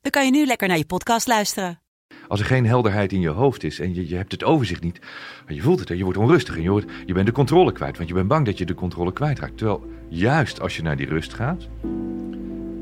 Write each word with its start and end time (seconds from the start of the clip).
dan 0.00 0.10
kan 0.10 0.24
je 0.24 0.30
nu 0.30 0.46
lekker 0.46 0.68
naar 0.68 0.78
je 0.78 0.86
podcast 0.86 1.26
luisteren. 1.26 1.80
Als 2.28 2.40
er 2.40 2.46
geen 2.46 2.66
helderheid 2.66 3.12
in 3.12 3.20
je 3.20 3.28
hoofd 3.28 3.64
is 3.64 3.80
en 3.80 3.94
je, 3.94 4.08
je 4.08 4.16
hebt 4.16 4.32
het 4.32 4.44
overzicht 4.44 4.82
niet, 4.82 5.00
je 5.48 5.62
voelt 5.62 5.80
het 5.80 5.90
en 5.90 5.96
je 5.96 6.04
wordt 6.04 6.18
onrustig 6.18 6.56
en 6.56 6.62
je, 6.62 6.70
wordt, 6.70 6.90
je 7.06 7.12
bent 7.12 7.26
de 7.26 7.32
controle 7.32 7.72
kwijt, 7.72 7.96
want 7.96 8.08
je 8.08 8.14
bent 8.14 8.28
bang 8.28 8.46
dat 8.46 8.58
je 8.58 8.64
de 8.64 8.74
controle 8.74 9.12
kwijtraakt. 9.12 9.56
Terwijl 9.56 9.84
juist 10.08 10.60
als 10.60 10.76
je 10.76 10.82
naar 10.82 10.96
die 10.96 11.06
rust 11.06 11.34
gaat 11.34 11.68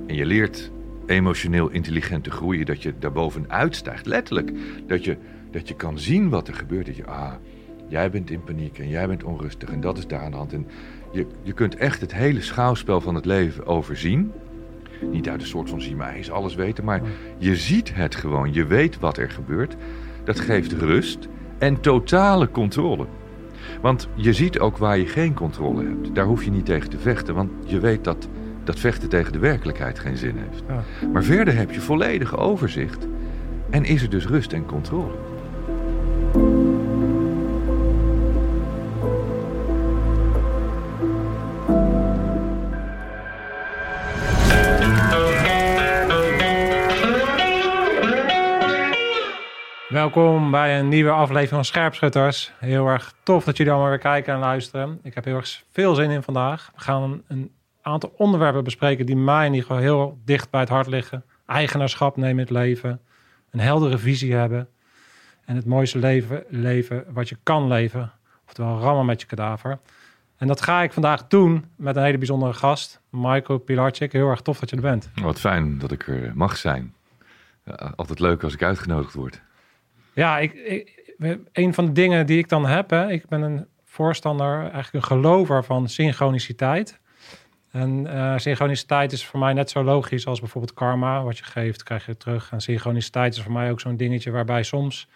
en 0.07 0.15
je 0.15 0.27
leert 0.27 0.70
emotioneel 1.07 1.69
intelligent 1.69 2.24
te 2.24 2.30
groeien, 2.30 2.66
dat 2.66 2.83
je 2.83 2.95
daarboven 2.98 3.51
uitstijgt, 3.51 4.07
letterlijk, 4.07 4.52
dat 4.87 5.05
je, 5.05 5.16
dat 5.51 5.69
je 5.69 5.74
kan 5.74 5.98
zien 5.98 6.29
wat 6.29 6.48
er 6.48 6.55
gebeurt, 6.55 6.87
dat 6.87 6.96
je, 6.96 7.07
ah, 7.07 7.32
jij 7.88 8.10
bent 8.10 8.30
in 8.30 8.45
paniek 8.45 8.79
en 8.79 8.88
jij 8.88 9.07
bent 9.07 9.24
onrustig 9.24 9.69
en 9.69 9.80
dat 9.80 9.98
is 9.98 10.07
daar 10.07 10.21
aan 10.21 10.30
de 10.30 10.37
hand. 10.37 10.52
En 10.52 10.66
je, 11.12 11.27
je 11.43 11.52
kunt 11.52 11.77
echt 11.77 12.01
het 12.01 12.15
hele 12.15 12.43
schouwspel 12.43 13.01
van 13.01 13.15
het 13.15 13.24
leven 13.24 13.66
overzien. 13.66 14.32
Niet 15.11 15.29
uit 15.29 15.41
een 15.41 15.47
soort 15.47 15.70
van 15.70 15.80
zie 15.80 15.97
maar 15.97 16.15
eens 16.15 16.30
alles 16.30 16.55
weten, 16.55 16.84
maar 16.84 17.02
je 17.38 17.57
ziet 17.57 17.95
het 17.95 18.15
gewoon. 18.15 18.52
Je 18.52 18.66
weet 18.66 18.98
wat 18.98 19.16
er 19.16 19.30
gebeurt. 19.30 19.77
Dat 20.24 20.41
geeft 20.41 20.73
rust 20.73 21.29
en 21.59 21.80
totale 21.80 22.51
controle. 22.51 23.07
Want 23.80 24.09
je 24.15 24.32
ziet 24.32 24.59
ook 24.59 24.76
waar 24.76 24.99
je 24.99 25.07
geen 25.07 25.35
controle 25.35 25.85
hebt. 25.85 26.15
Daar 26.15 26.24
hoef 26.24 26.45
je 26.45 26.51
niet 26.51 26.66
tegen 26.66 26.91
te 26.91 26.99
vechten, 26.99 27.35
want 27.35 27.51
je 27.65 27.80
weet 27.80 28.04
dat 28.04 28.29
dat 28.65 28.79
vechten 28.79 29.09
tegen 29.09 29.32
de 29.32 29.38
werkelijkheid 29.38 29.99
geen 29.99 30.16
zin 30.16 30.37
heeft. 30.37 30.63
Maar 31.13 31.24
verder 31.24 31.57
heb 31.57 31.71
je 31.71 31.80
volledig 31.80 32.37
overzicht 32.37 33.07
en 33.71 33.85
is 33.85 34.02
er 34.02 34.10
dus 34.10 34.26
rust 34.26 34.52
en 34.52 34.66
controle. 34.66 35.15
Welkom 49.89 50.51
bij 50.51 50.79
een 50.79 50.89
nieuwe 50.89 51.11
aflevering 51.11 51.49
van 51.49 51.65
Scherpschutters. 51.65 52.53
Heel 52.59 52.87
erg 52.87 53.15
tof 53.23 53.45
dat 53.45 53.57
jullie 53.57 53.73
allemaal 53.73 53.91
weer 53.91 53.99
kijken 53.99 54.35
en 54.35 54.41
luisteren. 54.41 55.01
Ik 55.03 55.15
heb 55.15 55.25
heel 55.25 55.37
erg 55.37 55.63
veel 55.71 55.95
zin 55.95 56.11
in 56.11 56.23
vandaag. 56.23 56.71
We 56.75 56.81
gaan 56.81 57.23
een 57.29 57.53
aantal 57.83 58.15
onderwerpen 58.16 58.65
bespreken 58.65 59.07
die 59.07 59.16
mij 59.16 59.47
in 59.47 59.53
ieder 59.53 59.66
geval 59.66 59.83
heel 59.83 60.19
dicht 60.25 60.51
bij 60.51 60.61
het 60.61 60.69
hart 60.69 60.87
liggen. 60.87 61.25
Eigenaarschap 61.47 62.16
nemen 62.16 62.33
in 62.33 62.39
het 62.39 62.51
leven, 62.51 63.01
een 63.51 63.61
heldere 63.61 63.99
visie 63.99 64.34
hebben 64.34 64.69
en 65.44 65.56
het 65.56 65.66
mooiste 65.66 65.99
leven 65.99 66.44
leven 66.49 67.05
wat 67.09 67.28
je 67.28 67.37
kan 67.43 67.69
leven. 67.69 68.12
Oftewel 68.47 68.78
rammen 68.78 69.06
met 69.06 69.21
je 69.21 69.27
kadaver. 69.27 69.78
En 70.37 70.47
dat 70.47 70.62
ga 70.62 70.83
ik 70.83 70.93
vandaag 70.93 71.27
doen 71.27 71.65
met 71.77 71.97
een 71.97 72.05
hele 72.05 72.19
bijzondere 72.19 72.53
gast, 72.53 73.00
Michael 73.11 73.59
Pilarczyk. 73.59 74.12
Heel 74.12 74.28
erg 74.28 74.41
tof 74.41 74.59
dat 74.59 74.71
je 74.71 74.77
er 74.77 74.83
bent. 74.83 75.11
Wat 75.15 75.41
fijn 75.41 75.78
dat 75.78 75.93
ik 75.93 76.06
er 76.06 76.33
mag 76.34 76.56
zijn. 76.56 76.94
Ja, 77.65 77.93
altijd 77.97 78.19
leuk 78.19 78.43
als 78.43 78.55
ik 78.55 78.62
uitgenodigd 78.62 79.15
word. 79.15 79.47
Ja, 80.19 80.38
ik, 80.38 80.53
ik, 80.53 81.06
een 81.53 81.75
van 81.75 81.87
de 81.87 81.93
dingen 81.93 82.27
die 82.27 82.38
ik 82.38 82.49
dan 82.49 82.66
heb, 82.66 82.91
hè, 82.91 83.11
ik 83.11 83.28
ben 83.28 83.43
een 83.43 83.66
voorstander, 83.84 84.60
eigenlijk 84.60 84.92
een 84.92 85.03
gelover 85.03 85.65
van 85.65 85.88
synchroniciteit. 85.88 87.00
En 87.70 88.06
uh, 88.06 88.38
synchroniciteit 88.38 89.12
is 89.12 89.26
voor 89.26 89.38
mij 89.38 89.53
net 89.53 89.70
zo 89.70 89.82
logisch 89.82 90.26
als 90.26 90.41
bijvoorbeeld 90.41 90.75
karma. 90.75 91.22
Wat 91.22 91.38
je 91.38 91.44
geeft, 91.44 91.82
krijg 91.82 92.06
je 92.06 92.16
terug. 92.16 92.53
En 92.53 92.60
synchroniciteit 92.60 93.34
is 93.34 93.42
voor 93.42 93.53
mij 93.53 93.70
ook 93.70 93.81
zo'n 93.81 93.97
dingetje 93.97 94.31
waarbij 94.31 94.62
soms, 94.62 95.09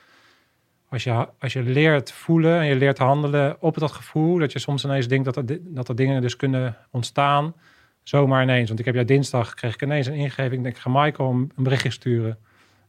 als 0.89 1.05
je, 1.05 1.29
als 1.39 1.53
je 1.53 1.63
leert 1.63 2.13
voelen 2.13 2.59
en 2.59 2.67
je 2.67 2.77
leert 2.77 2.99
handelen 2.99 3.57
op 3.61 3.79
dat 3.79 3.93
gevoel, 3.93 4.39
dat 4.39 4.53
je 4.53 4.59
soms 4.59 4.85
ineens 4.85 5.09
denkt 5.09 5.25
dat 5.25 5.37
er, 5.37 5.59
dat 5.61 5.97
dingen 5.97 6.21
dus 6.21 6.37
kunnen 6.37 6.77
ontstaan, 6.91 7.55
zomaar 8.03 8.43
ineens. 8.43 8.69
Want 8.69 8.81
ik 8.81 8.87
heb 8.87 8.95
jij 8.95 9.05
dinsdag, 9.05 9.55
kreeg 9.55 9.75
ik 9.75 9.83
ineens 9.83 10.07
een 10.07 10.15
ingeving, 10.15 10.55
ik 10.55 10.63
denk, 10.63 10.79
ga 10.79 10.91
Michael 10.91 11.31
een 11.31 11.53
berichtje 11.57 11.91
sturen. 11.91 12.39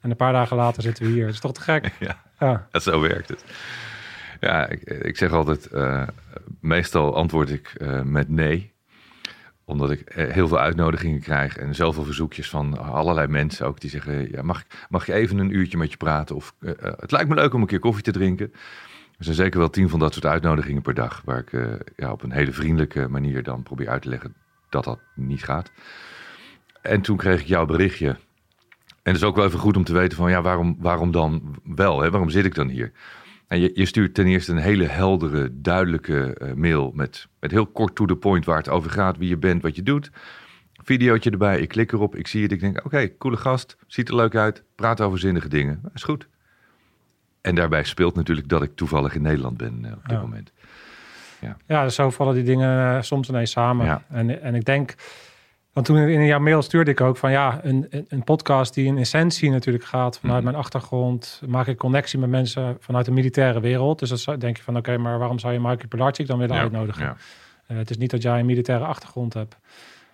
En 0.03 0.09
een 0.09 0.15
paar 0.15 0.33
dagen 0.33 0.57
later 0.57 0.81
zitten 0.81 1.05
we 1.05 1.11
hier. 1.11 1.25
Het 1.25 1.33
is 1.33 1.39
toch 1.39 1.53
te 1.53 1.61
gek? 1.61 1.91
Ja, 1.99 2.21
ja. 2.71 2.79
zo 2.79 2.99
werkt 2.99 3.29
het. 3.29 3.45
Ja, 4.39 4.67
ik, 4.67 4.81
ik 4.81 5.17
zeg 5.17 5.31
altijd, 5.31 5.69
uh, 5.73 6.07
meestal 6.59 7.15
antwoord 7.15 7.49
ik 7.49 7.75
uh, 7.77 8.01
met 8.01 8.29
nee 8.29 8.71
omdat 9.65 9.91
ik 9.91 10.11
heel 10.13 10.47
veel 10.47 10.59
uitnodigingen 10.59 11.19
krijg 11.19 11.57
en 11.57 11.75
zoveel 11.75 12.03
verzoekjes 12.03 12.49
van 12.49 12.77
allerlei 12.77 13.27
mensen 13.27 13.65
ook 13.65 13.79
die 13.79 13.89
zeggen: 13.89 14.31
ja, 14.31 14.41
mag, 14.41 14.63
mag 14.89 15.05
je 15.05 15.13
even 15.13 15.37
een 15.37 15.55
uurtje 15.55 15.77
met 15.77 15.91
je 15.91 15.97
praten? 15.97 16.35
Of 16.35 16.55
uh, 16.59 16.71
het 16.79 17.11
lijkt 17.11 17.29
me 17.29 17.35
leuk 17.35 17.53
om 17.53 17.61
een 17.61 17.67
keer 17.67 17.79
koffie 17.79 18.03
te 18.03 18.11
drinken. 18.11 18.51
Er 19.17 19.23
zijn 19.23 19.35
zeker 19.35 19.59
wel 19.59 19.69
tien 19.69 19.89
van 19.89 19.99
dat 19.99 20.13
soort 20.13 20.25
uitnodigingen 20.25 20.81
per 20.81 20.93
dag, 20.93 21.21
waar 21.25 21.39
ik 21.39 21.79
ja, 21.95 22.11
op 22.11 22.23
een 22.23 22.31
hele 22.31 22.51
vriendelijke 22.51 23.07
manier 23.07 23.43
dan 23.43 23.63
probeer 23.63 23.89
uit 23.89 24.01
te 24.01 24.09
leggen 24.09 24.35
dat 24.69 24.83
dat 24.83 24.99
niet 25.15 25.43
gaat. 25.43 25.71
En 26.81 27.01
toen 27.01 27.17
kreeg 27.17 27.39
ik 27.39 27.47
jouw 27.47 27.65
berichtje. 27.65 28.17
En 29.03 29.11
het 29.13 29.21
is 29.21 29.27
ook 29.27 29.35
wel 29.35 29.45
even 29.45 29.59
goed 29.59 29.77
om 29.77 29.83
te 29.83 29.93
weten 29.93 30.17
van 30.17 30.29
ja, 30.29 30.41
waarom, 30.41 30.75
waarom 30.79 31.11
dan 31.11 31.55
wel? 31.63 32.01
Hè? 32.01 32.09
Waarom 32.09 32.29
zit 32.29 32.45
ik 32.45 32.55
dan 32.55 32.67
hier? 32.67 32.91
En 33.47 33.59
je, 33.59 33.71
je, 33.73 33.85
stuurt 33.85 34.13
ten 34.13 34.27
eerste 34.27 34.51
een 34.51 34.57
hele 34.57 34.85
heldere, 34.85 35.49
duidelijke 35.51 36.37
uh, 36.41 36.53
mail 36.53 36.91
met, 36.95 37.27
met 37.39 37.51
heel 37.51 37.67
kort 37.67 37.95
to 37.95 38.05
the 38.05 38.15
point 38.15 38.45
waar 38.45 38.57
het 38.57 38.69
over 38.69 38.91
gaat, 38.91 39.17
wie 39.17 39.29
je 39.29 39.37
bent, 39.37 39.61
wat 39.61 39.75
je 39.75 39.83
doet. 39.83 40.11
Videootje 40.83 41.29
erbij, 41.29 41.59
ik 41.59 41.67
klik 41.67 41.91
erop, 41.91 42.15
ik 42.15 42.27
zie 42.27 42.43
het, 42.43 42.51
ik 42.51 42.59
denk, 42.59 42.85
oké, 42.85 43.17
coole 43.17 43.37
gast, 43.37 43.77
ziet 43.87 44.09
er 44.09 44.15
leuk 44.15 44.35
uit, 44.35 44.63
praat 44.75 45.01
over 45.01 45.19
zinnige 45.19 45.47
dingen, 45.47 45.81
is 45.93 46.03
goed. 46.03 46.27
En 47.41 47.55
daarbij 47.55 47.83
speelt 47.83 48.15
natuurlijk 48.15 48.47
dat 48.47 48.61
ik 48.63 48.75
toevallig 48.75 49.15
in 49.15 49.21
Nederland 49.21 49.57
ben 49.57 49.79
uh, 49.85 49.91
op 49.91 50.01
dit 50.03 50.11
Ja. 50.11 50.21
moment. 50.21 50.51
Ja. 51.39 51.57
Ja, 51.67 51.83
dus 51.83 51.95
zo 51.95 52.09
vallen 52.09 52.33
die 52.33 52.43
dingen 52.43 52.95
eh, 52.95 53.01
soms 53.01 53.29
ineens 53.29 53.51
samen. 53.51 53.85
Ja. 53.85 54.03
En, 54.09 54.41
en 54.41 54.55
ik 54.55 54.65
denk, 54.65 54.95
want 55.73 55.85
toen 55.85 55.97
in 55.97 56.25
jouw 56.25 56.39
mail 56.39 56.61
stuurde 56.61 56.91
ik 56.91 57.01
ook 57.01 57.17
van 57.17 57.31
ja, 57.31 57.59
een, 57.63 57.87
een- 58.07 58.23
podcast 58.23 58.73
die 58.73 58.85
in 58.85 58.97
essentie 58.97 59.49
natuurlijk 59.51 59.83
gaat 59.85 60.19
vanuit 60.19 60.41
Mhm. 60.43 60.51
mijn 60.51 60.63
achtergrond, 60.63 61.41
maak 61.47 61.67
ik 61.67 61.77
connectie 61.77 62.19
met 62.19 62.29
mensen 62.29 62.77
vanuit 62.79 63.05
de 63.05 63.11
militaire 63.11 63.59
wereld. 63.59 63.99
Dus 63.99 64.23
dan 64.25 64.39
denk 64.39 64.57
je 64.57 64.63
van 64.63 64.77
oké, 64.77 64.97
maar 64.97 65.17
waarom 65.19 65.39
zou 65.39 65.53
je 65.53 65.59
Michael 65.59 65.87
Pilarczyk 65.89 66.27
dan 66.27 66.37
willen 66.39 66.55
Ja, 66.55 66.61
uitnodigen? 66.61 67.03
ja. 67.05 67.15
Eh, 67.67 67.77
het 67.77 67.89
is 67.89 67.97
niet 67.97 68.11
dat 68.11 68.21
jij 68.21 68.39
een 68.39 68.45
militaire 68.45 68.85
achtergrond 68.85 69.33
hebt, 69.33 69.57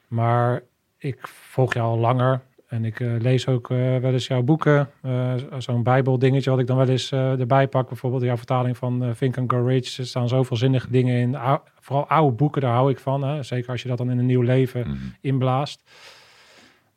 maar 0.08 0.62
ik 0.98 1.28
volg 1.28 1.74
jou 1.74 1.88
al 1.88 1.98
langer. 1.98 2.42
En 2.70 2.86
ik 2.86 3.00
eh, 3.00 3.12
lees 3.20 3.48
ook 3.48 3.70
eh, 3.72 3.78
wel 3.98 4.14
eens 4.14 4.28
jouw 4.28 4.42
boeken. 4.42 4.90
Eh, 5.02 5.34
Zo'n 5.58 5.84
bijbeldingetje 5.84 6.50
wat 6.50 6.60
ik 6.60 6.68
dan 6.68 6.78
wel 6.78 6.88
eens 6.88 7.12
erbij 7.12 7.68
pak. 7.68 7.88
Bijvoorbeeld 7.88 8.24
jouw 8.24 8.38
vertaling 8.38 8.78
van 8.78 9.14
Think 9.18 9.38
and 9.38 9.52
Go 9.52 9.66
Rich. 9.66 9.98
Er 9.98 10.06
staan 10.08 10.28
zoveel 10.28 10.58
zinnige 10.58 10.90
dingen 10.92 11.16
in. 11.20 11.36
Ou- 11.36 11.60
vooral 11.80 12.08
oude 12.08 12.36
boeken, 12.36 12.62
daar 12.62 12.74
hou 12.74 12.92
ik 12.92 13.00
van. 13.00 13.24
Hè? 13.24 13.44
Zeker 13.44 13.70
als 13.72 13.82
je 13.82 13.88
dat 13.88 13.98
dan 13.98 14.12
in 14.12 14.18
een 14.18 14.26
nieuw 14.26 14.42
leven 14.42 14.82
Mhm. 14.88 14.98
inblaast. 15.22 15.84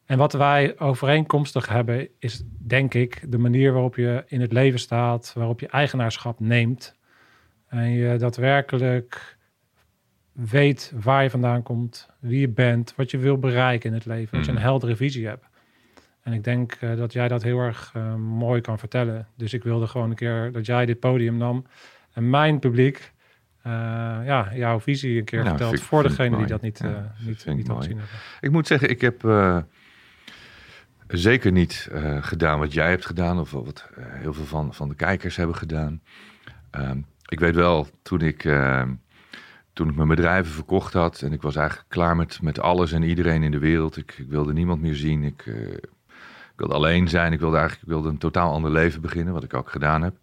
En 0.05 0.19
wat 0.19 0.33
wij 0.33 0.79
overeenkomstig 0.79 1.69
hebben, 1.69 2.09
is 2.19 2.43
denk 2.59 2.95
ik 2.95 3.25
de 3.29 3.39
manier 3.39 3.73
waarop 3.73 3.97
je 3.97 4.25
in 4.27 4.41
het 4.41 4.53
leven 4.53 4.79
staat, 4.79 5.33
waarop 5.37 5.61
je 5.61 5.69
eigenaarschap 5.69 6.41
neemt. 6.41 6.97
En 7.69 7.91
je 7.91 8.17
daadwerkelijk 8.17 9.37
weet 10.33 10.93
waar 11.03 11.23
je 11.23 11.31
vandaan 11.31 11.63
komt, 11.63 12.09
wie 12.19 12.41
je 12.41 12.49
bent, 12.49 12.95
wat 12.97 13.11
je 13.11 13.19
wil 13.19 13.39
bereiken 13.39 13.89
in 13.89 13.95
het 13.95 14.07
leven. 14.07 14.37
Dat 14.37 14.45
je 14.45 14.51
een 14.51 14.57
Mhm. 14.57 14.67
heldere 14.67 14.97
visie 14.97 15.27
hebt. 15.27 15.51
En 16.23 16.33
ik 16.33 16.45
denk 16.45 16.73
eh, 16.73 16.97
dat 16.97 17.13
jij 17.13 17.29
dat 17.29 17.43
heel 17.43 17.59
erg 17.59 17.91
eh, 17.95 18.15
mooi 18.15 18.61
kan 18.61 18.79
vertellen. 18.79 19.27
Dus 19.37 19.53
ik 19.55 19.63
wilde 19.63 19.87
gewoon 19.87 20.11
een 20.11 20.17
keer 20.17 20.53
dat 20.53 20.67
jij 20.67 20.87
dit 20.87 21.01
podium 21.01 21.37
nam 21.37 21.67
en 22.13 22.31
mijn 22.31 22.59
publiek 22.59 23.13
eh, 23.63 23.73
ja, 24.25 24.49
jouw 24.55 24.81
visie 24.81 25.19
een 25.19 25.25
keer 25.25 25.39
Nou, 25.39 25.49
vertelt 25.49 25.71
vind 25.71 25.83
ik- 25.83 25.89
voor 25.89 26.03
degene 26.03 26.37
die 26.37 26.47
dat 26.47 26.61
niet, 26.63 26.79
Ja, 26.79 27.15
niet, 27.27 27.47
niet 27.47 27.67
hebben. 27.69 27.99
Ik 28.41 28.51
moet 28.51 28.67
zeggen, 28.67 28.91
ik 28.91 29.01
heb 29.01 29.25
zeker 31.09 31.53
niet 31.53 31.89
gedaan 32.21 32.59
wat 32.59 32.73
jij 32.73 32.91
hebt 32.91 33.07
gedaan, 33.07 33.39
of 33.39 33.51
wat 33.51 33.89
heel 33.99 34.33
veel 34.33 34.45
van, 34.45 34.75
van 34.75 34.89
de 34.89 34.95
kijkers 34.95 35.37
hebben 35.37 35.57
gedaan. 35.57 36.03
Ehm, 36.71 36.99
ik 37.29 37.41
weet 37.41 37.55
wel, 37.55 37.87
toen 38.03 38.21
ik, 38.21 38.45
ehm, 38.45 38.95
toen 39.73 39.89
ik 39.89 39.97
mijn 39.97 40.09
bedrijven 40.09 40.53
verkocht 40.53 40.93
had 40.93 41.23
en 41.23 41.33
ik 41.33 41.43
was 41.43 41.57
eigenlijk 41.57 41.89
klaar 41.89 42.17
met, 42.17 42.43
met 42.43 42.61
alles 42.61 42.93
en 42.93 43.03
iedereen 43.03 43.43
in 43.43 43.51
de 43.51 43.59
wereld. 43.59 43.97
Ik, 43.97 44.15
ik 44.19 44.29
wilde 44.29 44.53
niemand 44.53 44.81
meer 44.81 44.95
zien. 44.95 45.23
Ik, 45.23 45.45
ik 46.53 46.59
wilde 46.59 46.75
alleen 46.75 47.09
zijn. 47.09 47.33
Ik 47.33 47.41
wilde 47.41 47.57
eigenlijk 47.57 47.87
ik 47.87 47.93
wilde 47.93 48.09
een 48.09 48.19
totaal 48.19 48.53
ander 48.53 48.71
leven 48.71 49.01
beginnen, 49.01 49.33
wat 49.33 49.45
ik 49.45 49.55
ook 49.55 49.71
gedaan 49.71 50.03
heb. 50.03 50.17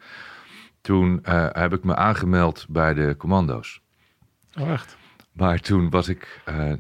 Toen 0.82 1.24
eh, 1.24 1.48
heb 1.52 1.74
ik 1.74 1.84
me 1.84 1.96
aangemeld 1.96 2.66
bij 2.70 2.94
de 2.94 3.16
commando's. 3.18 3.82
Oh, 4.60 4.72
echt? 4.72 4.98
Maar 5.32 5.60
toen 5.60 5.90
was 5.90 6.08
ik, 6.08 6.42
eh, 6.46 6.74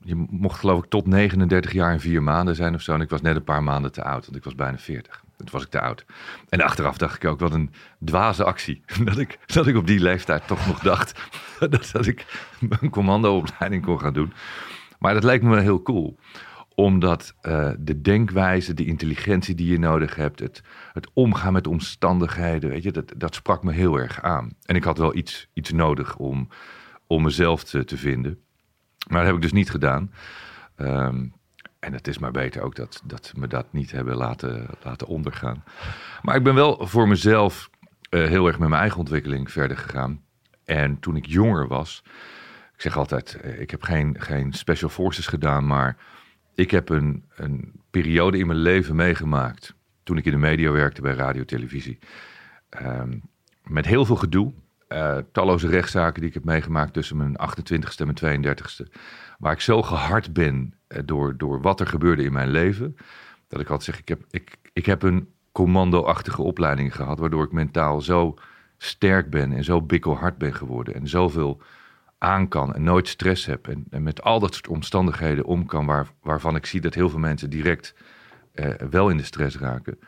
je 0.00 0.14
mocht 0.30 0.58
geloof 0.58 0.84
ik 0.84 0.90
tot 0.90 1.06
39 1.06 1.72
jaar 1.72 1.92
en 1.92 2.00
vier 2.00 2.22
maanden 2.22 2.54
zijn 2.54 2.74
of 2.74 2.80
zo. 2.80 2.94
En 2.94 3.00
ik 3.00 3.10
was 3.10 3.20
net 3.20 3.36
een 3.36 3.44
paar 3.44 3.62
maanden 3.62 3.92
te 3.92 4.02
oud, 4.02 4.24
want 4.24 4.36
ik 4.36 4.44
was 4.44 4.54
bijna 4.54 4.78
40. 4.78 5.22
Toen 5.36 5.48
was 5.50 5.62
ik 5.62 5.70
te 5.70 5.80
oud. 5.80 6.04
En 6.48 6.60
achteraf 6.60 6.96
dacht 6.96 7.16
ik 7.16 7.30
ook, 7.30 7.40
wat 7.40 7.52
een 7.52 7.72
dwaze 8.04 8.44
actie. 8.44 8.82
Dat 9.04 9.18
ik, 9.18 9.38
dat 9.46 9.66
ik 9.66 9.76
op 9.76 9.86
die 9.86 10.00
leeftijd 10.00 10.46
toch 10.46 10.66
nog 10.66 10.80
dacht 10.80 11.20
dat, 11.58 11.90
dat 11.92 12.06
ik 12.06 12.48
een 12.80 12.90
commandoopleiding 12.90 13.84
kon 13.84 14.00
gaan 14.00 14.12
doen. 14.12 14.32
Maar 14.98 15.14
dat 15.14 15.24
leek 15.24 15.42
me 15.42 15.48
wel 15.48 15.58
heel 15.58 15.82
cool 15.82 16.18
omdat 16.74 17.34
uh, 17.42 17.70
de 17.78 18.00
denkwijze, 18.00 18.74
de 18.74 18.84
intelligentie 18.84 19.54
die 19.54 19.70
je 19.70 19.78
nodig 19.78 20.14
hebt, 20.14 20.40
het, 20.40 20.62
het 20.92 21.10
omgaan 21.12 21.52
met 21.52 21.66
omstandigheden, 21.66 22.70
weet 22.70 22.82
je, 22.82 22.92
dat, 22.92 23.12
dat 23.16 23.34
sprak 23.34 23.62
me 23.62 23.72
heel 23.72 23.96
erg 23.96 24.22
aan. 24.22 24.56
En 24.64 24.76
ik 24.76 24.84
had 24.84 24.98
wel 24.98 25.16
iets, 25.16 25.48
iets 25.52 25.72
nodig 25.72 26.16
om, 26.16 26.48
om 27.06 27.22
mezelf 27.22 27.64
te, 27.64 27.84
te 27.84 27.96
vinden. 27.96 28.38
Maar 29.08 29.18
dat 29.18 29.26
heb 29.26 29.36
ik 29.36 29.42
dus 29.42 29.52
niet 29.52 29.70
gedaan. 29.70 30.12
Um, 30.76 31.32
en 31.78 31.92
het 31.92 32.08
is 32.08 32.18
maar 32.18 32.30
beter 32.30 32.62
ook 32.62 32.74
dat, 32.74 33.02
dat 33.04 33.32
me 33.36 33.46
dat 33.46 33.72
niet 33.72 33.92
hebben 33.92 34.16
laten, 34.16 34.66
laten 34.82 35.06
ondergaan. 35.06 35.64
Maar 36.22 36.36
ik 36.36 36.42
ben 36.42 36.54
wel 36.54 36.86
voor 36.86 37.08
mezelf 37.08 37.70
uh, 38.10 38.28
heel 38.28 38.46
erg 38.46 38.58
met 38.58 38.68
mijn 38.68 38.80
eigen 38.80 38.98
ontwikkeling 38.98 39.50
verder 39.50 39.76
gegaan. 39.76 40.22
En 40.64 41.00
toen 41.00 41.16
ik 41.16 41.26
jonger 41.26 41.68
was, 41.68 42.02
ik 42.74 42.80
zeg 42.80 42.96
altijd, 42.96 43.38
ik 43.58 43.70
heb 43.70 43.82
geen, 43.82 44.16
geen 44.18 44.52
special 44.52 44.90
forces 44.90 45.26
gedaan, 45.26 45.66
maar 45.66 45.96
ik 46.54 46.70
heb 46.70 46.88
een, 46.88 47.24
een 47.36 47.72
periode 47.90 48.38
in 48.38 48.46
mijn 48.46 48.58
leven 48.58 48.96
meegemaakt. 48.96 49.74
Toen 50.02 50.16
ik 50.16 50.24
in 50.24 50.32
de 50.32 50.38
media 50.38 50.70
werkte 50.70 51.00
bij 51.00 51.14
radio 51.14 51.44
televisie. 51.44 51.98
Um, 52.82 53.22
met 53.64 53.86
heel 53.86 54.04
veel 54.04 54.16
gedoe. 54.16 54.52
Uh, 54.88 55.18
talloze 55.32 55.68
rechtszaken 55.68 56.20
die 56.20 56.28
ik 56.28 56.34
heb 56.34 56.44
meegemaakt 56.44 56.92
tussen 56.92 57.16
mijn 57.16 57.36
28ste 57.40 58.06
en 58.06 58.14
mijn 58.14 58.44
32ste. 58.44 58.92
Waar 59.38 59.52
ik 59.52 59.60
zo 59.60 59.82
gehard 59.82 60.32
ben 60.32 60.74
uh, 60.88 60.98
door, 61.04 61.36
door 61.36 61.60
wat 61.60 61.80
er 61.80 61.86
gebeurde 61.86 62.22
in 62.22 62.32
mijn 62.32 62.50
leven. 62.50 62.96
Dat 63.48 63.60
ik 63.60 63.68
altijd 63.68 63.90
zeg, 63.90 63.98
ik 63.98 64.08
heb, 64.08 64.24
ik, 64.30 64.56
ik 64.72 64.86
heb 64.86 65.02
een 65.02 65.28
commando-achtige 65.52 66.42
opleiding 66.42 66.94
gehad. 66.94 67.18
Waardoor 67.18 67.44
ik 67.44 67.52
mentaal 67.52 68.00
zo 68.00 68.34
sterk 68.78 69.30
ben 69.30 69.52
en 69.52 69.64
zo 69.64 69.82
bikkelhard 69.82 70.38
ben 70.38 70.54
geworden. 70.54 70.94
En 70.94 71.08
zoveel 71.08 71.60
aan 72.18 72.48
kan 72.48 72.74
en 72.74 72.82
nooit 72.82 73.08
stress 73.08 73.46
heb. 73.46 73.68
En, 73.68 73.84
en, 73.90 74.02
met 74.02 74.22
al 74.22 74.40
dat 74.40 74.54
soort 74.54 74.68
omstandigheden 74.68 75.44
om 75.44 75.66
kan 75.66 75.86
waar, 75.86 76.08
waarvan 76.22 76.56
ik 76.56 76.66
zie 76.66 76.80
dat 76.80 76.94
heel 76.94 77.10
veel 77.10 77.18
mensen 77.18 77.50
direct 77.50 77.94
uh, 78.54 78.74
wel 78.90 79.10
in 79.10 79.16
de 79.16 79.22
stress 79.22 79.58
raken. 79.58 79.98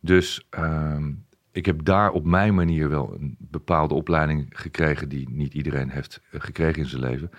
Dus 0.00 0.46
uh, 0.58 1.06
ik 1.52 1.66
heb 1.66 1.84
daar 1.84 2.10
op 2.10 2.24
mijn 2.24 2.54
manier 2.54 2.88
wel 2.88 3.14
een 3.14 3.36
bepaalde 3.38 3.94
opleiding 3.94 4.46
gekregen 4.50 5.08
die 5.08 5.28
niet 5.30 5.54
iedereen 5.54 5.90
heeft 5.90 6.20
uh, 6.30 6.40
gekregen 6.40 6.82
in 6.82 6.88
zijn 6.88 7.02
leven. 7.02 7.30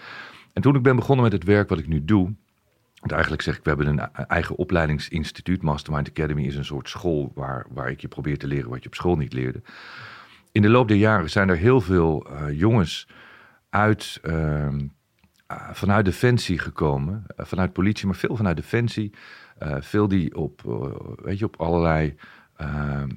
En 0.54 0.62
toen 0.62 0.76
ik 0.76 0.82
ben 0.82 0.96
begonnen 0.96 1.24
met 1.24 1.34
het 1.34 1.44
werk 1.44 1.70
wat 1.70 1.80
ik 1.80 1.88
nu 1.88 2.06
doe, 2.06 2.34
want 3.00 3.12
eigenlijk 3.12 3.42
zeg 3.42 3.58
ik, 3.58 3.64
we 3.64 3.70
hebben 3.70 3.88
een 3.88 4.14
eigen 4.28 4.56
opleidingsinstituut. 4.56 5.62
Mastermind 5.62 6.10
Academy 6.10 6.46
is 6.46 6.56
een 6.56 6.66
soort 6.66 6.90
school 6.90 7.32
waar, 7.36 7.66
waar 7.70 7.90
ik 7.90 8.02
je 8.02 8.08
probeer 8.08 8.38
te 8.38 8.48
leren 8.48 8.70
wat 8.70 8.84
je 8.84 8.90
op 8.90 8.96
school 8.96 9.16
niet 9.16 9.34
leerde. 9.34 9.62
In 10.52 10.62
de 10.62 10.70
loop 10.70 10.88
der 10.88 10.98
jaren 10.98 11.30
zijn 11.30 11.50
er 11.50 11.58
heel 11.58 11.82
veel 11.82 12.28
jongens 12.52 13.08
uit, 13.75 14.19
uh, 14.24 14.74
vanuit 15.72 16.06
Defensie 16.06 16.60
gekomen. 16.60 17.25
Uh, 17.38 17.45
vanuit 17.45 17.74
politie, 17.74 18.06
maar 18.06 18.16
veel 18.16 18.36
vanuit 18.36 18.56
Defensie. 18.56 19.13
Uh, 19.63 19.75
veel 19.80 20.07
die 20.07 20.36
op, 20.36 20.62
weet 21.22 21.39
je, 21.39 21.45
op 21.45 21.56
allerlei 21.62 22.16
ehm, 22.56 23.10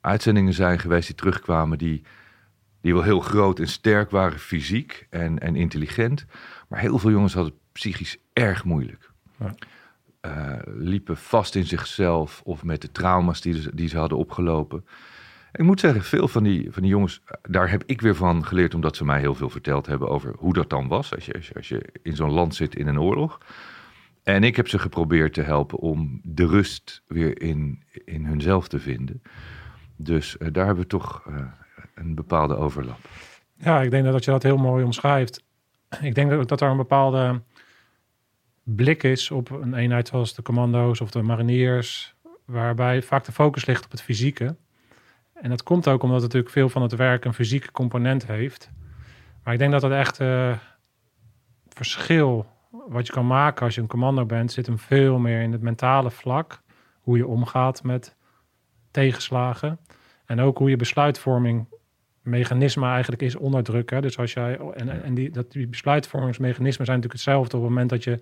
uitzendingen 0.00 0.52
zijn 0.52 0.78
geweest 0.78 1.06
die 1.06 1.16
terugkwamen. 1.16 1.78
Die, 1.78 2.02
die 2.80 2.94
wel 2.94 3.02
heel 3.02 3.20
groot 3.20 3.58
en 3.58 3.68
sterk 3.68 4.10
waren 4.10 4.38
fysiek 4.38 5.06
en, 5.10 5.38
en 5.38 5.56
intelligent. 5.56 6.26
Maar 6.68 6.80
heel 6.80 6.98
veel 6.98 7.10
jongens 7.10 7.34
hadden 7.34 7.58
psychisch 7.72 8.18
erg 8.32 8.64
moeilijk. 8.64 9.10
Ja. 9.38 9.54
liepen 10.64 11.16
vast 11.16 11.54
in 11.54 11.66
zichzelf 11.66 12.40
of 12.44 12.64
met 12.64 12.82
de 12.82 12.90
trauma's 12.90 13.40
die, 13.40 13.74
die 13.74 13.88
ze 13.88 13.98
hadden 13.98 14.18
opgelopen. 14.18 14.84
Ik 15.58 15.64
moet 15.64 15.80
zeggen, 15.80 16.02
veel 16.02 16.28
van 16.28 16.42
die, 16.42 16.72
van 16.72 16.82
die 16.82 16.90
jongens, 16.90 17.20
daar 17.42 17.70
heb 17.70 17.82
ik 17.86 18.00
weer 18.00 18.14
van 18.14 18.44
geleerd, 18.44 18.74
omdat 18.74 18.96
ze 18.96 19.04
mij 19.04 19.20
heel 19.20 19.34
veel 19.34 19.50
verteld 19.50 19.86
hebben 19.86 20.08
over 20.08 20.34
hoe 20.36 20.52
dat 20.52 20.70
dan 20.70 20.88
was 20.88 21.14
als 21.14 21.26
je, 21.26 21.52
als 21.56 21.68
je, 21.68 21.84
in 22.02 22.16
zo'n 22.16 22.30
land 22.30 22.54
zit 22.54 22.74
in 22.74 22.86
een 22.86 23.00
oorlog. 23.00 23.40
En 24.22 24.44
ik 24.44 24.56
heb 24.56 24.68
ze 24.68 24.78
geprobeerd 24.78 25.34
te 25.34 25.42
helpen 25.42 25.78
om 25.78 26.20
de 26.22 26.46
rust 26.46 27.02
weer 27.06 27.42
in, 27.42 27.82
in 28.04 28.24
hunzelf 28.24 28.68
te 28.68 28.78
vinden. 28.78 29.22
Dus 29.96 30.36
uh, 30.38 30.48
daar 30.52 30.66
hebben 30.66 30.82
we 30.82 30.90
toch 30.90 31.24
uh, 31.28 31.36
een 31.94 32.14
bepaalde 32.14 32.56
overlap. 32.56 32.98
Ja, 33.56 33.82
ik 33.82 33.90
denk 33.90 34.04
dat 34.04 34.24
je 34.24 34.30
dat 34.30 34.42
heel 34.42 34.56
mooi 34.56 34.84
omschrijft. 34.84 35.44
Ik 36.00 36.14
denk 36.14 36.30
dat, 36.30 36.48
dat 36.48 36.60
er 36.60 36.70
een 36.70 36.76
bepaalde 36.76 37.42
blik 38.62 39.02
is 39.02 39.30
op 39.30 39.50
een 39.50 39.74
eenheid 39.74 40.08
zoals 40.08 40.34
de 40.34 40.42
commando's 40.42 41.00
of 41.00 41.10
de 41.10 41.22
mariniers, 41.22 42.14
waarbij 42.44 43.02
vaak 43.02 43.24
de 43.24 43.32
focus 43.32 43.66
ligt 43.66 43.84
op 43.84 43.90
het 43.90 44.02
fysieke. 44.02 44.56
En 45.40 45.50
dat 45.50 45.62
komt 45.62 45.88
ook 45.88 46.02
omdat 46.02 46.20
natuurlijk 46.20 46.52
veel 46.52 46.68
van 46.68 46.82
het 46.82 46.94
werk 46.94 47.24
een 47.24 47.34
fysieke 47.34 47.72
component 47.72 48.26
heeft. 48.26 48.70
Maar 49.42 49.52
ik 49.52 49.58
denk 49.58 49.72
dat 49.72 49.82
het 49.82 49.92
echt 49.92 50.20
uh, 50.20 50.56
verschil 51.68 52.46
wat 52.88 53.06
je 53.06 53.12
kan 53.12 53.26
maken 53.26 53.64
als 53.64 53.74
je 53.74 53.80
een 53.80 53.86
commando 53.86 54.24
bent, 54.24 54.52
zit 54.52 54.66
hem 54.66 54.78
veel 54.78 55.18
meer 55.18 55.40
in 55.40 55.52
het 55.52 55.62
mentale 55.62 56.10
vlak. 56.10 56.62
Hoe 57.00 57.16
je 57.16 57.26
omgaat 57.26 57.82
met 57.82 58.16
tegenslagen. 58.90 59.78
En 60.26 60.40
ook 60.40 60.58
hoe 60.58 60.70
je 60.70 60.76
besluitvorming 60.76 61.66
mechanisme 62.22 62.86
eigenlijk 62.86 63.22
is 63.22 63.36
onderdrukken. 63.36 64.02
Dus 64.02 64.18
als 64.18 64.32
jij, 64.32 64.58
en, 64.58 65.02
en 65.02 65.14
die, 65.14 65.30
dat, 65.30 65.52
die 65.52 65.66
besluitvormingsmechanismen 65.66 66.86
zijn 66.86 66.98
natuurlijk 66.98 67.24
hetzelfde 67.24 67.56
op 67.56 67.62
het 67.62 67.70
moment 67.70 67.90
dat 67.90 68.04
je 68.04 68.20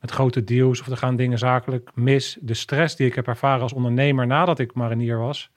met 0.00 0.10
grote 0.10 0.44
deals 0.44 0.80
of 0.80 0.86
er 0.86 0.96
gaan 0.96 1.16
dingen 1.16 1.38
zakelijk 1.38 1.90
mis. 1.94 2.38
De 2.40 2.54
stress 2.54 2.96
die 2.96 3.06
ik 3.06 3.14
heb 3.14 3.26
ervaren 3.26 3.62
als 3.62 3.72
ondernemer 3.72 4.26
nadat 4.26 4.58
ik 4.58 4.74
marinier 4.74 5.18
was, 5.18 5.50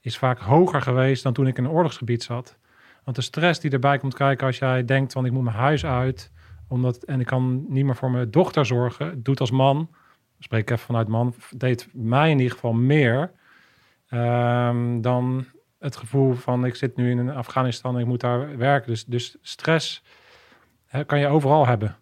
is 0.00 0.18
vaak 0.18 0.38
hoger 0.38 0.82
geweest 0.82 1.22
dan 1.22 1.32
toen 1.32 1.46
ik 1.46 1.58
in 1.58 1.64
een 1.64 1.70
oorlogsgebied 1.70 2.22
zat. 2.22 2.58
Want 3.04 3.16
de 3.16 3.22
stress 3.22 3.60
die 3.60 3.70
erbij 3.70 3.98
komt 3.98 4.14
kijken 4.14 4.46
als 4.46 4.58
jij 4.58 4.84
denkt 4.84 5.12
van 5.12 5.24
ik 5.24 5.32
moet 5.32 5.44
mijn 5.44 5.56
huis 5.56 5.84
uit 5.84 6.32
omdat, 6.68 7.02
en 7.02 7.20
ik 7.20 7.26
kan 7.26 7.64
niet 7.68 7.84
meer 7.84 7.96
voor 7.96 8.10
mijn 8.10 8.30
dochter 8.30 8.66
zorgen, 8.66 9.22
doet 9.22 9.40
als 9.40 9.50
man, 9.50 9.90
spreek 10.38 10.70
even 10.70 10.84
vanuit 10.84 11.08
man, 11.08 11.34
deed 11.56 11.88
mij 11.92 12.30
in 12.30 12.38
ieder 12.38 12.52
geval 12.52 12.72
meer 12.72 13.32
um, 14.10 15.00
dan 15.00 15.46
het 15.78 15.96
gevoel 15.96 16.34
van 16.34 16.64
ik 16.64 16.74
zit 16.74 16.96
nu 16.96 17.10
in 17.10 17.30
Afghanistan 17.30 17.94
en 17.94 18.00
ik 18.00 18.06
moet 18.06 18.20
daar 18.20 18.56
werken. 18.56 18.90
Dus, 18.90 19.04
dus 19.04 19.36
stress 19.42 20.02
kan 21.06 21.18
je 21.18 21.26
overal 21.26 21.66
hebben. 21.66 21.96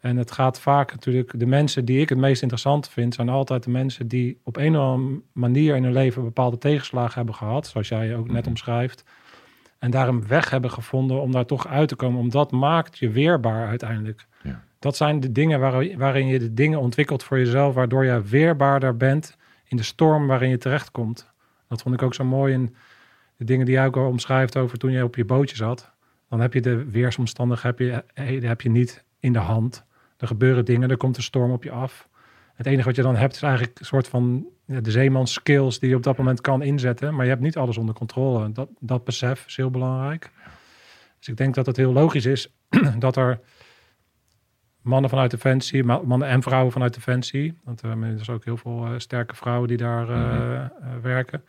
En 0.00 0.16
het 0.16 0.30
gaat 0.30 0.60
vaak 0.60 0.92
natuurlijk, 0.92 1.32
de 1.38 1.46
mensen 1.46 1.84
die 1.84 2.00
ik 2.00 2.08
het 2.08 2.18
meest 2.18 2.42
interessant 2.42 2.88
vind, 2.88 3.14
zijn 3.14 3.28
altijd 3.28 3.62
de 3.62 3.70
mensen 3.70 4.08
die 4.08 4.40
op 4.44 4.56
een 4.56 4.76
of 4.76 4.82
andere 4.82 5.20
manier 5.32 5.76
in 5.76 5.84
hun 5.84 5.92
leven 5.92 6.22
bepaalde 6.22 6.58
tegenslagen 6.58 7.14
hebben 7.14 7.34
gehad, 7.34 7.66
zoals 7.66 7.88
jij 7.88 8.16
ook 8.16 8.26
net 8.26 8.40
mhm. 8.40 8.48
omschrijft. 8.48 9.04
En 9.78 9.90
daar 9.90 10.08
een 10.08 10.26
weg 10.26 10.50
hebben 10.50 10.70
gevonden 10.70 11.20
om 11.20 11.32
daar 11.32 11.46
toch 11.46 11.66
uit 11.66 11.88
te 11.88 11.96
komen. 11.96 12.20
Omdat 12.20 12.50
maakt 12.50 12.98
je 12.98 13.10
weerbaar 13.10 13.68
uiteindelijk. 13.68 14.26
Ja. 14.42 14.62
Dat 14.78 14.96
zijn 14.96 15.20
de 15.20 15.32
dingen 15.32 15.60
waarin 15.98 16.26
je 16.26 16.38
de 16.38 16.54
dingen 16.54 16.80
ontwikkelt 16.80 17.22
voor 17.22 17.38
jezelf, 17.38 17.74
waardoor 17.74 18.04
je 18.04 18.22
weerbaarder 18.22 18.96
bent 18.96 19.36
in 19.64 19.76
de 19.76 19.82
storm 19.82 20.26
waarin 20.26 20.50
je 20.50 20.58
terechtkomt. 20.58 21.30
Dat 21.68 21.82
vond 21.82 21.94
ik 21.94 22.02
ook 22.02 22.14
zo 22.14 22.24
mooi 22.24 22.52
in 22.52 22.74
de 23.36 23.44
dingen 23.44 23.66
die 23.66 23.74
jij 23.74 23.86
ook 23.86 23.96
al 23.96 24.06
omschrijft 24.06 24.56
over 24.56 24.78
toen 24.78 24.90
je 24.90 25.04
op 25.04 25.16
je 25.16 25.24
bootje 25.24 25.56
zat. 25.56 25.90
Dan 26.28 26.40
heb 26.40 26.52
je 26.52 26.60
de 26.60 26.90
weersomstandigheden 26.90 28.04
heb 28.14 28.40
je, 28.40 28.46
heb 28.46 28.60
je 28.60 28.70
niet 28.70 29.04
in 29.20 29.32
de 29.32 29.38
hand. 29.38 29.86
Er 30.18 30.26
gebeuren 30.26 30.64
dingen, 30.64 30.90
er 30.90 30.96
komt 30.96 31.16
een 31.16 31.22
storm 31.22 31.50
op 31.50 31.62
je 31.64 31.70
af. 31.70 32.08
Het 32.54 32.66
enige 32.66 32.84
wat 32.84 32.96
je 32.96 33.02
dan 33.02 33.16
hebt 33.16 33.34
is 33.34 33.42
eigenlijk 33.42 33.78
een 33.78 33.86
soort 33.86 34.08
van 34.08 34.46
de 34.64 34.90
zeemans 34.90 35.32
skills 35.32 35.78
die 35.78 35.88
je 35.88 35.96
op 35.96 36.02
dat 36.02 36.16
moment 36.16 36.40
kan 36.40 36.62
inzetten. 36.62 37.14
Maar 37.14 37.24
je 37.24 37.30
hebt 37.30 37.42
niet 37.42 37.56
alles 37.56 37.78
onder 37.78 37.94
controle. 37.94 38.52
Dat, 38.52 38.68
dat 38.80 39.04
besef 39.04 39.46
is 39.46 39.56
heel 39.56 39.70
belangrijk. 39.70 40.30
Dus 41.18 41.28
ik 41.28 41.36
denk 41.36 41.54
dat 41.54 41.66
het 41.66 41.76
heel 41.76 41.92
logisch 41.92 42.26
is 42.26 42.52
dat 42.98 43.16
er 43.16 43.40
mannen 44.82 45.10
vanuit 45.10 45.30
Defensie, 45.30 45.84
mannen 45.84 46.28
en 46.28 46.42
vrouwen 46.42 46.72
vanuit 46.72 46.94
Defensie, 46.94 47.58
want 47.64 47.84
uh, 47.84 47.90
er 47.90 48.24
zijn 48.24 48.36
ook 48.36 48.44
heel 48.44 48.56
veel 48.56 48.86
uh, 48.86 48.92
sterke 48.96 49.36
vrouwen 49.36 49.68
die 49.68 49.76
daar 49.76 50.06
mm 50.06 50.12
-hmm. 50.12 51.00
werken. 51.02 51.44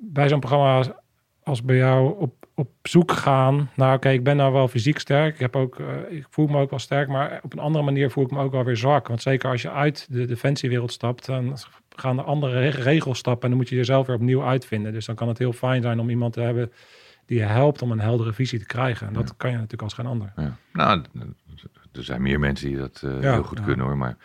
Bij 0.00 0.28
zo'n 0.28 0.40
programma 0.40 0.96
als 1.42 1.62
bij 1.62 1.76
jou 1.76 2.18
op, 2.18 2.43
op 2.54 2.70
zoek 2.82 3.12
gaan 3.12 3.70
naar, 3.74 3.94
oké, 3.94 4.08
ik 4.08 4.24
ben 4.24 4.36
nou 4.36 4.52
wel 4.52 4.68
fysiek 4.68 4.98
sterk. 4.98 5.34
Ik, 5.34 5.40
heb 5.40 5.56
ook, 5.56 5.78
uh, 5.78 5.86
ik 6.08 6.26
voel 6.30 6.46
me 6.46 6.60
ook 6.60 6.70
wel 6.70 6.78
sterk, 6.78 7.08
maar 7.08 7.40
op 7.42 7.52
een 7.52 7.58
andere 7.58 7.84
manier 7.84 8.10
voel 8.10 8.24
ik 8.24 8.30
me 8.30 8.38
ook 8.38 8.52
wel 8.52 8.64
weer 8.64 8.76
zwak. 8.76 9.08
Want 9.08 9.22
zeker 9.22 9.50
als 9.50 9.62
je 9.62 9.70
uit 9.70 10.06
de 10.10 10.26
defensiewereld 10.26 10.92
stapt, 10.92 11.26
dan 11.26 11.56
gaan 11.96 12.18
er 12.18 12.24
andere 12.24 12.68
regels 12.68 13.18
stappen 13.18 13.42
en 13.42 13.48
dan 13.48 13.58
moet 13.58 13.68
je 13.68 13.76
jezelf 13.76 14.06
weer 14.06 14.16
opnieuw 14.16 14.44
uitvinden. 14.44 14.92
Dus 14.92 15.06
dan 15.06 15.14
kan 15.14 15.28
het 15.28 15.38
heel 15.38 15.52
fijn 15.52 15.82
zijn 15.82 16.00
om 16.00 16.10
iemand 16.10 16.32
te 16.32 16.40
hebben 16.40 16.72
die 17.26 17.38
je 17.38 17.44
helpt 17.44 17.82
om 17.82 17.90
een 17.90 18.00
heldere 18.00 18.32
visie 18.32 18.58
te 18.58 18.66
krijgen. 18.66 19.06
En 19.06 19.12
dat 19.12 19.36
kan 19.36 19.50
je 19.50 19.56
natuurlijk 19.56 19.82
als 19.82 19.92
geen 19.92 20.06
ander. 20.06 20.32
Ja. 20.36 20.56
Nou, 20.72 21.02
er 21.92 22.04
zijn 22.04 22.22
meer 22.22 22.40
mensen 22.40 22.68
die 22.68 22.76
dat 22.76 23.02
uh, 23.04 23.18
heel 23.20 23.42
goed 23.42 23.62
kunnen 23.62 23.86
hoor, 23.86 23.96
maar 23.96 24.16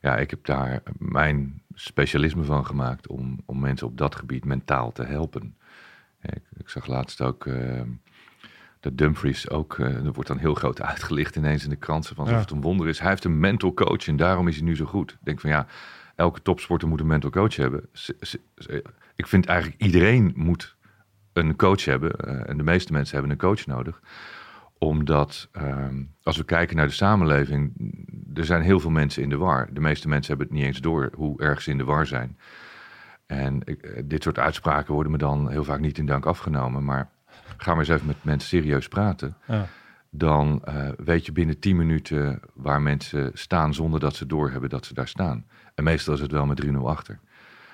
ja, 0.00 0.16
ik 0.16 0.30
heb 0.30 0.44
daar 0.44 0.82
mijn 0.98 1.62
specialisme 1.74 2.44
van 2.44 2.66
gemaakt 2.66 3.06
om, 3.06 3.40
om 3.46 3.60
mensen 3.60 3.86
op 3.86 3.98
dat 3.98 4.14
gebied 4.14 4.44
mentaal 4.44 4.92
te 4.92 5.04
helpen. 5.04 5.56
Ik, 6.34 6.42
ik 6.56 6.68
zag 6.68 6.86
laatst 6.86 7.20
ook 7.20 7.44
uh, 7.44 7.80
dat 8.80 8.98
Dumfries 8.98 9.50
ook, 9.50 9.76
uh, 9.78 9.86
er 9.86 10.12
wordt 10.12 10.28
dan 10.28 10.38
heel 10.38 10.54
groot 10.54 10.82
uitgelicht 10.82 11.36
ineens 11.36 11.64
in 11.64 11.70
de 11.70 11.76
kranten 11.76 12.14
van 12.14 12.24
alsof 12.24 12.40
het 12.40 12.50
een 12.50 12.60
wonder 12.60 12.88
is. 12.88 12.98
Hij 12.98 13.08
heeft 13.10 13.24
een 13.24 13.40
mental 13.40 13.74
coach 13.74 14.06
en 14.08 14.16
daarom 14.16 14.48
is 14.48 14.56
hij 14.56 14.64
nu 14.64 14.76
zo 14.76 14.84
goed. 14.84 15.10
Ik 15.10 15.18
denk 15.22 15.40
van 15.40 15.50
ja, 15.50 15.66
elke 16.14 16.42
topsporter 16.42 16.88
moet 16.88 17.00
een 17.00 17.06
mental 17.06 17.30
coach 17.30 17.56
hebben. 17.56 17.88
S- 17.92 18.12
Ik 19.16 19.26
vind 19.26 19.46
eigenlijk 19.46 19.82
iedereen 19.82 20.32
moet 20.36 20.76
een 21.32 21.56
coach 21.56 21.84
hebben. 21.84 22.12
eh, 22.12 22.48
en 22.48 22.56
de 22.56 22.62
meeste 22.62 22.92
mensen 22.92 23.12
hebben 23.14 23.32
een 23.32 23.38
coach 23.38 23.66
nodig. 23.66 24.00
Omdat 24.78 25.48
ehm, 25.52 26.02
als 26.22 26.36
we 26.36 26.44
kijken 26.44 26.76
naar 26.76 26.86
de 26.86 26.92
samenleving, 26.92 27.72
er 28.34 28.44
zijn 28.44 28.62
heel 28.62 28.80
veel 28.80 28.90
mensen 28.90 29.22
in 29.22 29.28
de 29.28 29.36
war. 29.36 29.68
De 29.72 29.80
meeste 29.80 30.08
mensen 30.08 30.28
hebben 30.28 30.46
het 30.46 30.56
niet 30.56 30.66
eens 30.66 30.80
door 30.80 31.10
hoe 31.14 31.40
erg 31.42 31.62
ze 31.62 31.70
in 31.70 31.78
de 31.78 31.84
war 31.84 32.06
zijn. 32.06 32.38
En 33.26 33.60
ik, 33.64 33.82
eh, 33.82 34.02
dit 34.04 34.22
soort 34.22 34.38
uitspraken 34.38 34.94
worden 34.94 35.12
me 35.12 35.18
dan 35.18 35.50
heel 35.50 35.64
vaak 35.64 35.80
niet 35.80 35.98
in 35.98 36.06
dank 36.06 36.26
afgenomen. 36.26 36.84
Maar 36.84 37.10
ga 37.56 37.70
maar 37.70 37.78
eens 37.78 37.88
even 37.88 38.06
met 38.06 38.24
mensen 38.24 38.48
serieus 38.48 38.88
praten. 38.88 39.36
Ja. 39.46 39.66
Dan 40.10 40.64
eh, 40.64 40.88
weet 40.96 41.26
je 41.26 41.32
binnen 41.32 41.58
10 41.58 41.76
minuten 41.76 42.40
waar 42.54 42.82
mensen 42.82 43.30
staan 43.34 43.74
zonder 43.74 44.00
dat 44.00 44.16
ze 44.16 44.26
doorhebben 44.26 44.70
dat 44.70 44.86
ze 44.86 44.94
daar 44.94 45.08
staan. 45.08 45.46
En 45.74 45.84
meestal 45.84 46.14
is 46.14 46.20
het 46.20 46.30
wel 46.30 46.46
met 46.46 46.60
3-0 46.64 46.88
achter. 46.88 47.18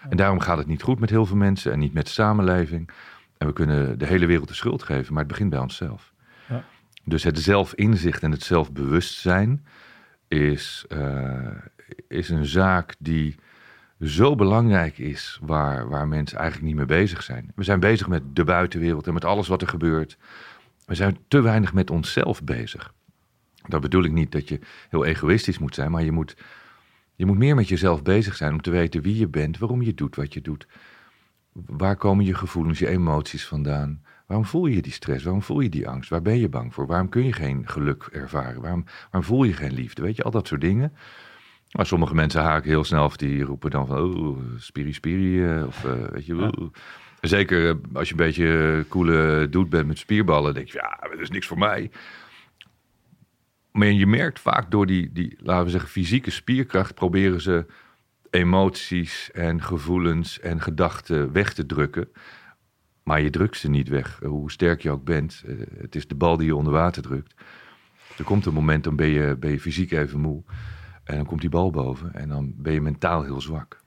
En 0.09 0.17
daarom 0.17 0.41
gaat 0.41 0.59
het 0.59 0.67
niet 0.67 0.83
goed 0.83 0.99
met 0.99 1.11
heel 1.11 1.27
veel 1.27 1.37
mensen 1.37 1.73
en 1.73 1.79
niet 1.79 1.93
met 1.93 2.05
de 2.05 2.13
samenleving. 2.13 2.91
En 3.39 3.47
we 3.47 3.53
kunnen 3.53 3.99
de 3.99 4.07
hele 4.07 4.27
wereld 4.27 4.49
de 4.49 4.55
schuld 4.55 4.83
geven, 4.83 5.13
maar 5.13 5.23
het 5.23 5.33
begint 5.33 5.51
bij 5.51 5.59
onszelf. 5.59 6.13
Ja. 6.49 6.65
Dus 7.05 7.23
het 7.23 7.39
zelfinzicht 7.39 8.23
en 8.23 8.31
het 8.31 8.43
zelfbewustzijn 8.43 9.67
is, 10.29 10.85
eh, 10.89 11.49
is 12.09 12.29
een 12.29 12.47
zaak 12.47 12.95
die 12.99 13.37
zo 14.03 14.35
belangrijk 14.35 14.99
is, 14.99 15.39
waar, 15.43 15.89
waar 15.89 16.09
mensen 16.09 16.39
eigenlijk 16.39 16.67
niet 16.67 16.77
mee 16.77 16.99
bezig 16.99 17.23
zijn. 17.23 17.53
We 17.55 17.65
zijn 17.65 17.81
bezig 17.81 18.09
met 18.09 18.23
de 18.37 18.45
buitenwereld 18.45 19.07
en 19.07 19.15
met 19.15 19.25
alles 19.25 19.49
wat 19.49 19.63
er 19.63 19.69
gebeurt. 19.69 20.19
We 20.87 20.95
zijn 20.95 21.19
te 21.29 21.41
weinig 21.41 21.73
met 21.73 21.91
onszelf 21.91 22.43
bezig. 22.45 22.95
Dat 23.69 23.81
bedoel 23.81 24.05
ik 24.05 24.13
niet 24.13 24.33
dat 24.33 24.49
je 24.49 24.59
heel 24.89 25.05
egoïstisch 25.05 25.59
moet 25.59 25.75
zijn, 25.75 25.91
maar 25.91 26.03
je 26.03 26.13
moet, 26.13 26.37
je 27.15 27.27
moet 27.27 27.39
meer 27.39 27.55
met 27.55 27.69
jezelf 27.69 28.03
bezig 28.03 28.37
zijn 28.37 28.53
om 28.53 28.63
te 28.63 28.71
weten 28.71 29.03
wie 29.03 29.17
je 29.17 29.29
bent, 29.29 29.59
waarom 29.59 29.83
je 29.83 29.95
doet 29.95 30.17
wat 30.17 30.33
je 30.33 30.41
doet. 30.41 30.67
Waar 31.53 31.97
komen 31.97 32.25
je 32.25 32.35
gevoelens, 32.35 32.79
je 32.79 32.89
emoties 32.89 33.47
vandaan? 33.47 34.03
Waarom 34.27 34.47
voel 34.47 34.67
je 34.67 34.83
die 34.83 34.93
stress? 34.93 35.25
Waarom 35.25 35.43
voel 35.43 35.61
je 35.61 35.69
die 35.69 35.89
angst? 35.89 36.11
Waar 36.11 36.23
ben 36.23 36.39
je 36.39 36.49
bang 36.49 36.75
voor? 36.75 36.87
Waarom 36.87 37.09
kun 37.09 37.25
je 37.25 37.33
geen 37.33 37.69
geluk 37.69 38.09
ervaren? 38.13 38.61
Waarom, 38.61 38.85
waarom 39.03 39.23
voel 39.23 39.45
je 39.45 39.53
geen 39.53 39.73
liefde? 39.73 40.03
Weet 40.03 40.17
je, 40.17 40.23
al 40.23 40.31
dat 40.31 40.47
soort 40.47 40.61
dingen. 40.61 40.93
Maar 41.73 41.87
sommige 41.87 42.15
mensen 42.15 42.43
haken 42.43 42.71
heel 42.71 42.85
snel 42.85 43.05
of 43.05 43.17
die 43.17 43.43
roepen 43.43 43.71
dan 43.71 43.87
van, 43.87 43.99
oh, 43.99 44.39
spiri 44.57 44.93
spiri, 44.93 45.45
eh, 45.45 45.67
of 45.67 45.85
eh, 45.85 45.93
weet 46.11 46.27
je, 46.27 46.35
oeh. 46.35 46.71
Zeker 47.21 47.69
eh, 47.69 47.75
als 47.93 48.09
je 48.09 48.15
een 48.15 48.25
beetje 48.27 48.85
coole 48.89 49.49
doet 49.49 49.69
bent 49.69 49.87
met 49.87 49.99
spierballen, 49.99 50.55
denk 50.55 50.69
je, 50.69 50.79
ja, 50.79 51.09
dat 51.11 51.21
is 51.21 51.31
niks 51.31 51.47
voor 51.47 51.59
mij. 51.59 51.91
Maar 53.73 53.87
je 53.87 54.07
merkt 54.07 54.41
vaak 54.41 54.71
door 54.71 54.87
die, 54.87 55.13
die, 55.13 55.37
laten 55.39 55.65
we 55.65 55.71
zeggen, 55.71 55.91
fysieke 55.91 56.31
spierkracht, 56.31 56.95
proberen 56.95 57.41
ze 57.41 57.67
emoties 58.31 59.31
en 59.33 59.63
gevoelens 59.63 60.41
en 60.41 60.61
gedachten 60.61 61.33
weg 61.33 61.53
te 61.53 61.67
drukken. 61.67 62.09
Maar 63.03 63.21
je 63.21 63.31
drukt 63.31 63.57
ze 63.57 63.71
niet 63.71 63.89
weg, 63.89 64.19
hoe 64.23 64.51
sterk 64.51 64.83
je 64.83 64.91
ook 64.91 65.05
bent. 65.05 65.43
Het 65.77 65.95
is 65.95 66.07
de 66.07 66.15
bal 66.15 66.37
die 66.37 66.47
je 66.47 66.57
onder 66.57 66.73
water 66.73 67.03
drukt. 67.03 67.35
Er 68.19 68.25
komt 68.25 68.47
een 68.47 68.55
moment, 68.55 68.85
dan 68.85 68.97
ben 68.97 69.09
je, 69.09 69.37
ben 69.37 69.51
je 69.51 69.61
fysiek 69.61 69.93
even 69.93 70.21
moe. 70.21 70.43
En 71.05 71.17
dan 71.17 71.27
komt 71.27 71.41
die 71.41 71.51
bal 71.51 71.71
boven 71.71 72.15
en 72.15 72.29
dan 72.29 72.53
ben 72.57 72.73
je 72.73 72.81
mentaal 72.81 73.23
heel 73.23 73.41
zwak. 73.41 73.81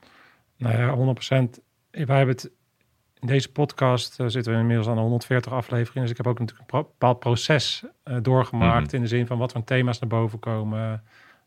Nou 0.58 0.78
ja, 0.78 0.96
100%. 0.96 1.60
Wij 1.92 2.18
hebben 2.18 2.36
het 2.36 2.52
in 3.20 3.28
deze 3.28 3.52
podcast 3.52 4.20
eh, 4.20 4.28
zitten 4.28 4.54
we 4.54 4.60
inmiddels 4.60 4.88
aan 4.88 4.96
de 4.96 5.02
140 5.02 5.52
afleveringen. 5.52 6.02
Dus 6.02 6.12
ik 6.12 6.18
heb 6.18 6.28
ook 6.28 6.40
natuurlijk 6.40 6.72
een 6.72 6.80
bepaald 6.82 7.20
proces 7.20 7.84
eh, 8.04 8.18
doorgemaakt 8.22 8.86
Mhm. 8.86 8.96
in 8.96 9.02
de 9.02 9.08
zin 9.08 9.28
van 9.28 9.38
wat 9.38 9.52
voor 9.52 9.64
thema's 9.64 10.00
naar 10.00 10.10
boven 10.10 10.40
komen. 10.40 11.04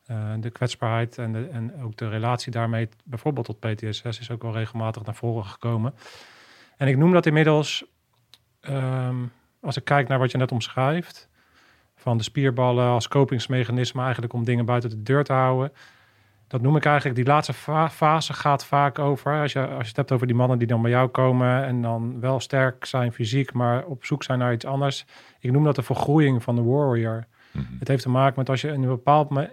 Eh, 0.06 0.32
de 0.40 0.50
kwetsbaarheid 0.50 1.18
en, 1.18 1.32
de, 1.32 1.48
en 1.52 1.82
ook 1.82 1.96
de 1.96 2.08
relatie 2.08 2.52
daarmee, 2.52 2.88
bijvoorbeeld 3.04 3.46
tot 3.46 3.58
PTSS, 3.60 4.04
is 4.20 4.30
ook 4.30 4.42
wel 4.42 4.52
regelmatig 4.52 5.04
naar 5.04 5.14
voren 5.14 5.44
gekomen. 5.44 5.94
En 6.76 6.88
ik 6.88 6.96
noem 6.96 7.12
dat 7.12 7.26
inmiddels, 7.26 7.84
ehm, 8.60 9.16
als 9.60 9.76
ik 9.76 9.84
kijk 9.84 10.08
naar 10.08 10.18
wat 10.18 10.30
je 10.30 10.38
net 10.38 10.52
omschrijft, 10.52 11.28
van 11.98 12.16
de 12.16 12.22
spierballen 12.22 12.86
als 12.86 13.08
kopingsmechanisme 13.08 14.02
eigenlijk 14.02 14.32
om 14.32 14.44
dingen 14.44 14.64
buiten 14.64 14.90
de 14.90 15.02
deur 15.02 15.24
te 15.24 15.32
houden. 15.32 15.72
Dat 16.46 16.60
noem 16.60 16.76
ik 16.76 16.84
eigenlijk, 16.84 17.16
die 17.16 17.26
laatste 17.26 17.52
fa- 17.52 17.90
fase 17.90 18.32
gaat 18.32 18.64
vaak 18.64 18.98
over, 18.98 19.40
als 19.40 19.52
je, 19.52 19.60
als 19.60 19.82
je 19.82 19.88
het 19.88 19.96
hebt 19.96 20.12
over 20.12 20.26
die 20.26 20.36
mannen 20.36 20.58
die 20.58 20.66
dan 20.66 20.82
bij 20.82 20.90
jou 20.90 21.08
komen 21.08 21.64
en 21.64 21.82
dan 21.82 22.20
wel 22.20 22.40
sterk 22.40 22.84
zijn 22.84 23.12
fysiek, 23.12 23.52
maar 23.52 23.84
op 23.84 24.04
zoek 24.04 24.22
zijn 24.22 24.38
naar 24.38 24.52
iets 24.52 24.64
anders. 24.64 25.04
Ik 25.40 25.52
noem 25.52 25.64
dat 25.64 25.74
de 25.74 25.82
vergroeiing 25.82 26.42
van 26.42 26.54
de 26.54 26.62
warrior. 26.62 27.24
Mhm. 27.50 27.64
Het 27.78 27.88
heeft 27.88 28.02
te 28.02 28.08
maken 28.08 28.34
met 28.36 28.48
als 28.48 28.60
je 28.60 28.68
een 28.68 28.86
bepaald 28.86 29.28
moment. 29.28 29.52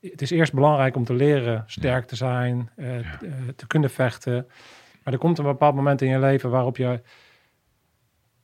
Het 0.00 0.22
is 0.22 0.30
eerst 0.30 0.52
belangrijk 0.52 0.96
om 0.96 1.04
te 1.04 1.14
leren 1.14 1.64
sterk 1.66 2.06
te 2.06 2.16
zijn, 2.16 2.70
eh, 2.76 2.98
eh, 2.98 3.04
te 3.56 3.66
kunnen 3.66 3.90
vechten. 3.90 4.46
Maar 5.02 5.12
er 5.12 5.18
komt 5.18 5.38
een 5.38 5.44
bepaald 5.44 5.74
moment 5.74 6.02
in 6.02 6.08
je 6.08 6.18
leven 6.18 6.50
waarop 6.50 6.76
je 6.76 7.00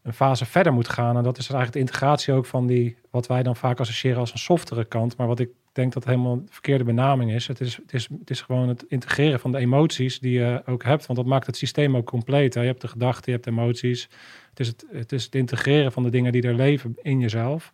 een 0.02 0.12
fase 0.12 0.45
verder 0.47 0.73
moet 0.73 0.88
gaan. 0.88 1.16
En 1.16 1.23
dat 1.23 1.38
is 1.38 1.50
eigenlijk 1.50 1.73
de 1.73 1.78
integratie 1.78 2.35
ook 2.35 2.47
van 2.47 2.66
die, 2.66 2.97
wat 3.11 3.26
wij 3.26 3.43
dan 3.43 3.57
vaak 3.57 3.81
associëren 3.81 4.19
als 4.19 4.33
een 4.33 4.38
softere 4.38 4.85
kant. 4.85 5.17
Maar 5.17 5.26
wat 5.26 5.38
ik 5.38 5.49
denk 5.73 5.93
dat 5.93 6.05
helemaal 6.05 6.37
de 6.37 6.43
verkeerde 6.50 6.85
benaming 6.85 7.33
is. 7.33 7.47
Het 7.47 7.61
is, 7.61 7.76
het 7.76 7.93
is, 7.93 8.09
het 8.19 8.31
is 8.31 8.40
gewoon 8.40 8.69
het 8.69 8.85
integreren 8.88 9.40
van 9.40 9.52
de 9.52 9.59
emoties 9.59 10.19
die 10.19 10.33
je 10.33 10.62
ook 10.67 10.85
hebt. 10.85 11.07
Want 11.07 11.19
dat 11.19 11.29
maakt 11.29 11.47
het 11.47 11.57
systeem 11.57 11.97
ook 11.97 12.07
compleet. 12.07 12.55
Hè. 12.55 12.61
Je 12.61 12.67
hebt 12.67 12.81
de 12.81 12.88
gedachten, 12.88 13.25
je 13.25 13.33
hebt 13.33 13.45
de 13.45 13.50
emoties. 13.50 14.09
Het 14.50 14.61
is 14.61 14.67
het, 14.67 14.85
het 14.93 15.12
is 15.12 15.25
het 15.25 15.35
integreren 15.35 15.93
van 15.93 16.02
de 16.02 16.11
dingen 16.11 16.33
die 16.33 16.43
er 16.43 16.55
leven 16.55 16.97
in 17.02 17.21
jezelf. 17.21 17.73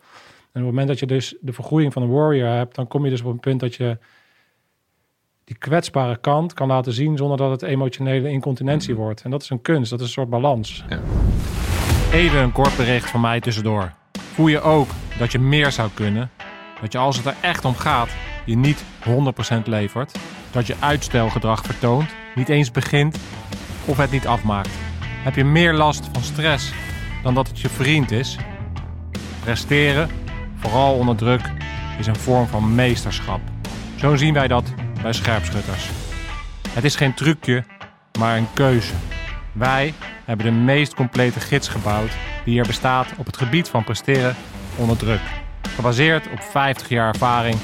En 0.52 0.62
op 0.62 0.68
het 0.68 0.76
moment 0.76 0.88
dat 0.88 0.98
je 0.98 1.06
dus 1.06 1.36
de 1.40 1.52
vergroeiing 1.52 1.92
van 1.92 2.02
een 2.02 2.10
warrior 2.10 2.48
hebt, 2.48 2.74
dan 2.74 2.86
kom 2.86 3.04
je 3.04 3.10
dus 3.10 3.20
op 3.20 3.32
een 3.32 3.40
punt 3.40 3.60
dat 3.60 3.74
je 3.74 3.98
die 5.44 5.58
kwetsbare 5.58 6.16
kant 6.16 6.52
kan 6.52 6.68
laten 6.68 6.92
zien 6.92 7.16
zonder 7.16 7.36
dat 7.36 7.50
het 7.50 7.62
emotionele 7.62 8.28
incontinentie 8.30 8.94
wordt. 8.94 9.22
En 9.22 9.30
dat 9.30 9.42
is 9.42 9.50
een 9.50 9.62
kunst, 9.62 9.90
dat 9.90 10.00
is 10.00 10.06
een 10.06 10.12
soort 10.12 10.30
balans. 10.30 10.84
Ja. 10.88 11.00
Even 12.12 12.40
een 12.40 12.52
kort 12.52 12.76
bericht 12.76 13.10
van 13.10 13.20
mij 13.20 13.40
tussendoor. 13.40 13.92
Voel 14.12 14.46
je 14.46 14.60
ook 14.60 14.88
dat 15.18 15.32
je 15.32 15.38
meer 15.38 15.72
zou 15.72 15.90
kunnen? 15.94 16.30
Dat 16.80 16.92
je 16.92 16.98
als 16.98 17.16
het 17.16 17.26
er 17.26 17.34
echt 17.40 17.64
om 17.64 17.76
gaat, 17.76 18.08
je 18.44 18.56
niet 18.56 18.84
100% 19.04 19.62
levert? 19.64 20.18
Dat 20.50 20.66
je 20.66 20.76
uitstelgedrag 20.80 21.64
vertoont, 21.64 22.10
niet 22.34 22.48
eens 22.48 22.70
begint 22.70 23.18
of 23.84 23.96
het 23.96 24.10
niet 24.10 24.26
afmaakt? 24.26 24.70
Heb 25.22 25.34
je 25.34 25.44
meer 25.44 25.72
last 25.72 26.08
van 26.12 26.22
stress 26.22 26.72
dan 27.22 27.34
dat 27.34 27.48
het 27.48 27.60
je 27.60 27.68
vriend 27.68 28.10
is? 28.10 28.36
Presteren, 29.40 30.10
vooral 30.56 30.94
onder 30.94 31.16
druk, 31.16 31.52
is 31.98 32.06
een 32.06 32.16
vorm 32.16 32.46
van 32.46 32.74
meesterschap. 32.74 33.40
Zo 33.96 34.16
zien 34.16 34.34
wij 34.34 34.48
dat 34.48 34.72
bij 35.02 35.12
scherpschutters. 35.12 35.88
Het 36.70 36.84
is 36.84 36.96
geen 36.96 37.14
trucje, 37.14 37.64
maar 38.18 38.36
een 38.36 38.48
keuze. 38.54 38.92
Wij 39.52 39.94
hebben 40.24 40.46
de 40.46 40.52
meest 40.52 40.94
complete 40.94 41.40
gids 41.40 41.68
gebouwd 41.68 42.10
die 42.44 42.60
er 42.60 42.66
bestaat 42.66 43.12
op 43.16 43.26
het 43.26 43.36
gebied 43.36 43.68
van 43.68 43.84
presteren 43.84 44.36
onder 44.78 44.96
druk. 44.96 45.20
Gebaseerd 45.68 46.30
op 46.30 46.40
50 46.40 46.88
jaar 46.88 47.08
ervaring 47.08 47.56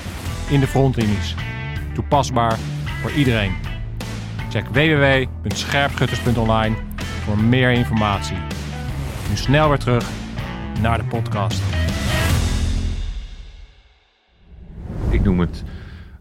in 0.50 0.60
de 0.60 0.66
frontlinies. 0.66 1.34
Toepasbaar 1.94 2.58
voor 3.00 3.10
iedereen. 3.10 3.52
Check 4.50 4.66
www.scherpschutters.online 4.66 6.76
voor 6.96 7.38
meer 7.38 7.70
informatie. 7.70 8.36
Nu 9.28 9.36
snel 9.36 9.68
weer 9.68 9.78
terug 9.78 10.10
naar 10.80 10.98
de 10.98 11.04
podcast. 11.04 11.62
Ik 15.10 15.22
noem 15.22 15.40
het 15.40 15.64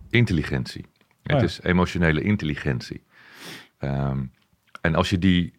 intelligentie. 0.10 0.86
Het 1.24 1.40
ja. 1.40 1.44
is 1.44 1.62
emotionele 1.62 2.22
intelligentie. 2.22 3.04
Ehm, 3.78 4.24
en 4.82 4.96
als 4.96 5.10
je, 5.10 5.18
die, 5.18 5.54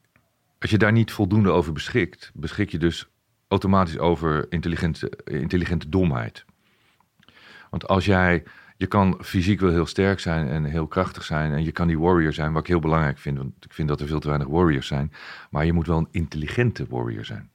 als 0.59 0.71
je 0.71 0.79
daar 0.79 0.93
niet 0.93 1.13
voldoende 1.13 1.51
over 1.51 1.73
beschikt, 1.73 2.31
beschik 2.35 2.71
je 2.71 2.79
dus 2.79 3.07
automatisch 3.53 3.99
over 3.99 4.47
intelligente, 4.49 5.13
intelligente 5.25 5.89
domheid. 5.89 6.45
Want 7.71 7.89
als 7.89 8.05
jij, 8.05 8.43
je 8.77 8.87
kan 8.87 9.19
fysiek 9.23 9.61
wel 9.61 9.71
heel 9.71 9.87
sterk 9.87 10.21
zijn 10.21 10.49
en 10.49 10.65
heel 10.65 10.87
krachtig 10.87 11.23
zijn 11.23 11.53
en 11.53 11.65
je 11.65 11.73
kan 11.73 11.87
die 11.87 11.99
warrior 11.99 12.33
zijn, 12.33 12.53
wat 12.53 12.63
ik 12.63 12.69
heel 12.69 12.81
belangrijk 12.81 13.19
vind, 13.19 13.39
want 13.39 13.65
ik 13.65 13.73
vind 13.73 13.89
dat 13.89 14.01
er 14.01 14.07
veel 14.07 14.21
te 14.21 14.29
weinig 14.29 14.49
warriors 14.49 14.87
zijn, 14.87 15.13
maar 15.51 15.65
je 15.65 15.73
moet 15.73 15.87
wel 15.87 15.99
een 15.99 16.09
intelligente 16.11 16.87
warrior 16.89 17.25
zijn. 17.25 17.51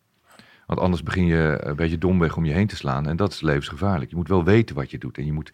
Want 0.65 0.79
anders 0.79 1.03
begin 1.03 1.25
je 1.25 1.57
een 1.61 1.75
beetje 1.75 1.97
domweg 1.97 2.37
om 2.37 2.45
je 2.45 2.53
heen 2.53 2.67
te 2.67 2.75
slaan 2.75 3.07
en 3.07 3.15
dat 3.15 3.31
is 3.31 3.41
levensgevaarlijk. 3.41 4.09
Je 4.09 4.15
moet 4.15 4.27
wel 4.27 4.43
weten 4.43 4.75
wat 4.75 4.91
je 4.91 4.97
doet 4.97 5.17
en 5.17 5.25
je 5.25 5.33
moet, 5.33 5.51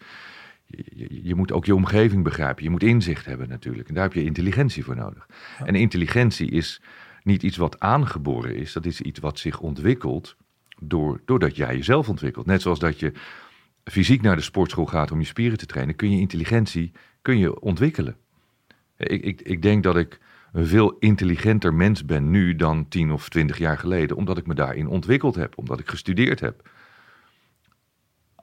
je, 1.22 1.34
moet 1.34 1.52
ook 1.52 1.64
je 1.64 1.74
omgeving 1.74 2.22
begrijpen. 2.22 2.64
Je 2.64 2.70
moet 2.70 2.82
inzicht 2.82 3.24
hebben 3.26 3.48
natuurlijk 3.48 3.88
en 3.88 3.94
daar 3.94 4.02
heb 4.02 4.12
je 4.12 4.24
intelligentie 4.24 4.84
voor 4.84 4.96
nodig. 4.96 5.28
En 5.64 5.74
intelligentie 5.74 6.50
is 6.50 6.80
niet 7.24 7.42
iets 7.42 7.56
wat 7.56 7.80
aangeboren 7.80 8.56
is, 8.56 8.72
dat 8.72 8.86
is 8.86 9.00
iets 9.00 9.18
wat 9.18 9.38
zich 9.38 9.60
ontwikkelt 9.60 10.36
door, 10.78 11.20
doordat 11.24 11.56
jij 11.56 11.76
jezelf 11.76 12.08
ontwikkelt. 12.08 12.46
Net 12.46 12.62
zoals 12.62 12.78
dat 12.78 12.98
je 12.98 13.12
fysiek 13.84 14.22
naar 14.22 14.36
de 14.36 14.42
sportschool 14.42 14.86
gaat 14.86 15.10
om 15.10 15.20
je 15.20 15.26
spieren 15.26 15.58
te 15.58 15.66
trainen, 15.66 15.96
kun 15.96 16.10
je 16.10 16.20
intelligentie 16.20 16.92
kun 17.22 17.38
je 17.38 17.60
ontwikkelen. 17.60 18.16
Ik, 18.96 19.22
ik, 19.22 19.40
ik 19.40 19.62
denk 19.62 19.82
dat 19.82 19.96
ik 19.96 20.20
een 20.52 20.66
veel 20.66 20.96
intelligenter 20.98 21.74
mens 21.74 22.04
ben 22.04 22.30
nu 22.30 22.56
dan 22.56 22.88
tien 22.88 23.12
of 23.12 23.28
twintig 23.28 23.58
jaar 23.58 23.78
geleden, 23.78 24.16
omdat 24.16 24.38
ik 24.38 24.46
me 24.46 24.54
daarin 24.54 24.88
ontwikkeld 24.88 25.34
heb, 25.34 25.58
omdat 25.58 25.80
ik 25.80 25.88
gestudeerd 25.88 26.40
heb. 26.40 26.68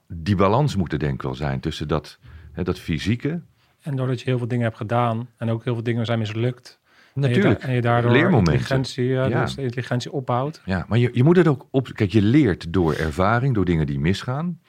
die 0.06 0.36
balans 0.36 0.76
moet 0.76 0.92
er 0.92 0.98
denk 0.98 1.14
ik 1.14 1.22
wel 1.22 1.34
zijn 1.34 1.60
tussen 1.60 1.88
dat, 1.88 2.18
hè, 2.52 2.62
dat 2.62 2.78
fysieke. 2.78 3.42
En 3.82 3.96
doordat 3.96 4.18
je 4.20 4.24
heel 4.24 4.38
veel 4.38 4.48
dingen 4.48 4.64
hebt 4.64 4.76
gedaan 4.76 5.28
en 5.36 5.50
ook 5.50 5.64
heel 5.64 5.74
veel 5.74 5.82
dingen 5.82 6.06
zijn 6.06 6.18
mislukt. 6.18 6.80
En 7.14 7.22
je, 7.22 7.28
Natuurlijk, 7.28 7.60
da- 7.60 7.66
en 7.66 7.74
je 7.74 7.80
daardoor 7.80 8.16
intelligentie, 8.16 9.18
eh, 9.20 9.28
Ja. 9.28 9.42
dus 9.44 9.56
intelligentie 9.56 10.12
opbouwt. 10.12 10.62
Ja, 10.64 10.84
maar 10.88 10.98
je, 10.98 11.10
je 11.12 11.24
moet 11.24 11.36
het 11.36 11.48
ook 11.48 11.66
op. 11.70 11.88
Kijk, 11.94 12.12
je 12.12 12.22
leert 12.22 12.72
door 12.72 12.94
ervaring, 12.94 13.54
door 13.54 13.64
dingen 13.64 13.86
die 13.86 13.98
misgaan. 14.00 14.60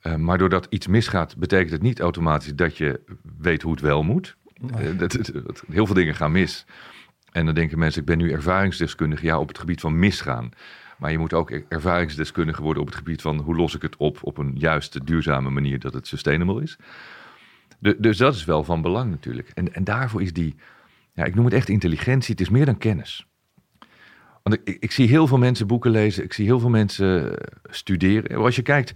Eh, 0.00 0.14
maar 0.14 0.38
doordat 0.38 0.66
iets 0.70 0.86
misgaat, 0.86 1.36
betekent 1.36 1.70
het 1.70 1.82
niet 1.82 2.00
automatisch 2.00 2.54
dat 2.54 2.76
je 2.76 3.00
weet 3.38 3.62
hoe 3.62 3.72
het 3.72 3.80
wel 3.80 4.02
moet. 4.02 4.36
Eh, 4.76 4.98
dat, 4.98 5.12
dat- 5.12 5.30
dat- 5.46 5.62
heel 5.70 5.86
veel 5.86 5.94
dingen 5.94 6.14
gaan 6.14 6.32
mis. 6.32 6.64
En 7.32 7.44
dan 7.46 7.54
denken 7.54 7.78
mensen, 7.78 8.00
ik 8.00 8.06
ben 8.06 8.18
nu 8.18 8.30
ervaringsdeskundige. 8.32 9.24
Ja, 9.26 9.38
op 9.38 9.48
het 9.48 9.58
gebied 9.58 9.80
van 9.80 9.98
misgaan. 9.98 10.50
Maar 10.98 11.10
je 11.10 11.18
moet 11.18 11.32
ook 11.32 11.50
er- 11.50 11.64
ervaringsdeskundige 11.68 12.62
worden 12.62 12.82
op 12.82 12.88
het 12.88 12.96
gebied 12.98 13.22
van 13.22 13.38
hoe 13.38 13.56
los 13.56 13.74
ik 13.74 13.82
het 13.82 13.96
op 13.96 14.18
op 14.22 14.38
een 14.38 14.52
juiste, 14.54 15.04
duurzame 15.04 15.50
manier 15.50 15.78
dat 15.78 15.92
het 15.92 16.06
sustainable 16.06 16.62
is. 16.62 16.76
De- 17.78 17.96
dus 17.98 18.16
dat 18.16 18.34
is 18.34 18.44
wel 18.44 18.64
van 18.64 18.82
belang 18.82 19.10
natuurlijk. 19.10 19.50
En, 19.54 19.74
en 19.74 19.84
daarvoor 19.84 20.22
is 20.22 20.32
die, 20.32 20.54
ja, 21.12 21.24
ik 21.24 21.34
noem 21.34 21.44
het 21.44 21.54
echt 21.54 21.68
intelligentie. 21.68 22.30
Het 22.30 22.40
is 22.40 22.48
meer 22.48 22.66
dan 22.66 22.78
kennis. 22.78 23.26
Want 24.42 24.56
ik, 24.64 24.76
ik, 24.80 24.92
zie 24.92 25.08
heel 25.08 25.26
veel 25.26 25.38
mensen 25.38 25.66
boeken 25.66 25.90
lezen. 25.90 26.24
Ik 26.24 26.32
zie 26.32 26.44
heel 26.44 26.60
veel 26.60 26.70
mensen 26.70 27.38
eh, 27.38 27.46
studeren. 27.70 28.36
Als 28.36 28.56
je 28.56 28.62
kijkt 28.62 28.92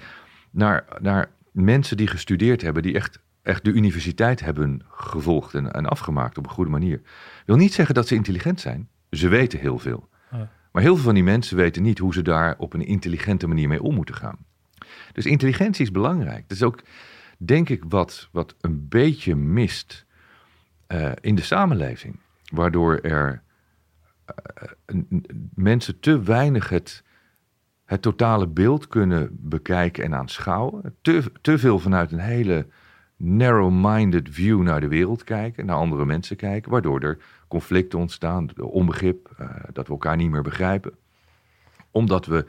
naar, 0.51 0.85
naar 1.01 1.31
mensen 1.53 1.97
die 1.97 2.07
gestudeerd 2.07 2.63
hebben, 2.63 2.83
die 2.83 2.95
echt, 2.95 3.19
echt 3.43 3.65
de 3.65 3.73
universiteit 3.73 4.41
hebben 4.41 4.83
gevolgd 4.89 5.55
en, 5.55 5.73
en 5.73 5.87
afgemaakt 5.87 6.39
op 6.39 6.45
een 6.45 6.51
goede 6.51 6.71
manier. 6.71 7.01
Wil 7.47 7.57
niet 7.57 7.75
zeggen 7.75 7.95
dat 7.95 8.07
ze 8.07 8.15
intelligent 8.15 8.61
zijn. 8.61 8.89
Ze 9.11 9.29
weten 9.29 9.59
heel 9.59 9.79
veel. 9.79 10.09
Ja. 10.31 10.51
Maar 10.73 10.83
heel 10.83 10.95
veel 10.95 11.05
van 11.05 11.15
die 11.15 11.23
mensen 11.23 11.57
weten 11.57 11.83
niet 11.83 11.99
hoe 11.99 12.15
ze 12.15 12.23
daar 12.23 12.55
op 12.59 12.73
een 12.75 12.87
intelligente 12.87 13.47
manier 13.47 13.69
mee 13.69 13.83
om 13.83 13.95
moeten 13.95 14.15
gaan. 14.15 14.39
Dus 15.13 15.27
intelligentie 15.27 15.85
is 15.85 15.91
belangrijk. 15.91 16.49
Dat 16.49 16.57
is 16.57 16.63
ook, 16.63 16.83
denk 17.39 17.69
ik, 17.69 17.83
wat, 17.89 18.29
wat 18.33 18.55
een 18.61 18.89
beetje 18.89 19.37
mist 19.37 20.06
eh, 20.87 21.13
in 21.21 21.35
de 21.35 21.43
samenleving. 21.43 22.21
Waardoor 22.53 22.99
er 22.99 23.43
eh, 24.25 24.35
mensen 25.55 26.01
te 26.01 26.23
weinig 26.23 26.69
het, 26.69 27.03
het 27.85 28.03
totale 28.03 28.49
beeld 28.49 28.89
kunnen 28.89 29.29
bekijken 29.33 30.05
en 30.05 30.15
aanschouwen. 30.15 30.97
Te, 31.03 31.33
te 31.41 31.59
veel 31.59 31.79
vanuit 31.79 32.13
een 32.13 32.19
hele 32.19 32.67
narrow-minded 33.17 34.29
view 34.31 34.63
naar 34.63 34.81
de 34.81 34.89
wereld 34.89 35.25
kijken, 35.25 35.67
naar 35.67 35.77
andere 35.77 36.05
mensen 36.05 36.37
kijken, 36.37 36.71
waardoor 36.71 37.01
er 37.01 37.19
conflicten 37.49 37.99
ontstaan, 37.99 38.49
onbegrip, 38.61 39.31
eh, 39.39 39.51
dat 39.73 39.87
we 39.87 39.93
elkaar 39.93 40.17
niet 40.17 40.31
meer 40.31 40.43
begrijpen. 40.43 40.93
Omdat 41.91 42.27
we 42.27 42.47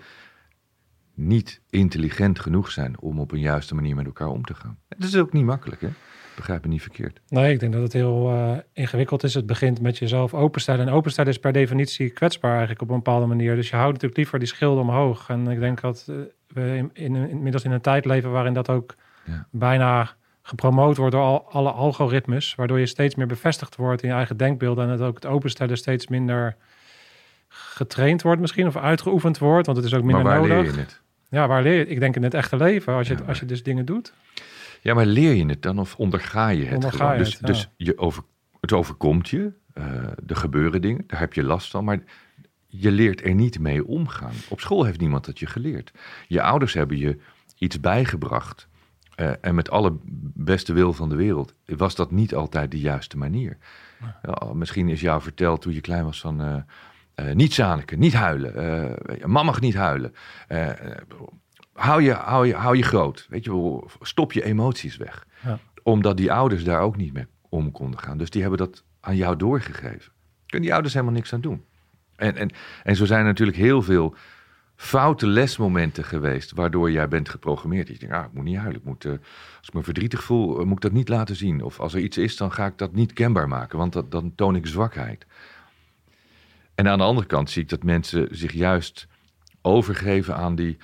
niet 1.13 1.61
intelligent 1.69 2.39
genoeg 2.39 2.71
zijn 2.71 2.99
om 2.99 3.19
op 3.19 3.31
een 3.31 3.39
juiste 3.39 3.75
manier 3.75 3.95
met 3.95 4.05
elkaar 4.05 4.27
om 4.27 4.43
te 4.43 4.53
gaan. 4.53 4.77
Het 4.87 5.03
is 5.03 5.15
ook 5.15 5.33
niet 5.33 5.45
makkelijk, 5.45 5.81
hè? 5.81 5.89
Begrijp 6.37 6.63
me 6.63 6.67
niet 6.69 6.81
verkeerd. 6.81 7.19
Nee, 7.27 7.53
ik 7.53 7.59
denk 7.59 7.73
dat 7.73 7.81
het 7.81 7.93
heel 7.93 8.29
eh, 8.29 8.51
ingewikkeld 8.73 9.23
is. 9.23 9.33
Het 9.33 9.45
begint 9.45 9.81
met 9.81 9.97
jezelf 9.97 10.33
openstellen. 10.33 10.87
En 10.87 10.93
openstellen 10.93 11.31
is 11.31 11.39
per 11.39 11.51
definitie 11.51 12.09
kwetsbaar 12.09 12.51
eigenlijk 12.51 12.81
op 12.81 12.89
een 12.89 12.95
bepaalde 12.95 13.25
manier. 13.25 13.55
Dus 13.55 13.69
je 13.69 13.75
houdt 13.75 13.91
natuurlijk 13.91 14.17
liever 14.17 14.39
die 14.39 14.47
schilden 14.47 14.83
omhoog. 14.83 15.29
En 15.29 15.47
ik 15.47 15.59
denk 15.59 15.81
dat 15.81 16.05
eh, 16.09 16.15
we 16.47 16.75
in, 16.77 16.89
in, 16.93 17.15
inmiddels 17.29 17.63
in 17.63 17.71
een 17.71 17.81
tijd 17.81 18.05
leven 18.05 18.31
waarin 18.31 18.53
dat 18.53 18.69
ook 18.69 18.95
Ja. 19.25 19.47
bijna 19.51 20.09
gepromoot 20.41 20.97
wordt 20.97 21.11
door 21.13 21.23
al, 21.23 21.47
alle 21.51 21.71
algoritmes. 21.71 22.55
Waardoor 22.55 22.79
je 22.79 22.85
steeds 22.85 23.15
meer 23.15 23.27
bevestigd 23.27 23.75
wordt 23.75 24.01
in 24.01 24.09
je 24.09 24.15
eigen 24.15 24.37
denkbeelden. 24.37 24.89
En 24.89 24.97
dat 24.97 25.07
ook 25.07 25.15
het 25.15 25.25
openstellen 25.25 25.77
steeds 25.77 26.07
minder 26.07 26.55
getraind 27.47 28.21
wordt 28.21 28.41
misschien. 28.41 28.67
Of 28.67 28.75
uitgeoefend 28.77 29.37
wordt. 29.37 29.65
Want 29.65 29.77
het 29.77 29.85
is 29.87 29.93
ook 29.93 30.03
Maar 30.03 30.13
minder 30.15 30.31
waar 30.33 30.41
nodig. 30.41 30.55
leer 30.65 30.73
je 30.73 30.79
het? 30.79 31.01
Ja, 31.29 31.47
waar 31.47 31.61
leer 31.63 31.73
je 31.73 31.79
het? 31.79 31.89
Ik 31.89 31.99
denk 31.99 32.15
in 32.15 32.23
het 32.23 32.33
echte 32.33 32.57
leven. 32.57 32.93
Als 32.93 33.07
je, 33.07 33.15
Ja, 33.15 33.23
als 33.27 33.39
je 33.39 33.45
dus 33.45 33.63
dingen 33.63 33.85
doet. 33.85 34.13
Ja, 34.87 34.93
maar 34.93 35.05
leer 35.05 35.33
je 35.33 35.45
het 35.45 35.61
dan 35.61 35.79
of 35.79 35.95
onderga 35.95 36.47
je 36.47 36.65
het 36.65 36.73
Onderga 36.73 36.97
gewoon? 36.97 37.11
je 37.11 37.17
dus 37.17 37.33
het, 37.33 37.39
ja. 37.39 37.47
dus 37.47 37.69
je 37.77 37.97
over, 37.97 38.23
het 38.59 38.73
overkomt 38.73 39.29
je, 39.29 39.53
eh, 39.73 39.85
er 40.27 40.35
gebeuren 40.35 40.81
dingen, 40.81 41.03
daar 41.07 41.19
heb 41.19 41.33
je 41.33 41.43
last 41.43 41.69
van, 41.69 41.83
maar 41.83 42.03
je 42.67 42.91
leert 42.91 43.23
er 43.25 43.33
niet 43.33 43.59
mee 43.59 43.87
omgaan. 43.87 44.33
Op 44.49 44.59
school 44.59 44.83
heeft 44.83 44.99
niemand 44.99 45.25
het 45.25 45.39
je 45.39 45.45
geleerd. 45.45 45.91
Je 46.27 46.41
ouders 46.41 46.73
hebben 46.73 46.97
je 46.97 47.17
iets 47.57 47.79
bijgebracht. 47.79 48.67
eh, 49.15 49.31
en 49.41 49.55
met 49.55 49.69
alle 49.69 49.97
beste 50.33 50.73
wil 50.73 50.93
van 50.93 51.09
de 51.09 51.15
wereld 51.15 51.53
was 51.65 51.95
dat 51.95 52.11
niet 52.11 52.35
altijd 52.35 52.71
de 52.71 52.79
juiste 52.79 53.17
manier. 53.17 53.57
Ja, 54.21 54.53
misschien 54.53 54.89
is 54.89 55.01
jou 55.01 55.21
verteld 55.21 55.61
toen 55.61 55.73
je 55.73 55.81
klein 55.81 56.03
was 56.03 56.19
van... 56.19 56.65
eh, 57.15 57.33
niet 57.33 57.53
zaniken, 57.53 57.99
niet 57.99 58.13
huilen. 58.13 58.95
man 59.25 59.45
mag 59.45 59.59
niet 59.59 59.75
huilen. 59.75 60.13
Hou, 61.77 62.01
je, 62.01 62.13
hou, 62.13 62.47
je, 62.47 62.53
hou 62.53 62.77
je 62.77 62.83
groot. 62.83 63.25
Weet 63.29 63.43
je, 63.43 63.51
wel, 63.51 63.89
stop 64.01 64.33
je 64.33 64.43
emoties 64.43 64.97
weg. 64.97 65.25
Ja. 65.43 65.59
Omdat 65.83 66.17
die 66.17 66.31
ouders 66.31 66.63
daar 66.63 66.81
ook 66.81 66.97
niet 66.97 67.13
mee 67.13 67.25
om 67.49 67.71
konden 67.71 67.99
gaan. 67.99 68.17
Dus 68.17 68.29
die 68.29 68.41
hebben 68.41 68.59
dat 68.59 68.83
aan 68.99 69.15
jou 69.15 69.35
doorgegeven. 69.35 70.11
Kunnen 70.45 70.61
die 70.61 70.73
ouders 70.73 70.93
helemaal 70.93 71.15
niks 71.15 71.33
aan 71.33 71.41
doen. 71.41 71.65
En, 72.15 72.35
en, 72.35 72.49
en 72.83 72.95
zo 72.95 73.05
zijn 73.05 73.19
er 73.19 73.25
natuurlijk 73.25 73.57
heel 73.57 73.81
veel 73.81 74.15
foute 74.75 75.27
lesmomenten 75.27 76.03
geweest... 76.03 76.51
waardoor 76.51 76.91
jij 76.91 77.07
bent 77.07 77.29
geprogrammeerd. 77.29 77.87
Je 77.87 77.97
denkt, 77.97 78.15
ah, 78.15 78.25
ik 78.25 78.33
moet 78.33 78.43
niet 78.43 78.57
huilen. 78.57 78.79
Ik 78.79 78.85
moet, 78.85 79.05
eh, 79.05 79.11
als 79.57 79.67
ik 79.67 79.73
me 79.73 79.83
verdrietig 79.83 80.23
voel, 80.23 80.59
eh, 80.59 80.65
moet 80.65 80.75
ik 80.75 80.81
dat 80.81 80.91
niet 80.91 81.09
laten 81.09 81.35
zien. 81.35 81.63
Of 81.63 81.79
als 81.79 81.93
er 81.93 81.99
iets 81.99 82.17
is, 82.17 82.37
dan 82.37 82.51
ga 82.51 82.65
ik 82.65 82.77
dat 82.77 82.93
niet 82.93 83.13
kenbaar 83.13 83.47
maken. 83.47 83.77
Want 83.77 83.93
dat, 83.93 84.11
dan 84.11 84.35
toon 84.35 84.55
ik 84.55 84.67
zwakheid. 84.67 85.25
En 86.75 86.87
aan 86.87 86.97
de 86.97 87.03
andere 87.03 87.27
kant 87.27 87.49
zie 87.49 87.61
ik 87.61 87.69
dat 87.69 87.83
mensen 87.83 88.27
zich 88.31 88.51
juist 88.51 89.07
overgeven 89.61 90.35
aan 90.35 90.55
die... 90.55 90.77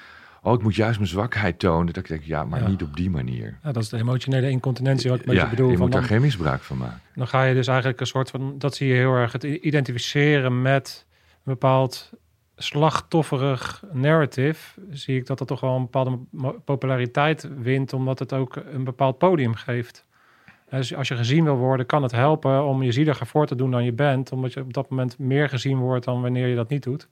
Oh, 0.45 0.53
ik 0.53 0.62
moet 0.63 0.75
juist 0.75 0.97
mijn 0.97 1.10
zwakheid 1.10 1.60
tonen. 1.60 1.86
Dat 1.93 1.97
ik 2.03 2.08
denk, 2.08 2.23
ja, 2.23 2.43
maar 2.43 2.62
Ja. 2.62 2.67
niet 2.67 2.84
op 2.84 2.95
die 2.95 3.10
manier. 3.10 3.60
Ja, 3.63 3.71
dat 3.71 3.84
is 3.84 3.89
de 3.89 3.97
emotionele 3.97 4.49
incontinentie 4.49 5.10
wat 5.10 5.19
ik 5.19 5.32
ja, 5.32 5.49
bedoel. 5.49 5.69
je 5.69 5.73
van 5.77 5.84
moet 5.86 5.91
daar 5.93 6.03
geen 6.03 6.21
misbruik 6.21 6.62
van 6.62 6.77
maken. 6.77 7.01
Dan 7.15 7.27
ga 7.27 7.43
je 7.43 7.53
dus 7.53 7.67
eigenlijk 7.67 7.99
een 7.99 8.08
soort 8.08 8.29
van, 8.29 8.56
dat 8.58 8.75
zie 8.75 8.88
je 8.88 8.93
heel 8.93 9.13
erg, 9.13 9.32
het 9.32 9.43
identificeren 9.43 10.62
met 10.62 11.06
een 11.34 11.41
bepaald 11.43 12.12
slachtofferig 12.56 13.84
narrative. 13.91 14.82
Zie 14.91 15.17
ik 15.17 15.25
dat 15.25 15.38
dat 15.38 15.47
toch 15.47 15.60
wel 15.60 15.75
een 15.75 15.82
bepaalde 15.82 16.19
populariteit 16.65 17.49
wint, 17.58 17.93
omdat 17.93 18.19
het 18.19 18.34
ook 18.34 18.56
een 18.71 18.84
bepaald 18.84 19.17
podium 19.17 19.53
geeft. 19.56 20.06
Dus 20.69 20.95
als 20.95 21.08
je 21.08 21.15
gezien 21.15 21.43
wil 21.43 21.56
worden, 21.56 21.86
kan 21.86 22.03
het 22.03 22.12
helpen 22.12 22.65
om 22.65 22.84
je 22.84 22.91
zieliger 22.91 23.27
voor 23.27 23.45
te 23.47 23.56
doen 23.56 23.71
dan 23.71 23.84
je 23.84 23.93
bent, 23.93 24.32
omdat 24.32 24.53
je 24.53 24.62
op 24.62 24.73
dat 24.73 24.89
moment 24.89 25.19
meer 25.19 25.49
gezien 25.49 25.77
wordt 25.77 26.06
dan 26.06 26.21
wanneer 26.21 26.47
je 26.47 26.56
dat 26.56 26.69
niet 26.69 26.84
doet. 26.84 27.08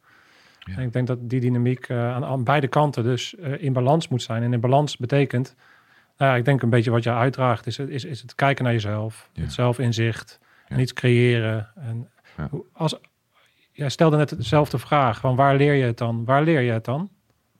Ja. 0.63 0.75
En 0.77 0.83
ik 0.83 0.93
denk 0.93 1.07
dat 1.07 1.29
die 1.29 1.39
dynamiek 1.39 1.87
eh, 1.89 2.13
aan, 2.13 2.25
aan 2.25 2.43
beide 2.43 2.67
kanten 2.67 3.03
dus 3.03 3.35
eh, 3.35 3.63
in 3.63 3.73
balans 3.73 4.07
moet 4.07 4.21
zijn. 4.23 4.43
En 4.43 4.53
in 4.53 4.59
balans 4.59 4.97
betekent, 4.97 5.55
nou 6.17 6.31
ja, 6.31 6.37
ik 6.37 6.45
denk 6.45 6.61
een 6.61 6.69
beetje 6.69 6.91
wat 6.91 7.03
je 7.03 7.13
uitdraagt, 7.13 7.67
is, 7.67 7.77
het- 7.77 7.89
is, 7.89 8.05
is 8.05 8.21
het 8.21 8.35
kijken 8.35 8.63
naar 8.63 8.73
jezelf, 8.73 9.29
Ja. 9.33 9.41
het 9.41 9.53
zelfinzicht 9.53 10.39
en 10.67 10.79
iets 10.79 10.93
creëren. 10.93 11.69
En 11.75 12.09
als, 12.73 12.95
jij 13.71 13.89
stelde 13.89 14.17
net 14.17 14.37
dezelfde 14.37 14.77
vraag, 14.77 15.19
van 15.19 15.35
waar 15.35 15.55
leer 15.55 15.73
je 15.73 15.83
het 15.83 15.97
dan? 15.97 16.25
Waar 16.25 16.43
leer 16.43 16.61
je 16.61 16.71
het 16.71 16.85
dan? 16.85 17.09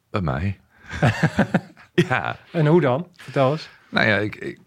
Bij 0.10 0.22
mij. 0.22 0.60
ja, 2.10 2.38
En 2.52 2.66
hoe 2.68 2.82
dan? 2.82 3.08
Vertel 3.16 3.52
eens. 3.52 3.70
nou 3.90 4.08
ja, 4.08 4.18
ik, 4.18 4.36
ik, 4.36 4.60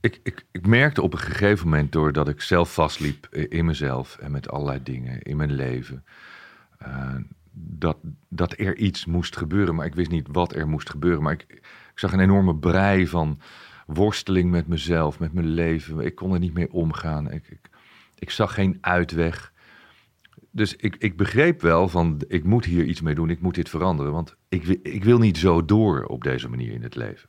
ik, 0.00 0.20
ik, 0.22 0.44
ik 0.52 0.66
merkte 0.66 1.02
op 1.02 1.12
een 1.12 1.18
gegeven 1.18 1.68
moment, 1.68 1.92
doordat 1.92 2.28
ik 2.28 2.40
zelf 2.40 2.74
vastliep 2.74 3.26
in 3.34 3.64
mezelf 3.64 4.16
en 4.18 4.30
met 4.30 4.48
allerlei 4.50 4.82
dingen 4.82 5.22
in 5.22 5.36
mijn 5.36 5.52
leven, 5.52 6.04
eh, 6.84 7.14
dat, 7.52 7.96
dat 8.28 8.58
er 8.58 8.76
iets 8.76 9.06
moest 9.06 9.36
gebeuren. 9.36 9.74
Maar 9.74 9.86
ik 9.86 9.94
wist 9.94 10.10
niet 10.10 10.28
wat 10.30 10.54
er 10.54 10.68
moest 10.68 10.90
gebeuren. 10.90 11.22
Maar 11.22 11.32
ik, 11.32 11.44
ik 11.48 11.98
zag 11.98 12.12
een 12.12 12.20
enorme 12.20 12.56
brei 12.56 13.06
van 13.06 13.40
worsteling 13.86 14.50
met 14.50 14.66
mezelf, 14.66 15.18
met 15.18 15.32
mijn 15.32 15.46
leven. 15.46 16.00
Ik 16.00 16.14
kon 16.14 16.32
er 16.32 16.38
niet 16.38 16.54
mee 16.54 16.72
omgaan. 16.72 17.30
Ik, 17.30 17.48
ik, 17.48 17.70
ik 18.18 18.30
zag 18.30 18.54
geen 18.54 18.78
uitweg. 18.80 19.52
Dus 20.50 20.76
ik, 20.76 20.96
ik 20.98 21.16
begreep 21.16 21.60
wel 21.60 21.88
van, 21.88 22.20
ik 22.28 22.44
moet 22.44 22.64
hier 22.64 22.84
iets 22.84 23.00
mee 23.00 23.14
doen, 23.14 23.30
ik 23.30 23.40
moet 23.40 23.54
dit 23.54 23.68
veranderen. 23.68 24.12
Want 24.12 24.36
ik, 24.48 24.66
ik 24.82 25.04
wil 25.04 25.18
niet 25.18 25.38
zo 25.38 25.64
door 25.64 26.04
op 26.04 26.22
deze 26.22 26.48
manier 26.48 26.72
in 26.72 26.82
het 26.82 26.94
leven. 26.94 27.28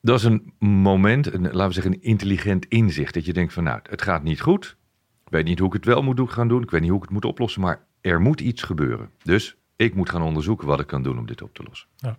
Dat 0.00 0.18
is 0.18 0.24
een 0.24 0.52
moment, 0.58 1.26
laten 1.32 1.66
we 1.66 1.72
zeggen 1.72 1.92
een 1.92 2.02
intelligent 2.02 2.66
inzicht. 2.66 3.14
Dat 3.14 3.24
je 3.24 3.32
denkt 3.32 3.52
van, 3.52 3.64
nou, 3.64 3.80
het 3.82 4.02
gaat 4.02 4.22
niet 4.22 4.40
goed. 4.40 4.76
Ik 5.24 5.30
weet 5.30 5.44
niet 5.44 5.58
hoe 5.58 5.68
ik 5.68 5.74
het 5.74 5.84
wel 5.84 6.02
moet 6.02 6.30
gaan 6.30 6.48
doen. 6.48 6.62
Ik 6.62 6.70
weet 6.70 6.80
niet 6.80 6.90
hoe 6.90 6.98
ik 6.98 7.04
het 7.04 7.12
moet 7.12 7.24
oplossen, 7.24 7.60
maar 7.60 7.84
er 8.00 8.20
moet 8.20 8.40
iets 8.40 8.62
gebeuren. 8.62 9.10
Dus 9.22 9.56
ik 9.76 9.94
moet 9.94 10.10
gaan 10.10 10.22
onderzoeken 10.22 10.66
wat 10.66 10.80
ik 10.80 10.86
kan 10.86 11.02
doen 11.02 11.18
om 11.18 11.26
dit 11.26 11.42
op 11.42 11.54
te 11.54 11.62
lossen. 11.62 11.88
Ja. 11.96 12.18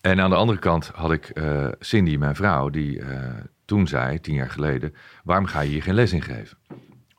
En 0.00 0.20
aan 0.20 0.30
de 0.30 0.36
andere 0.36 0.58
kant 0.58 0.90
had 0.94 1.12
ik 1.12 1.28
eh, 1.28 1.68
Cindy, 1.78 2.16
mijn 2.16 2.36
vrouw, 2.36 2.68
die 2.68 3.00
eh, 3.00 3.34
toen 3.64 3.86
zei, 3.86 4.20
tien 4.20 4.34
jaar 4.34 4.50
geleden, 4.50 4.94
waarom 5.24 5.46
ga 5.46 5.60
je 5.60 5.70
hier 5.70 5.82
geen 5.82 5.94
les 5.94 6.12
in 6.12 6.22
geven? 6.22 6.58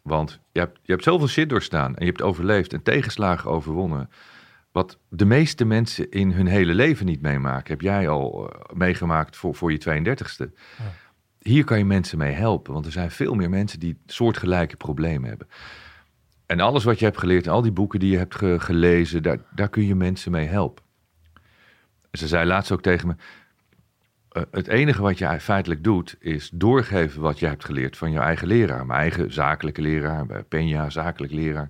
Want 0.01 0.39
je 0.51 0.59
hebt, 0.59 0.79
je 0.83 0.91
hebt 0.91 1.03
zoveel 1.03 1.27
shit 1.27 1.49
doorstaan 1.49 1.95
en 1.95 2.05
je 2.05 2.11
hebt 2.11 2.21
overleefd 2.21 2.73
en 2.73 2.83
tegenslagen 2.83 3.49
overwonnen. 3.49 4.09
Wat 4.71 4.99
de 5.09 5.25
meeste 5.25 5.65
mensen 5.65 6.09
in 6.09 6.31
hun 6.31 6.47
hele 6.47 6.73
leven 6.73 7.05
niet 7.05 7.21
meemaken, 7.21 7.71
heb 7.71 7.81
jij 7.81 8.09
al 8.09 8.49
eh, 8.49 8.75
meegemaakt 8.75 9.37
voor, 9.37 9.55
voor 9.55 9.71
je 9.71 9.79
32ste. 9.79 10.53
Ja. 10.77 10.93
Hier 11.39 11.63
kan 11.63 11.77
je 11.77 11.85
mensen 11.85 12.17
mee 12.17 12.33
helpen, 12.33 12.73
want 12.73 12.85
er 12.85 12.91
zijn 12.91 13.11
veel 13.11 13.33
meer 13.33 13.49
mensen 13.49 13.79
die 13.79 13.97
soortgelijke 14.05 14.75
problemen 14.75 15.29
hebben. 15.29 15.47
En 16.45 16.59
alles 16.59 16.83
wat 16.83 16.99
je 16.99 17.05
hebt 17.05 17.17
geleerd, 17.17 17.45
en 17.45 17.51
al 17.51 17.61
die 17.61 17.71
boeken 17.71 17.99
die 17.99 18.11
je 18.11 18.17
hebt 18.17 18.35
ge- 18.35 18.59
gelezen, 18.59 19.23
daar, 19.23 19.37
daar 19.55 19.69
kun 19.69 19.85
je 19.85 19.95
mensen 19.95 20.31
mee 20.31 20.47
helpen. 20.47 20.83
Ze 22.11 22.27
zei 22.27 22.45
laatst 22.45 22.71
ook 22.71 22.81
tegen 22.81 23.07
me, 23.07 23.15
eh, 24.29 24.43
het 24.51 24.67
enige 24.67 25.01
wat 25.01 25.17
je 25.17 25.39
feitelijk 25.39 25.83
doet, 25.83 26.15
is 26.19 26.49
doorgeven 26.53 27.21
wat 27.21 27.39
je 27.39 27.47
hebt 27.47 27.65
geleerd 27.65 27.97
van 27.97 28.11
je 28.11 28.19
eigen 28.19 28.47
leraar. 28.47 28.85
Mijn 28.85 28.99
eigen 28.99 29.33
zakelijke 29.33 29.81
leraar, 29.81 30.25
Peña, 30.43 30.87
zakelijk 30.87 31.33
leraar, 31.33 31.69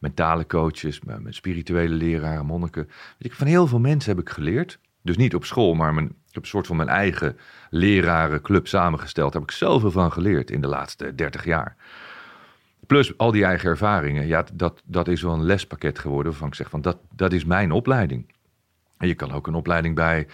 mentale 0.00 0.46
coaches, 0.46 1.00
mijn, 1.00 1.34
spirituele 1.34 1.94
leraar, 1.94 2.44
monniken. 2.44 2.88
Van 3.18 3.46
heel 3.46 3.66
veel 3.66 3.80
mensen 3.80 4.10
heb 4.10 4.20
ik 4.20 4.30
geleerd. 4.30 4.78
Dus 5.02 5.16
niet 5.16 5.34
op 5.34 5.44
school, 5.44 5.74
maar 5.74 5.94
mijn, 5.94 6.14
heb 6.38 6.42
een 6.42 6.48
soort 6.48 6.66
van 6.66 6.76
mijn 6.76 6.88
eigen 6.88 7.38
lerarenclub 7.70 8.66
samengesteld. 8.66 9.32
Daar 9.32 9.40
heb 9.40 9.50
ik 9.50 9.56
zoveel 9.56 9.90
van 9.90 10.12
geleerd 10.12 10.50
in 10.50 10.60
de 10.60 10.68
laatste 10.68 11.14
30 11.14 11.44
jaar. 11.44 11.76
Plus 12.86 13.18
al 13.18 13.30
die 13.30 13.44
eigen 13.44 13.68
ervaringen. 13.68 14.26
Ja, 14.26 14.44
dat, 14.52 14.82
dat 14.84 15.08
is 15.08 15.22
wel 15.22 15.32
een 15.32 15.44
lespakket 15.44 15.98
geworden 15.98 16.30
waarvan 16.30 16.48
ik 16.48 16.54
zeg 16.54 16.70
van 16.70 16.80
dat, 16.80 16.98
dat 17.10 17.32
is 17.32 17.44
mijn 17.44 17.72
opleiding. 17.72 18.32
En 18.98 19.08
je 19.08 19.14
kan 19.14 19.32
ook 19.32 19.46
een 19.46 19.54
opleiding 19.54 19.94
bij 19.94 20.26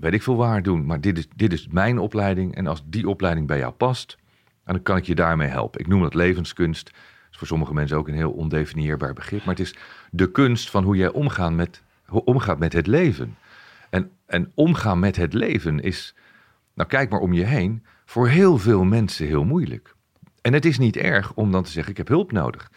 weet 0.00 0.12
ik 0.12 0.22
veel 0.22 0.36
waar 0.36 0.62
doen. 0.62 0.86
Maar 0.86 1.00
dit 1.00 1.18
is, 1.18 1.28
dit 1.36 1.52
is 1.52 1.68
mijn 1.68 1.98
opleiding. 1.98 2.54
En 2.54 2.66
als 2.66 2.82
die 2.86 3.08
opleiding 3.08 3.46
bij 3.46 3.58
jou 3.58 3.72
past, 3.72 4.18
dan 4.64 4.82
kan 4.82 4.96
ik 4.96 5.04
je 5.04 5.14
daarmee 5.14 5.48
helpen. 5.48 5.80
Ik 5.80 5.86
noem 5.86 6.02
dat 6.02 6.14
levenskunst. 6.14 6.90
Is 7.30 7.36
voor 7.36 7.46
sommige 7.46 7.74
mensen 7.74 7.96
ook 7.96 8.08
een 8.08 8.14
heel 8.14 8.32
ondefinieerbaar 8.32 9.12
begrip. 9.12 9.44
Maar 9.44 9.54
het 9.54 9.64
is 9.66 9.74
de 10.10 10.30
kunst 10.30 10.70
van 10.70 10.84
hoe 10.84 10.96
jij 10.96 11.50
met, 11.50 11.82
omgaat 12.08 12.58
met 12.58 12.72
het 12.72 12.86
leven. 12.86 13.36
En, 14.30 14.52
omgaan 14.54 14.98
met 14.98 15.16
het 15.16 15.32
leven 15.32 15.80
is, 15.80 16.14
nou 16.74 16.88
kijk 16.88 17.10
maar 17.10 17.20
om 17.20 17.32
je 17.32 17.44
heen, 17.44 17.84
voor 18.04 18.28
heel 18.28 18.58
veel 18.58 18.84
mensen 18.84 19.26
heel 19.26 19.44
moeilijk. 19.44 19.94
En 20.40 20.52
het 20.52 20.64
is 20.64 20.78
niet 20.78 20.96
erg 20.96 21.32
om 21.34 21.52
dan 21.52 21.62
te 21.62 21.70
zeggen, 21.70 21.90
ik 21.90 21.98
heb 21.98 22.08
hulp 22.08 22.32
nodig. 22.32 22.70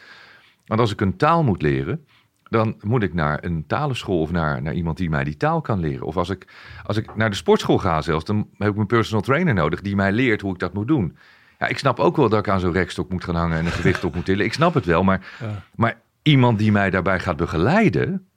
Want 0.66 0.80
als 0.80 0.92
ik 0.92 1.02
een 1.02 1.18
taal 1.18 1.44
moet 1.44 1.62
leren, 1.62 2.06
dan 2.44 2.76
moet 2.80 3.04
ik 3.04 3.14
naar 3.14 3.44
een 3.44 3.66
talenschool 3.68 4.22
of 4.22 4.32
naar, 4.32 4.62
naar 4.62 4.74
iemand 4.74 4.98
die 4.98 5.10
mij 5.10 5.24
die 5.24 5.38
taal 5.38 5.62
kan 5.62 5.80
leren. 5.80 6.06
Of 6.06 6.18
als 6.18 6.30
ik, 6.30 6.48
als 6.84 6.98
ik 6.98 7.16
naar 7.16 7.30
de 7.30 7.36
sportschool 7.36 7.78
ga 7.78 8.02
zelfs, 8.02 8.26
dan 8.26 8.48
heb 8.58 8.70
ik 8.70 8.76
mijn 8.76 8.88
personal 8.88 9.22
trainer 9.22 9.54
nodig 9.54 9.82
die 9.82 9.96
mij 9.96 10.12
leert 10.12 10.42
hoe 10.42 10.54
ik 10.54 10.60
dat 10.60 10.74
moet 10.74 10.88
doen. 10.88 11.18
Ja, 11.60 11.68
ik 11.68 11.78
snap 11.78 12.00
ook 12.00 12.16
wel 12.16 12.30
dat 12.30 12.40
ik 12.40 12.50
aan 12.50 12.60
zo'n 12.60 12.72
rekstok 12.72 13.10
moet 13.10 13.24
gaan 13.24 13.36
hangen 13.36 13.58
en 13.58 13.66
een 13.66 13.72
gewicht 13.72 14.04
op 14.04 14.16
moet 14.16 14.26
tillen. 14.26 14.46
Ik 14.46 14.54
snap 14.54 14.74
het 14.74 14.86
wel, 14.86 15.04
maar, 15.04 15.28
maar 15.76 16.02
iemand 16.22 16.58
die 16.58 16.72
mij 16.72 16.90
daarbij 16.90 17.20
gaat 17.20 17.38
begeleiden, 17.38 18.28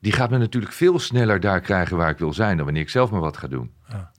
die 0.00 0.12
gaat 0.12 0.30
me 0.30 0.38
natuurlijk 0.38 0.72
veel 0.72 0.98
sneller 0.98 1.40
daar 1.40 1.60
krijgen 1.60 1.96
waar 1.96 2.10
ik 2.10 2.18
wil 2.18 2.32
zijn 2.32 2.56
dan 2.56 2.64
wanneer 2.64 2.82
ik 2.82 2.90
zelf 2.90 3.10
maar 3.10 3.20
wat 3.20 3.36
ga 3.36 3.46
doen. 3.46 3.74
Ja. 3.88 4.12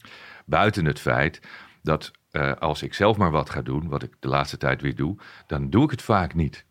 Buiten 0.46 0.86
het 0.86 1.00
feit 1.00 1.42
dat 1.82 2.12
uh, 2.32 2.52
als 2.60 2.84
ik 2.84 2.94
zelf 2.94 3.18
maar 3.18 3.32
wat 3.32 3.50
ga 3.50 3.62
doen, 3.62 3.90
wat 3.90 4.04
ik 4.04 4.16
de 4.20 4.28
laatste 4.28 4.58
tijd 4.58 4.82
weer 4.82 4.96
doe, 4.96 5.18
dan 5.48 5.70
doe 5.70 5.84
ik 5.84 5.92
het 5.92 6.02
vaak 6.02 6.34
niet. 6.34 6.66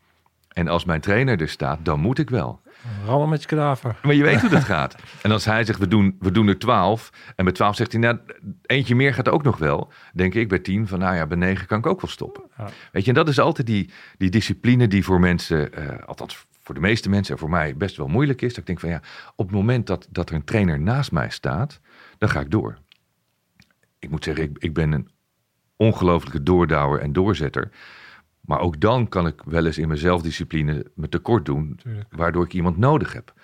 En 0.48 0.68
als 0.68 0.84
mijn 0.84 1.00
trainer 1.00 1.40
er 1.40 1.48
staat, 1.48 1.84
dan 1.84 2.00
moet 2.00 2.18
ik 2.18 2.30
wel. 2.30 2.60
Rammen 3.04 3.28
met 3.28 3.40
je 3.42 3.48
kadaver. 3.48 3.96
Maar 4.02 4.14
je 4.14 4.22
weet 4.22 4.40
hoe 4.40 4.50
dat 4.50 4.64
gaat. 4.64 4.96
En 5.22 5.30
als 5.30 5.44
hij 5.44 5.64
zegt, 5.64 5.78
we 5.78 5.88
doen, 5.88 6.16
we 6.20 6.30
doen 6.30 6.48
er 6.48 6.58
twaalf. 6.58 7.10
En 7.36 7.44
bij 7.44 7.54
twaalf 7.54 7.76
zegt 7.76 7.92
hij, 7.92 8.00
nou, 8.00 8.18
eentje 8.62 8.94
meer 8.94 9.14
gaat 9.14 9.28
ook 9.28 9.42
nog 9.42 9.58
wel. 9.58 9.92
Denk 10.12 10.34
ik 10.34 10.48
bij 10.48 10.58
tien 10.58 10.88
van, 10.88 10.98
nou 10.98 11.16
ja, 11.16 11.26
bij 11.26 11.36
negen 11.36 11.66
kan 11.66 11.78
ik 11.78 11.86
ook 11.86 12.00
wel 12.00 12.10
stoppen. 12.10 12.42
Weet 12.92 13.02
je, 13.02 13.08
en 13.08 13.14
dat 13.14 13.28
is 13.28 13.38
altijd 13.38 13.66
die, 13.66 13.90
die 14.18 14.30
discipline 14.30 14.88
die 14.88 15.04
voor 15.04 15.20
mensen, 15.20 15.70
uh, 15.78 15.88
althans 16.06 16.46
voor 16.66 16.74
de 16.74 16.80
meeste 16.80 17.08
mensen 17.08 17.34
en 17.34 17.40
voor 17.40 17.50
mij 17.50 17.76
best 17.76 17.96
wel 17.96 18.08
moeilijk 18.08 18.42
is. 18.42 18.48
Dat 18.48 18.58
ik 18.58 18.66
denk 18.66 18.80
van, 18.80 18.88
ja, 18.88 19.00
op 19.36 19.46
het 19.46 19.56
moment 19.56 19.86
dat, 19.86 20.08
dat 20.10 20.28
er 20.28 20.34
een 20.34 20.44
trainer 20.44 20.80
naast 20.80 21.12
mij 21.12 21.30
staat, 21.30 21.80
dan 22.18 22.28
ga 22.28 22.40
ik 22.40 22.50
door. 22.50 22.78
Ik 23.98 24.10
moet 24.10 24.24
zeggen, 24.24 24.44
ik, 24.44 24.58
ik 24.58 24.74
ben 24.74 24.92
een 24.92 25.08
ongelofelijke 25.76 26.42
doordouwer 26.42 27.00
en 27.00 27.12
doorzetter. 27.12 27.70
Maar 28.40 28.60
ook 28.60 28.80
dan 28.80 29.08
kan 29.08 29.26
ik 29.26 29.42
wel 29.44 29.66
eens 29.66 29.78
in 29.78 29.88
mijn 29.88 30.00
zelfdiscipline 30.00 30.86
me 30.94 31.08
tekort 31.08 31.44
doen, 31.44 31.80
waardoor 32.10 32.44
ik 32.44 32.52
iemand 32.52 32.76
nodig 32.76 33.12
heb. 33.12 33.34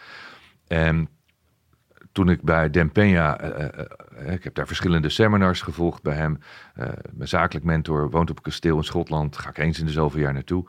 En 0.67 1.09
toen 2.13 2.29
ik 2.29 2.43
bij 2.43 2.69
Dempeña, 2.69 3.45
uh, 3.45 3.69
uh, 4.19 4.33
ik 4.33 4.45
heb 4.45 4.55
daar 4.55 4.67
verschillende 4.67 5.09
seminars 5.09 5.61
gevolgd 5.61 6.03
bij 6.03 6.15
hem. 6.15 6.39
mijn 7.13 7.29
zakelijk 7.29 7.65
mentor 7.65 8.11
woont 8.11 8.31
op 8.31 8.37
een 8.37 8.43
kasteel 8.43 8.77
in 8.77 8.85
Schotland, 8.85 9.37
ga 9.37 9.49
ik 9.49 9.59
eens 9.59 9.79
in 9.79 9.87
de 9.87 9.93
zoveel 9.93 10.21
jaar 10.21 10.33
naartoe. 10.33 10.67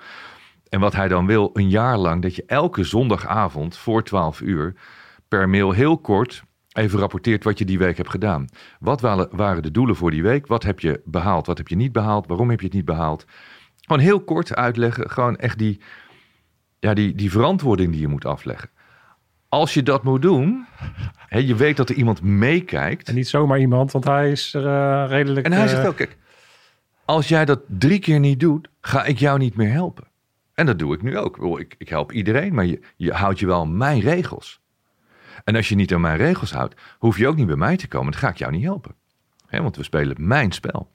En 0.74 0.80
wat 0.80 0.94
hij 0.94 1.08
dan 1.08 1.26
wil, 1.26 1.50
een 1.54 1.70
jaar 1.70 1.98
lang, 1.98 2.22
dat 2.22 2.36
je 2.36 2.44
elke 2.46 2.84
zondagavond 2.84 3.78
voor 3.78 4.04
12 4.04 4.42
uur 4.42 4.74
per 5.28 5.50
mail 5.50 5.72
heel 5.72 5.98
kort 5.98 6.44
even 6.72 7.00
rapporteert 7.00 7.44
wat 7.44 7.58
je 7.58 7.66
die 7.66 7.78
week 7.78 7.98
hebt 7.98 8.10
gedaan. 8.10 8.48
Wat 8.80 9.02
waren 9.32 9.62
de 9.62 9.72
doelen 9.72 9.96
voor 9.96 10.12
die 10.12 10.24
week? 10.24 10.48
Wat 10.48 10.64
heb 10.64 10.80
je 10.80 11.02
behaald? 11.06 11.48
Wat 11.48 11.58
heb 11.58 11.68
je 11.68 11.76
niet 11.76 11.92
behaald? 11.92 12.28
Waarom 12.28 12.50
heb 12.50 12.60
je 12.60 12.66
het 12.66 12.76
niet 12.76 12.86
behaald? 12.86 13.26
Gewoon 13.82 14.02
heel 14.02 14.20
kort 14.20 14.56
uitleggen. 14.56 15.10
Gewoon 15.10 15.36
echt 15.36 15.58
die, 15.58 15.82
ja, 16.80 16.94
die, 16.94 17.16
die 17.16 17.32
verantwoording 17.32 17.92
die 17.92 18.02
je 18.02 18.08
moet 18.08 18.26
afleggen. 18.26 18.70
Als 19.50 19.74
je 19.74 19.84
dat 19.84 20.04
moet 20.04 20.22
doen, 20.22 20.66
hè, 21.16 21.38
je 21.38 21.56
weet 21.56 21.78
dat 21.78 21.90
er 21.90 21.96
iemand 21.96 22.22
meekijkt. 22.22 23.08
En 23.08 23.16
niet 23.16 23.28
zomaar 23.28 23.60
iemand, 23.60 23.92
want 23.92 24.06
hij 24.06 24.32
is 24.32 24.54
er 24.54 24.66
uh, 24.66 25.10
redelijk... 25.10 25.46
En 25.46 25.52
hij 25.52 25.68
zegt 25.68 25.88
ook, 25.88 25.96
kijk, 25.96 26.18
als 27.06 27.28
jij 27.28 27.46
dat 27.46 27.60
drie 27.68 28.00
keer 28.00 28.20
niet 28.20 28.40
doet, 28.40 28.70
ga 28.82 29.04
ik 29.04 29.20
jou 29.20 29.40
niet 29.40 29.56
meer 29.56 29.72
helpen. 29.72 30.12
En 30.54 30.66
dat 30.66 30.80
doe 30.80 30.94
ik 30.94 31.02
nu 31.02 31.18
ook. 31.18 31.60
Ik, 31.60 31.76
ik 31.78 31.90
help 31.90 32.12
iedereen, 32.12 32.54
maar 32.54 32.66
je, 32.96 33.14
houdt 33.14 33.40
je 33.40 33.46
wel 33.46 33.60
aan 33.60 33.78
mijn 33.78 34.00
regels. 34.00 34.62
En 35.44 35.56
als 35.56 35.70
je 35.70 35.76
niet 35.76 35.94
aan 35.94 36.02
mijn 36.02 36.18
regels 36.18 36.52
houdt, 36.52 36.76
hoef 36.98 37.18
je 37.18 37.28
ook 37.28 37.36
niet 37.36 37.48
bij 37.48 37.56
mij 37.56 37.78
te 37.78 37.88
komen. 37.88 38.12
Dan 38.12 38.22
ga 38.22 38.30
ik 38.30 38.38
jou 38.38 38.52
niet 38.52 38.64
helpen. 38.64 38.96
want 39.50 39.76
we 39.76 39.84
spelen 39.84 40.28
mijn 40.28 40.52
spel. 40.52 40.92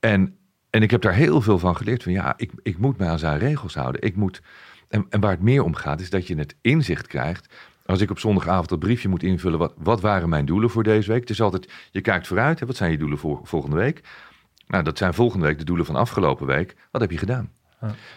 En 0.00 0.38
en 0.76 0.82
ik 0.82 0.90
heb 0.90 1.02
daar 1.02 1.14
heel 1.14 1.40
veel 1.40 1.58
van 1.58 1.76
geleerd. 1.76 2.02
Van 2.02 2.12
ja, 2.12 2.34
ik, 2.36 2.52
ik 2.62 2.78
moet 2.78 2.98
me 2.98 3.06
aan 3.06 3.18
zijn 3.18 3.38
regels 3.38 3.74
houden. 3.74 4.02
Ik 4.02 4.16
moet, 4.16 4.42
en, 4.88 5.06
en 5.08 5.20
waar 5.20 5.30
het 5.30 5.42
meer 5.42 5.64
om 5.64 5.74
gaat, 5.74 6.00
is 6.00 6.10
dat 6.10 6.26
je 6.26 6.36
het 6.36 6.56
inzicht 6.60 7.06
krijgt. 7.06 7.54
Als 7.86 8.00
ik 8.00 8.10
op 8.10 8.18
zondagavond 8.18 8.68
dat 8.68 8.78
briefje 8.78 9.08
moet 9.08 9.22
invullen, 9.22 9.58
wat, 9.58 9.74
wat 9.76 10.00
waren 10.00 10.28
mijn 10.28 10.44
doelen 10.44 10.70
voor 10.70 10.82
deze 10.82 11.10
week? 11.10 11.20
Het 11.20 11.30
is 11.30 11.40
altijd, 11.40 11.72
je 11.90 12.00
kijkt 12.00 12.26
vooruit, 12.26 12.60
hè, 12.60 12.66
wat 12.66 12.76
zijn 12.76 12.90
je 12.90 12.98
doelen 12.98 13.18
voor 13.18 13.40
volgende 13.42 13.76
week? 13.76 14.00
Nou, 14.66 14.84
dat 14.84 14.98
zijn 14.98 15.14
volgende 15.14 15.46
week 15.46 15.58
de 15.58 15.64
doelen 15.64 15.86
van 15.86 15.96
afgelopen 15.96 16.46
week. 16.46 16.76
Wat 16.90 17.00
heb 17.00 17.10
je 17.10 17.18
gedaan? 17.18 17.50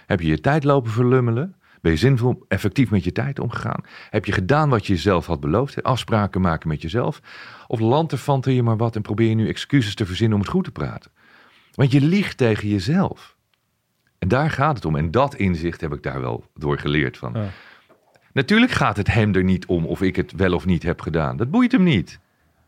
Heb 0.05 0.19
je 0.19 0.27
je 0.27 0.39
tijd 0.39 0.63
lopen 0.63 0.91
verlummelen? 0.91 1.55
Ben 1.81 1.91
je 1.91 1.97
zinvol, 1.97 2.45
effectief 2.47 2.91
met 2.91 3.03
je 3.03 3.11
tijd 3.11 3.39
omgegaan? 3.39 3.83
Heb 4.09 4.25
je 4.25 4.31
gedaan 4.31 4.69
wat 4.69 4.87
je 4.87 4.93
jezelf 4.93 5.25
had 5.25 5.39
beloofd? 5.39 5.83
Afspraken 5.83 6.41
maken 6.41 6.69
met 6.69 6.81
jezelf? 6.81 7.21
Of 7.67 7.79
lanterfanten 7.79 8.53
je 8.53 8.63
maar 8.63 8.77
wat 8.77 8.95
en 8.95 9.01
probeer 9.01 9.29
je 9.29 9.35
nu 9.35 9.47
excuses 9.47 9.95
te 9.95 10.05
verzinnen 10.05 10.37
om 10.37 10.43
het 10.43 10.51
goed 10.51 10.63
te 10.63 10.71
praten? 10.71 11.11
Want 11.73 11.91
je 11.91 12.01
liegt 12.01 12.37
tegen 12.37 12.67
jezelf. 12.67 13.37
En 14.19 14.27
daar 14.27 14.51
gaat 14.51 14.75
het 14.75 14.85
om. 14.85 14.95
En 14.95 15.11
dat 15.11 15.35
inzicht 15.35 15.81
heb 15.81 15.93
ik 15.93 16.03
daar 16.03 16.21
wel 16.21 16.43
door 16.53 16.77
geleerd 16.77 17.17
van. 17.17 17.37
Natuurlijk 18.33 18.71
gaat 18.71 18.97
het 18.97 19.13
hem 19.13 19.35
er 19.35 19.43
niet 19.43 19.65
om 19.65 19.85
of 19.85 20.01
ik 20.01 20.15
het 20.15 20.31
wel 20.31 20.53
of 20.53 20.65
niet 20.65 20.83
heb 20.83 21.01
gedaan. 21.01 21.37
Dat 21.37 21.51
boeit 21.51 21.71
hem 21.71 21.83
niet. 21.83 22.19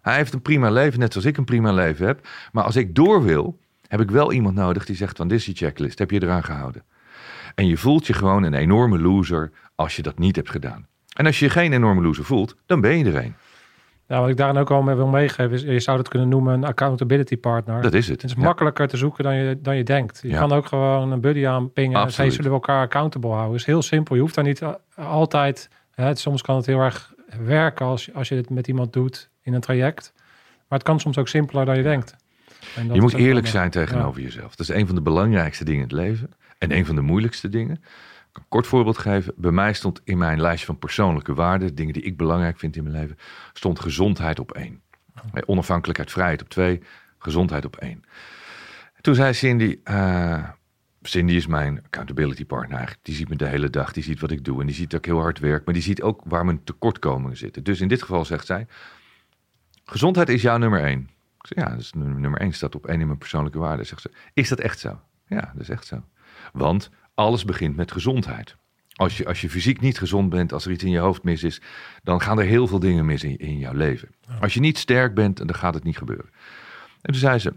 Hij 0.01 0.15
heeft 0.15 0.33
een 0.33 0.41
prima 0.41 0.69
leven, 0.71 0.99
net 0.99 1.11
zoals 1.11 1.27
ik 1.27 1.37
een 1.37 1.45
prima 1.45 1.71
leven 1.71 2.05
heb. 2.05 2.27
Maar 2.51 2.63
als 2.63 2.75
ik 2.75 2.95
door 2.95 3.23
wil, 3.23 3.59
heb 3.91 4.01
ik 4.01 4.11
wel 4.11 4.31
iemand 4.31 4.55
nodig 4.55 4.85
die 4.85 4.95
zegt 4.95 5.17
van 5.17 5.27
dit 5.27 5.37
is 5.37 5.45
die 5.45 5.55
checklist. 5.55 5.99
Heb 5.99 6.11
je 6.11 6.23
eraan 6.23 6.43
gehouden? 6.43 6.83
En 7.55 7.67
je 7.67 7.77
voelt 7.77 8.07
je 8.07 8.13
gewoon 8.13 8.43
een 8.43 8.53
enorme 8.53 8.99
loser 8.99 9.51
als 9.75 9.95
je 9.95 10.01
dat 10.01 10.19
niet 10.19 10.35
hebt 10.35 10.49
gedaan. 10.49 10.87
En 11.15 11.25
als 11.25 11.39
je 11.39 11.45
je 11.45 11.51
geen 11.51 11.73
enorme 11.73 12.01
loser 12.01 12.23
voelt, 12.23 12.55
dan 12.65 12.81
ben 12.81 12.97
je 12.97 13.05
er 13.05 13.15
een. 13.15 13.35
Ja, 14.07 14.19
wat 14.19 14.29
ik 14.29 14.37
daarin 14.37 14.57
ook 14.57 14.71
al 14.71 14.81
mee 14.81 14.95
wil 14.95 15.07
meegeven 15.07 15.51
is, 15.51 15.61
je 15.61 15.79
zou 15.79 15.97
het 15.97 16.07
kunnen 16.07 16.29
noemen 16.29 16.53
een 16.53 16.63
accountability 16.63 17.37
partner. 17.37 17.81
Dat 17.81 17.93
is 17.93 18.07
het. 18.07 18.21
Het 18.21 18.31
is 18.31 18.37
makkelijker 18.37 18.87
te 18.87 18.97
zoeken 18.97 19.23
dan 19.23 19.35
je, 19.35 19.61
dan 19.61 19.77
je 19.77 19.83
denkt. 19.83 20.19
Je 20.21 20.35
kan 20.35 20.51
ook 20.51 20.65
gewoon 20.65 21.11
een 21.11 21.21
buddy 21.21 21.47
aanpingen 21.47 22.01
en 22.01 22.11
zij 22.11 22.29
zullen 22.29 22.49
we 22.49 22.55
elkaar 22.55 22.81
accountable 22.81 23.29
houden. 23.29 23.51
Het 23.51 23.59
is 23.59 23.65
heel 23.65 23.81
simpel. 23.81 24.15
Je 24.15 24.21
hoeft 24.21 24.35
daar 24.35 24.43
niet 24.43 24.63
altijd, 24.95 25.69
hè, 25.91 26.15
soms 26.15 26.41
kan 26.41 26.55
het 26.55 26.65
heel 26.65 26.79
erg 26.79 27.13
werken 27.45 27.85
als, 27.85 28.13
als 28.13 28.29
je 28.29 28.35
het 28.35 28.49
met 28.49 28.67
iemand 28.67 28.93
doet 28.93 29.29
in 29.41 29.53
een 29.53 29.61
traject. 29.61 30.13
Maar 30.67 30.79
het 30.79 30.87
kan 30.87 30.99
soms 30.99 31.17
ook 31.17 31.27
simpeler 31.27 31.65
dan 31.65 31.77
je 31.77 31.83
denkt. 31.83 32.15
Je 32.93 33.01
moet 33.01 33.13
eerlijk 33.13 33.47
zijn 33.47 33.69
tegenover 33.69 34.21
jezelf. 34.21 34.55
Dat 34.55 34.69
is 34.69 34.75
een 34.75 34.85
van 34.85 34.95
de 34.95 35.01
belangrijkste 35.01 35.63
dingen 35.63 35.81
in 35.81 35.87
het 35.87 35.97
leven. 35.97 36.29
En 36.57 36.71
een 36.71 36.85
van 36.85 36.95
de 36.95 37.01
moeilijkste 37.01 37.49
dingen 37.49 37.83
een 38.33 38.43
kort 38.47 38.67
voorbeeld 38.67 38.97
geven. 38.97 39.33
Bij 39.37 39.51
mij 39.51 39.73
stond 39.73 40.01
in 40.03 40.17
mijn 40.17 40.41
lijstje 40.41 40.65
van 40.65 40.79
persoonlijke 40.79 41.33
waarden, 41.33 41.75
dingen 41.75 41.93
die 41.93 42.03
ik 42.03 42.17
belangrijk 42.17 42.59
vind 42.59 42.75
in 42.75 42.83
mijn 42.83 42.95
leven, 42.95 43.17
stond 43.53 43.79
gezondheid 43.79 44.39
op 44.39 44.51
één. 44.51 44.81
Oh. 45.15 45.41
Onafhankelijkheid, 45.45 46.11
vrijheid 46.11 46.41
op 46.41 46.49
twee, 46.49 46.81
gezondheid 47.17 47.65
op 47.65 47.75
één. 47.75 48.03
Toen 49.01 49.15
zei 49.15 49.33
Cindy, 49.33 49.79
uh, 49.83 50.49
Cindy 51.01 51.33
is 51.33 51.47
mijn 51.47 51.83
accountability 51.83 52.45
partner 52.45 52.77
eigenlijk. 52.77 53.05
Die 53.05 53.15
ziet 53.15 53.29
me 53.29 53.35
de 53.35 53.47
hele 53.47 53.69
dag, 53.69 53.91
die 53.93 54.03
ziet 54.03 54.19
wat 54.19 54.31
ik 54.31 54.43
doe 54.43 54.59
en 54.59 54.65
die 54.65 54.75
ziet 54.75 54.89
dat 54.89 54.99
ik 54.99 55.05
heel 55.05 55.19
hard 55.19 55.39
werk, 55.39 55.65
maar 55.65 55.73
die 55.73 55.83
ziet 55.83 56.01
ook 56.01 56.21
waar 56.25 56.45
mijn 56.45 56.63
tekortkomingen 56.63 57.37
zitten. 57.37 57.63
Dus 57.63 57.81
in 57.81 57.87
dit 57.87 58.01
geval 58.01 58.25
zegt 58.25 58.45
zij, 58.45 58.67
gezondheid 59.85 60.29
is 60.29 60.41
jouw 60.41 60.57
nummer 60.57 60.83
één. 60.83 61.09
Ik 61.41 61.57
ja, 61.57 61.75
dus 61.75 61.93
nummer 61.93 62.39
één 62.39 62.53
staat 62.53 62.75
op 62.75 62.87
één 62.87 62.99
in 62.99 63.05
mijn 63.05 63.17
persoonlijke 63.17 63.59
waarden. 63.59 63.85
Zegt 63.85 64.01
ze, 64.01 64.11
is 64.33 64.49
dat 64.49 64.59
echt 64.59 64.79
zo? 64.79 64.99
Ja, 65.27 65.51
dat 65.53 65.61
is 65.61 65.69
echt 65.69 65.85
zo. 65.85 66.03
Want 66.53 66.89
alles 67.13 67.45
begint 67.45 67.75
met 67.75 67.91
gezondheid. 67.91 68.55
Als 68.91 69.17
je, 69.17 69.25
als 69.25 69.41
je 69.41 69.49
fysiek 69.49 69.81
niet 69.81 69.97
gezond 69.97 70.29
bent, 70.29 70.53
als 70.53 70.65
er 70.65 70.71
iets 70.71 70.83
in 70.83 70.91
je 70.91 70.99
hoofd 70.99 71.23
mis 71.23 71.43
is, 71.43 71.61
dan 72.03 72.21
gaan 72.21 72.39
er 72.39 72.45
heel 72.45 72.67
veel 72.67 72.79
dingen 72.79 73.05
mis 73.05 73.23
in, 73.23 73.37
in 73.37 73.57
jouw 73.57 73.73
leven. 73.73 74.09
Als 74.39 74.53
je 74.53 74.59
niet 74.59 74.77
sterk 74.77 75.13
bent, 75.13 75.37
dan 75.37 75.55
gaat 75.55 75.73
het 75.73 75.83
niet 75.83 75.97
gebeuren. 75.97 76.29
En 77.01 77.11
toen 77.11 77.21
zei 77.21 77.39
ze, 77.39 77.53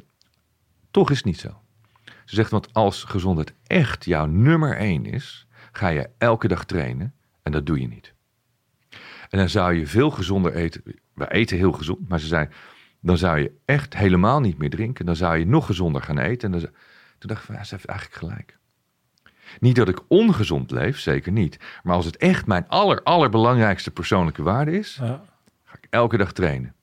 toch 0.90 1.10
is 1.10 1.16
het 1.16 1.26
niet 1.26 1.40
zo. 1.40 1.60
Ze 2.04 2.34
zegt, 2.34 2.50
want 2.50 2.72
als 2.72 3.04
gezondheid 3.04 3.54
echt 3.66 4.04
jouw 4.04 4.26
nummer 4.26 4.76
één 4.76 5.04
is, 5.04 5.46
ga 5.72 5.88
je 5.88 6.10
elke 6.18 6.48
dag 6.48 6.64
trainen 6.64 7.14
en 7.42 7.52
dat 7.52 7.66
doe 7.66 7.80
je 7.80 7.88
niet. 7.88 8.14
En 9.28 9.38
dan 9.38 9.48
zou 9.48 9.74
je 9.74 9.86
veel 9.86 10.10
gezonder 10.10 10.54
eten. 10.54 10.82
We 11.14 11.32
eten 11.32 11.56
heel 11.56 11.72
gezond, 11.72 12.08
maar 12.08 12.20
ze 12.20 12.26
zei, 12.26 12.48
dan 13.04 13.18
zou 13.18 13.38
je 13.38 13.52
echt 13.64 13.96
helemaal 13.96 14.40
niet 14.40 14.58
meer 14.58 14.70
drinken. 14.70 15.06
Dan 15.06 15.16
zou 15.16 15.36
je 15.36 15.46
nog 15.46 15.66
gezonder 15.66 16.02
gaan 16.02 16.18
eten. 16.18 16.52
En 16.52 16.60
dan, 16.60 16.70
toen 17.18 17.28
dacht 17.28 17.40
ik 17.40 17.46
van, 17.46 17.54
ja, 17.54 17.64
ze 17.64 17.74
heeft 17.74 17.86
eigenlijk 17.86 18.18
gelijk. 18.18 18.58
Niet 19.60 19.76
dat 19.76 19.88
ik 19.88 20.00
ongezond 20.08 20.70
leef, 20.70 20.98
zeker 20.98 21.32
niet. 21.32 21.58
Maar 21.82 21.94
als 21.94 22.04
het 22.06 22.16
echt 22.16 22.46
mijn 22.46 22.68
aller, 22.68 23.02
allerbelangrijkste 23.02 23.90
persoonlijke 23.90 24.42
waarde 24.42 24.78
is, 24.78 24.96
Ja. 25.00 25.24
ga 25.64 25.76
ik 25.80 25.86
elke 25.90 26.16
dag 26.16 26.32
trainen. 26.32 26.74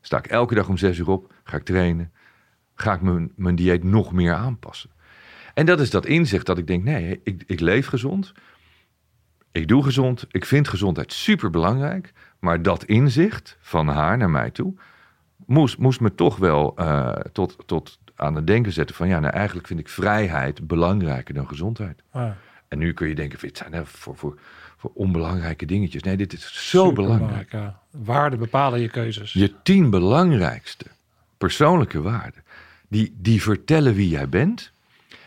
Sta 0.00 0.18
ik 0.18 0.26
elke 0.26 0.54
dag 0.54 0.68
om 0.68 0.76
zes 0.76 0.98
uur 0.98 1.08
op, 1.10 1.32
ga 1.44 1.56
ik 1.56 1.64
trainen. 1.64 2.12
Ga 2.74 2.92
ik 2.94 3.00
mijn, 3.00 3.32
mijn 3.36 3.56
dieet 3.56 3.84
nog 3.84 4.12
meer 4.12 4.34
aanpassen. 4.34 4.90
En 5.54 5.66
dat 5.66 5.80
is 5.80 5.90
dat 5.90 6.06
inzicht 6.06 6.46
dat 6.46 6.58
ik 6.58 6.66
denk, 6.66 6.84
nee, 6.84 7.20
ik, 7.24 7.42
ik 7.46 7.60
leef 7.60 7.86
gezond. 7.86 8.32
Ik 9.52 9.68
doe 9.68 9.82
gezond. 9.82 10.26
Ik 10.30 10.44
vind 10.44 10.68
gezondheid 10.68 11.12
super 11.12 11.50
belangrijk. 11.50 12.12
Maar 12.38 12.62
dat 12.62 12.84
inzicht 12.84 13.56
van 13.60 13.88
haar 13.88 14.16
naar 14.16 14.30
mij 14.30 14.50
toe 14.50 14.74
moest, 15.46 15.78
moest 15.78 16.00
me 16.00 16.14
toch 16.14 16.36
wel 16.36 16.76
eh, 16.76 17.12
tot, 17.32 17.56
tot 17.66 17.98
aan 18.16 18.34
het 18.34 18.46
denken 18.46 18.72
zetten 18.72 18.96
van 18.96 19.08
ja, 19.08 19.20
nou 19.20 19.34
eigenlijk 19.34 19.66
vind 19.66 19.80
ik 19.80 19.88
vrijheid 19.88 20.66
belangrijker 20.66 21.34
dan 21.34 21.48
gezondheid. 21.48 22.02
En 22.68 22.78
nu 22.78 22.92
kun 22.92 23.08
je 23.08 23.14
denken, 23.14 23.38
dit 23.40 23.56
zijn 23.56 23.70
nou 23.70 23.84
voor, 23.86 24.16
voor, 24.16 24.38
voor 24.76 24.90
onbelangrijke 24.94 25.66
dingetjes. 25.66 26.02
Nee, 26.02 26.16
dit 26.16 26.32
is 26.32 26.70
zo 26.70 26.92
belangrijk. 26.92 27.52
Ja. 27.52 27.80
Waarden 27.90 28.38
bepalen 28.38 28.80
je 28.80 28.88
keuzes. 28.88 29.32
Je 29.32 29.54
tien 29.62 29.90
belangrijkste 29.90 30.86
persoonlijke 31.38 32.00
waarden, 32.00 32.44
die, 32.88 33.14
die 33.18 33.42
vertellen 33.42 33.94
wie 33.94 34.08
jij 34.08 34.28
bent. 34.28 34.72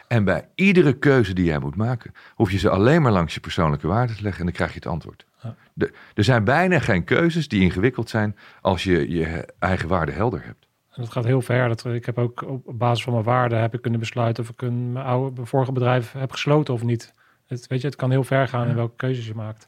En 0.08 0.24
bij 0.24 0.48
iedere 0.56 0.94
keuze 0.94 1.34
die 1.34 1.46
jij 1.46 1.60
moet 1.60 1.76
maken, 1.76 2.14
hoef 2.36 2.52
je 2.52 2.58
ze 2.58 2.70
alleen 2.70 3.02
maar 3.02 3.12
langs 3.12 3.34
je 3.34 3.40
persoonlijke 3.40 3.88
waarden 3.88 4.16
te 4.16 4.22
leggen 4.22 4.40
en 4.40 4.46
dan 4.46 4.56
krijg 4.56 4.72
je 4.72 4.80
het 4.80 4.88
antwoord. 4.88 5.26
De, 5.74 5.92
er 6.14 6.24
zijn 6.24 6.44
bijna 6.44 6.80
geen 6.80 7.04
keuzes 7.04 7.48
die 7.48 7.62
ingewikkeld 7.62 8.10
zijn 8.10 8.36
als 8.62 8.84
je 8.84 9.10
je 9.10 9.54
eigen 9.60 9.88
waarden 9.88 10.16
helder 10.16 10.46
hebt. 10.46 10.68
En 10.92 11.02
dat 11.04 11.12
gaat 11.12 11.24
heel 11.24 11.42
ver. 11.42 11.68
Dat, 11.68 11.86
ik 11.86 12.06
heb 12.06 12.18
ook 12.18 12.42
op 12.48 12.64
basis 12.66 13.04
van 13.04 13.14
mijn 13.14 13.26
waarden 13.26 13.62
heb 13.62 13.74
ik 13.74 13.82
kunnen 13.82 14.00
besluiten 14.00 14.44
of 14.44 14.50
ik 14.50 14.62
een, 14.62 14.92
mijn, 14.92 15.06
oude, 15.06 15.36
mijn 15.36 15.48
vorige 15.48 15.72
bedrijf 15.72 16.12
heb 16.12 16.32
gesloten 16.32 16.74
of 16.74 16.84
niet. 16.84 17.14
Het, 17.48 17.68
weet 17.68 17.82
je, 17.82 17.88
het 17.88 17.96
kan 17.96 18.12
heel 18.12 18.24
ver 18.24 18.48
gaan 18.48 18.68
in 18.68 18.76
welke 18.76 18.96
keuzes 18.96 19.28
je 19.28 19.36
maakt. 19.36 19.68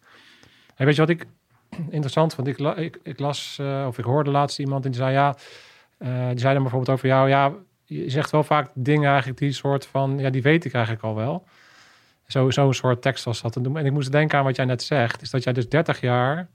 En 0.76 0.86
weet 0.86 0.96
je 0.96 1.02
wat 1.02 1.10
ik 1.10 1.26
interessant 1.90 2.34
vond? 2.36 2.48
Ik, 2.48 2.60
la- 2.60 2.76
ik, 2.76 3.00
ik 3.04 3.20
las 3.20 3.58
eh, 3.60 3.86
of 3.88 3.98
ik 3.98 4.06
hoorde 4.06 4.32
laatst 4.32 4.60
iemand 4.60 4.86
en 4.86 4.92
die 4.92 5.00
zei 5.00 5.14
ja, 5.14 5.36
eh, 5.98 6.30
die 6.30 6.40
zei 6.40 6.54
dan 6.54 6.62
bijvoorbeeld 6.62 6.90
over 6.98 7.08
jou, 7.08 7.30
ja, 7.30 7.54
je 7.86 8.10
zegt 8.10 8.32
wel 8.32 8.44
vaak 8.44 8.70
dingen 8.74 9.10
eigenlijk 9.10 9.40
die 9.40 9.52
soort 9.52 9.86
van, 9.86 10.20
ja, 10.20 10.30
die 10.30 10.42
weet 10.42 10.66
ik 10.66 10.74
eigenlijk 10.74 11.04
al 11.04 11.16
wel. 11.16 11.44
Zo, 12.32 12.50
zo'n 12.50 12.74
soort 12.74 13.02
tekst 13.02 13.24
was 13.24 13.42
dat. 13.42 13.56
En 13.56 13.76
ik 13.76 13.92
moest 13.92 14.12
denken 14.12 14.38
aan 14.38 14.44
wat 14.44 14.56
jij 14.56 14.66
net 14.66 14.84
zegt, 14.84 15.22
is 15.22 15.30
dat 15.30 15.44
jij 15.44 15.54
dus 15.54 15.70
30 15.70 16.02
jaar 16.02 16.48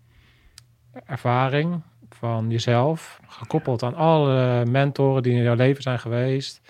ervaring 1.05 1.83
van 2.11 2.51
jezelf, 2.51 3.21
gekoppeld 3.27 3.83
aan 3.83 3.95
alle 3.95 4.65
mentoren 4.65 5.23
die 5.23 5.33
in 5.33 5.43
jouw 5.43 5.55
leven 5.55 5.83
zijn 5.83 5.99
geweest. 5.99 6.61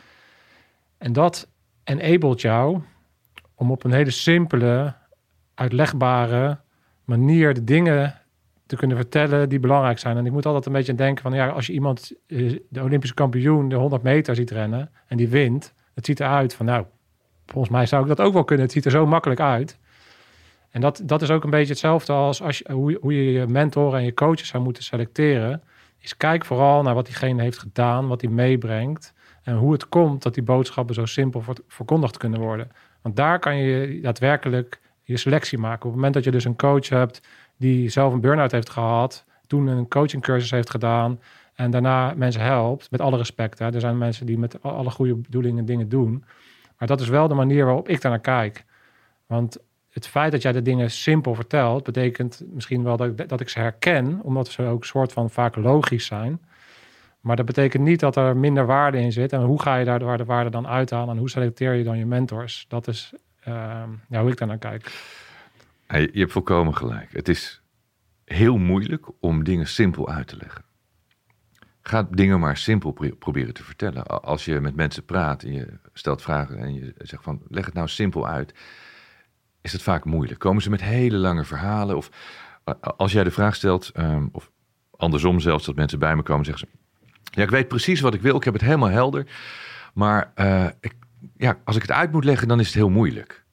En 0.99 1.13
dat 1.13 1.49
enabled 1.85 2.41
jou 2.41 2.81
om 3.55 3.71
op 3.71 3.85
een 3.85 3.93
hele 3.93 4.11
simpele, 4.11 4.95
uitlegbare 5.55 6.59
manier 7.05 7.55
de 7.55 7.65
dingen 7.65 8.21
te 8.67 8.77
kunnen 8.77 8.97
vertellen 8.97 9.49
die 9.49 9.61
belangrijk 9.61 9.99
zijn. 9.99 10.17
En 10.17 10.27
ik 10.27 10.33
moet 10.33 10.47
altijd 10.47 10.67
een 10.67 10.73
beetje 10.73 10.95
denken 10.95 11.23
van, 11.23 11.33
ja, 11.33 11.49
als 11.49 11.67
je 11.67 11.73
iemand, 11.73 12.13
eh, 12.27 12.59
de 12.69 12.83
Olympische 12.83 13.15
kampioen, 13.15 13.69
de 13.69 13.75
100 13.75 14.03
meter 14.03 14.35
ziet 14.35 14.51
rennen 14.51 14.91
en 15.07 15.17
die 15.17 15.29
wint, 15.29 15.75
het 15.95 16.07
ziet 16.07 16.21
eruit 16.21 16.55
van, 16.55 16.67
nou, 16.67 16.87
volgens 17.47 17.73
mij 17.73 17.87
zou 17.87 18.03
ik 18.03 18.09
dat 18.09 18.21
ook 18.21 18.33
wel 18.33 18.45
kunnen. 18.45 18.65
Het 18.65 18.75
ziet 18.75 18.85
er 18.85 18.91
zo 18.91 19.07
makkelijk 19.07 19.41
uit. 19.41 19.79
En 20.71 20.81
dat, 20.81 21.03
dat 21.05 21.23
is 21.23 21.31
ook 21.31 21.45
een 21.45 21.51
beetje 21.51 21.73
hetzelfde 21.73 22.13
als, 22.13 22.43
als 22.43 22.63
hoe, 22.71 22.99
hoe 23.01 23.15
je 23.15 23.33
je 23.33 23.47
mentoren 23.47 23.99
en 23.99 24.05
je 24.05 24.15
coaches 24.15 24.49
zou 24.49 24.63
moeten 24.63 24.83
selecteren. 24.83 25.63
Is 25.99 26.17
kijk 26.17 26.45
vooral 26.45 26.83
naar 26.83 26.95
wat 26.95 27.07
diegene 27.07 27.43
heeft 27.43 27.59
gedaan, 27.59 28.09
wat 28.09 28.21
hij 28.21 28.31
meebrengt. 28.31 29.15
En 29.43 29.57
hoe 29.57 29.73
het 29.73 29.89
komt 29.89 30.23
dat 30.23 30.35
die 30.35 30.43
boodschappen 30.43 30.95
zo 30.95 31.05
simpel 31.05 31.43
verkondigd 31.69 32.17
kunnen 32.17 32.41
worden. 32.41 32.71
Want 33.03 33.17
daar 33.17 33.39
kan 33.39 33.57
je 33.57 34.01
daadwerkelijk 34.01 34.81
je 35.03 35.17
selectie 35.17 35.59
maken. 35.59 35.77
Op 35.77 35.83
het 35.83 35.95
moment 35.95 36.15
dat 36.15 36.25
je 36.25 36.31
dus 36.31 36.45
een 36.45 36.57
coach 36.57 36.89
hebt 36.89 37.21
die 37.57 37.89
zelf 37.89 38.13
een 38.13 38.21
burn-out 38.21 38.51
heeft 38.53 38.71
gehad, 38.71 39.25
toen 39.47 39.67
een 39.67 39.89
coachingcursus 39.89 40.51
heeft 40.51 40.71
gedaan 40.71 41.21
en 41.55 41.71
daarna 41.71 42.15
mensen 42.17 42.41
helpt, 42.41 42.91
met 42.91 43.01
alle 43.01 43.17
respect. 43.17 43.59
Hè. 43.59 43.75
Er 43.75 43.81
zijn 43.81 43.99
mensen 43.99 44.27
die 44.27 44.39
met 44.39 44.63
alle 44.63 44.91
goede 44.91 45.15
bedoelingen 45.15 45.65
dingen 45.65 45.89
doen. 45.89 46.25
Maar 46.79 46.89
dat 46.89 47.01
is 47.01 47.09
wel 47.09 47.29
de 47.29 47.35
manier 47.35 47.65
waarop 47.65 47.89
ik 47.89 48.01
daarnaar 48.01 48.21
kijk. 48.21 48.65
Want 49.27 49.59
het 49.91 50.07
feit 50.07 50.33
dat 50.33 50.43
jij 50.43 50.53
de 50.53 50.63
dingen 50.63 50.91
simpel 50.91 51.35
vertelt, 51.35 51.85
betekent 51.85 52.43
misschien 52.47 52.83
wel 52.83 52.97
dat 52.97 53.21
ik, 53.21 53.29
dat 53.29 53.41
ik 53.41 53.49
ze 53.49 53.59
herken, 53.59 54.21
omdat 54.23 54.49
ze 54.49 54.63
ook 54.63 54.85
soort 54.85 55.13
van 55.13 55.31
vaak 55.31 55.57
logisch 55.57 56.07
zijn. 56.07 56.41
Maar 57.21 57.37
dat 57.37 57.47
betekent 57.47 57.83
niet 57.83 58.01
dat 58.01 58.17
er 58.17 58.37
minder 58.37 58.67
waarde 58.67 58.99
in 58.99 59.13
zit. 59.13 59.33
En 59.33 59.43
hoe 59.43 59.63
ga 59.63 59.77
je 59.77 59.85
daar 59.85 60.19
de 60.19 60.25
waarde, 60.25 60.51
dan 60.51 60.67
uithalen 60.67 61.09
en 61.15 61.19
hoe 61.19 61.31
selecteer 61.31 61.75
je 61.75 61.85
dan 61.85 61.99
je 61.99 62.07
mentors? 62.07 62.65
Dat 62.69 62.89
is 62.89 63.13
ehm, 63.41 63.91
ja, 64.09 64.21
hoe 64.21 64.31
ik 64.31 64.39
daarnaar 64.39 64.59
kijk. 64.59 64.93
Hey, 65.87 66.09
je 66.13 66.21
hebt 66.21 66.33
volkomen 66.33 66.77
gelijk. 66.77 67.13
Het 67.13 67.29
is 67.29 67.63
heel 68.25 68.57
moeilijk 68.57 69.07
om 69.21 69.45
dingen 69.45 69.67
simpel 69.67 70.09
uit 70.09 70.27
te 70.27 70.37
leggen. 70.37 70.66
Ga 71.87 72.09
dingen 72.11 72.41
maar 72.41 72.57
simpel 72.57 72.91
pro- 72.91 73.15
proberen 73.19 73.55
te 73.55 73.65
vertellen. 73.65 74.07
Als 74.07 74.45
je 74.45 74.61
met 74.61 74.77
mensen 74.77 75.05
praat 75.05 75.43
en 75.43 75.53
je 75.53 75.79
stelt 75.93 76.23
vragen 76.23 76.59
en 76.59 76.75
je 76.75 76.95
zegt 76.99 77.23
van 77.23 77.43
leg 77.49 77.65
het 77.65 77.75
nou 77.75 77.89
simpel 77.89 78.29
uit, 78.29 78.55
is 79.61 79.73
het 79.73 79.83
vaak 79.83 80.05
moeilijk. 80.05 80.41
Komen 80.41 80.63
ze 80.63 80.71
met 80.71 80.83
hele 80.83 81.17
lange 81.17 81.45
verhalen 81.45 81.97
of 81.97 82.11
als 82.97 83.13
jij 83.13 83.25
de 83.25 83.31
vraag 83.31 83.55
stelt, 83.55 83.91
ehm, 83.95 84.27
of 84.33 84.51
andersom 84.97 85.41
zelfs 85.41 85.67
dat 85.67 85.75
mensen 85.75 85.99
bij 85.99 86.17
me 86.17 86.23
komen 86.23 86.45
zeggen 86.45 86.69
ze, 86.69 86.79
ja 87.31 87.43
ik 87.43 87.51
weet 87.51 87.69
precies 87.69 88.01
wat 88.01 88.15
ik 88.15 88.23
wil, 88.23 88.37
ik 88.37 88.45
heb 88.45 88.55
het 88.55 88.63
helemaal 88.63 88.89
helder, 88.89 89.27
maar 89.95 90.33
eh, 90.35 90.67
ik, 90.81 90.95
ja, 91.37 91.59
als 91.65 91.77
ik 91.77 91.83
het 91.83 91.93
uit 91.93 92.13
moet 92.13 92.25
leggen 92.25 92.49
dan 92.49 92.61
is 92.61 92.67
het 92.67 92.75
heel 92.75 92.91
moeilijk. 92.91 93.45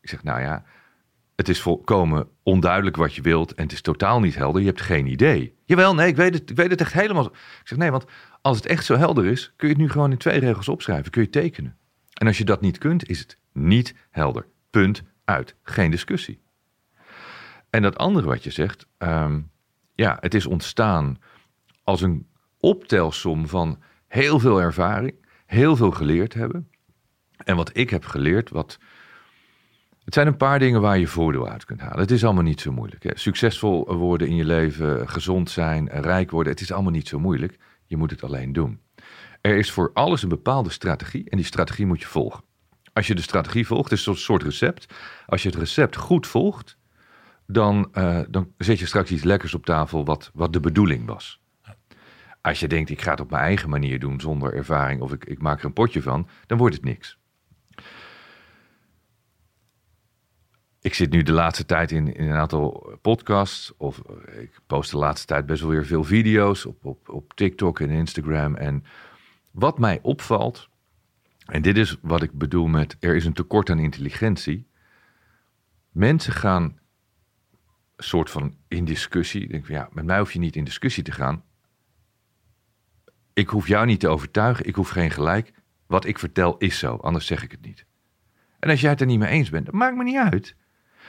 Ik 0.00 0.08
zeg 0.08 0.22
nou 0.22 0.40
ja, 0.40 0.64
het 1.36 1.48
is 1.48 1.60
volkomen 1.60 2.28
onduidelijk 2.42 2.96
wat 2.96 3.14
je 3.14 3.22
wilt 3.22 3.54
en 3.54 3.62
het 3.62 3.72
is 3.72 3.80
totaal 3.80 4.20
niet 4.20 4.34
helder. 4.34 4.60
Je 4.60 4.66
hebt 4.66 4.80
geen 4.80 5.06
idee. 5.06 5.54
Jawel, 5.64 5.94
nee, 5.94 6.08
ik 6.08 6.16
weet 6.16 6.34
het, 6.34 6.50
ik 6.50 6.56
weet 6.56 6.70
het 6.70 6.80
echt 6.80 6.92
helemaal. 6.92 7.26
Ik 7.26 7.60
zeg 7.64 7.78
nee, 7.78 7.90
want 7.90 8.04
als 8.42 8.56
het 8.56 8.66
echt 8.66 8.84
zo 8.84 8.96
helder 8.96 9.26
is, 9.26 9.52
kun 9.56 9.68
je 9.68 9.74
het 9.74 9.82
nu 9.82 9.90
gewoon 9.90 10.10
in 10.10 10.18
twee 10.18 10.38
regels 10.38 10.68
opschrijven. 10.68 11.10
Kun 11.10 11.22
je 11.22 11.30
tekenen. 11.30 11.76
En 12.12 12.26
als 12.26 12.38
je 12.38 12.44
dat 12.44 12.60
niet 12.60 12.78
kunt, 12.78 13.08
is 13.08 13.18
het 13.18 13.38
niet 13.52 13.94
helder. 14.10 14.46
Punt 14.70 15.02
uit. 15.24 15.54
Geen 15.62 15.90
discussie. 15.90 16.40
En 17.70 17.82
dat 17.82 17.98
andere 17.98 18.26
wat 18.26 18.44
je 18.44 18.50
zegt, 18.50 18.86
ehm, 18.98 19.40
ja, 19.94 20.16
het 20.20 20.34
is 20.34 20.46
ontstaan 20.46 21.18
als 21.84 22.00
een 22.00 22.26
optelsom 22.58 23.48
van 23.48 23.82
heel 24.08 24.38
veel 24.38 24.60
ervaring, 24.60 25.14
heel 25.46 25.76
veel 25.76 25.90
geleerd 25.90 26.34
hebben. 26.34 26.70
En 27.36 27.56
wat 27.56 27.70
ik 27.76 27.90
heb 27.90 28.04
geleerd, 28.04 28.50
wat 28.50 28.78
het 30.06 30.14
zijn 30.14 30.26
een 30.26 30.36
paar 30.36 30.58
dingen 30.58 30.80
waar 30.80 30.98
je 30.98 31.06
voordeel 31.06 31.48
uit 31.48 31.64
kunt 31.64 31.80
halen. 31.80 31.98
Het 31.98 32.10
is 32.10 32.24
allemaal 32.24 32.42
niet 32.42 32.60
zo 32.60 32.72
moeilijk. 32.72 33.02
Hè? 33.02 33.10
Succesvol 33.14 33.96
worden 33.96 34.28
in 34.28 34.36
je 34.36 34.44
leven, 34.44 35.08
gezond 35.08 35.50
zijn, 35.50 35.88
rijk 35.88 36.30
worden. 36.30 36.52
Het 36.52 36.60
is 36.60 36.72
allemaal 36.72 36.92
niet 36.92 37.08
zo 37.08 37.18
moeilijk. 37.18 37.58
Je 37.86 37.96
moet 37.96 38.10
het 38.10 38.22
alleen 38.22 38.52
doen. 38.52 38.80
Er 39.40 39.56
is 39.56 39.70
voor 39.70 39.90
alles 39.94 40.22
een 40.22 40.28
bepaalde 40.28 40.70
strategie 40.70 41.30
en 41.30 41.36
die 41.36 41.46
strategie 41.46 41.86
moet 41.86 42.00
je 42.00 42.06
volgen. 42.06 42.44
Als 42.92 43.06
je 43.06 43.14
de 43.14 43.22
strategie 43.22 43.66
volgt, 43.66 43.90
het 43.90 43.98
is 43.98 44.06
een 44.06 44.16
soort 44.16 44.42
recept. 44.42 44.94
Als 45.26 45.42
je 45.42 45.48
het 45.48 45.58
recept 45.58 45.96
goed 45.96 46.26
volgt, 46.26 46.76
dan, 47.46 47.88
eh, 47.92 48.20
dan 48.28 48.52
zet 48.58 48.78
je 48.78 48.86
straks 48.86 49.10
iets 49.10 49.24
lekkers 49.24 49.54
op 49.54 49.66
tafel 49.66 50.04
wat, 50.04 50.30
wat 50.34 50.52
de 50.52 50.60
bedoeling 50.60 51.06
was. 51.06 51.40
Als 52.40 52.60
je 52.60 52.68
denkt, 52.68 52.90
ik 52.90 53.02
ga 53.02 53.10
het 53.10 53.20
op 53.20 53.30
mijn 53.30 53.42
eigen 53.42 53.68
manier 53.68 53.98
doen 54.00 54.20
zonder 54.20 54.54
ervaring 54.54 55.00
of 55.00 55.12
ik, 55.12 55.24
ik 55.24 55.42
maak 55.42 55.58
er 55.58 55.64
een 55.64 55.72
potje 55.72 56.02
van, 56.02 56.28
dan 56.46 56.58
wordt 56.58 56.74
het 56.74 56.84
niks. 56.84 57.18
Ik 60.86 60.94
zit 60.94 61.10
nu 61.10 61.22
de 61.22 61.32
laatste 61.32 61.66
tijd 61.66 61.90
in, 61.90 62.14
een 62.16 62.32
aantal 62.32 62.98
podcasts. 63.02 63.72
Of 63.76 63.98
eh, 63.98 64.42
ik 64.42 64.60
post 64.66 64.90
de 64.90 64.96
laatste 64.96 65.26
tijd 65.26 65.46
best 65.46 65.60
wel 65.60 65.70
weer 65.70 65.86
veel 65.86 66.04
video's 66.04 66.64
op, 66.64 66.84
op, 66.84 67.08
op 67.08 67.32
TikTok 67.34 67.80
en 67.80 67.90
Instagram. 67.90 68.54
En 68.54 68.84
wat 69.50 69.78
mij 69.78 69.98
opvalt, 70.02 70.68
en 71.46 71.62
dit 71.62 71.76
is 71.76 71.96
wat 72.00 72.22
ik 72.22 72.32
bedoel 72.32 72.66
met 72.66 72.96
er 73.00 73.16
is 73.16 73.24
een 73.24 73.32
tekort 73.32 73.70
aan 73.70 73.78
intelligentie. 73.78 74.66
Mensen 75.90 76.32
gaan 76.32 76.78
soort 77.96 78.30
van 78.30 78.56
in 78.68 78.84
discussie. 78.84 79.48
Denk 79.48 79.68
ja, 79.68 79.88
met 79.92 80.04
mij 80.04 80.18
hoef 80.18 80.32
je 80.32 80.38
niet 80.38 80.56
in 80.56 80.64
discussie 80.64 81.02
te 81.02 81.12
gaan. 81.12 81.44
Ik 83.32 83.48
hoef 83.48 83.68
jou 83.68 83.86
niet 83.86 84.00
te 84.00 84.08
overtuigen. 84.08 84.66
Ik 84.66 84.74
hoef 84.74 84.88
geen 84.88 85.10
gelijk. 85.10 85.52
Wat 85.86 86.04
ik 86.04 86.18
vertel 86.18 86.56
is 86.56 86.78
zo, 86.78 86.96
anders 86.96 87.26
zeg 87.26 87.42
ik 87.42 87.50
het 87.50 87.62
niet. 87.62 87.86
En 88.58 88.70
als 88.70 88.80
jij 88.80 88.90
het 88.90 89.00
er 89.00 89.06
niet 89.06 89.18
mee 89.18 89.30
eens 89.30 89.50
bent, 89.50 89.66
dat 89.66 89.74
maakt 89.74 89.96
me 89.96 90.04
niet 90.04 90.18
uit. 90.32 90.56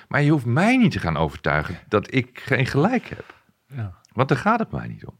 Maar 0.08 0.22
je 0.22 0.32
hoeft 0.32 0.46
mij 0.46 0.78
niet 0.78 0.91
te 0.91 1.00
gaan 1.00 1.17
overtuigen 1.17 1.80
dat 1.88 2.13
ik 2.13 2.39
geen 2.39 2.65
gelijk 2.65 3.08
heb. 3.08 3.36
Ja. 3.67 3.93
Want 4.13 4.30
daar 4.30 4.38
gaat 4.38 4.60
het 4.60 4.72
mij 4.72 4.88
niet 4.88 5.06
om. 5.06 5.17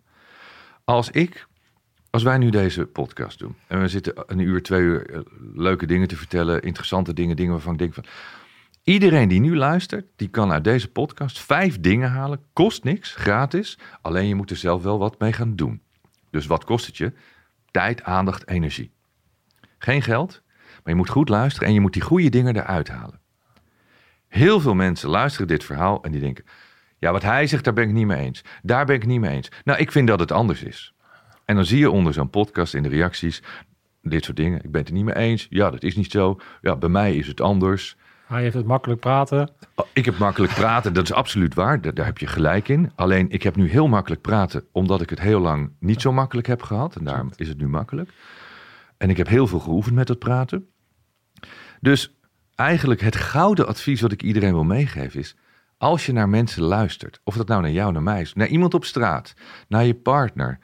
Als 0.84 1.10
ik, 1.10 1.48
als 2.10 2.24
wij 2.24 2.38
nu 2.38 2.50
deze 2.50 2.86
podcast 2.86 3.40
doen 3.40 3.56
en 3.68 3.82
we 3.82 3.88
zitten 3.88 4.14
een 4.26 4.40
uur, 4.40 4.64
twee 4.64 4.82
uur 4.82 5.10
eh, 5.10 5.20
leuke 5.54 5.86
dingen 5.86 6.08
te 6.08 6.16
vertellen, 6.16 6.62
interessante 6.62 7.14
dingen, 7.14 7.36
dingen 7.36 7.52
waarvan 7.52 7.74
ik 7.74 7.80
denk 7.80 7.94
van, 7.94 8.06
Iedereen 8.88 9.28
die 9.28 9.40
nu 9.40 9.56
luistert, 9.56 10.06
die 10.16 10.28
kan 10.28 10.52
uit 10.52 10.64
deze 10.64 10.92
podcast 10.92 11.40
vijf 11.40 11.80
dingen 11.80 12.10
halen. 12.10 12.40
Kost 12.54 12.84
niks, 12.84 13.16
gratis. 13.16 13.80
Alleen 14.02 14.28
je 14.28 14.36
moet 14.36 14.50
er 14.50 14.58
zelf 14.58 14.84
wel 14.84 15.00
wat 15.00 15.20
mee 15.20 15.34
gaan 15.34 15.56
doen. 15.56 15.82
Dus 16.30 16.46
wat 16.46 16.64
kost 16.64 16.86
het 16.86 16.98
je? 16.98 17.14
Tijd, 17.72 18.04
aandacht, 18.04 18.48
energie. 18.48 18.92
Geen 19.78 20.02
geld, 20.02 20.42
maar 20.56 20.94
je 20.94 20.96
moet 20.96 21.10
goed 21.10 21.30
luisteren 21.30 21.68
en 21.68 21.74
je 21.74 21.82
moet 21.82 21.94
die 21.94 22.02
goede 22.02 22.30
dingen 22.30 22.56
eruit 22.56 22.88
halen. 22.88 23.20
Heel 24.38 24.60
veel 24.60 24.76
mensen 24.76 25.10
luisteren 25.10 25.48
dit 25.48 25.64
verhaal 25.64 26.04
en 26.04 26.12
die 26.12 26.22
denken: 26.22 26.46
ja, 26.98 27.12
wat 27.12 27.24
hij 27.24 27.48
zegt, 27.48 27.64
daar 27.64 27.74
ben 27.74 27.84
ik 27.88 27.94
niet 27.94 28.06
mee 28.06 28.20
eens. 28.20 28.44
Daar 28.62 28.86
ben 28.86 28.96
ik 28.96 29.06
niet 29.06 29.20
mee 29.20 29.32
eens. 29.32 29.52
Nou, 29.64 29.80
ik 29.80 29.92
vind 29.92 30.08
dat 30.08 30.20
het 30.20 30.32
anders 30.32 30.64
is. 30.64 30.94
En 31.46 31.56
dan 31.56 31.66
zie 31.66 31.80
je 31.80 31.92
onder 31.92 32.14
zo'n 32.14 32.30
podcast 32.30 32.74
in 32.74 32.84
de 32.84 32.90
reacties 32.90 33.44
dit 34.02 34.24
soort 34.26 34.38
dingen. 34.38 34.64
Ik 34.64 34.72
ben 34.72 34.80
het 34.80 34.90
er 34.90 34.96
niet 34.96 35.06
mee 35.06 35.16
eens. 35.16 35.48
Ja, 35.50 35.70
dat 35.70 35.84
is 35.84 35.96
niet 35.96 36.12
zo. 36.12 36.40
Ja, 36.62 36.76
bij 36.76 36.90
mij 36.90 37.16
is 37.16 37.28
het 37.28 37.42
anders. 37.42 37.98
Hij 38.28 38.42
heeft 38.42 38.56
het 38.56 38.66
makkelijk 38.66 39.00
praten. 39.00 39.50
Oh, 39.76 39.86
Ik 39.94 40.06
heb 40.06 40.18
makkelijk 40.18 40.54
praten, 40.54 40.94
dat 40.94 41.04
is 41.04 41.14
absoluut 41.14 41.54
waar. 41.54 41.82
Daar, 41.82 41.94
daar 41.94 42.06
heb 42.06 42.18
je 42.18 42.28
gelijk 42.28 42.68
in. 42.68 42.92
Alleen 42.96 43.30
ik 43.30 43.44
heb 43.44 43.56
nu 43.56 43.70
heel 43.70 43.88
makkelijk 43.88 44.22
praten, 44.22 44.64
omdat 44.72 45.02
ik 45.02 45.10
het 45.10 45.20
heel 45.20 45.40
lang 45.40 45.72
niet 45.80 46.02
zo 46.02 46.12
makkelijk 46.12 46.48
heb 46.48 46.62
gehad. 46.62 46.96
En 46.96 47.04
daarom 47.04 47.32
is 47.36 47.48
het 47.48 47.58
nu 47.58 47.68
makkelijk. 47.68 48.10
En 48.98 49.10
ik 49.10 49.18
heb 49.18 49.28
heel 49.28 49.48
veel 49.48 49.60
geoefend 49.60 49.96
met 49.96 50.08
het 50.08 50.20
praten. 50.20 50.68
Dus 51.82 52.17
eigenlijk 52.58 53.02
het 53.02 53.16
gouden 53.16 53.68
advies 53.68 54.02
wat 54.02 54.12
ik 54.12 54.24
iedereen 54.24 54.54
wil 54.54 54.64
meegeven 54.64 55.20
is... 55.20 55.36
als 55.78 56.06
je 56.06 56.12
naar 56.12 56.30
mensen 56.30 56.64
luistert, 56.64 57.20
of 57.24 57.36
dat 57.36 57.48
nou 57.48 57.62
naar 57.62 57.72
jou, 57.72 57.92
naar 57.92 58.04
mij 58.04 58.22
is... 58.22 58.34
naar 58.34 58.48
iemand 58.48 58.74
op 58.74 58.86
straat, 58.86 59.34
naar 59.68 59.86
je 59.86 59.96
partner... 59.96 60.60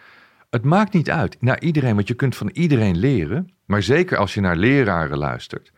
het 0.50 0.64
maakt 0.64 0.94
niet 0.94 1.10
uit, 1.10 1.42
naar 1.42 1.62
iedereen, 1.62 1.96
want 1.96 2.08
je 2.08 2.14
kunt 2.14 2.36
van 2.36 2.50
iedereen 2.54 2.98
leren... 2.98 3.54
maar 3.66 3.84
zeker 3.84 4.18
als 4.18 4.34
je 4.34 4.42
naar 4.42 4.56
leraren 4.56 5.18
luistert... 5.18 5.72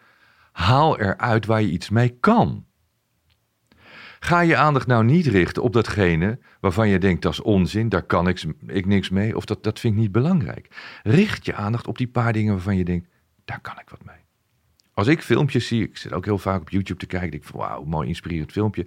haal 0.52 1.00
eruit 1.00 1.46
waar 1.46 1.62
je 1.62 1.72
iets 1.72 1.90
mee 1.90 2.18
kan... 2.20 2.66
Ga 4.20 4.40
je 4.40 4.56
aandacht 4.56 4.88
nou 4.88 5.04
niet 5.04 5.26
richten 5.26 5.64
op 5.64 5.74
datgene 5.74 6.40
waarvan 6.60 6.90
je 6.90 7.00
denkt 7.00 7.22
dat 7.22 7.32
is 7.32 7.42
onzin, 7.42 7.90
daar 7.90 8.04
kan 8.04 8.28
ik, 8.28 8.44
ik 8.68 8.86
niks 8.86 9.10
mee, 9.10 9.36
of 9.36 9.46
dat, 9.46 9.64
dat 9.64 9.80
vind 9.80 9.94
ik 9.94 10.00
niet 10.00 10.12
belangrijk. 10.12 10.68
Richt 11.04 11.46
je 11.46 11.56
aandacht 11.56 11.88
op 11.88 11.98
die 11.98 12.08
paar 12.08 12.34
dingen 12.34 12.54
waarvan 12.54 12.78
je 12.78 12.86
denkt, 12.86 13.10
daar 13.46 13.62
kan 13.62 13.80
ik 13.80 13.90
wat 13.90 14.04
mee. 14.04 14.25
Als 14.96 15.08
ik 15.08 15.22
filmpjes 15.22 15.68
zie, 15.68 15.84
ik 15.84 15.98
zit 15.98 16.14
ook 16.14 16.26
heel 16.26 16.38
vaak 16.38 16.62
op 16.62 16.70
YouTube 16.70 17.00
te 17.00 17.06
kijken, 17.06 17.32
denk 17.32 17.44
ik 17.44 17.50
van 17.50 17.60
wauw, 17.60 17.84
mooi 17.84 18.08
inspirerend 18.08 18.52
filmpje. 18.52 18.84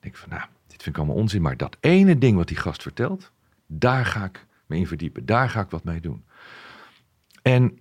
Denk 0.00 0.14
ik 0.14 0.16
van 0.16 0.28
nou, 0.28 0.42
dit 0.66 0.82
vind 0.82 0.86
ik 0.86 0.96
allemaal 0.96 1.16
onzin, 1.16 1.42
maar 1.42 1.56
dat 1.56 1.76
ene 1.80 2.18
ding 2.18 2.36
wat 2.36 2.48
die 2.48 2.56
gast 2.56 2.82
vertelt, 2.82 3.32
daar 3.66 4.06
ga 4.06 4.24
ik 4.24 4.46
me 4.66 4.76
in 4.76 4.86
verdiepen, 4.86 5.26
daar 5.26 5.50
ga 5.50 5.60
ik 5.60 5.70
wat 5.70 5.84
mee 5.84 6.00
doen. 6.00 6.24
En 7.42 7.78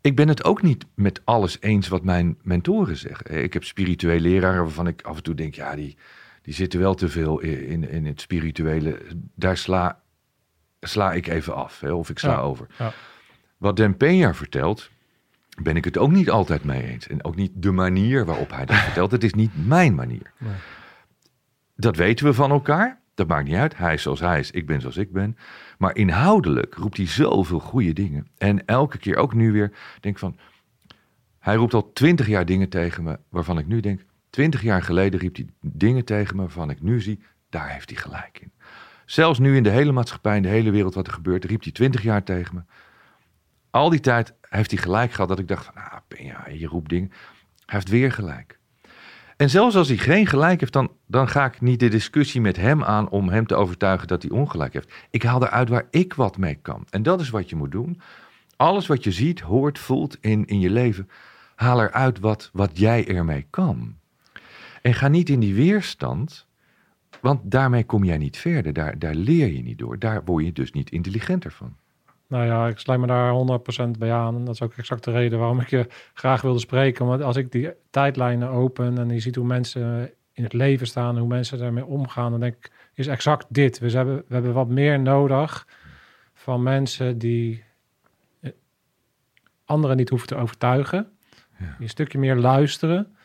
ik 0.00 0.16
ben 0.16 0.28
het 0.28 0.44
ook 0.44 0.62
niet 0.62 0.84
met 0.94 1.20
alles 1.24 1.56
eens 1.60 1.88
wat 1.88 2.04
mijn 2.04 2.38
mentoren 2.42 2.96
zeggen. 2.96 3.42
Ik 3.42 3.52
heb 3.52 3.64
spirituele 3.64 4.20
leraren 4.20 4.62
waarvan 4.62 4.86
ik 4.86 5.02
af 5.02 5.16
en 5.16 5.22
toe 5.22 5.34
denk, 5.34 5.54
ja, 5.54 5.74
die, 5.74 5.96
die 6.42 6.54
zitten 6.54 6.80
wel 6.80 6.94
te 6.94 7.08
veel 7.08 7.40
in, 7.40 7.88
in 7.88 8.06
het 8.06 8.20
spirituele. 8.20 9.00
Daar 9.34 9.56
sla, 9.56 10.00
sla 10.80 11.12
ik 11.12 11.26
even 11.26 11.54
af, 11.54 11.80
hè, 11.80 11.92
of 11.92 12.10
ik 12.10 12.18
sla 12.18 12.30
Ja, 12.30 12.38
over. 12.40 12.66
ja. 12.78 12.92
Wat 13.56 13.76
Den 13.76 13.94
Peña 13.94 14.34
vertelt, 14.34 14.90
ben 15.62 15.76
ik 15.76 15.84
het 15.84 15.98
ook 15.98 16.10
niet 16.10 16.30
altijd 16.30 16.64
mee 16.64 16.82
eens. 16.82 17.06
En 17.06 17.24
ook 17.24 17.36
niet 17.36 17.52
de 17.54 17.70
manier 17.70 18.24
waarop 18.24 18.50
hij 18.50 18.64
dat 18.64 18.76
vertelt. 18.88 19.10
Het 19.10 19.24
is 19.24 19.34
niet 19.34 19.66
mijn 19.66 19.94
manier. 19.94 20.32
Nee. 20.38 20.52
Dat 21.76 21.96
weten 21.96 22.26
we 22.26 22.34
van 22.34 22.50
elkaar. 22.50 23.00
Dat 23.14 23.28
maakt 23.28 23.48
niet 23.48 23.56
uit. 23.56 23.76
Hij 23.76 23.94
is 23.94 24.02
zoals 24.02 24.20
hij 24.20 24.38
is, 24.38 24.50
ik 24.50 24.66
ben 24.66 24.80
zoals 24.80 24.96
ik 24.96 25.12
ben. 25.12 25.36
Maar 25.78 25.96
inhoudelijk 25.96 26.74
roept 26.74 26.96
hij 26.96 27.06
zoveel 27.06 27.58
goede 27.58 27.92
dingen. 27.92 28.26
En 28.36 28.64
elke 28.66 28.98
keer, 28.98 29.16
ook 29.16 29.34
nu 29.34 29.52
weer, 29.52 29.72
denk 30.00 30.14
ik 30.14 30.20
van... 30.20 30.36
Hij 31.38 31.54
roept 31.54 31.74
al 31.74 31.92
twintig 31.92 32.26
jaar 32.26 32.44
dingen 32.44 32.68
tegen 32.68 33.02
me 33.02 33.18
waarvan 33.28 33.58
ik 33.58 33.66
nu 33.66 33.80
denk... 33.80 34.04
Twintig 34.30 34.62
jaar 34.62 34.82
geleden 34.82 35.20
riep 35.20 35.36
hij 35.36 35.46
dingen 35.60 36.04
tegen 36.04 36.36
me 36.36 36.42
waarvan 36.42 36.70
ik 36.70 36.82
nu 36.82 37.00
zie... 37.00 37.22
Daar 37.50 37.68
heeft 37.68 37.90
hij 37.90 37.98
gelijk 37.98 38.38
in. 38.40 38.52
Zelfs 39.04 39.38
nu 39.38 39.56
in 39.56 39.62
de 39.62 39.70
hele 39.70 39.92
maatschappij, 39.92 40.36
in 40.36 40.42
de 40.42 40.48
hele 40.48 40.70
wereld 40.70 40.94
wat 40.94 41.06
er 41.06 41.12
gebeurt... 41.12 41.44
riep 41.44 41.62
hij 41.62 41.72
twintig 41.72 42.02
jaar 42.02 42.22
tegen 42.22 42.54
me. 42.54 42.60
Al 43.78 43.90
die 43.90 44.00
tijd 44.00 44.34
heeft 44.40 44.70
hij 44.70 44.80
gelijk 44.80 45.12
gehad 45.12 45.28
dat 45.28 45.38
ik 45.38 45.48
dacht 45.48 45.64
van... 45.64 45.74
Ah, 45.74 45.98
ja, 46.08 46.48
je 46.52 46.66
roept 46.66 46.88
dingen. 46.88 47.08
Hij 47.08 47.74
heeft 47.74 47.88
weer 47.88 48.12
gelijk. 48.12 48.58
En 49.36 49.50
zelfs 49.50 49.76
als 49.76 49.88
hij 49.88 49.96
geen 49.96 50.26
gelijk 50.26 50.60
heeft, 50.60 50.72
dan, 50.72 50.92
dan 51.06 51.28
ga 51.28 51.44
ik 51.44 51.60
niet 51.60 51.80
de 51.80 51.88
discussie 51.88 52.40
met 52.40 52.56
hem 52.56 52.84
aan 52.84 53.08
om 53.08 53.28
hem 53.28 53.46
te 53.46 53.54
overtuigen 53.54 54.08
dat 54.08 54.22
hij 54.22 54.30
ongelijk 54.30 54.72
heeft. 54.72 54.92
Ik 55.10 55.22
haal 55.22 55.42
eruit 55.42 55.68
waar 55.68 55.86
ik 55.90 56.14
wat 56.14 56.36
mee 56.36 56.54
kan. 56.54 56.86
En 56.90 57.02
dat 57.02 57.20
is 57.20 57.30
wat 57.30 57.48
je 57.48 57.56
moet 57.56 57.72
doen. 57.72 58.00
Alles 58.56 58.86
wat 58.86 59.04
je 59.04 59.12
ziet, 59.12 59.40
hoort, 59.40 59.78
voelt 59.78 60.16
in, 60.20 60.46
in 60.46 60.60
je 60.60 60.70
leven, 60.70 61.08
haal 61.54 61.82
eruit 61.82 62.18
wat, 62.18 62.50
wat 62.52 62.78
jij 62.78 63.08
ermee 63.08 63.46
kan. 63.50 63.96
En 64.82 64.94
ga 64.94 65.08
niet 65.08 65.28
in 65.28 65.40
die 65.40 65.54
weerstand, 65.54 66.46
want 67.20 67.40
daarmee 67.50 67.84
kom 67.84 68.04
jij 68.04 68.18
niet 68.18 68.36
verder. 68.36 68.72
Daar, 68.72 68.98
daar 68.98 69.14
leer 69.14 69.52
je 69.52 69.62
niet 69.62 69.78
door. 69.78 69.98
Daar 69.98 70.24
word 70.24 70.44
je 70.44 70.52
dus 70.52 70.72
niet 70.72 70.90
intelligenter 70.90 71.52
van. 71.52 71.76
Nou 72.28 72.44
ja, 72.44 72.68
ik 72.68 72.78
sluit 72.78 73.00
me 73.00 73.06
daar 73.06 73.60
100% 73.86 73.98
bij 73.98 74.12
aan. 74.12 74.34
En 74.34 74.44
dat 74.44 74.54
is 74.54 74.62
ook 74.62 74.74
exact 74.74 75.04
de 75.04 75.10
reden 75.10 75.38
waarom 75.38 75.60
ik 75.60 75.70
je 75.70 75.86
graag 76.14 76.40
wilde 76.40 76.58
spreken. 76.58 77.06
Want 77.06 77.22
als 77.22 77.36
ik 77.36 77.52
die 77.52 77.70
tijdlijnen 77.90 78.48
open 78.48 78.98
en 78.98 79.08
je 79.08 79.20
ziet 79.20 79.34
hoe 79.34 79.46
mensen 79.46 80.12
in 80.32 80.42
het 80.42 80.52
leven 80.52 80.86
staan 80.86 81.14
en 81.14 81.20
hoe 81.20 81.28
mensen 81.28 81.58
daarmee 81.58 81.84
omgaan, 81.84 82.30
dan 82.30 82.40
denk 82.40 82.54
ik, 82.54 82.72
is 82.94 83.06
exact 83.06 83.46
dit. 83.48 83.78
We 83.78 83.90
hebben, 83.90 84.16
we 84.16 84.34
hebben 84.34 84.52
wat 84.52 84.68
meer 84.68 85.00
nodig 85.00 85.66
van 86.34 86.62
mensen 86.62 87.18
die 87.18 87.64
eh, 88.40 88.50
anderen 89.64 89.96
niet 89.96 90.08
hoeven 90.08 90.28
te 90.28 90.36
overtuigen. 90.36 91.12
Die 91.58 91.68
een 91.78 91.88
stukje 91.88 92.18
meer 92.18 92.36
luisteren. 92.36 93.16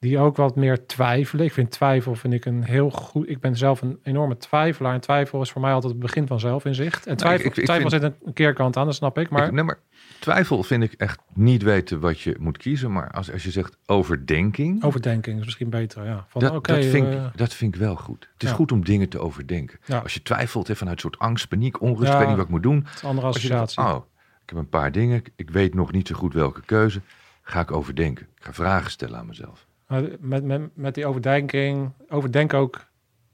Die 0.00 0.18
ook 0.18 0.36
wat 0.36 0.56
meer 0.56 0.86
twijfelen. 0.86 1.44
Ik 1.44 1.52
vind 1.52 1.70
twijfel 1.70 2.14
vind 2.14 2.34
ik 2.34 2.44
een 2.44 2.62
heel 2.62 2.90
goed. 2.90 3.28
Ik 3.28 3.40
ben 3.40 3.56
zelf 3.56 3.82
een 3.82 3.98
enorme 4.02 4.36
twijfelaar. 4.36 4.94
En 4.94 5.00
twijfel 5.00 5.40
is 5.42 5.50
voor 5.50 5.60
mij 5.60 5.72
altijd 5.72 5.92
het 5.92 6.02
begin 6.02 6.26
van 6.26 6.40
zelfinzicht. 6.40 7.06
En 7.06 7.16
twijfel, 7.16 7.46
ik- 7.46 7.56
ik 7.56 7.64
twijfel 7.64 7.90
vind- 7.90 8.02
zit 8.02 8.12
een 8.24 8.32
keerkant 8.32 8.76
aan, 8.76 8.84
dat 8.86 8.94
snap 8.94 9.18
ik. 9.18 9.30
Maar 9.30 9.46
Ik, 9.46 9.52
nee, 9.52 9.64
maar 9.64 9.78
twijfel 10.20 10.62
vind 10.62 10.82
ik 10.82 10.92
echt 10.92 11.20
niet 11.34 11.62
weten 11.62 12.00
wat 12.00 12.20
je 12.20 12.36
moet 12.38 12.56
kiezen. 12.56 12.92
Maar 12.92 13.10
als, 13.10 13.32
als 13.32 13.42
je 13.44 13.50
zegt 13.50 13.76
overdenking, 13.86 14.84
overdenking 14.84 15.38
is 15.38 15.44
misschien 15.44 15.70
beter. 15.70 16.04
Ja. 16.04 16.24
Van, 16.28 16.40
dat, 16.40 16.54
oké, 16.54 16.74
dat, 16.74 16.84
vind 16.84 17.06
eh, 17.06 17.12
ik, 17.24 17.36
dat 17.36 17.54
vind 17.54 17.74
ik 17.74 17.80
wel 17.80 17.94
goed. 17.96 18.28
Het 18.32 18.42
is 18.42 18.48
ja. 18.48 18.54
goed 18.54 18.72
om 18.72 18.84
dingen 18.84 19.08
te 19.08 19.18
overdenken. 19.18 19.78
Ja. 19.84 19.98
Als 19.98 20.14
je 20.14 20.22
twijfelt 20.22 20.68
hè, 20.68 20.76
vanuit 20.76 20.96
een 20.96 21.02
soort 21.02 21.18
angst, 21.18 21.48
paniek, 21.48 21.80
onrust, 21.80 22.12
Ja. 22.12 22.18
weet 22.18 22.26
niet 22.28 22.36
wat 22.36 22.44
ik 22.44 22.50
moet 22.50 22.62
doen. 22.62 22.76
het 22.90 23.04
andere 23.04 23.20
denkt, 23.32 23.36
associatie. 23.36 23.82
oh, 23.82 24.04
ik 24.42 24.48
heb 24.48 24.58
een 24.58 24.68
paar 24.68 24.92
dingen, 24.92 25.22
ik 25.36 25.50
weet 25.50 25.74
nog 25.74 25.92
niet 25.92 26.08
zo 26.08 26.14
goed 26.14 26.34
welke 26.34 26.60
keuze. 26.64 27.00
Ga 27.42 27.60
ik 27.60 27.72
overdenken. 27.72 28.26
Ik 28.36 28.44
ga 28.44 28.52
vragen 28.52 28.90
stellen 28.90 29.18
aan 29.18 29.26
mezelf. 29.26 29.66
Maar 29.88 30.02
met, 30.20 30.44
met, 30.44 30.76
met 30.76 30.94
die 30.94 31.06
overdenking, 31.06 31.92
overdenk 32.08 32.54
ook 32.54 32.86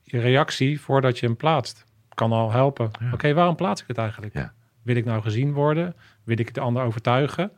je 0.02 0.20
reactie 0.20 0.80
voordat 0.80 1.18
je 1.18 1.26
hem 1.26 1.36
plaatst. 1.36 1.84
Kan 2.14 2.32
al 2.32 2.52
helpen. 2.52 2.90
Ja. 3.00 3.12
Oké, 3.12 3.34
waarom 3.34 3.54
plaats 3.56 3.80
ik 3.82 3.88
het 3.88 3.98
eigenlijk? 3.98 4.34
Ja. 4.34 4.52
Wil 4.82 4.96
ik 4.96 5.04
nou 5.04 5.22
gezien 5.22 5.52
worden? 5.52 5.94
Wil 6.24 6.38
ik 6.38 6.54
de 6.54 6.60
ander 6.60 6.82
overtuigen? 6.82 7.52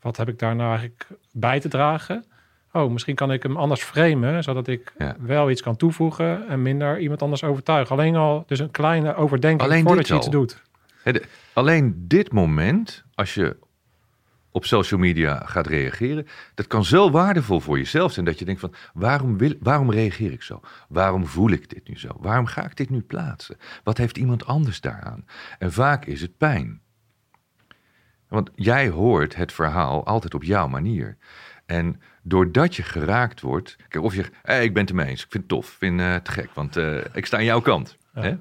Wat 0.00 0.16
heb 0.16 0.28
ik 0.28 0.38
daar 0.38 0.56
nou 0.56 0.68
eigenlijk 0.68 1.06
bij 1.32 1.60
te 1.60 1.68
dragen? 1.68 2.24
Oh, 2.72 2.90
misschien 2.90 3.14
kan 3.14 3.32
ik 3.32 3.42
hem 3.42 3.56
anders 3.56 3.82
framen, 3.82 4.42
zodat 4.42 4.66
ik 4.66 4.92
Ja. 4.98 5.16
wel 5.18 5.50
iets 5.50 5.62
kan 5.62 5.76
toevoegen 5.76 6.48
en 6.48 6.62
minder 6.62 6.98
iemand 6.98 7.22
anders 7.22 7.44
overtuigen. 7.44 7.96
Alleen 7.96 8.16
al, 8.16 8.44
dus 8.46 8.58
een 8.58 8.70
kleine 8.70 9.14
overdenking 9.14 9.70
Alleen 9.70 9.84
voordat 9.84 10.08
je 10.08 10.14
iets 10.14 10.30
doet. 10.30 10.62
De- 11.04 11.24
alleen 11.52 11.94
dit 12.08 12.32
moment, 12.32 13.04
als 13.14 13.34
je 13.34 13.56
op 14.50 14.64
social 14.64 15.00
media 15.00 15.42
gaat 15.44 15.66
reageren, 15.66 16.26
dat 16.54 16.66
kan 16.66 16.84
zo 16.84 17.10
waardevol 17.10 17.60
voor 17.60 17.78
jezelf 17.78 18.12
zijn 18.12 18.24
dat 18.24 18.38
je 18.38 18.44
denkt 18.44 18.60
van 18.60 18.74
waarom, 18.92 19.38
wil, 19.38 19.54
waarom 19.60 19.90
reageer 19.90 20.32
ik 20.32 20.42
zo? 20.42 20.60
Waarom 20.88 21.26
voel 21.26 21.50
ik 21.50 21.68
dit 21.68 21.88
nu 21.88 21.98
zo? 21.98 22.08
Waarom 22.20 22.46
ga 22.46 22.64
ik 22.64 22.76
dit 22.76 22.90
nu 22.90 23.00
plaatsen? 23.00 23.56
Wat 23.84 23.98
heeft 23.98 24.18
iemand 24.18 24.46
anders 24.46 24.80
daaraan? 24.80 25.24
En 25.58 25.72
vaak 25.72 26.04
is 26.04 26.20
het 26.20 26.36
pijn. 26.36 26.80
Want 28.28 28.50
jij 28.54 28.88
hoort 28.88 29.36
het 29.36 29.52
verhaal 29.52 30.06
altijd 30.06 30.34
op 30.34 30.42
jouw 30.42 30.68
manier. 30.68 31.16
En 31.66 32.00
doordat 32.22 32.76
je 32.76 32.82
geraakt 32.82 33.40
wordt, 33.40 33.76
kijk, 33.88 34.04
of 34.04 34.14
je 34.14 34.22
zegt, 34.22 34.32
hey, 34.42 34.64
ik 34.64 34.72
ben 34.72 34.82
het 34.82 34.90
ermee 34.90 35.06
eens, 35.06 35.24
ik 35.24 35.30
vind 35.30 35.42
het 35.42 35.52
tof, 35.52 35.72
ik 35.72 35.78
vind 35.78 36.00
het 36.00 36.24
te 36.24 36.30
gek, 36.30 36.50
want 36.54 36.76
eh, 36.76 36.96
ik 37.12 37.26
sta 37.26 37.36
aan 37.36 37.44
jouw 37.44 37.60
kant. 37.60 37.96
Ja. 38.14 38.22
Hè? 38.22 38.36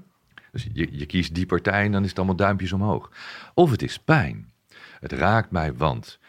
Dus 0.52 0.68
je, 0.74 0.88
je 0.92 1.06
kiest 1.06 1.36
die 1.36 1.46
partij 1.46 1.86
en 1.86 1.92
dan 1.92 2.04
is 2.04 2.10
het 2.10 2.18
allemaal 2.18 2.36
duimpjes 2.36 2.74
omhoog. 2.74 3.12
Of 3.54 3.72
het 3.72 3.82
is 3.82 4.00
pijn. 4.00 4.49
Het 5.00 5.12
raakt 5.12 5.52
mij, 5.52 5.74
want 5.74 6.20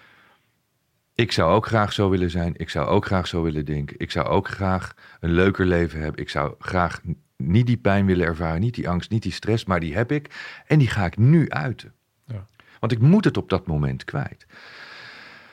ik 1.14 1.32
zou 1.32 1.52
ook 1.52 1.66
graag 1.66 1.92
zo 1.92 2.10
willen 2.10 2.30
zijn. 2.30 2.54
Ik 2.56 2.70
zou 2.70 2.88
ook 2.88 3.06
graag 3.06 3.26
zo 3.26 3.42
willen 3.42 3.64
denken. 3.64 3.98
Ik 3.98 4.10
zou 4.10 4.26
ook 4.26 4.48
graag 4.48 4.94
een 5.20 5.32
leuker 5.32 5.66
leven 5.66 6.00
hebben. 6.00 6.20
Ik 6.20 6.28
zou 6.28 6.54
graag 6.58 7.00
niet 7.36 7.66
die 7.66 7.76
pijn 7.76 8.06
willen 8.06 8.26
ervaren, 8.26 8.60
niet 8.60 8.74
die 8.74 8.88
angst, 8.88 9.10
niet 9.10 9.22
die 9.22 9.32
stress, 9.32 9.64
maar 9.64 9.80
die 9.80 9.94
heb 9.94 10.12
ik. 10.12 10.54
En 10.66 10.78
die 10.78 10.88
ga 10.88 11.04
ik 11.04 11.16
nu 11.16 11.48
uiten. 11.48 11.94
Ja. 12.26 12.46
Want 12.80 12.92
ik 12.92 12.98
moet 12.98 13.24
het 13.24 13.36
op 13.36 13.48
dat 13.48 13.66
moment 13.66 14.04
kwijt. 14.04 14.46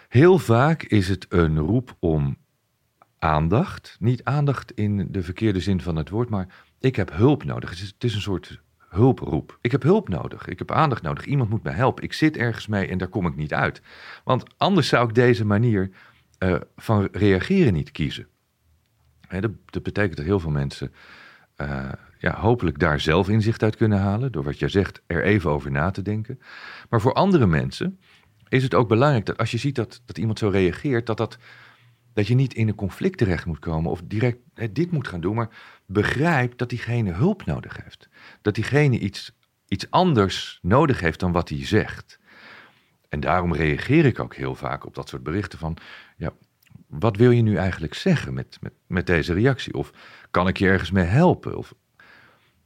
Heel 0.08 0.40
vaak 0.40 0.84
is 0.84 1.08
het 1.08 1.26
een 1.30 1.58
roep 1.58 1.96
om 2.00 2.38
aandacht. 3.20 3.96
Niet 4.00 4.24
aandacht 4.24 4.72
in 4.72 5.08
de 5.12 5.24
verkeerde 5.24 5.60
zin 5.60 5.82
van 5.82 5.96
het 5.96 6.10
woord, 6.10 6.30
maar 6.30 6.48
ik 6.80 6.96
heb 6.96 7.12
hulp 7.14 7.44
nodig. 7.44 7.70
Het 7.70 7.80
is, 7.80 7.88
het 7.88 8.04
is 8.04 8.16
een 8.16 8.22
soort 8.22 8.62
hulproep. 8.98 9.58
Ik 9.62 9.72
heb 9.72 9.84
hulp 9.84 10.10
nodig. 10.10 10.48
Ik 10.48 10.60
heb 10.60 10.72
aandacht 10.72 11.02
nodig. 11.02 11.26
Iemand 11.26 11.50
moet 11.50 11.64
mij 11.64 11.74
helpen. 11.74 12.04
Ik 12.04 12.14
zit 12.14 12.38
ergens 12.38 12.68
mee 12.68 12.88
en 12.88 12.98
daar 12.98 13.08
kom 13.08 13.28
ik 13.28 13.36
niet 13.36 13.54
uit. 13.54 13.82
Want 14.24 14.44
anders 14.58 14.88
zou 14.88 15.08
ik 15.08 15.16
deze 15.16 15.46
manier 15.46 15.92
eh, 16.38 16.56
van 16.76 17.08
reageren 17.12 17.74
niet 17.74 17.92
kiezen. 17.92 18.28
Dat, 19.40 19.52
dat 19.66 19.84
betekent 19.84 20.18
dat 20.18 20.26
heel 20.26 20.40
veel 20.40 20.52
mensen 20.52 20.92
eh, 21.56 21.92
ja, 22.18 22.40
hopelijk 22.40 22.80
daar 22.80 23.00
zelf 23.00 23.30
inzicht 23.30 23.64
uit 23.64 23.76
kunnen 23.76 24.00
halen. 24.00 24.32
Door 24.32 24.44
wat 24.44 24.60
jij 24.60 24.70
zegt, 24.70 25.02
er 25.08 25.24
even 25.24 25.52
over 25.52 25.72
na 25.72 25.92
te 25.92 26.02
denken. 26.02 26.40
Maar 26.90 27.02
voor 27.02 27.14
andere 27.14 27.48
mensen 27.48 28.00
is 28.50 28.64
het 28.64 28.74
ook 28.74 28.88
belangrijk 28.88 29.26
dat 29.26 29.38
als 29.38 29.52
je 29.52 29.58
ziet 29.58 29.76
dat, 29.76 30.02
dat 30.06 30.18
iemand 30.18 30.40
zo 30.40 30.50
reageert, 30.50 31.06
dat, 31.06 31.18
dat, 31.18 31.38
dat 32.14 32.28
je 32.28 32.36
niet 32.36 32.54
in 32.54 32.68
een 32.68 32.76
conflict 32.76 33.18
terecht 33.18 33.46
moet 33.46 33.60
komen 33.60 33.92
of 33.92 34.02
direct 34.04 34.38
dit 34.72 34.92
moet 34.92 35.08
gaan 35.08 35.22
doen. 35.22 35.36
Maar 35.36 35.50
begrijp 35.86 36.58
dat 36.58 36.70
diegene 36.70 37.12
hulp 37.12 37.46
nodig 37.46 37.84
heeft. 37.84 38.10
Dat 38.48 38.56
diegene 38.56 39.00
iets, 39.00 39.32
iets 39.68 39.92
anders 39.92 40.60
nodig 40.62 41.00
heeft 41.00 41.20
dan 41.20 41.32
wat 41.32 41.50
hij 41.50 41.66
zegt. 41.66 42.20
En 43.10 43.20
daarom 43.20 43.54
reageer 43.54 44.06
ik 44.06 44.20
ook 44.20 44.36
heel 44.36 44.56
vaak 44.56 44.86
op 44.86 44.96
dat 44.96 45.10
soort 45.10 45.24
berichten 45.24 45.60
van, 45.60 45.78
ja, 46.18 46.32
wat 46.88 47.18
wil 47.18 47.32
je 47.32 47.42
nu 47.42 47.56
eigenlijk 47.56 47.94
zeggen 47.94 48.34
met, 48.34 48.58
met, 48.62 48.74
met 48.86 49.08
deze 49.08 49.34
reactie? 49.34 49.74
Of 49.74 49.92
kan 50.32 50.48
ik 50.48 50.58
je 50.58 50.68
ergens 50.68 50.92
mee 50.92 51.06
helpen? 51.06 51.58
Of, 51.58 51.74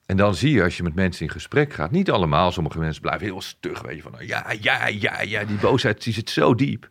en 0.05 0.17
dan 0.17 0.35
zie 0.35 0.53
je 0.53 0.63
als 0.63 0.77
je 0.77 0.83
met 0.83 0.95
mensen 0.95 1.25
in 1.25 1.31
gesprek 1.31 1.73
gaat, 1.73 1.91
niet 1.91 2.11
allemaal, 2.11 2.51
sommige 2.51 2.79
mensen 2.79 3.01
blijven 3.01 3.25
heel 3.25 3.41
stug, 3.41 3.81
weet 3.81 3.95
je, 3.95 4.01
van 4.01 4.13
ja, 4.19 4.51
ja, 4.59 4.87
ja, 4.87 5.21
ja, 5.21 5.43
die 5.43 5.57
boosheid 5.57 6.03
die 6.03 6.13
zit 6.13 6.29
zo 6.29 6.55
diep. 6.55 6.89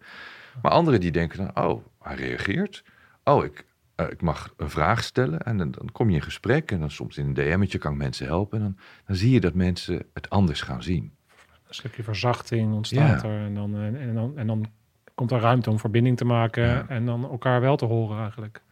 Maar 0.62 0.72
anderen 0.72 1.00
die 1.00 1.10
denken 1.10 1.38
dan, 1.38 1.64
oh, 1.64 1.84
hij 2.00 2.16
reageert. 2.16 2.84
Oh, 3.24 3.44
ik, 3.44 3.64
ik 4.08 4.22
mag 4.22 4.54
een 4.56 4.70
vraag 4.70 5.02
stellen 5.02 5.40
en 5.42 5.56
dan, 5.56 5.70
dan 5.70 5.92
kom 5.92 6.08
je 6.08 6.14
in 6.16 6.22
gesprek 6.22 6.70
en 6.70 6.80
dan 6.80 6.90
soms 6.90 7.18
in 7.18 7.26
een 7.26 7.34
DM'tje 7.34 7.78
kan 7.78 7.92
ik 7.92 7.98
mensen 7.98 8.26
helpen. 8.26 8.58
En 8.58 8.64
dan, 8.64 8.76
dan 9.06 9.16
zie 9.16 9.30
je 9.30 9.40
dat 9.40 9.54
mensen 9.54 10.04
het 10.14 10.30
anders 10.30 10.62
gaan 10.62 10.82
zien. 10.82 11.12
Een 11.68 11.74
stukje 11.74 12.02
verzachting 12.02 12.72
ontstaat 12.72 13.22
Ja. 13.22 13.28
er. 13.28 13.44
En 13.44 13.54
dan, 13.54 13.76
en, 13.76 14.00
en 14.00 14.14
dan, 14.14 14.38
en 14.38 14.46
dan 14.46 14.66
komt 15.14 15.30
er 15.30 15.40
ruimte 15.40 15.70
om 15.70 15.78
verbinding 15.78 16.16
te 16.16 16.24
maken. 16.24 16.64
Ja. 16.66 16.88
En 16.88 17.06
dan 17.06 17.24
elkaar 17.30 17.60
wel 17.60 17.76
te 17.76 17.84
horen 17.84 18.20
eigenlijk. 18.20 18.62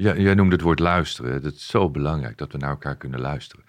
Ja, 0.00 0.16
jij 0.16 0.34
noemde 0.34 0.54
het 0.54 0.64
woord 0.64 0.78
luisteren. 0.78 1.42
Dat 1.42 1.52
is 1.52 1.66
zo 1.66 1.90
belangrijk 1.90 2.38
dat 2.38 2.52
we 2.52 2.58
naar 2.58 2.70
elkaar 2.70 2.96
kunnen 2.96 3.20
luisteren. 3.20 3.64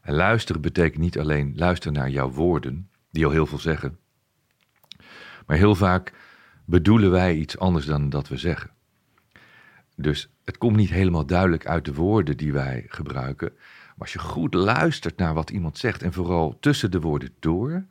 En 0.00 0.14
luisteren 0.14 0.60
betekent 0.60 1.02
niet 1.02 1.18
alleen 1.18 1.52
luisteren 1.56 1.92
naar 1.92 2.10
jouw 2.10 2.30
woorden, 2.30 2.90
die 3.10 3.24
al 3.24 3.30
heel 3.30 3.46
veel 3.46 3.58
zeggen. 3.58 3.98
Maar 5.46 5.56
heel 5.56 5.74
vaak 5.74 6.12
bedoelen 6.64 7.10
wij 7.10 7.34
iets 7.34 7.58
anders 7.58 7.86
dan 7.86 8.08
dat 8.10 8.28
we 8.28 8.36
zeggen. 8.36 8.70
Dus 10.00 10.28
het 10.44 10.58
komt 10.58 10.76
niet 10.76 10.90
helemaal 10.90 11.26
duidelijk 11.26 11.66
uit 11.66 11.84
de 11.84 11.94
woorden 11.94 12.36
die 12.36 12.52
wij 12.52 12.84
gebruiken. 12.88 13.52
Maar 13.54 13.94
als 13.98 14.12
je 14.12 14.18
goed 14.18 14.54
luistert 14.54 15.16
naar 15.16 15.34
wat 15.34 15.50
iemand 15.50 15.78
zegt 15.78 16.02
en 16.02 16.12
vooral 16.12 16.56
tussen 16.60 16.90
de 16.90 17.00
woorden 17.00 17.30
door, 17.38 17.84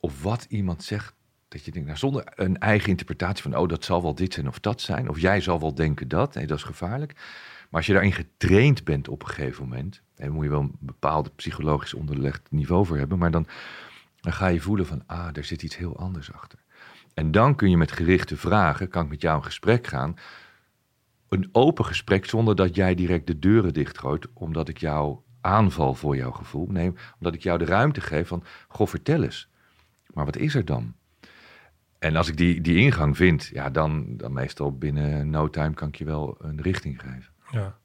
of 0.00 0.22
wat 0.22 0.46
iemand 0.48 0.82
zegt, 0.82 1.14
dat 1.48 1.64
je 1.64 1.70
denkt, 1.70 1.86
nou, 1.86 1.98
zonder 1.98 2.24
een 2.34 2.58
eigen 2.58 2.88
interpretatie 2.88 3.42
van, 3.42 3.56
oh, 3.56 3.68
dat 3.68 3.84
zal 3.84 4.02
wel 4.02 4.14
dit 4.14 4.34
zijn 4.34 4.48
of 4.48 4.60
dat 4.60 4.80
zijn, 4.80 5.08
of 5.08 5.20
jij 5.20 5.40
zal 5.40 5.60
wel 5.60 5.74
denken 5.74 6.08
dat, 6.08 6.34
nee, 6.34 6.46
dat 6.46 6.58
is 6.58 6.64
gevaarlijk. 6.64 7.12
Maar 7.14 7.80
als 7.80 7.86
je 7.86 7.92
daarin 7.92 8.12
getraind 8.12 8.84
bent 8.84 9.08
op 9.08 9.22
een 9.22 9.28
gegeven 9.28 9.68
moment, 9.68 10.02
en 10.16 10.24
daar 10.24 10.34
moet 10.34 10.44
je 10.44 10.50
wel 10.50 10.60
een 10.60 10.76
bepaald 10.78 11.36
psychologisch 11.36 11.94
onderlegd 11.94 12.50
niveau 12.50 12.86
voor 12.86 12.98
hebben, 12.98 13.18
maar 13.18 13.30
dan, 13.30 13.46
dan 14.20 14.32
ga 14.32 14.46
je 14.46 14.60
voelen 14.60 14.86
van, 14.86 15.02
ah, 15.06 15.28
er 15.32 15.44
zit 15.44 15.62
iets 15.62 15.76
heel 15.76 15.98
anders 15.98 16.32
achter. 16.32 16.58
En 17.14 17.30
dan 17.30 17.54
kun 17.54 17.70
je 17.70 17.76
met 17.76 17.92
gerichte 17.92 18.36
vragen, 18.36 18.88
kan 18.88 19.04
ik 19.04 19.10
met 19.10 19.22
jou 19.22 19.36
in 19.36 19.44
gesprek 19.44 19.86
gaan, 19.86 20.16
een 21.32 21.48
open 21.52 21.84
gesprek 21.84 22.24
zonder 22.24 22.56
dat 22.56 22.74
jij 22.74 22.94
direct 22.94 23.26
de 23.26 23.38
deuren 23.38 23.72
dichtgooit, 23.72 24.26
omdat 24.32 24.68
ik 24.68 24.78
jou 24.78 25.18
aanval 25.40 25.94
voor 25.94 26.16
jouw 26.16 26.30
gevoel. 26.30 26.66
Nee, 26.66 26.92
omdat 27.18 27.34
ik 27.34 27.42
jou 27.42 27.58
de 27.58 27.64
ruimte 27.64 28.00
geef 28.00 28.28
van, 28.28 28.44
goh, 28.68 28.86
vertel 28.86 29.22
eens. 29.22 29.48
Maar 30.14 30.24
wat 30.24 30.36
is 30.36 30.54
er 30.54 30.64
dan? 30.64 30.94
En 31.98 32.16
als 32.16 32.28
ik 32.28 32.36
die, 32.36 32.60
die 32.60 32.76
ingang 32.76 33.16
vind, 33.16 33.46
ja, 33.46 33.70
dan, 33.70 34.16
dan 34.16 34.32
meestal 34.32 34.76
binnen 34.78 35.30
no 35.30 35.48
time 35.50 35.74
kan 35.74 35.88
ik 35.88 35.94
je 35.96 36.04
wel 36.04 36.36
een 36.38 36.60
richting 36.60 37.00
geven. 37.00 37.32
Ja, 37.50 37.78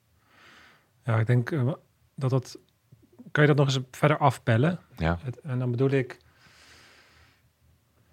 ja 1.04 1.20
ik 1.20 1.26
denk 1.28 1.52
eh, 1.52 1.72
dat 2.16 2.30
dat... 2.30 2.60
Kan 3.32 3.44
je 3.48 3.54
dat 3.54 3.66
nog 3.66 3.76
eens 3.76 3.86
verder 3.92 4.18
afpellen? 4.18 4.80
Ja, 4.98 5.18
Het- 5.22 5.40
en 5.40 5.60
dan 5.60 5.72
bedoel 5.72 5.90
ik 5.90 6.18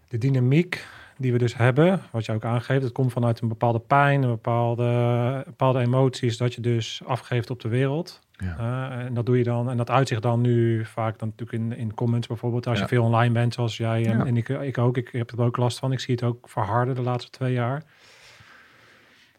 de 0.09 0.19
dynamiek 0.19 0.87
die 1.17 1.33
we 1.33 1.39
dus 1.39 1.57
hebben, 1.57 2.01
wat 2.11 2.25
je 2.25 2.33
ook 2.33 2.45
aangeeft, 2.45 2.83
het 2.83 2.93
komt 2.93 3.13
vanuit 3.13 3.41
een 3.41 3.49
bepaalde 3.49 3.79
pijn, 3.79 4.23
een 4.23 4.31
bepaalde, 4.31 5.43
bepaalde 5.47 5.81
emoties 5.81 6.37
dat 6.37 6.55
je 6.55 6.61
dus 6.61 7.03
afgeeft 7.07 7.51
op 7.51 7.61
de 7.61 7.69
wereld. 7.69 8.21
ja. 8.33 8.57
Uh, 8.99 9.05
en 9.05 9.15
dat 9.15 9.27
doe 9.27 9.39
je 9.39 9.45
dan, 9.45 9.71
en 9.71 9.77
dat 9.77 9.91
uitzicht 9.91 10.23
dan 10.23 10.41
nu 10.41 10.85
vaak 10.85 11.19
dan 11.19 11.29
natuurlijk 11.37 11.63
in, 11.73 11.79
in 11.79 11.95
comments 11.95 12.27
bijvoorbeeld, 12.27 12.67
als 12.67 12.77
Ja. 12.77 12.83
je 12.83 12.89
veel 12.89 13.05
online 13.05 13.33
bent, 13.33 13.55
zoals 13.55 13.77
jij 13.77 14.07
en, 14.07 14.19
Ja. 14.19 14.25
en 14.25 14.37
ik, 14.37 14.49
ik 14.49 14.79
ook. 14.79 14.97
Ik 14.97 15.09
heb 15.13 15.31
er 15.31 15.41
ook 15.43 15.57
last 15.57 15.79
van. 15.79 15.93
Ik 15.93 16.01
zie 16.01 16.15
het 16.15 16.23
ook 16.25 16.49
verharden 16.49 16.95
de 16.95 17.03
laatste 17.03 17.31
twee 17.31 17.53
jaar. 17.53 17.83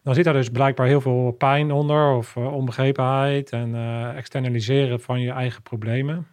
Dan 0.04 0.14
zit 0.16 0.24
daar 0.24 0.34
dus 0.34 0.50
blijkbaar 0.50 0.88
heel 0.88 1.02
veel 1.02 1.32
pijn 1.32 1.72
onder, 1.72 2.14
of 2.14 2.36
eh, 2.36 2.54
onbegrepenheid 2.54 3.52
en 3.52 3.76
eh, 3.76 4.18
externaliseren 4.18 5.02
van 5.02 5.22
je 5.22 5.32
eigen 5.32 5.62
problemen. 5.62 6.28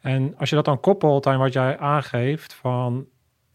En 0.00 0.34
als 0.38 0.48
je 0.48 0.56
dat 0.56 0.64
dan 0.64 0.80
koppelt 0.80 1.26
aan 1.26 1.38
wat 1.38 1.52
jij 1.52 1.78
aangeeft 1.78 2.54
van 2.54 3.06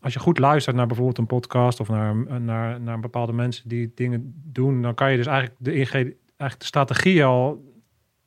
als 0.06 0.14
je 0.14 0.20
goed 0.20 0.40
luistert 0.40 0.76
naar 0.76 0.88
bijvoorbeeld 0.88 1.18
een 1.18 1.26
podcast 1.26 1.80
of 1.80 1.90
naar, 1.90 2.42
naar, 2.42 2.82
naar 2.82 3.00
bepaalde 3.00 3.34
mensen 3.34 3.70
die 3.70 3.92
dingen 3.96 4.34
doen, 4.44 4.82
dan 4.82 4.94
kan 4.94 5.12
je 5.12 5.18
dus 5.18 5.26
eigenlijk 5.26 5.58
de, 5.60 5.74
inge- 5.74 6.16
eigenlijk 6.38 6.60
de 6.60 6.66
strategie 6.66 7.26
al 7.26 7.74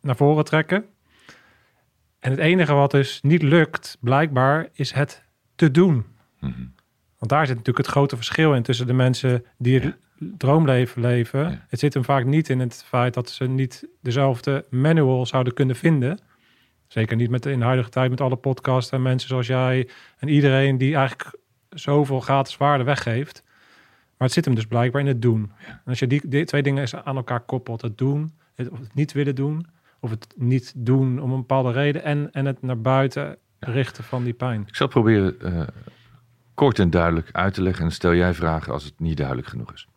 naar 0.01 0.17
voren 0.17 0.45
trekken. 0.45 0.85
En 2.19 2.31
het 2.31 2.41
enige 2.41 2.73
wat 2.73 2.91
dus 2.91 3.21
niet 3.23 3.43
lukt, 3.43 3.97
blijkbaar, 4.01 4.69
is 4.73 4.93
het 4.93 5.25
te 5.55 5.71
doen. 5.71 6.05
Mhm. 6.41 6.53
Want 7.19 7.31
daar 7.31 7.47
zit 7.47 7.57
natuurlijk 7.57 7.87
het 7.87 7.95
grote 7.95 8.17
verschil 8.17 8.55
in 8.55 8.63
tussen 8.63 8.87
de 8.87 8.93
mensen 8.93 9.45
die 9.59 9.81
het 9.81 9.97
droomleven 10.19 11.03
leven. 11.03 11.41
Ja. 11.41 11.65
Het 11.69 11.79
zit 11.79 11.95
hem 11.95 12.05
vaak 12.05 12.25
niet 12.25 12.49
in 12.49 12.61
het 12.61 12.85
feit 12.87 13.15
dat 13.15 13.31
ze 13.31 13.45
niet 13.45 13.89
dezelfde 14.01 14.67
manual 14.71 15.27
zouden 15.27 15.55
kunnen 15.55 15.77
vinden. 15.77 16.19
Zeker 16.87 17.17
niet 17.17 17.31
met 17.31 17.47
in 17.47 17.59
de 17.59 17.65
huidige 17.65 17.91
tijd 17.91 18.11
met 18.11 18.21
alle 18.21 18.37
podcasts 18.37 18.93
en 18.93 19.03
mensen 19.03 19.29
zoals 19.29 19.47
jij 19.47 19.89
en 20.19 20.29
iedereen 20.29 20.79
die 20.79 20.95
eigenlijk 20.95 21.37
zoveel 21.71 22.21
gratis 22.21 22.57
waarde 22.57 22.85
weggeeft. 22.85 23.43
Maar 24.17 24.27
het 24.27 24.33
zit 24.33 24.45
hem 24.45 24.55
dus 24.55 24.67
blijkbaar 24.67 25.01
in 25.01 25.07
het 25.07 25.23
doen. 25.23 25.53
En 25.67 25.81
als 25.85 25.99
je 25.99 26.07
die, 26.07 26.29
die 26.29 26.45
twee 26.45 26.63
dingen 26.63 26.81
eens 26.81 26.95
aan 26.95 27.17
elkaar 27.17 27.41
koppelt, 27.41 27.83
het 27.83 27.99
doen, 27.99 28.33
het, 28.55 28.69
of 28.69 28.79
het 28.79 28.95
niet 28.95 29.13
willen 29.13 29.35
doen, 29.35 29.67
of 30.01 30.11
het 30.11 30.35
niet 30.37 30.73
doen 30.77 31.21
om 31.21 31.31
een 31.31 31.39
bepaalde 31.39 31.73
reden 31.73 32.03
en, 32.03 32.33
en 32.33 32.47
het 32.47 32.63
naar 32.63 32.81
buiten 32.81 33.39
richten 33.59 34.05
van 34.05 34.25
die 34.25 34.33
pijn. 34.33 34.65
Ik 34.67 34.77
zal 34.77 34.89
proberen 34.89 35.41
eh, 35.41 35.67
kort 36.55 36.79
en 36.79 36.91
duidelijk 36.91 37.29
uit 37.33 37.55
te 37.55 37.63
leggen 37.63 37.85
en 37.85 37.93
stel 37.93 38.15
jij 38.15 38.35
vragen 38.35 38.73
als 38.73 38.85
het 38.85 39.01
niet 39.01 39.17
duidelijk 39.17 39.49
genoeg 39.49 39.73
is. 39.73 39.89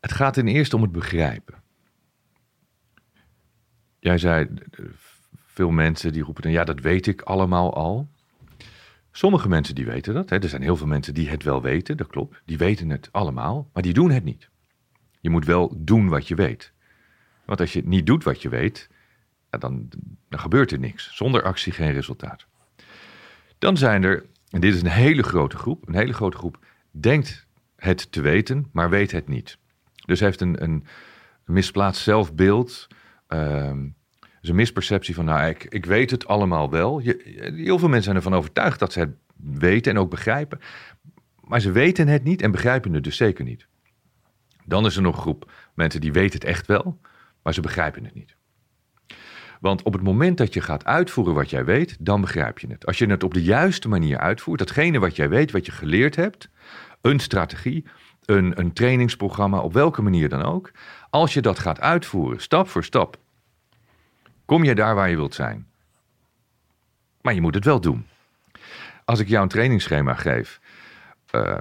Het 0.00 0.12
gaat 0.12 0.34
ten 0.34 0.48
eerste 0.48 0.76
om 0.76 0.82
het 0.82 0.92
begrijpen. 0.92 1.62
Jij 3.98 4.18
zei, 4.18 4.48
eh, 4.70 4.84
veel 5.46 5.70
mensen 5.70 6.12
die 6.12 6.22
roepen 6.22 6.42
dan, 6.42 6.52
ja, 6.52 6.64
dat 6.64 6.80
weet 6.80 7.06
ik 7.06 7.22
allemaal 7.22 7.74
al. 7.74 8.08
Sommige 9.16 9.48
mensen 9.48 9.74
die 9.74 9.84
weten 9.84 10.14
dat. 10.14 10.30
Hè. 10.30 10.38
Er 10.38 10.48
zijn 10.48 10.62
heel 10.62 10.76
veel 10.76 10.86
mensen 10.86 11.14
die 11.14 11.28
het 11.28 11.42
wel 11.42 11.62
weten, 11.62 11.96
dat 11.96 12.06
klopt. 12.06 12.42
Die 12.44 12.58
weten 12.58 12.90
het 12.90 13.08
allemaal, 13.12 13.70
maar 13.72 13.82
die 13.82 13.92
doen 13.92 14.10
het 14.10 14.24
niet. 14.24 14.48
Je 15.20 15.30
moet 15.30 15.44
wel 15.44 15.74
doen 15.76 16.08
wat 16.08 16.28
je 16.28 16.34
weet. 16.34 16.72
Want 17.44 17.60
als 17.60 17.72
je 17.72 17.82
niet 17.84 18.06
doet 18.06 18.24
wat 18.24 18.42
je 18.42 18.48
weet, 18.48 18.88
dan, 19.50 19.88
dan 20.28 20.40
gebeurt 20.40 20.72
er 20.72 20.78
niks. 20.78 21.16
Zonder 21.16 21.42
actie 21.42 21.72
geen 21.72 21.92
resultaat. 21.92 22.46
Dan 23.58 23.76
zijn 23.76 24.02
er, 24.02 24.26
en 24.50 24.60
dit 24.60 24.74
is 24.74 24.80
een 24.80 24.88
hele 24.88 25.22
grote 25.22 25.56
groep, 25.56 25.88
een 25.88 25.94
hele 25.94 26.12
grote 26.12 26.36
groep 26.36 26.58
denkt 26.90 27.46
het 27.76 28.12
te 28.12 28.20
weten, 28.20 28.68
maar 28.72 28.90
weet 28.90 29.10
het 29.10 29.28
niet. 29.28 29.58
Dus 30.06 30.20
heeft 30.20 30.40
een, 30.40 30.62
een 30.62 30.86
misplaatst 31.44 32.02
zelfbeeld, 32.02 32.86
ehm, 33.26 33.88
dus 34.44 34.52
een 34.52 34.58
misperceptie 34.58 35.14
van, 35.14 35.24
nou, 35.24 35.48
ik, 35.48 35.64
ik 35.64 35.86
weet 35.86 36.10
het 36.10 36.26
allemaal 36.26 36.70
wel. 36.70 36.98
Heel 36.98 37.78
veel 37.78 37.88
mensen 37.88 38.02
zijn 38.02 38.16
ervan 38.16 38.34
overtuigd 38.34 38.78
dat 38.78 38.92
ze 38.92 38.98
het 38.98 39.14
weten 39.36 39.92
en 39.92 39.98
ook 39.98 40.10
begrijpen, 40.10 40.58
maar 41.40 41.60
ze 41.60 41.70
weten 41.70 42.08
het 42.08 42.24
niet 42.24 42.42
en 42.42 42.50
begrijpen 42.50 42.92
het 42.92 43.04
dus 43.04 43.16
zeker 43.16 43.44
niet. 43.44 43.66
Dan 44.64 44.86
is 44.86 44.96
er 44.96 45.02
nog 45.02 45.16
een 45.16 45.20
groep 45.20 45.52
mensen 45.74 46.00
die 46.00 46.12
weten 46.12 46.38
het 46.38 46.48
echt 46.48 46.66
wel, 46.66 47.00
maar 47.42 47.54
ze 47.54 47.60
begrijpen 47.60 48.04
het 48.04 48.14
niet. 48.14 48.36
Want 49.60 49.82
op 49.82 49.92
het 49.92 50.02
moment 50.02 50.38
dat 50.38 50.54
je 50.54 50.60
gaat 50.60 50.84
uitvoeren 50.84 51.34
wat 51.34 51.50
jij 51.50 51.64
weet, 51.64 51.96
dan 52.00 52.20
begrijp 52.20 52.58
je 52.58 52.66
het. 52.66 52.86
Als 52.86 52.98
je 52.98 53.06
het 53.06 53.22
op 53.22 53.34
de 53.34 53.42
juiste 53.42 53.88
manier 53.88 54.18
uitvoert, 54.18 54.58
datgene 54.58 54.98
wat 54.98 55.16
jij 55.16 55.28
weet, 55.28 55.50
wat 55.50 55.66
je 55.66 55.72
geleerd 55.72 56.16
hebt, 56.16 56.48
een 57.00 57.18
strategie, 57.18 57.84
een, 58.24 58.58
een 58.60 58.72
trainingsprogramma, 58.72 59.58
op 59.60 59.72
welke 59.72 60.02
manier 60.02 60.28
dan 60.28 60.42
ook, 60.42 60.70
als 61.10 61.34
je 61.34 61.42
dat 61.42 61.58
gaat 61.58 61.80
uitvoeren, 61.80 62.40
stap 62.40 62.68
voor 62.68 62.84
stap, 62.84 63.22
kom 64.44 64.64
je 64.64 64.74
daar 64.74 64.94
waar 64.94 65.10
je 65.10 65.16
wilt 65.16 65.34
zijn. 65.34 65.66
Maar 67.20 67.34
je 67.34 67.40
moet 67.40 67.54
het 67.54 67.64
wel 67.64 67.80
doen. 67.80 68.06
Als 69.04 69.20
ik 69.20 69.28
jou 69.28 69.42
een 69.42 69.48
trainingsschema 69.48 70.14
geef, 70.14 70.60
eh, 71.30 71.60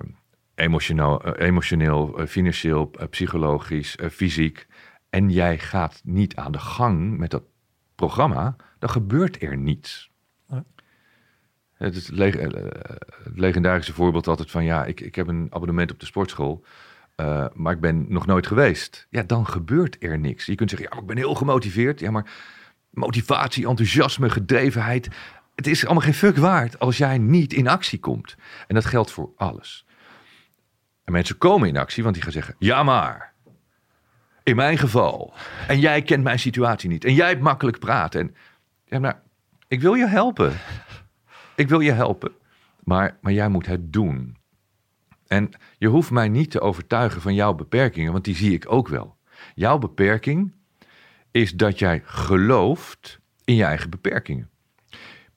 emotioneel, 0.56 1.24
eh, 1.24 1.48
emotioneel 1.48 2.18
eh, 2.20 2.28
financieel, 2.28 2.92
psychologisch, 3.10 3.98
fysiek, 4.12 4.68
en 5.10 5.30
jij 5.30 5.60
gaat 5.60 6.02
niet 6.04 6.36
aan 6.36 6.52
de 6.52 6.60
gang 6.60 7.18
met 7.18 7.32
dat 7.32 7.44
programma, 7.96 8.56
dan 8.80 8.90
gebeurt 8.90 9.42
er 9.42 9.58
niets. 9.58 10.12
Ja. 10.50 10.64
Het 11.74 11.96
is 11.96 12.08
het, 12.08 12.16
leg- 12.16 12.40
het 13.24 13.32
legendarische 13.36 13.94
voorbeeld 13.94 14.28
altijd 14.28 14.52
van... 14.52 14.64
ja, 14.64 14.86
ik, 14.86 15.00
ik 15.00 15.16
heb 15.16 15.28
een 15.28 15.48
abonnement 15.50 15.92
op 15.92 16.00
de 16.00 16.06
sportschool... 16.06 16.66
maar 17.54 17.74
ik 17.74 17.80
ben 17.80 18.06
nog 18.10 18.26
nooit 18.26 18.48
geweest. 18.48 19.08
Ja, 19.10 19.24
dan 19.24 19.48
gebeurt 19.48 20.04
er 20.04 20.20
niks. 20.20 20.46
Je 20.46 20.56
kunt 20.56 20.70
zeggen, 20.70 20.88
ja, 20.88 20.94
maar 20.94 21.04
ik 21.04 21.10
ben 21.16 21.24
heel 21.24 21.36
gemotiveerd. 21.36 22.00
Ja, 22.00 22.12
maar 22.12 22.32
motivatie, 22.94 23.68
enthousiasme, 23.68 24.30
gedrevenheid... 24.30 25.10
het 25.56 25.68
is 25.68 25.86
allemaal 25.86 26.04
geen 26.04 26.14
fuck 26.14 26.38
waard 26.38 26.80
als 26.80 26.98
jij 26.98 27.18
niet 27.18 27.54
in 27.54 27.68
actie 27.68 28.00
komt. 28.00 28.36
En 28.68 28.76
dat 28.76 28.86
geldt 28.86 29.12
voor 29.12 29.32
alles. 29.36 29.86
En 31.04 31.12
mensen 31.12 31.38
komen 31.38 31.68
in 31.68 31.78
actie, 31.78 32.04
want 32.04 32.16
die 32.16 32.24
gaan 32.24 32.34
zeggen... 32.34 32.56
ja, 32.60 32.84
maar... 32.84 33.32
In 34.44 34.56
mijn 34.56 34.78
geval. 34.78 35.34
En 35.68 35.80
jij 35.80 36.02
kent 36.02 36.24
mijn 36.24 36.40
situatie 36.40 36.90
niet. 36.90 37.06
En 37.06 37.14
jij 37.14 37.28
hebt 37.28 37.42
makkelijk 37.42 37.80
praten. 37.80 38.20
En 38.20 38.34
ja, 38.86 39.00
maar 39.00 39.22
ik 39.68 39.82
wil 39.82 39.94
je 39.94 40.08
helpen. 40.08 40.54
Ik 41.56 41.70
wil 41.70 41.80
je 41.80 41.92
helpen. 41.92 42.32
Maar, 42.84 43.18
maar 43.22 43.34
jij 43.34 43.50
moet 43.50 43.66
het 43.66 43.94
doen. 43.94 44.38
En 45.28 45.50
je 45.78 45.88
hoeft 45.88 46.12
mij 46.12 46.30
niet 46.30 46.52
te 46.52 46.62
overtuigen 46.62 47.22
van 47.22 47.34
jouw 47.34 47.54
beperkingen, 47.54 48.12
want 48.12 48.24
die 48.24 48.36
zie 48.36 48.54
ik 48.54 48.72
ook 48.72 48.88
wel. 48.88 49.18
Jouw 49.56 49.78
beperking 49.78 50.54
is 51.34 51.52
dat 51.52 51.80
jij 51.80 52.02
gelooft 52.06 53.20
in 53.44 53.56
je 53.56 53.64
eigen 53.64 53.90
beperkingen. 53.90 54.50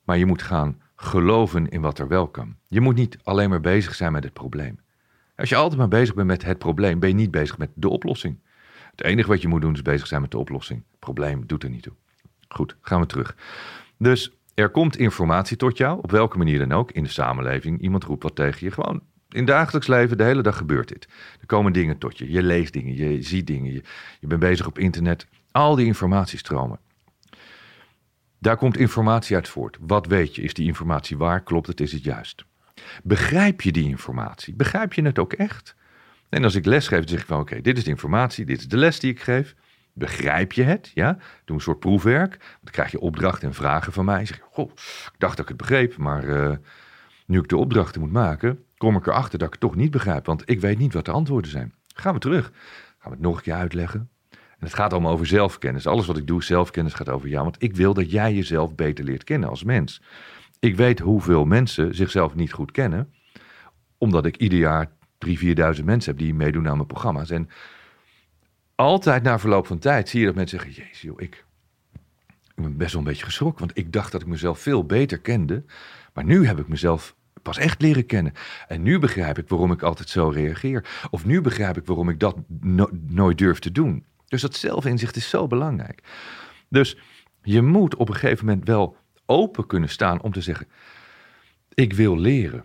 Maar 0.03 0.17
je 0.17 0.25
moet 0.25 0.41
gaan 0.41 0.81
geloven 0.95 1.69
in 1.69 1.81
wat 1.81 1.99
er 1.99 2.07
wel 2.07 2.27
kan. 2.27 2.55
Je 2.67 2.81
moet 2.81 2.95
niet 2.95 3.17
alleen 3.23 3.49
maar 3.49 3.61
bezig 3.61 3.95
zijn 3.95 4.11
met 4.11 4.23
het 4.23 4.33
probleem. 4.33 4.79
Als 5.35 5.49
je 5.49 5.55
altijd 5.55 5.79
maar 5.79 5.87
bezig 5.87 6.15
bent 6.15 6.27
met 6.27 6.43
het 6.43 6.57
probleem, 6.57 6.99
ben 6.99 7.09
je 7.09 7.15
niet 7.15 7.31
bezig 7.31 7.57
met 7.57 7.69
de 7.73 7.89
oplossing. 7.89 8.39
Het 8.91 9.03
enige 9.03 9.27
wat 9.27 9.41
je 9.41 9.47
moet 9.47 9.61
doen 9.61 9.73
is 9.73 9.81
bezig 9.81 10.07
zijn 10.07 10.21
met 10.21 10.31
de 10.31 10.37
oplossing. 10.37 10.83
Het 10.89 10.99
probleem 10.99 11.45
doet 11.45 11.63
er 11.63 11.69
niet 11.69 11.83
toe. 11.83 11.93
Goed, 12.47 12.75
gaan 12.81 12.99
we 12.99 13.05
terug. 13.05 13.35
Dus 13.97 14.37
er 14.53 14.69
komt 14.69 14.97
informatie 14.97 15.57
tot 15.57 15.77
jou, 15.77 15.97
op 16.01 16.11
welke 16.11 16.37
manier 16.37 16.59
dan 16.59 16.71
ook, 16.71 16.91
in 16.91 17.03
de 17.03 17.09
samenleving. 17.09 17.81
Iemand 17.81 18.03
roept 18.03 18.23
wat 18.23 18.35
tegen 18.35 18.65
je. 18.65 18.71
Gewoon 18.71 19.01
in 19.29 19.37
het 19.37 19.47
dagelijks 19.47 19.87
leven, 19.87 20.17
de 20.17 20.23
hele 20.23 20.41
dag 20.41 20.57
gebeurt 20.57 20.87
dit. 20.87 21.07
Er 21.39 21.45
komen 21.45 21.73
dingen 21.73 21.97
tot 21.97 22.17
je. 22.17 22.31
Je 22.31 22.43
leest 22.43 22.73
dingen, 22.73 22.95
je 22.95 23.21
ziet 23.21 23.47
dingen. 23.47 23.73
Je, 23.73 23.81
je 24.19 24.27
bent 24.27 24.39
bezig 24.39 24.67
op 24.67 24.79
internet. 24.79 25.27
Al 25.57 25.75
die 25.75 25.85
informatiestromen. 25.85 26.79
Daar 28.39 28.57
komt 28.57 28.77
informatie 28.77 29.35
uit 29.35 29.47
voort. 29.47 29.77
Wat 29.81 30.05
weet 30.05 30.35
je? 30.35 30.41
Is 30.41 30.53
die 30.53 30.65
informatie 30.65 31.17
waar? 31.17 31.43
Klopt 31.43 31.67
het? 31.67 31.81
Is 31.81 31.91
het 31.91 32.03
juist? 32.03 32.45
Begrijp 33.03 33.61
je 33.61 33.71
die 33.71 33.87
informatie? 33.87 34.53
Begrijp 34.53 34.93
je 34.93 35.01
het 35.01 35.19
ook 35.19 35.33
echt? 35.33 35.75
En 36.29 36.43
als 36.43 36.55
ik 36.55 36.65
les 36.65 36.87
geef, 36.87 37.09
zeg 37.09 37.19
ik 37.19 37.25
van 37.25 37.39
oké, 37.39 37.61
dit 37.61 37.77
is 37.77 37.83
de 37.83 37.89
informatie, 37.89 38.45
dit 38.45 38.59
is 38.59 38.67
de 38.67 38.77
les 38.77 38.99
die 38.99 39.11
ik 39.11 39.21
geef. 39.21 39.55
Begrijp 39.93 40.51
je 40.51 40.63
het? 40.63 40.91
Ja? 40.93 41.17
Doe 41.45 41.55
een 41.55 41.61
soort 41.61 41.79
proefwerk. 41.79 42.37
Dan 42.61 42.71
krijg 42.71 42.91
je 42.91 42.99
opdrachten 42.99 43.47
en 43.47 43.53
vragen 43.53 43.93
van 43.93 44.05
mij. 44.05 44.25
Zeg 44.25 44.39
goh, 44.51 44.71
ik 45.13 45.15
dacht 45.17 45.37
dat 45.37 45.49
ik 45.49 45.57
het 45.57 45.57
begreep, 45.57 45.97
maar 45.97 46.23
eh, 46.23 46.57
nu 47.25 47.39
ik 47.39 47.47
de 47.47 47.57
opdrachten 47.57 48.01
moet 48.01 48.11
maken, 48.11 48.63
kom 48.77 48.95
ik 48.95 49.07
erachter 49.07 49.37
dat 49.39 49.47
ik 49.47 49.53
het 49.53 49.61
toch 49.61 49.75
niet 49.75 49.91
begrijp. 49.91 50.25
Want 50.25 50.49
ik 50.49 50.61
weet 50.61 50.77
niet 50.77 50.93
wat 50.93 51.05
de 51.05 51.11
antwoorden 51.11 51.51
zijn. 51.51 51.73
Gaan 51.95 52.13
we 52.13 52.19
terug. 52.19 52.51
Gaan 52.97 53.11
we 53.11 53.17
het 53.17 53.19
nog 53.19 53.35
een 53.35 53.43
keer 53.43 53.53
uitleggen. 53.53 54.09
En 54.59 54.65
het 54.65 54.73
gaat 54.73 54.91
allemaal 54.91 55.11
over 55.11 55.25
zelfkennis. 55.25 55.87
Alles 55.87 56.05
wat 56.05 56.17
ik 56.17 56.27
doe, 56.27 56.43
zelfkennis 56.43 56.93
gaat 56.93 57.09
over 57.09 57.29
jou. 57.29 57.43
Want 57.43 57.63
ik 57.63 57.75
wil 57.75 57.93
dat 57.93 58.11
jij 58.11 58.33
jezelf 58.33 58.75
beter 58.75 59.05
leert 59.05 59.23
kennen 59.23 59.49
als 59.49 59.63
mens. 59.63 60.01
Ik 60.59 60.75
weet 60.75 60.99
hoeveel 60.99 61.45
mensen 61.45 61.95
zichzelf 61.95 62.35
niet 62.35 62.51
goed 62.51 62.71
kennen. 62.71 63.13
Omdat 63.97 64.25
ik 64.25 64.37
ieder 64.37 64.59
jaar 64.59 64.91
3.000, 65.27 65.33
4.000 65.77 65.83
mensen 65.83 66.11
heb 66.11 66.17
die 66.17 66.33
meedoen 66.33 66.67
aan 66.67 66.75
mijn 66.75 66.87
programma's. 66.87 67.29
En 67.29 67.49
altijd 68.75 69.23
na 69.23 69.39
verloop 69.39 69.67
van 69.67 69.79
tijd 69.79 70.09
zie 70.09 70.19
je 70.19 70.25
dat 70.25 70.35
mensen 70.35 70.59
zeggen... 70.59 70.83
Jezus 70.83 71.11
ik, 71.17 71.45
ik 72.55 72.63
ben 72.63 72.77
best 72.77 72.91
wel 72.91 73.01
een 73.01 73.07
beetje 73.07 73.25
geschrokken. 73.25 73.65
Want 73.65 73.77
ik 73.77 73.93
dacht 73.93 74.11
dat 74.11 74.21
ik 74.21 74.27
mezelf 74.27 74.59
veel 74.59 74.85
beter 74.85 75.19
kende. 75.19 75.63
Maar 76.13 76.23
nu 76.23 76.45
heb 76.45 76.59
ik 76.59 76.67
mezelf 76.67 77.15
pas 77.41 77.57
echt 77.57 77.81
leren 77.81 78.05
kennen. 78.05 78.33
En 78.67 78.81
nu 78.81 78.99
begrijp 78.99 79.37
ik 79.37 79.47
waarom 79.47 79.71
ik 79.71 79.81
altijd 79.81 80.09
zo 80.09 80.29
reageer. 80.29 81.07
Of 81.09 81.25
nu 81.25 81.41
begrijp 81.41 81.77
ik 81.77 81.85
waarom 81.85 82.09
ik 82.09 82.19
dat 82.19 82.37
no- 82.59 82.89
nooit 83.07 83.37
durf 83.37 83.59
te 83.59 83.71
doen. 83.71 84.05
Dus 84.27 84.41
dat 84.41 84.55
zelfinzicht 84.55 85.15
is 85.15 85.29
zo 85.29 85.47
belangrijk. 85.47 86.03
Dus 86.69 86.97
je 87.41 87.61
moet 87.61 87.95
op 87.95 88.09
een 88.09 88.15
gegeven 88.15 88.45
moment 88.45 88.67
wel 88.67 88.97
open 89.25 89.67
kunnen 89.67 89.89
staan 89.89 90.21
om 90.21 90.31
te 90.31 90.41
zeggen: 90.41 90.67
Ik 91.73 91.93
wil 91.93 92.19
leren. 92.19 92.63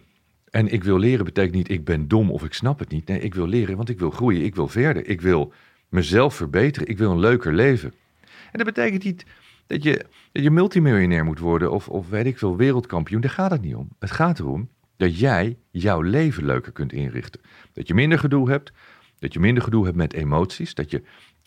En 0.51 0.69
ik 0.69 0.85
wil 0.85 0.99
leren 0.99 1.25
betekent 1.25 1.55
niet 1.55 1.71
ik 1.71 1.85
ben 1.85 2.09
dom 2.09 2.31
of 2.31 2.45
ik 2.45 2.53
snap 2.53 2.79
het 2.79 2.89
niet. 2.89 3.07
Nee, 3.07 3.21
ik 3.21 3.35
wil 3.35 3.47
leren, 3.47 3.77
want 3.77 3.89
ik 3.89 3.99
wil 3.99 4.11
groeien, 4.11 4.45
ik 4.45 4.55
wil 4.55 4.69
verder, 4.69 5.07
ik 5.07 5.21
wil 5.21 5.53
mezelf 5.89 6.35
verbeteren, 6.35 6.89
ik 6.89 6.99
wil 6.99 7.11
een 7.11 7.19
leuker 7.19 7.55
leven. 7.55 7.95
En 8.23 8.59
dat 8.59 8.67
betekent 8.67 9.05
niet 9.05 9.25
dat 9.67 9.83
je, 9.83 10.07
dat 10.33 10.43
je 10.43 10.51
multimiljonair 10.51 11.25
moet 11.25 11.39
worden 11.39 11.73
of, 11.73 11.89
of 11.89 12.09
weet 12.09 12.27
ik 12.27 12.39
veel, 12.39 12.57
wereldkampioen. 12.57 13.21
Daar 13.21 13.31
gaat 13.31 13.51
het 13.51 13.63
niet 13.63 13.75
om. 13.75 13.89
Het 13.99 14.11
gaat 14.11 14.39
erom 14.39 14.69
dat 14.97 15.19
jij 15.19 15.59
jouw 15.71 16.01
leven 16.01 16.45
leuker 16.45 16.73
kunt 16.73 16.93
inrichten. 16.93 17.41
Dat 17.73 17.89
je 17.89 17.95
minder 17.95 18.19
gedoe 18.19 18.51
hebt, 18.51 18.73
dat 19.19 19.33
je 19.33 19.41
minder 19.41 19.63
gedoe 19.63 19.85
hebt 19.85 19.97
met 19.97 20.13
emoties, 20.13 20.75
dat 20.75 20.91
je, 20.91 21.03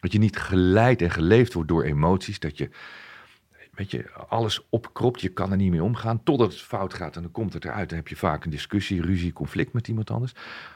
dat 0.06 0.14
je 0.14 0.20
niet 0.20 0.38
geleid 0.38 1.02
en 1.02 1.12
geleefd 1.12 1.54
wordt 1.54 1.70
door 1.70 1.84
emoties, 1.84 2.40
dat 2.40 2.58
je 2.58 2.70
weet 3.76 3.92
je, 3.92 4.12
alles 4.28 4.66
opkropt, 4.70 5.22
je 5.22 5.30
kan 5.30 5.52
er 5.52 5.58
niet 5.58 5.72
mee 5.72 5.84
omgaan, 5.84 6.24
totdat 6.24 6.52
het 6.52 6.62
fout 6.62 6.94
gaat 6.94 7.16
en 7.16 7.22
dan 7.22 7.32
komt 7.32 7.54
het 7.54 7.66
eruit. 7.66 7.90
Dan 7.90 7.98
heb 7.98 8.08
je 8.08 8.16
vaak 8.16 8.44
een 8.44 8.50
discussie, 8.50 9.02
ruzie, 9.02 9.34
conflict 9.34 9.74
met 9.74 9.88
iemand 9.88 10.12
anders. 10.12 10.34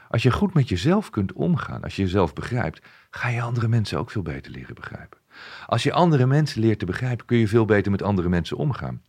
Als 0.08 0.22
je 0.22 0.30
goed 0.30 0.54
met 0.54 0.68
jezelf 0.68 1.10
kunt 1.10 1.32
omgaan, 1.32 1.82
als 1.82 1.96
je 1.96 2.02
jezelf 2.02 2.32
begrijpt, 2.32 2.86
ga 3.10 3.28
je 3.28 3.42
andere 3.42 3.68
mensen 3.68 3.98
ook 3.98 4.10
veel 4.10 4.22
beter 4.22 4.52
leren 4.52 4.74
begrijpen. 4.74 5.18
Als 5.66 5.82
je 5.82 5.92
andere 5.92 6.26
mensen 6.26 6.60
leert 6.60 6.78
te 6.78 6.86
begrijpen, 6.86 7.26
kun 7.26 7.38
je 7.38 7.48
veel 7.48 7.64
beter 7.64 7.90
met 7.90 8.02
andere 8.02 8.28
mensen 8.28 8.56
omgaan. 8.56 9.02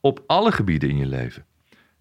Op 0.00 0.22
alle 0.26 0.52
gebieden 0.52 0.88
in 0.88 0.96
je 0.96 1.06
leven. 1.06 1.44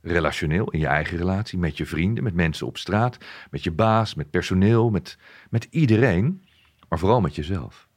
Relationeel, 0.01 0.69
in 0.69 0.79
je 0.79 0.87
eigen 0.87 1.17
relatie, 1.17 1.59
met 1.59 1.77
je 1.77 1.85
vrienden, 1.85 2.23
met 2.23 2.33
mensen 2.33 2.67
op 2.67 2.77
straat, 2.77 3.17
met 3.51 3.63
je 3.63 3.71
baas, 3.71 4.15
met 4.15 4.29
personeel, 4.29 4.89
met, 4.89 5.17
met 5.49 5.67
iedereen, 5.69 6.43
maar 6.93 7.01
vooral 7.01 7.21
met 7.21 7.35
jezelf. 7.35 7.87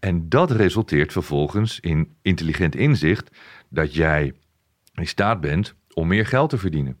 En 0.00 0.28
dat 0.28 0.50
resulteert 0.50 1.12
vervolgens 1.12 1.80
in 1.80 2.16
intelligent 2.22 2.74
inzicht 2.74 3.36
dat 3.68 3.94
jij 3.94 4.34
in 4.94 5.06
staat 5.06 5.40
bent 5.40 5.74
om 5.94 6.08
meer 6.08 6.26
geld 6.26 6.50
te 6.50 6.58
verdienen, 6.58 6.98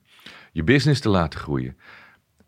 je 0.52 0.64
business 0.64 1.00
te 1.00 1.08
laten 1.08 1.40
groeien, 1.40 1.76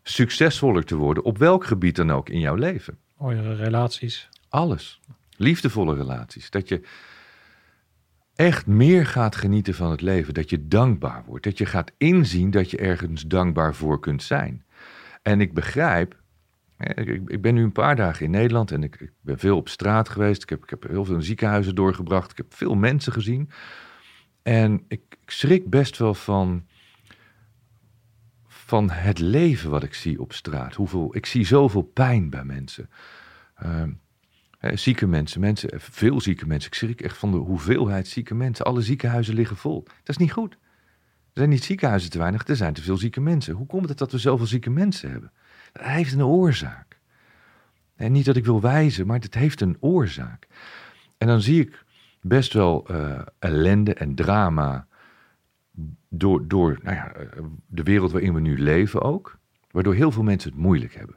succesvoller 0.03 0.83
te 0.83 0.95
worden 0.95 1.23
op 1.23 1.37
welk 1.37 1.65
gebied 1.65 1.95
dan 1.95 2.11
ook 2.11 2.29
in 2.29 2.39
jouw 2.39 2.55
leven. 2.55 2.97
Mooiere 3.17 3.55
relaties. 3.55 4.29
Alles. 4.49 4.99
Liefdevolle 5.37 5.95
relaties. 5.95 6.49
Dat 6.49 6.69
je 6.69 6.81
echt 8.35 8.65
meer 8.65 9.05
gaat 9.05 9.35
genieten 9.35 9.73
van 9.73 9.91
het 9.91 10.01
leven. 10.01 10.33
Dat 10.33 10.49
je 10.49 10.67
dankbaar 10.67 11.23
wordt. 11.25 11.43
Dat 11.43 11.57
je 11.57 11.65
gaat 11.65 11.91
inzien 11.97 12.51
dat 12.51 12.71
je 12.71 12.77
ergens 12.77 13.27
dankbaar 13.27 13.75
voor 13.75 13.99
kunt 13.99 14.23
zijn. 14.23 14.65
En 15.21 15.41
ik 15.41 15.53
begrijp. 15.53 16.20
Hè, 16.81 17.01
Ik, 17.01 17.29
ik 17.29 17.41
ben 17.41 17.53
nu 17.53 17.63
een 17.63 17.71
paar 17.71 17.95
dagen 17.95 18.25
in 18.25 18.31
Nederland 18.31 18.71
en 18.71 18.83
ik, 18.83 18.95
ik 18.99 19.11
ben 19.21 19.39
veel 19.39 19.57
op 19.57 19.69
straat 19.69 20.09
geweest. 20.09 20.43
Ik 20.43 20.49
heb, 20.49 20.63
ik 20.63 20.69
heb 20.69 20.87
heel 20.87 21.05
veel 21.05 21.21
ziekenhuizen 21.21 21.75
doorgebracht. 21.75 22.31
Ik 22.31 22.37
heb 22.37 22.53
veel 22.53 22.75
mensen 22.75 23.13
gezien. 23.13 23.49
En 24.41 24.83
ik, 24.87 25.01
ik 25.21 25.31
schrik 25.31 25.69
best 25.69 25.97
wel 25.97 26.13
van, 26.13 26.65
van 28.47 28.89
het 28.89 29.19
leven 29.19 29.69
wat 29.69 29.83
ik 29.83 29.93
zie 29.93 30.21
op 30.21 30.33
straat. 30.33 30.75
Hoeveel, 30.75 31.15
ik 31.15 31.25
zie 31.25 31.45
zoveel 31.45 31.81
pijn 31.81 32.29
bij 32.29 32.43
mensen. 32.43 32.89
Ehm, 33.55 33.91
zieke 34.59 35.07
mensen, 35.07 35.39
mensen, 35.39 35.69
veel 35.75 36.21
zieke 36.21 36.47
mensen. 36.47 36.71
Ik 36.71 36.77
schrik 36.77 37.01
echt 37.01 37.17
van 37.17 37.31
de 37.31 37.37
hoeveelheid 37.37 38.07
zieke 38.07 38.35
mensen. 38.35 38.65
Alle 38.65 38.81
ziekenhuizen 38.81 39.33
liggen 39.33 39.57
vol. 39.57 39.83
Dat 39.83 40.09
is 40.09 40.17
niet 40.17 40.31
goed. 40.31 40.53
Er 40.53 41.37
zijn 41.37 41.49
niet 41.49 41.63
ziekenhuizen 41.63 42.09
te 42.09 42.17
weinig, 42.17 42.47
er 42.47 42.55
zijn 42.55 42.73
te 42.73 42.81
veel 42.81 42.97
zieke 42.97 43.21
mensen. 43.21 43.53
Hoe 43.53 43.65
komt 43.65 43.89
het 43.89 43.97
dat 43.97 44.11
we 44.11 44.17
zoveel 44.17 44.45
zieke 44.45 44.69
mensen 44.69 45.11
hebben? 45.11 45.31
Dat 45.71 45.83
heeft 45.83 46.13
een 46.13 46.23
oorzaak. 46.25 46.99
En 47.95 48.11
niet 48.11 48.25
dat 48.25 48.35
ik 48.35 48.45
wil 48.45 48.61
wijzen, 48.61 49.07
maar 49.07 49.19
het 49.19 49.33
heeft 49.33 49.61
een 49.61 49.77
oorzaak. 49.79 50.47
En 51.17 51.27
dan 51.27 51.41
zie 51.41 51.61
ik 51.61 51.83
best 52.21 52.53
wel 52.53 52.87
eh, 52.87 53.21
ellende 53.39 53.93
en 53.93 54.15
drama 54.15 54.87
door, 56.09 56.47
door 56.47 56.79
nou 56.81 56.95
ja, 56.95 57.11
eh, 57.11 57.43
de 57.67 57.83
wereld 57.83 58.11
waarin 58.11 58.33
we 58.33 58.39
nu 58.39 58.59
leven 58.59 59.01
ook. 59.01 59.39
Waardoor 59.71 59.93
heel 59.93 60.11
veel 60.11 60.23
mensen 60.23 60.51
het 60.51 60.59
moeilijk 60.59 60.93
hebben. 60.93 61.15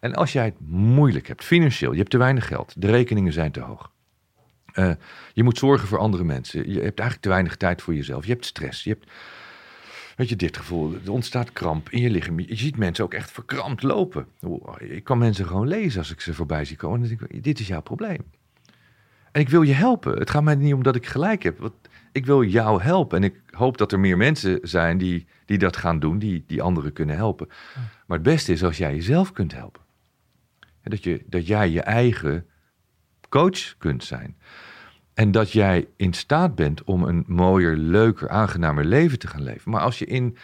En 0.00 0.14
als 0.14 0.32
jij 0.32 0.44
het 0.44 0.60
moeilijk 0.68 1.26
hebt, 1.26 1.44
financieel, 1.44 1.92
je 1.92 1.98
hebt 1.98 2.10
te 2.10 2.18
weinig 2.18 2.46
geld, 2.46 2.74
de 2.76 2.86
rekeningen 2.86 3.32
zijn 3.32 3.52
te 3.52 3.60
hoog. 3.60 3.92
Eh, 4.72 4.90
je 5.32 5.42
moet 5.42 5.58
zorgen 5.58 5.88
voor 5.88 5.98
andere 5.98 6.24
mensen. 6.24 6.70
Je 6.70 6.80
hebt 6.80 6.98
eigenlijk 6.98 7.20
te 7.20 7.28
weinig 7.28 7.56
tijd 7.56 7.82
voor 7.82 7.94
jezelf. 7.94 8.24
Je 8.26 8.32
hebt 8.32 8.44
stress. 8.44 8.84
Je 8.84 8.90
hebt, 8.90 9.10
weet 10.16 10.28
je, 10.28 10.36
dit 10.36 10.56
gevoel. 10.56 10.94
Er 11.04 11.12
ontstaat 11.12 11.52
kramp 11.52 11.90
in 11.90 12.00
je 12.00 12.10
lichaam. 12.10 12.40
Je 12.40 12.56
ziet 12.56 12.76
mensen 12.76 13.04
ook 13.04 13.14
echt 13.14 13.30
verkrampt 13.30 13.82
lopen. 13.82 14.26
Ik 14.78 15.04
kan 15.04 15.18
mensen 15.18 15.46
gewoon 15.46 15.68
lezen 15.68 15.98
als 15.98 16.10
ik 16.10 16.20
ze 16.20 16.34
voorbij 16.34 16.64
zie 16.64 16.76
komen. 16.76 17.02
En 17.02 17.08
dan 17.08 17.16
denk 17.16 17.30
ik, 17.30 17.42
dit 17.44 17.60
is 17.60 17.66
jouw 17.66 17.82
probleem. 17.82 18.20
En 19.32 19.40
ik 19.40 19.48
wil 19.48 19.62
je 19.62 19.72
helpen. 19.72 20.18
Het 20.18 20.30
gaat 20.30 20.42
mij 20.42 20.54
niet 20.54 20.74
om 20.74 20.82
dat 20.82 20.96
ik 20.96 21.06
gelijk 21.06 21.42
heb. 21.42 21.58
Want 21.58 21.74
ik 22.12 22.26
wil 22.26 22.44
jou 22.44 22.82
helpen. 22.82 23.18
En 23.18 23.24
ik 23.24 23.40
hoop 23.50 23.78
dat 23.78 23.92
er 23.92 24.00
meer 24.00 24.16
mensen 24.16 24.58
zijn 24.62 24.98
die, 24.98 25.26
die 25.44 25.58
dat 25.58 25.76
gaan 25.76 25.98
doen, 25.98 26.18
die, 26.18 26.44
die 26.46 26.62
anderen 26.62 26.92
kunnen 26.92 27.16
helpen. 27.16 27.48
Maar 28.06 28.18
het 28.18 28.26
beste 28.26 28.52
is 28.52 28.64
als 28.64 28.76
jij 28.76 28.94
jezelf 28.94 29.32
kunt 29.32 29.52
helpen. 29.52 29.82
En 30.82 30.90
dat, 30.90 31.04
je, 31.04 31.24
dat 31.26 31.46
jij 31.46 31.70
je 31.70 31.80
eigen 31.80 32.46
coach 33.28 33.76
kunt 33.78 34.04
zijn. 34.04 34.36
En 35.14 35.30
dat 35.30 35.52
jij 35.52 35.88
in 35.96 36.12
staat 36.12 36.54
bent 36.54 36.84
om 36.84 37.02
een 37.02 37.24
mooier, 37.26 37.76
leuker, 37.76 38.28
aangenamer 38.28 38.84
leven 38.84 39.18
te 39.18 39.26
gaan 39.26 39.42
leven. 39.42 39.70
Maar 39.70 39.80
als 39.80 39.98
je 39.98 40.06
in 40.06 40.36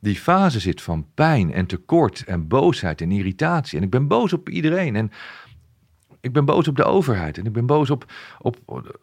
die 0.00 0.16
fase 0.16 0.60
zit 0.60 0.82
van 0.82 1.06
pijn 1.14 1.52
en 1.52 1.66
tekort 1.66 2.24
en 2.24 2.48
boosheid 2.48 3.00
en 3.00 3.10
irritatie. 3.10 3.78
En 3.78 3.84
ik 3.84 3.90
ben 3.90 4.08
boos 4.08 4.32
op 4.32 4.48
iedereen. 4.48 4.96
En 4.96 5.12
ik 6.20 6.32
ben 6.32 6.44
boos 6.44 6.68
op 6.68 6.76
de 6.76 6.84
overheid. 6.84 7.38
En 7.38 7.46
ik 7.46 7.52
ben 7.52 7.66
boos 7.66 7.90
op, 7.90 8.12
op, 8.38 8.58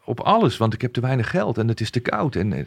op 0.05 0.19
alles, 0.19 0.57
want 0.57 0.73
ik 0.73 0.81
heb 0.81 0.93
te 0.93 1.01
weinig 1.01 1.29
geld 1.29 1.57
en 1.57 1.67
het 1.67 1.81
is 1.81 1.89
te 1.89 1.99
koud. 1.99 2.35
En 2.35 2.53
eh, 2.53 2.65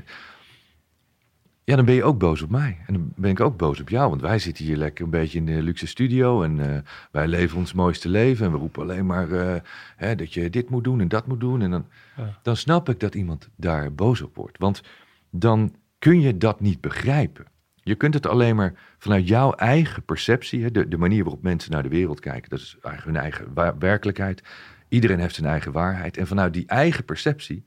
ja, 1.64 1.76
dan 1.76 1.84
ben 1.84 1.94
je 1.94 2.04
ook 2.04 2.18
boos 2.18 2.42
op 2.42 2.50
mij. 2.50 2.78
En 2.86 2.94
dan 2.94 3.12
ben 3.16 3.30
ik 3.30 3.40
ook 3.40 3.56
boos 3.56 3.80
op 3.80 3.88
jou. 3.88 4.08
Want 4.08 4.20
wij 4.20 4.38
zitten 4.38 4.64
hier 4.64 4.76
lekker 4.76 5.04
een 5.04 5.10
beetje 5.10 5.38
in 5.38 5.46
de 5.46 5.62
luxe 5.62 5.86
studio. 5.86 6.42
En 6.42 6.58
uh, 6.58 6.78
wij 7.10 7.28
leven 7.28 7.58
ons 7.58 7.72
mooiste 7.72 8.08
leven. 8.08 8.46
En 8.46 8.52
we 8.52 8.58
roepen 8.58 8.82
alleen 8.82 9.06
maar 9.06 9.28
uh, 9.28 9.54
hè, 9.96 10.14
dat 10.14 10.34
je 10.34 10.50
dit 10.50 10.70
moet 10.70 10.84
doen 10.84 11.00
en 11.00 11.08
dat 11.08 11.26
moet 11.26 11.40
doen. 11.40 11.62
En 11.62 11.70
dan, 11.70 11.86
ja. 12.16 12.38
dan 12.42 12.56
snap 12.56 12.88
ik 12.88 13.00
dat 13.00 13.14
iemand 13.14 13.48
daar 13.56 13.94
boos 13.94 14.22
op 14.22 14.36
wordt. 14.36 14.58
Want 14.58 14.82
dan 15.30 15.74
kun 15.98 16.20
je 16.20 16.36
dat 16.36 16.60
niet 16.60 16.80
begrijpen. 16.80 17.46
Je 17.74 17.94
kunt 17.94 18.14
het 18.14 18.26
alleen 18.26 18.56
maar 18.56 18.74
vanuit 18.98 19.28
jouw 19.28 19.52
eigen 19.52 20.02
perceptie, 20.02 20.70
de, 20.70 20.88
de 20.88 20.98
manier 20.98 21.22
waarop 21.22 21.42
mensen 21.42 21.70
naar 21.70 21.82
de 21.82 21.88
wereld 21.88 22.20
kijken, 22.20 22.50
dat 22.50 22.58
is 22.58 22.76
eigenlijk 22.82 23.16
hun 23.16 23.24
eigen 23.24 23.78
werkelijkheid. 23.78 24.42
Iedereen 24.88 25.18
heeft 25.18 25.34
zijn 25.34 25.48
eigen 25.48 25.72
waarheid. 25.72 26.16
En 26.16 26.26
vanuit 26.26 26.52
die 26.52 26.66
eigen 26.66 27.04
perceptie 27.04 27.64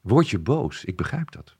word 0.00 0.28
je 0.28 0.38
boos. 0.38 0.84
Ik 0.84 0.96
begrijp 0.96 1.30
dat. 1.30 1.56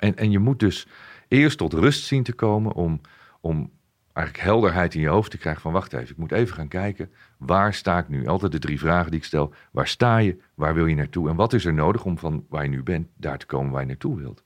En, 0.00 0.16
en 0.16 0.30
je 0.30 0.38
moet 0.38 0.58
dus 0.58 0.86
eerst 1.28 1.58
tot 1.58 1.72
rust 1.72 2.04
zien 2.04 2.22
te 2.22 2.32
komen 2.32 2.72
om, 2.72 3.00
om 3.40 3.70
eigenlijk 4.12 4.46
helderheid 4.48 4.94
in 4.94 5.00
je 5.00 5.08
hoofd 5.08 5.30
te 5.30 5.38
krijgen 5.38 5.62
van 5.62 5.72
wacht 5.72 5.92
even, 5.92 6.10
ik 6.10 6.16
moet 6.16 6.32
even 6.32 6.54
gaan 6.54 6.68
kijken, 6.68 7.10
waar 7.36 7.74
sta 7.74 7.98
ik 7.98 8.08
nu? 8.08 8.26
Altijd 8.26 8.52
de 8.52 8.58
drie 8.58 8.78
vragen 8.78 9.10
die 9.10 9.20
ik 9.20 9.26
stel. 9.26 9.54
Waar 9.70 9.88
sta 9.88 10.16
je? 10.16 10.40
Waar 10.54 10.74
wil 10.74 10.86
je 10.86 10.94
naartoe? 10.94 11.28
En 11.28 11.36
wat 11.36 11.52
is 11.52 11.64
er 11.64 11.74
nodig 11.74 12.04
om 12.04 12.18
van 12.18 12.44
waar 12.48 12.62
je 12.62 12.68
nu 12.68 12.82
bent, 12.82 13.08
daar 13.16 13.38
te 13.38 13.46
komen 13.46 13.72
waar 13.72 13.80
je 13.80 13.86
naartoe 13.86 14.16
wilt? 14.16 14.42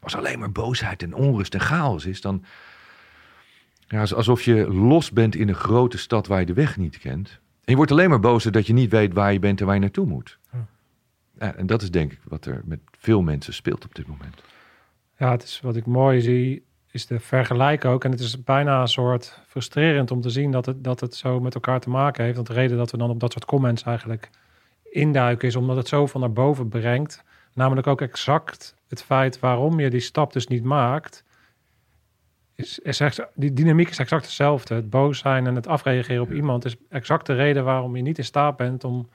Als 0.00 0.16
alleen 0.16 0.38
maar 0.38 0.52
boosheid 0.52 1.02
en 1.02 1.14
onrust 1.14 1.54
en 1.54 1.60
chaos 1.60 2.06
is, 2.06 2.20
dan 2.20 2.44
ja, 3.86 4.00
alsof 4.00 4.42
je 4.42 4.72
los 4.72 5.10
bent 5.10 5.34
in 5.34 5.48
een 5.48 5.54
grote 5.54 5.98
stad 5.98 6.26
waar 6.26 6.40
je 6.40 6.46
de 6.46 6.52
weg 6.52 6.76
niet 6.76 6.98
kent. 6.98 7.28
En 7.30 7.70
je 7.72 7.76
wordt 7.76 7.90
alleen 7.90 8.08
maar 8.08 8.20
boos 8.20 8.44
dat 8.44 8.66
je 8.66 8.72
niet 8.72 8.90
weet 8.90 9.12
waar 9.12 9.32
je 9.32 9.38
bent 9.38 9.60
en 9.60 9.66
waar 9.66 9.74
je 9.74 9.80
naartoe 9.80 10.06
moet. 10.06 10.38
Ja, 11.38 11.54
en 11.54 11.66
dat 11.66 11.82
is 11.82 11.90
denk 11.90 12.12
ik 12.12 12.20
wat 12.24 12.46
er 12.46 12.62
met 12.64 12.80
veel 12.98 13.22
mensen 13.22 13.54
speelt 13.54 13.84
op 13.84 13.94
dit 13.94 14.06
moment. 14.06 14.42
Ja, 15.18 15.30
het 15.30 15.42
is 15.42 15.60
wat 15.60 15.76
ik 15.76 15.86
mooi 15.86 16.20
zie, 16.20 16.64
is 16.90 17.06
de 17.06 17.20
vergelijk 17.20 17.84
ook. 17.84 18.04
En 18.04 18.10
het 18.10 18.20
is 18.20 18.44
bijna 18.44 18.80
een 18.80 18.88
soort 18.88 19.40
frustrerend 19.46 20.10
om 20.10 20.20
te 20.20 20.30
zien 20.30 20.50
dat 20.50 20.66
het, 20.66 20.84
dat 20.84 21.00
het 21.00 21.14
zo 21.14 21.40
met 21.40 21.54
elkaar 21.54 21.80
te 21.80 21.90
maken 21.90 22.24
heeft. 22.24 22.36
Want 22.36 22.46
de 22.46 22.52
reden 22.52 22.76
dat 22.76 22.90
we 22.90 22.96
dan 22.96 23.10
op 23.10 23.20
dat 23.20 23.32
soort 23.32 23.44
comments 23.44 23.82
eigenlijk 23.82 24.30
induiken 24.90 25.48
is 25.48 25.56
omdat 25.56 25.76
het 25.76 25.88
zo 25.88 26.06
van 26.06 26.20
naar 26.20 26.32
boven 26.32 26.68
brengt. 26.68 27.24
Namelijk 27.52 27.86
ook 27.86 28.00
exact 28.00 28.74
het 28.88 29.02
feit 29.02 29.38
waarom 29.38 29.80
je 29.80 29.90
die 29.90 30.00
stap 30.00 30.32
dus 30.32 30.46
niet 30.46 30.64
maakt. 30.64 31.24
Is, 32.54 32.78
is 32.78 33.00
echt, 33.00 33.26
die 33.34 33.52
dynamiek 33.52 33.88
is 33.88 33.98
exact 33.98 34.24
hetzelfde. 34.24 34.74
Het 34.74 34.90
boos 34.90 35.18
zijn 35.18 35.46
en 35.46 35.54
het 35.54 35.66
afreageren 35.66 36.22
op 36.22 36.32
iemand 36.32 36.64
is 36.64 36.76
exact 36.88 37.26
de 37.26 37.34
reden 37.34 37.64
waarom 37.64 37.96
je 37.96 38.02
niet 38.02 38.18
in 38.18 38.24
staat 38.24 38.56
bent 38.56 38.84
om 38.84 39.08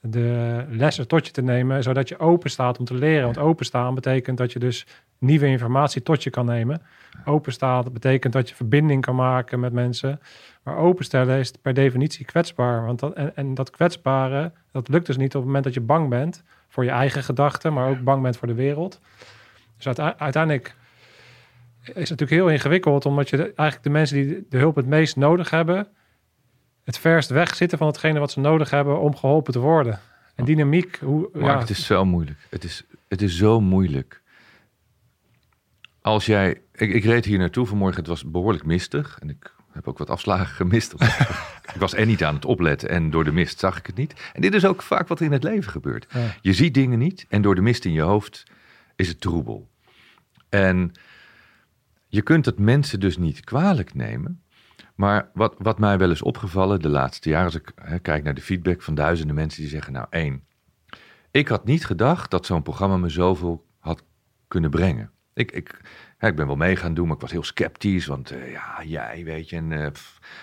de 0.00 0.64
lessen 0.68 1.08
tot 1.08 1.26
je 1.26 1.32
te 1.32 1.42
nemen, 1.42 1.82
zodat 1.82 2.08
je 2.08 2.18
open 2.18 2.50
staat 2.50 2.78
om 2.78 2.84
te 2.84 2.94
leren. 2.94 3.24
Want 3.24 3.38
openstaan 3.38 3.94
betekent 3.94 4.38
dat 4.38 4.52
je 4.52 4.58
dus 4.58 4.86
nieuwe 5.18 5.46
informatie 5.46 6.02
tot 6.02 6.22
je 6.22 6.30
kan 6.30 6.46
nemen. 6.46 6.82
Openstaan 7.24 7.84
betekent 7.92 8.32
dat 8.32 8.48
je 8.48 8.54
verbinding 8.54 9.02
kan 9.02 9.14
maken 9.14 9.60
met 9.60 9.72
mensen. 9.72 10.20
Maar 10.62 10.76
openstellen 10.76 11.38
is 11.38 11.50
per 11.50 11.74
definitie 11.74 12.24
kwetsbaar. 12.24 12.86
Want 12.86 12.98
dat, 12.98 13.12
en, 13.12 13.36
en 13.36 13.54
dat 13.54 13.70
kwetsbare, 13.70 14.52
dat 14.72 14.88
lukt 14.88 15.06
dus 15.06 15.16
niet 15.16 15.34
op 15.34 15.40
het 15.40 15.44
moment 15.44 15.64
dat 15.64 15.74
je 15.74 15.80
bang 15.80 16.08
bent 16.08 16.42
voor 16.68 16.84
je 16.84 16.90
eigen 16.90 17.22
gedachten, 17.22 17.72
maar 17.72 17.88
ook 17.88 18.02
bang 18.02 18.22
bent 18.22 18.36
voor 18.36 18.48
de 18.48 18.54
wereld. 18.54 19.00
Dus 19.76 19.98
uiteindelijk 19.98 20.74
is 21.82 21.94
het 21.94 21.96
natuurlijk 21.96 22.30
heel 22.30 22.48
ingewikkeld, 22.48 23.06
omdat 23.06 23.30
je 23.30 23.36
eigenlijk 23.36 23.82
de 23.82 23.90
mensen 23.90 24.16
die 24.16 24.46
de 24.48 24.58
hulp 24.58 24.76
het 24.76 24.86
meest 24.86 25.16
nodig 25.16 25.50
hebben, 25.50 25.86
het 26.90 26.98
verst 26.98 27.30
weg 27.30 27.54
zitten 27.54 27.78
van 27.78 27.86
hetgene 27.86 28.18
wat 28.18 28.30
ze 28.30 28.40
nodig 28.40 28.70
hebben 28.70 29.00
om 29.00 29.16
geholpen 29.16 29.52
te 29.52 29.58
worden. 29.58 30.00
En 30.34 30.44
dynamiek, 30.44 30.98
hoe. 31.02 31.30
ja. 31.34 31.58
het 31.58 31.70
is 31.70 31.86
zo 31.86 32.04
moeilijk. 32.04 32.38
Het 32.48 32.64
is, 32.64 32.84
het 33.08 33.22
is 33.22 33.36
zo 33.36 33.60
moeilijk. 33.60 34.22
Als 36.00 36.26
jij. 36.26 36.60
Ik, 36.72 36.92
ik 36.92 37.04
reed 37.04 37.24
hier 37.24 37.38
naartoe 37.38 37.66
vanmorgen, 37.66 37.98
het 37.98 38.06
was 38.06 38.30
behoorlijk 38.30 38.64
mistig. 38.64 39.18
En 39.20 39.30
ik 39.30 39.54
heb 39.72 39.88
ook 39.88 39.98
wat 39.98 40.10
afslagen 40.10 40.46
gemist. 40.46 40.92
ik 41.74 41.78
was 41.78 41.94
er 41.94 42.06
niet 42.06 42.24
aan 42.24 42.34
het 42.34 42.44
opletten 42.44 42.88
en 42.88 43.10
door 43.10 43.24
de 43.24 43.32
mist 43.32 43.58
zag 43.58 43.78
ik 43.78 43.86
het 43.86 43.96
niet. 43.96 44.30
En 44.32 44.40
dit 44.40 44.54
is 44.54 44.64
ook 44.64 44.82
vaak 44.82 45.08
wat 45.08 45.20
in 45.20 45.32
het 45.32 45.42
leven 45.42 45.72
gebeurt. 45.72 46.06
Je 46.40 46.52
ziet 46.52 46.74
dingen 46.74 46.98
niet 46.98 47.26
en 47.28 47.42
door 47.42 47.54
de 47.54 47.60
mist 47.60 47.84
in 47.84 47.92
je 47.92 48.00
hoofd 48.00 48.44
is 48.96 49.08
het 49.08 49.20
troebel. 49.20 49.68
En 50.48 50.92
je 52.06 52.22
kunt 52.22 52.46
het 52.46 52.58
mensen 52.58 53.00
dus 53.00 53.16
niet 53.16 53.44
kwalijk 53.44 53.94
nemen. 53.94 54.42
Maar 55.00 55.30
wat, 55.34 55.54
wat 55.58 55.78
mij 55.78 55.98
wel 55.98 56.10
is 56.10 56.22
opgevallen 56.22 56.80
de 56.80 56.88
laatste 56.88 57.28
jaren, 57.28 57.44
als 57.44 57.54
ik 57.54 57.72
kijk 58.02 58.24
naar 58.24 58.34
de 58.34 58.40
feedback 58.40 58.82
van 58.82 58.94
duizenden 58.94 59.34
mensen 59.34 59.60
die 59.60 59.70
zeggen, 59.70 59.92
nou 59.92 60.06
één, 60.10 60.44
ik 61.30 61.48
had 61.48 61.64
niet 61.64 61.86
gedacht 61.86 62.30
dat 62.30 62.46
zo'n 62.46 62.62
programma 62.62 62.96
me 62.96 63.08
zoveel 63.08 63.66
had 63.78 64.02
kunnen 64.48 64.70
brengen. 64.70 65.10
Ik, 65.34 65.52
ik, 65.52 65.80
ik 66.18 66.36
ben 66.36 66.46
wel 66.46 66.56
mee 66.56 66.76
gaan 66.76 66.94
doen, 66.94 67.06
maar 67.06 67.14
ik 67.14 67.20
was 67.20 67.30
heel 67.30 67.42
sceptisch. 67.42 68.06
Want 68.06 68.32
uh, 68.32 68.52
ja, 68.52 68.82
jij 68.84 69.24
weet 69.24 69.48
je, 69.48 69.56
een 69.56 69.70
uh, 69.70 69.86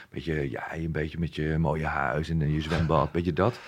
beetje, 0.09 0.49
jij 0.49 0.83
een 0.83 0.91
beetje 0.91 1.19
met 1.19 1.35
je 1.35 1.57
mooie 1.57 1.85
huis 1.85 2.29
en 2.29 2.53
je 2.53 2.61
zwembad, 2.61 3.09
weet 3.11 3.25
je 3.25 3.33
dat. 3.33 3.59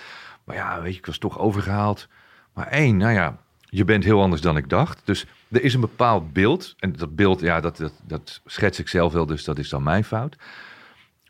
Maar 0.44 0.56
ja, 0.56 0.82
weet 0.82 0.94
je, 0.94 1.00
ik 1.00 1.06
was 1.06 1.18
toch 1.18 1.40
overgehaald. 1.40 2.08
Maar 2.54 2.68
één, 2.68 2.98
nou 2.98 3.14
ja, 3.14 3.38
je 3.62 3.86
bent 3.86 4.04
heel 4.04 4.22
anders 4.22 4.42
dan 4.42 4.58
ik 4.58 4.70
dacht. 4.70 5.02
Dus 5.04 5.26
er 5.52 5.64
is 5.64 5.74
een 5.74 5.82
bepaald 5.82 6.34
beeld. 6.34 6.76
En 6.80 6.92
dat 6.92 7.16
beeld, 7.16 7.40
ja, 7.40 7.60
dat, 7.60 7.78
dat, 7.78 7.94
dat 8.04 8.42
schets 8.46 8.80
ik 8.80 8.88
zelf 8.88 9.14
wel, 9.14 9.26
dus 9.26 9.44
dat 9.44 9.60
is 9.60 9.70
dan 9.70 9.84
mijn 9.84 10.04
fout. 10.04 10.38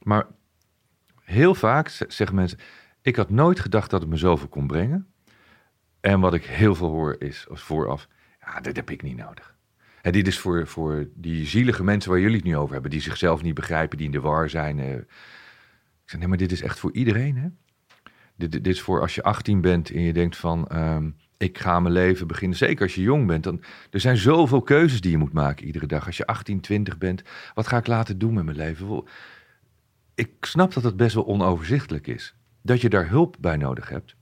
Maar 0.09 0.27
heel 1.23 1.55
vaak 1.55 1.89
zeggen 2.07 2.35
mensen, 2.35 2.59
ik 3.01 3.15
had 3.15 3.29
nooit 3.29 3.59
gedacht 3.59 3.89
dat 3.89 4.01
het 4.01 4.09
me 4.09 4.17
zoveel 4.17 4.47
kon 4.47 4.67
brengen. 4.67 5.07
En 5.99 6.19
wat 6.19 6.33
ik 6.33 6.45
heel 6.45 6.75
veel 6.75 6.89
hoor 6.89 7.15
is 7.19 7.45
vooraf, 7.49 8.07
ja, 8.41 8.59
dat 8.59 8.75
heb 8.75 8.89
ik 8.89 9.01
niet 9.01 9.17
nodig. 9.17 9.55
Dit 10.01 10.27
is 10.27 10.39
voor, 10.39 10.67
voor 10.67 11.07
die 11.13 11.45
zielige 11.45 11.83
mensen 11.83 12.11
waar 12.11 12.19
jullie 12.19 12.35
het 12.35 12.45
nu 12.45 12.57
over 12.57 12.73
hebben, 12.73 12.91
die 12.91 13.01
zichzelf 13.01 13.41
niet 13.41 13.53
begrijpen, 13.53 13.97
die 13.97 14.05
in 14.05 14.11
de 14.11 14.19
war 14.19 14.49
zijn. 14.49 14.79
Eh. 14.79 14.93
Ik 14.93 15.05
zeg, 16.05 16.19
nee, 16.19 16.27
maar 16.29 16.37
dit 16.37 16.51
is 16.51 16.61
echt 16.61 16.79
voor 16.79 16.93
iedereen, 16.93 17.37
hè? 17.37 17.47
Dit, 18.35 18.51
dit 18.51 18.67
is 18.67 18.81
voor 18.81 19.01
als 19.01 19.15
je 19.15 19.23
18 19.23 19.61
bent 19.61 19.91
en 19.91 20.01
je 20.01 20.13
denkt 20.13 20.37
van, 20.37 20.67
ehm, 20.67 21.09
ik 21.37 21.57
ga 21.57 21.79
mijn 21.79 21.93
leven 21.93 22.27
beginnen. 22.27 22.57
Zeker 22.57 22.83
als 22.83 22.95
je 22.95 23.01
jong 23.01 23.27
bent, 23.27 23.43
dan 23.43 23.63
er 23.91 23.99
zijn 23.99 24.17
zoveel 24.17 24.61
keuzes 24.61 25.01
die 25.01 25.11
je 25.11 25.17
moet 25.17 25.33
maken 25.33 25.65
iedere 25.65 25.85
dag. 25.85 26.05
Als 26.05 26.17
je 26.17 26.25
18, 26.25 26.59
20 26.59 26.97
bent, 26.97 27.23
wat 27.53 27.67
ga 27.67 27.77
ik 27.77 27.87
laten 27.87 28.17
doen 28.17 28.33
met 28.33 28.45
mijn 28.45 28.57
leven? 28.57 29.03
Ik 30.19 30.33
snap 30.41 30.73
dat 30.73 30.83
het 30.83 30.97
best 30.97 31.15
wel 31.15 31.25
onoverzichtelijk 31.25 32.07
is. 32.07 32.35
Dat 32.61 32.81
je 32.81 32.89
daar 32.89 33.09
hulp 33.09 33.35
bij 33.39 33.57
nodig 33.57 33.89
hebt. 33.89 34.15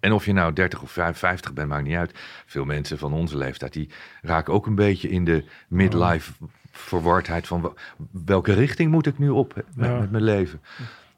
En 0.00 0.12
of 0.12 0.24
je 0.24 0.32
nou 0.32 0.52
30 0.52 0.82
of 0.82 0.90
55 0.90 1.52
bent, 1.52 1.68
maakt 1.68 1.84
niet 1.84 1.96
uit. 1.96 2.12
Veel 2.46 2.64
mensen 2.64 2.98
van 2.98 3.12
onze 3.12 3.36
leeftijd, 3.36 3.72
die 3.72 3.90
raken 4.22 4.52
ook 4.52 4.66
een 4.66 4.74
beetje 4.74 5.08
in 5.08 5.24
de 5.24 5.44
midlife 5.68 6.32
verwardheid 6.70 7.46
van 7.46 7.76
welke 8.10 8.52
richting 8.52 8.90
moet 8.90 9.06
ik 9.06 9.18
nu 9.18 9.28
op 9.28 9.54
met, 9.54 9.76
met 10.00 10.10
mijn 10.10 10.22
leven. 10.22 10.60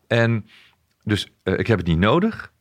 En 0.07 0.47
dus 1.05 1.33
uh, 1.45 1.59
ik 1.59 1.67
heb 1.67 1.79
het 1.79 1.87
niet 1.87 1.99
nodig. 1.99 2.53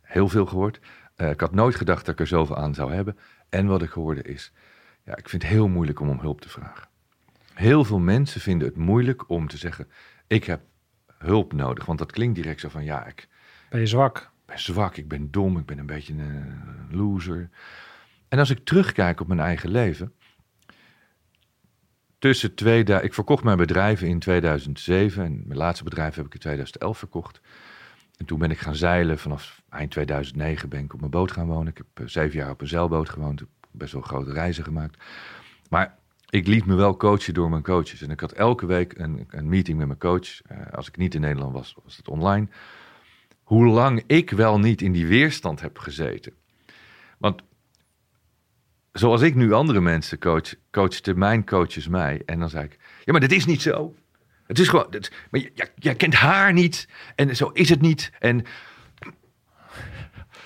Heel 0.00 0.28
veel 0.28 0.46
gehoord. 0.46 0.80
Uh, 1.16 1.30
ik 1.30 1.40
had 1.40 1.54
nooit 1.54 1.74
gedacht 1.74 2.04
dat 2.04 2.14
ik 2.14 2.20
er 2.20 2.26
zoveel 2.26 2.56
aan 2.56 2.74
zou 2.74 2.94
hebben. 2.94 3.18
En 3.48 3.66
wat 3.66 3.82
ik 3.82 3.90
hoorde 3.90 4.22
is, 4.22 4.52
ja, 5.04 5.16
ik 5.16 5.28
vind 5.28 5.42
het 5.42 5.52
heel 5.52 5.68
moeilijk 5.68 6.00
om 6.00 6.08
om 6.08 6.20
hulp 6.20 6.40
te 6.40 6.48
vragen. 6.48 6.90
Heel 7.54 7.84
veel 7.84 7.98
mensen 7.98 8.40
vinden 8.40 8.68
het 8.68 8.76
moeilijk 8.76 9.28
om 9.28 9.48
te 9.48 9.56
zeggen, 9.56 9.88
ik 10.32 10.44
heb 10.44 10.60
hulp 11.18 11.52
nodig. 11.52 11.86
Want 11.86 11.98
dat 11.98 12.12
klinkt 12.12 12.34
direct 12.34 12.60
zo 12.60 12.68
van, 12.68 12.84
ja, 12.84 13.06
ik... 13.06 13.28
Ben 13.70 13.80
je 13.80 13.86
zwak? 13.86 14.30
zwak, 14.54 14.96
ik 14.96 15.08
ben 15.08 15.30
dom, 15.30 15.58
ik 15.58 15.66
ben 15.66 15.78
een 15.78 15.86
beetje 15.86 16.12
een 16.12 16.88
loser. 16.90 17.50
En 18.28 18.38
als 18.38 18.50
ik 18.50 18.64
terugkijk 18.64 19.20
op 19.20 19.26
mijn 19.26 19.40
eigen 19.40 19.70
leven. 19.70 20.12
Tussen 22.18 22.54
twee, 22.54 22.84
ik 22.84 23.14
verkocht 23.14 23.44
mijn 23.44 23.56
bedrijf 23.56 24.02
in 24.02 24.18
2007 24.18 25.24
en 25.24 25.42
mijn 25.46 25.58
laatste 25.58 25.84
bedrijf 25.84 26.14
heb 26.14 26.26
ik 26.26 26.34
in 26.34 26.40
2011 26.40 26.98
verkocht. 26.98 27.40
En 28.16 28.26
toen 28.26 28.38
ben 28.38 28.50
ik 28.50 28.58
gaan 28.58 28.74
zeilen. 28.74 29.18
Vanaf 29.18 29.62
eind 29.68 29.90
2009 29.90 30.68
ben 30.68 30.84
ik 30.84 30.94
op 30.94 30.98
mijn 30.98 31.10
boot 31.10 31.32
gaan 31.32 31.46
wonen. 31.46 31.68
Ik 31.68 31.76
heb 31.76 31.86
eh, 31.94 32.06
zeven 32.06 32.38
jaar 32.38 32.50
op 32.50 32.60
een 32.60 32.68
zeilboot 32.68 33.08
gewoond. 33.08 33.42
Best 33.70 33.92
wel 33.92 34.02
grote 34.02 34.32
reizen 34.32 34.64
gemaakt. 34.64 35.02
Maar 35.68 35.98
ik 36.32 36.46
liet 36.46 36.66
me 36.66 36.74
wel 36.74 36.96
coachen 36.96 37.34
door 37.34 37.50
mijn 37.50 37.62
coaches. 37.62 38.02
En 38.02 38.10
ik 38.10 38.20
had 38.20 38.32
elke 38.32 38.66
week 38.66 38.98
een, 38.98 39.26
een 39.28 39.48
meeting 39.48 39.78
met 39.78 39.86
mijn 39.86 39.98
coach. 39.98 40.50
Uh, 40.52 40.72
als 40.72 40.88
ik 40.88 40.96
niet 40.96 41.14
in 41.14 41.20
Nederland 41.20 41.52
was, 41.52 41.76
was 41.84 41.96
het 41.96 42.08
online 42.08 42.48
hoe 43.42 43.66
lang 43.66 44.02
ik 44.06 44.30
wel 44.30 44.58
niet 44.58 44.82
in 44.82 44.92
die 44.92 45.06
weerstand 45.06 45.60
heb 45.60 45.78
gezeten. 45.78 46.32
Want 47.18 47.42
zoals 48.92 49.20
ik 49.20 49.34
nu 49.34 49.52
andere 49.52 49.80
mensen 49.80 50.18
coach, 50.18 50.54
coachte 50.70 51.14
mijn 51.14 51.46
coaches 51.46 51.88
mij. 51.88 52.22
En 52.26 52.38
dan 52.38 52.50
zei 52.50 52.64
ik, 52.64 52.78
ja, 53.04 53.12
maar 53.12 53.20
dit 53.20 53.32
is 53.32 53.44
niet 53.44 53.62
zo. 53.62 53.94
Het 54.46 54.58
is 54.58 54.68
gewoon, 54.68 54.86
dit, 54.90 55.12
maar 55.30 55.40
jij, 55.40 55.72
jij 55.74 55.94
kent 55.94 56.14
haar 56.14 56.52
niet 56.52 56.88
en 57.14 57.36
zo 57.36 57.48
is 57.48 57.68
het 57.68 57.80
niet. 57.80 58.12
En 58.18 58.44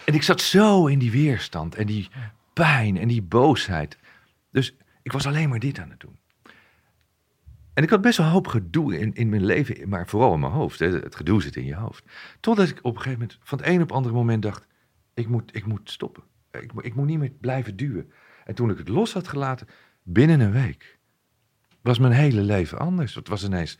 En 0.04 0.14
ik 0.14 0.22
zat 0.22 0.40
zo 0.40 0.86
in 0.86 0.98
die 0.98 1.10
weerstand 1.10 1.74
en 1.74 1.86
die 1.86 2.08
pijn 2.52 2.96
en 2.96 3.08
die 3.08 3.22
boosheid. 3.22 3.98
Dus 4.50 4.74
ik 5.06 5.12
was 5.12 5.26
alleen 5.26 5.48
maar 5.48 5.58
dit 5.58 5.78
aan 5.78 5.90
het 5.90 6.00
doen. 6.00 6.18
En 7.74 7.82
ik 7.82 7.90
had 7.90 8.00
best 8.00 8.18
wel 8.18 8.26
een 8.26 8.32
hoop 8.32 8.46
gedoe 8.46 8.98
in, 8.98 9.14
in 9.14 9.28
mijn 9.28 9.44
leven, 9.44 9.88
maar 9.88 10.08
vooral 10.08 10.34
in 10.34 10.40
mijn 10.40 10.52
hoofd. 10.52 10.78
Hè. 10.78 10.86
Het 10.88 11.16
gedoe 11.16 11.42
zit 11.42 11.56
in 11.56 11.64
je 11.64 11.74
hoofd. 11.74 12.04
Totdat 12.40 12.68
ik 12.68 12.78
op 12.82 12.94
een 12.94 13.00
gegeven 13.00 13.18
moment 13.20 13.38
van 13.42 13.58
het 13.58 13.66
een 13.66 13.82
op 13.82 13.88
het 13.88 13.92
andere 13.92 14.14
moment 14.14 14.42
dacht: 14.42 14.66
ik 15.14 15.28
moet, 15.28 15.56
ik 15.56 15.66
moet 15.66 15.90
stoppen. 15.90 16.22
Ik, 16.50 16.72
ik 16.80 16.94
moet 16.94 17.06
niet 17.06 17.18
meer 17.18 17.32
blijven 17.40 17.76
duwen. 17.76 18.12
En 18.44 18.54
toen 18.54 18.70
ik 18.70 18.78
het 18.78 18.88
los 18.88 19.12
had 19.12 19.28
gelaten, 19.28 19.68
binnen 20.02 20.40
een 20.40 20.52
week, 20.52 20.98
was 21.80 21.98
mijn 21.98 22.12
hele 22.12 22.42
leven 22.42 22.78
anders. 22.78 23.14
Het 23.14 23.28
was 23.28 23.44
ineens, 23.44 23.78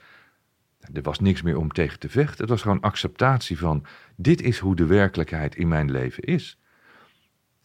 er 0.93 1.03
was 1.03 1.21
niks 1.21 1.43
meer 1.43 1.57
om 1.57 1.73
tegen 1.73 1.99
te 1.99 2.09
vechten. 2.09 2.41
Het 2.41 2.49
was 2.49 2.63
gewoon 2.63 2.81
acceptatie 2.81 3.59
van: 3.59 3.87
dit 4.17 4.43
is 4.43 4.59
hoe 4.59 4.77
de 4.77 4.87
werkelijkheid 4.87 5.57
in 5.57 5.69
mijn 5.69 5.91
leven 5.91 6.23
is. 6.23 6.59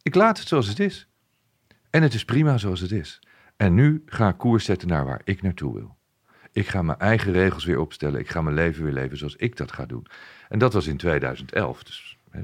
Ik 0.01 0.15
laat 0.15 0.39
het 0.39 0.47
zoals 0.47 0.67
het 0.67 0.79
is. 0.79 1.07
En 1.89 2.01
het 2.01 2.13
is 2.13 2.25
prima 2.25 2.57
zoals 2.57 2.79
het 2.79 2.91
is. 2.91 3.19
En 3.61 3.73
nu 3.73 4.03
ga 4.05 4.29
ik 4.29 4.37
koers 4.37 4.65
zetten 4.65 4.87
naar 4.87 5.05
waar 5.05 5.21
ik 5.23 5.41
naartoe 5.41 5.73
wil. 5.73 5.97
Ik 6.51 6.67
ga 6.67 6.81
mijn 6.81 6.99
eigen 6.99 7.31
regels 7.31 7.65
weer 7.65 7.79
opstellen. 7.79 8.19
Ik 8.19 8.29
ga 8.29 8.41
mijn 8.41 8.55
leven 8.55 8.83
weer 8.83 8.93
leven 8.93 9.17
zoals 9.17 9.35
ik 9.35 9.57
dat 9.57 9.71
ga 9.71 9.85
doen. 9.85 10.07
En 10.49 10.59
dat 10.59 10.73
was 10.73 10.87
in 10.87 10.97
2011, 10.97 11.83
dus 11.83 12.17
hè, 12.29 12.41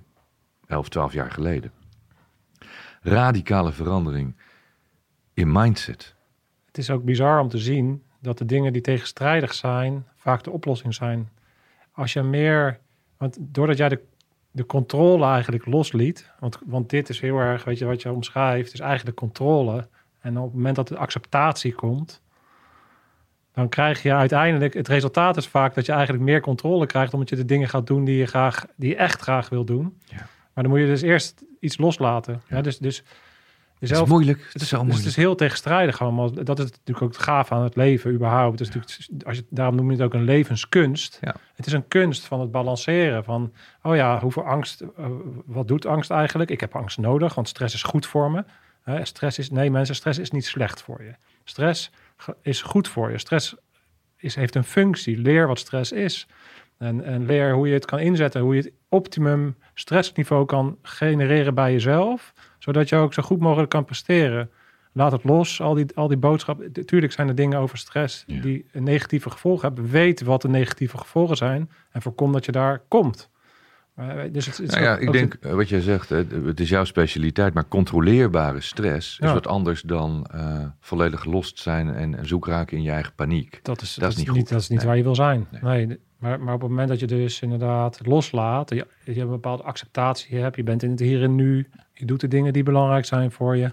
11, 0.67 0.89
12 0.89 1.13
jaar 1.13 1.31
geleden. 1.31 1.71
Radicale 3.01 3.71
verandering 3.71 4.35
in 5.33 5.51
mindset. 5.51 6.15
Het 6.65 6.77
is 6.77 6.89
ook 6.89 7.03
bizar 7.03 7.39
om 7.39 7.49
te 7.49 7.57
zien 7.57 8.03
dat 8.19 8.37
de 8.37 8.45
dingen 8.45 8.73
die 8.73 8.81
tegenstrijdig 8.81 9.53
zijn, 9.53 10.05
vaak 10.15 10.43
de 10.43 10.51
oplossing 10.51 10.93
zijn. 10.93 11.29
Als 11.91 12.13
je 12.13 12.23
meer, 12.23 12.79
want 13.17 13.37
doordat 13.39 13.77
jij 13.77 13.89
de, 13.89 14.01
de 14.51 14.65
controle 14.65 15.25
eigenlijk 15.25 15.65
losliet, 15.65 16.31
want, 16.39 16.57
want 16.65 16.89
dit 16.89 17.09
is 17.09 17.19
heel 17.19 17.37
erg, 17.37 17.63
weet 17.63 17.77
je 17.77 17.85
wat 17.85 18.01
je 18.01 18.11
omschrijft, 18.11 18.73
is 18.73 18.79
eigenlijk 18.79 19.17
de 19.17 19.25
controle. 19.25 19.87
En 20.19 20.37
op 20.37 20.45
het 20.45 20.53
moment 20.53 20.75
dat 20.75 20.87
de 20.87 20.97
acceptatie 20.97 21.73
komt, 21.73 22.21
dan 23.57 23.69
krijg 23.69 24.03
je 24.03 24.13
uiteindelijk, 24.13 24.73
het 24.73 24.87
resultaat 24.87 25.37
is 25.37 25.47
vaak 25.47 25.75
dat 25.75 25.85
je 25.85 25.91
eigenlijk 25.91 26.23
meer 26.23 26.41
controle 26.41 26.85
krijgt, 26.85 27.13
omdat 27.13 27.29
je 27.29 27.35
de 27.35 27.45
dingen 27.45 27.69
gaat 27.69 27.87
doen 27.87 28.03
die 28.05 28.17
je, 28.17 28.25
graag, 28.25 28.65
die 28.75 28.89
je 28.89 28.95
echt 28.95 29.21
graag 29.21 29.49
wil 29.49 29.65
doen. 29.65 29.97
Ja. 30.05 30.27
Maar 30.53 30.63
dan 30.63 30.69
moet 30.69 30.79
je 30.79 30.85
dus 30.85 31.01
eerst 31.01 31.43
iets 31.59 31.77
loslaten. 31.77 32.41
Ja. 32.49 32.61
dus, 32.61 32.77
dus 32.77 33.03
Het 33.79 33.91
is 33.91 34.03
moeilijk. 34.03 34.49
Het 34.53 34.61
is 34.61 34.67
zo 34.67 34.75
dus 34.75 34.85
moeilijk. 34.85 34.97
het 34.97 35.07
is 35.07 35.15
heel 35.15 35.35
tegenstrijdig 35.35 36.01
allemaal. 36.01 36.31
Dat 36.31 36.59
is 36.59 36.65
natuurlijk 36.65 37.01
ook 37.01 37.13
het 37.13 37.21
gaaf 37.21 37.51
aan 37.51 37.63
het 37.63 37.75
leven 37.75 38.11
überhaupt. 38.11 38.59
Is 38.59 38.67
natuurlijk, 38.67 39.25
als 39.25 39.37
je, 39.37 39.45
daarom 39.49 39.75
noem 39.75 39.85
je 39.85 39.95
het 39.95 40.05
ook 40.05 40.13
een 40.13 40.23
levenskunst. 40.23 41.17
Ja. 41.21 41.35
Het 41.55 41.65
is 41.65 41.73
een 41.73 41.87
kunst 41.87 42.25
van 42.25 42.39
het 42.39 42.51
balanceren. 42.51 43.23
Van, 43.23 43.53
oh 43.83 43.95
ja, 43.95 44.19
hoeveel 44.19 44.45
angst, 44.45 44.81
eh, 44.81 45.05
wat 45.45 45.67
doet 45.67 45.85
angst 45.85 46.11
eigenlijk? 46.11 46.49
Ik 46.49 46.59
heb 46.59 46.75
angst 46.75 46.97
nodig, 46.97 47.35
want 47.35 47.47
stress 47.47 47.73
is 47.73 47.83
goed 47.83 48.05
voor 48.05 48.31
me. 48.31 48.43
Hè, 48.87 49.05
stress 49.05 49.39
is, 49.39 49.49
nee 49.49 49.71
mensen, 49.71 49.95
stress 49.95 50.19
is 50.19 50.31
niet 50.31 50.45
slecht 50.45 50.81
voor 50.81 51.03
je. 51.03 51.13
Stress 51.43 51.91
is 52.41 52.61
goed 52.61 52.87
voor 52.87 53.11
je. 53.11 53.17
Stress 53.17 53.55
is, 54.17 54.35
heeft 54.35 54.55
een 54.55 54.63
functie. 54.63 55.17
Leer 55.17 55.47
wat 55.47 55.59
stress 55.59 55.91
is. 55.91 56.27
En, 56.77 57.03
en 57.03 57.25
leer 57.25 57.53
hoe 57.53 57.67
je 57.67 57.73
het 57.73 57.85
kan 57.85 57.99
inzetten. 57.99 58.41
Hoe 58.41 58.55
je 58.55 58.61
het 58.61 58.71
optimum 58.89 59.55
stressniveau 59.73 60.45
kan 60.45 60.77
genereren 60.81 61.53
bij 61.53 61.71
jezelf. 61.71 62.33
Zodat 62.59 62.89
je 62.89 62.95
ook 62.95 63.13
zo 63.13 63.21
goed 63.23 63.39
mogelijk 63.39 63.69
kan 63.69 63.85
presteren. 63.85 64.49
Laat 64.91 65.11
het 65.11 65.23
los, 65.23 65.61
al 65.61 65.73
die, 65.73 65.85
al 65.95 66.07
die 66.07 66.17
boodschappen. 66.17 66.69
Natuurlijk 66.73 67.13
zijn 67.13 67.27
er 67.27 67.35
dingen 67.35 67.59
over 67.59 67.77
stress 67.77 68.23
Ja. 68.27 68.41
die 68.41 68.65
een 68.71 68.83
negatieve 68.83 69.29
gevolgen 69.29 69.67
hebben. 69.67 69.89
Weet 69.91 70.21
wat 70.21 70.41
de 70.41 70.49
negatieve 70.49 70.97
gevolgen 70.97 71.37
zijn. 71.37 71.69
En 71.91 72.01
voorkom 72.01 72.31
dat 72.31 72.45
je 72.45 72.51
daar 72.51 72.81
komt. 72.87 73.29
Maar, 73.97 74.31
dus 74.31 74.45
het, 74.45 74.57
het 74.57 74.67
is 74.67 74.73
Nou 74.73 74.83
ja, 74.85 74.93
ook- 74.93 74.99
ik 75.01 75.07
ook 75.07 75.13
denk, 75.13 75.33
eh, 75.33 75.53
wat 75.53 75.69
jij 75.69 75.81
zegt, 75.81 76.09
hè, 76.09 76.23
het 76.45 76.59
is 76.59 76.69
jouw 76.69 76.83
specialiteit, 76.83 77.53
maar 77.53 77.67
controleerbare 77.67 78.61
stress 78.61 79.19
is 79.19 79.31
wat 79.31 79.47
anders 79.47 79.81
dan 79.81 80.27
eh, 80.31 80.59
volledig 80.79 81.25
lost 81.25 81.59
zijn 81.59 81.93
en, 81.93 82.25
zoek 82.27 82.47
raken 82.47 82.77
in 82.77 82.83
je 82.83 82.91
eigen 82.91 83.13
paniek. 83.15 83.59
Dat 83.63 83.81
is, 83.81 83.95
Dat 83.95 84.11
is 84.11 84.17
niet 84.17 84.29
goed. 84.29 84.49
Dat 84.49 84.59
is 84.61 84.67
niet 84.69 84.77
Nee. 84.79 84.87
waar 84.87 84.97
je 84.97 85.03
wil 85.03 85.15
zijn. 85.15 85.47
Nee. 85.61 85.99
Maar, 86.19 86.39
maar 86.39 86.53
op 86.53 86.61
het 86.61 86.69
moment 86.69 86.89
dat 86.89 86.99
je 86.99 87.07
dus 87.07 87.41
inderdaad 87.41 87.99
loslaat, 88.05 88.69
je, 88.69 88.75
je 88.75 88.85
hebt 89.05 89.17
een 89.19 89.27
bepaalde 89.27 89.63
acceptatie 89.63 90.37
hebt, 90.37 90.55
je 90.55 90.63
bent 90.63 90.83
in 90.83 90.89
het 90.89 90.99
hier 90.99 91.23
en 91.23 91.35
nu, 91.35 91.67
je 91.93 92.05
doet 92.05 92.19
de 92.19 92.27
dingen 92.27 92.53
die 92.53 92.63
belangrijk 92.63 93.05
zijn 93.05 93.31
voor 93.31 93.57
je. 93.57 93.71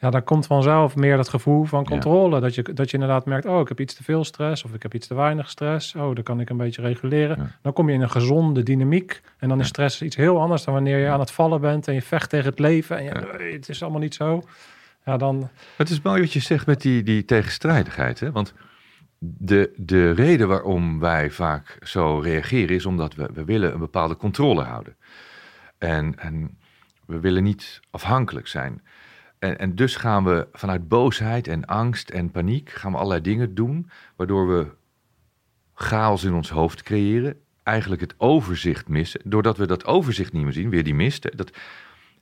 Ja, 0.00 0.10
dan 0.10 0.24
komt 0.24 0.46
vanzelf 0.46 0.96
meer 0.96 1.16
dat 1.16 1.28
gevoel 1.28 1.64
van 1.64 1.84
controle. 1.84 2.40
Dat, 2.40 2.54
je, 2.54 2.62
dat 2.62 2.90
je 2.90 2.96
inderdaad 2.96 3.26
merkt, 3.26 3.46
oh, 3.46 3.60
ik 3.60 3.68
heb 3.68 3.80
iets 3.80 3.94
te 3.94 4.02
veel 4.02 4.24
stress 4.24 4.64
of 4.64 4.74
ik 4.74 4.82
heb 4.82 4.94
iets 4.94 5.06
te 5.06 5.14
weinig 5.14 5.50
stress. 5.50 5.94
Oh, 5.94 6.14
dan 6.14 6.24
kan 6.24 6.40
ik 6.40 6.50
een 6.50 6.56
beetje 6.56 6.82
reguleren. 6.82 7.36
Ja. 7.36 7.50
Dan 7.62 7.72
kom 7.72 7.88
je 7.88 7.94
in 7.94 8.00
een 8.00 8.10
gezonde 8.10 8.62
dynamiek. 8.62 9.20
En 9.38 9.48
dan 9.48 9.60
is 9.60 9.66
stress 9.66 10.02
iets 10.02 10.16
heel 10.16 10.40
anders 10.40 10.64
dan 10.64 10.74
wanneer 10.74 10.98
je 10.98 11.08
aan 11.08 11.20
het 11.20 11.30
vallen 11.30 11.60
bent 11.60 11.88
en 11.88 11.94
je 11.94 12.02
vecht 12.02 12.30
tegen 12.30 12.50
het 12.50 12.58
leven. 12.58 12.98
En 12.98 13.04
je, 13.04 13.52
het 13.52 13.68
is 13.68 13.82
allemaal 13.82 14.00
niet 14.00 14.14
zo. 14.14 14.42
Ja, 15.04 15.16
dan, 15.16 15.50
Het 15.76 15.90
is 15.90 16.00
mooi 16.00 16.20
wat 16.20 16.32
je 16.32 16.40
zegt 16.40 16.66
met 16.66 16.80
die, 16.80 17.02
die 17.02 17.24
tegenstrijdigheid. 17.24 18.20
Hè? 18.20 18.32
Want 18.32 18.54
de, 19.18 19.72
de 19.76 20.10
reden 20.10 20.48
waarom 20.48 20.98
wij 20.98 21.30
vaak 21.30 21.78
zo 21.80 22.18
reageren 22.18 22.76
is 22.76 22.86
omdat 22.86 23.14
we, 23.14 23.30
we 23.34 23.44
willen 23.44 23.72
een 23.72 23.78
bepaalde 23.78 24.16
controle 24.16 24.62
houden. 24.62 24.96
En, 25.78 26.18
en 26.18 26.58
we 27.06 27.20
willen 27.20 27.42
niet 27.42 27.80
afhankelijk 27.90 28.46
zijn. 28.46 28.82
En, 29.44 29.58
en 29.58 29.74
dus 29.74 29.96
gaan 29.96 30.24
we 30.24 30.48
vanuit 30.52 30.88
boosheid 30.88 31.48
en 31.48 31.64
angst 31.64 32.10
en 32.10 32.30
paniek 32.30 32.70
gaan 32.70 32.90
we 32.92 32.96
allerlei 32.96 33.20
dingen 33.20 33.54
doen, 33.54 33.90
waardoor 34.16 34.48
we 34.48 34.66
chaos 35.74 36.24
in 36.24 36.34
ons 36.34 36.50
hoofd 36.50 36.82
creëren, 36.82 37.36
eigenlijk 37.62 38.00
het 38.00 38.14
overzicht 38.16 38.88
missen. 38.88 39.20
Doordat 39.24 39.56
we 39.56 39.66
dat 39.66 39.84
overzicht 39.84 40.32
niet 40.32 40.42
meer 40.44 40.52
zien, 40.52 40.70
weer 40.70 40.84
die 40.84 40.94
mist. 40.94 41.36
Dat, 41.36 41.50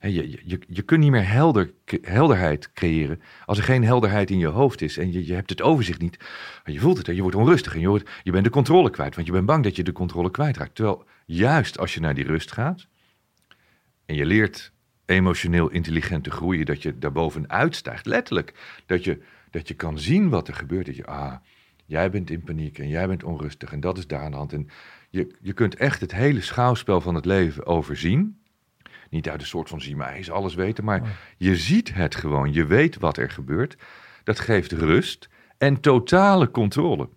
je, 0.00 0.30
je- 0.30 0.60
je, 0.68 0.82
kunt 0.82 1.00
niet 1.00 1.10
meer 1.10 1.28
helder, 1.28 1.72
helderheid 2.02 2.72
creëren 2.72 3.20
als 3.44 3.58
er 3.58 3.64
geen 3.64 3.84
helderheid 3.84 4.30
in 4.30 4.38
je 4.38 4.46
hoofd 4.46 4.80
is 4.82 4.98
en 4.98 5.12
je, 5.12 5.26
je 5.26 5.34
hebt 5.34 5.50
het 5.50 5.62
overzicht 5.62 6.00
niet. 6.00 6.16
Je 6.64 6.80
voelt 6.80 6.98
het, 6.98 7.06
hè, 7.06 7.12
je 7.12 7.22
wordt 7.22 7.36
onrustig 7.36 7.74
en 7.74 7.80
je, 7.80 7.88
wordt, 7.88 8.10
je 8.22 8.30
bent 8.30 8.44
de 8.44 8.50
controle 8.50 8.90
kwijt, 8.90 9.14
want 9.14 9.26
je 9.26 9.32
bent 9.32 9.46
bang 9.46 9.64
dat 9.64 9.76
je 9.76 9.82
de 9.82 9.92
controle 9.92 10.30
kwijtraakt. 10.30 10.74
Terwijl 10.74 11.04
juist 11.26 11.78
als 11.78 11.94
je 11.94 12.00
naar 12.00 12.14
die 12.14 12.26
rust 12.26 12.52
gaat 12.52 12.86
en 14.06 14.14
je 14.14 14.26
leert 14.26 14.71
emotioneel 15.12 15.70
intelligent 15.70 16.24
te 16.24 16.30
groeien, 16.30 16.66
dat 16.66 16.82
je 16.82 16.98
daarbovenuit 16.98 17.76
stijgt, 17.76 18.06
letterlijk, 18.06 18.54
dat 18.86 19.04
je, 19.04 19.22
dat 19.50 19.68
je 19.68 19.74
kan 19.74 19.98
zien 19.98 20.28
wat 20.28 20.48
er 20.48 20.54
gebeurt. 20.54 20.86
Dat 20.86 20.96
je, 20.96 21.06
ah, 21.06 21.34
jij 21.86 22.10
bent 22.10 22.30
in 22.30 22.42
paniek 22.42 22.78
en 22.78 22.88
jij 22.88 23.06
bent 23.06 23.24
onrustig 23.24 23.72
en 23.72 23.80
dat 23.80 23.98
is 23.98 24.06
daar 24.06 24.22
aan 24.22 24.30
de 24.30 24.36
hand. 24.36 24.52
En 24.52 24.68
je, 25.10 25.34
je 25.40 25.52
kunt 25.52 25.74
echt 25.74 26.00
het 26.00 26.12
hele 26.12 26.40
schouwspel 26.40 27.00
van 27.00 27.14
het 27.14 27.24
leven 27.24 27.66
overzien. 27.66 28.40
Niet 29.10 29.28
uit 29.28 29.40
een 29.40 29.46
soort 29.46 29.68
van 29.68 29.80
zie 29.80 29.96
maar 29.96 30.12
eens 30.12 30.30
alles 30.30 30.54
weten, 30.54 30.84
maar 30.84 31.18
je 31.36 31.56
ziet 31.56 31.94
het 31.94 32.14
gewoon. 32.14 32.52
Je 32.52 32.66
weet 32.66 32.98
wat 32.98 33.16
er 33.16 33.30
gebeurt. 33.30 33.76
Dat 34.24 34.40
geeft 34.40 34.72
rust 34.72 35.28
en 35.58 35.80
totale 35.80 36.50
controle. 36.50 37.08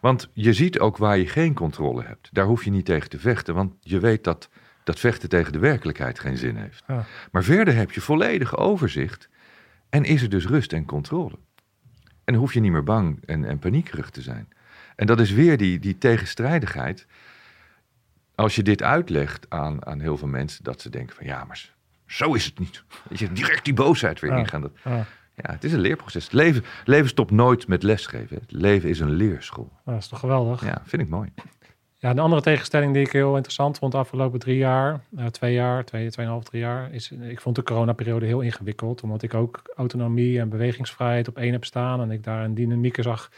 Want 0.00 0.30
je 0.32 0.52
ziet 0.52 0.78
ook 0.78 0.96
waar 0.96 1.18
je 1.18 1.26
geen 1.26 1.54
controle 1.54 2.02
hebt. 2.02 2.28
Daar 2.32 2.46
hoef 2.46 2.64
je 2.64 2.70
niet 2.70 2.84
tegen 2.84 3.10
te 3.10 3.18
vechten, 3.18 3.54
want 3.54 3.74
je 3.80 4.00
weet 4.00 4.24
dat 4.24 4.48
dat 4.84 4.98
vechten 5.00 5.28
tegen 5.28 5.52
de 5.52 5.58
werkelijkheid 5.58 6.18
geen 6.18 6.36
zin 6.36 6.56
heeft. 6.56 6.82
ja. 6.86 7.04
Maar 7.32 7.44
verder 7.44 7.74
heb 7.74 7.90
je 7.92 8.00
volledig 8.00 8.56
overzicht 8.56 9.28
en 9.88 10.04
is 10.04 10.22
er 10.22 10.28
dus 10.28 10.46
rust 10.46 10.72
en 10.72 10.84
controle. 10.84 11.38
En 12.24 12.32
dan 12.32 12.36
hoef 12.42 12.54
je 12.54 12.60
niet 12.60 12.72
meer 12.72 12.84
bang 12.84 13.22
en, 13.26 13.44
en 13.44 13.58
paniekerig 13.58 14.10
te 14.10 14.22
zijn. 14.22 14.48
En 14.96 15.06
dat 15.06 15.20
is 15.20 15.30
weer 15.30 15.56
die, 15.56 15.78
die 15.78 15.98
tegenstrijdigheid. 15.98 17.06
Als 18.34 18.54
je 18.54 18.62
dit 18.62 18.82
uitlegt 18.82 19.46
aan, 19.48 19.86
aan 19.86 20.00
heel 20.00 20.16
veel 20.18 20.28
mensen, 20.28 20.64
dat 20.64 20.80
ze 20.80 20.90
denken 20.90 21.16
van 21.16 21.26
ja, 21.26 21.44
maar 21.44 21.70
zo 22.06 22.34
is 22.34 22.44
het 22.44 22.58
niet. 22.58 22.84
Dat 23.08 23.18
je 23.18 23.32
direct 23.32 23.64
die 23.64 23.74
boosheid 23.74 24.20
weer 24.20 24.30
Ja. 24.30 24.36
ingaan. 24.38 24.60
Dat, 24.60 24.72
Ja. 24.84 24.96
ja, 25.34 25.50
het 25.52 25.64
is 25.64 25.72
een 25.72 25.80
leerproces. 25.80 26.24
Het 26.24 26.32
leven, 26.32 26.64
leven 26.84 27.08
stopt 27.08 27.30
nooit 27.30 27.66
met 27.68 27.82
lesgeven. 27.82 28.36
Het 28.36 28.52
leven 28.52 28.88
is 28.88 29.00
een 29.00 29.10
leerschool. 29.10 29.72
dat 29.84 29.96
is 29.98 30.08
toch 30.08 30.18
geweldig. 30.20 30.64
Ja, 30.64 30.82
vind 30.84 31.02
ik 31.02 31.08
mooi. 31.08 31.32
Ja, 32.02 32.10
een 32.10 32.18
andere 32.18 32.42
tegenstelling 32.42 32.92
die 32.92 33.02
ik 33.02 33.12
heel 33.12 33.34
interessant 33.34 33.78
vond 33.78 33.92
de 33.92 33.98
afgelopen 33.98 34.38
drie 34.38 34.56
jaar, 34.56 35.00
eh, 35.16 35.26
twee 35.26 35.54
jaar, 35.54 35.84
twee, 35.84 36.10
tweeënhalf, 36.10 36.44
drie 36.44 36.60
jaar, 36.60 36.92
is 36.92 37.10
ik 37.10 37.40
vond 37.40 37.56
de 37.56 37.62
coronaperiode 37.62 38.26
heel 38.26 38.40
ingewikkeld, 38.40 39.02
omdat 39.02 39.22
ik 39.22 39.34
ook 39.34 39.62
autonomie 39.76 40.40
en 40.40 40.48
bewegingsvrijheid 40.48 41.28
op 41.28 41.36
één 41.36 41.52
heb 41.52 41.64
staan 41.64 42.00
en 42.00 42.10
ik 42.10 42.24
daar 42.24 42.44
een 42.44 42.54
dynamiek 42.54 43.02
zag 43.02 43.30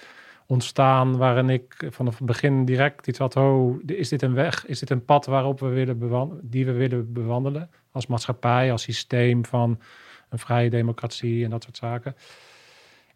ontstaan 0.46 1.16
waarin 1.16 1.50
ik 1.50 1.86
vanaf 1.90 2.18
het 2.18 2.26
begin 2.26 2.64
direct 2.64 3.06
iets 3.06 3.18
had, 3.18 3.36
oh, 3.36 3.78
is 3.86 4.08
dit 4.08 4.22
een 4.22 4.34
weg, 4.34 4.66
is 4.66 4.78
dit 4.78 4.90
een 4.90 5.04
pad 5.04 5.26
waarop 5.26 5.60
we 5.60 5.68
willen 5.68 5.98
bewan- 5.98 6.38
die 6.42 6.66
we 6.66 6.72
willen 6.72 7.12
bewandelen 7.12 7.70
als 7.90 8.06
maatschappij, 8.06 8.72
als 8.72 8.82
systeem 8.82 9.44
van 9.44 9.80
een 10.28 10.38
vrije 10.38 10.70
democratie 10.70 11.44
en 11.44 11.50
dat 11.50 11.62
soort 11.62 11.76
zaken. 11.76 12.16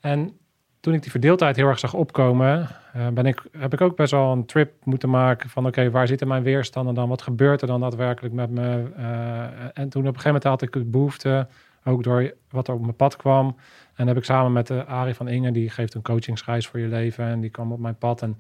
En 0.01 0.39
toen 0.81 0.95
ik 0.95 1.03
die 1.03 1.11
verdeeldheid 1.11 1.57
heel 1.57 1.67
erg 1.67 1.79
zag 1.79 1.95
opkomen, 1.95 2.69
eh, 2.93 3.09
ben 3.09 3.27
ik, 3.27 3.43
heb 3.59 3.73
ik 3.73 3.81
ook 3.81 3.97
best 3.97 4.11
wel 4.11 4.33
een 4.33 4.47
trip 4.47 4.73
moeten 4.85 5.11
maken 5.11 5.51
van 5.51 5.67
oké, 5.67 5.91
waar 5.91 6.07
zitten 6.07 6.29
mijn 6.29 6.43
weerstanden 6.43 6.95
dan? 6.95 7.09
Wat 7.09 7.23
gebeurt 7.23 7.61
er 7.61 7.67
dan 7.67 7.81
daadwerkelijk 7.81 8.35
met 8.35 8.51
me? 8.51 8.85
Eh, 8.97 9.43
en 9.75 9.89
toen 9.89 10.03
op 10.03 10.15
een 10.15 10.21
gegeven 10.21 10.25
moment 10.25 10.45
had 10.45 10.63
ik 10.63 10.73
de 10.73 10.85
behoefte, 10.85 11.47
ook 11.85 12.03
door 12.03 12.33
wat 12.51 12.69
er 12.69 12.75
op 12.75 12.81
mijn 12.81 12.97
pad 12.97 13.17
kwam. 13.17 13.57
En 13.95 14.07
heb 14.07 14.17
ik 14.17 14.25
samen 14.25 14.53
met 14.53 14.67
de 14.67 14.85
Arie 14.85 15.15
van 15.15 15.29
Ingen, 15.29 15.53
die 15.53 15.71
geeft 15.71 15.95
een 15.95 16.03
coachingsreis 16.03 16.67
voor 16.67 16.81
je 16.81 16.87
leven. 16.87 17.25
En 17.25 17.41
die 17.41 17.51
kwam 17.51 17.73
op 17.73 17.79
mijn 17.79 17.99
pad. 17.99 18.23
En 18.23 18.37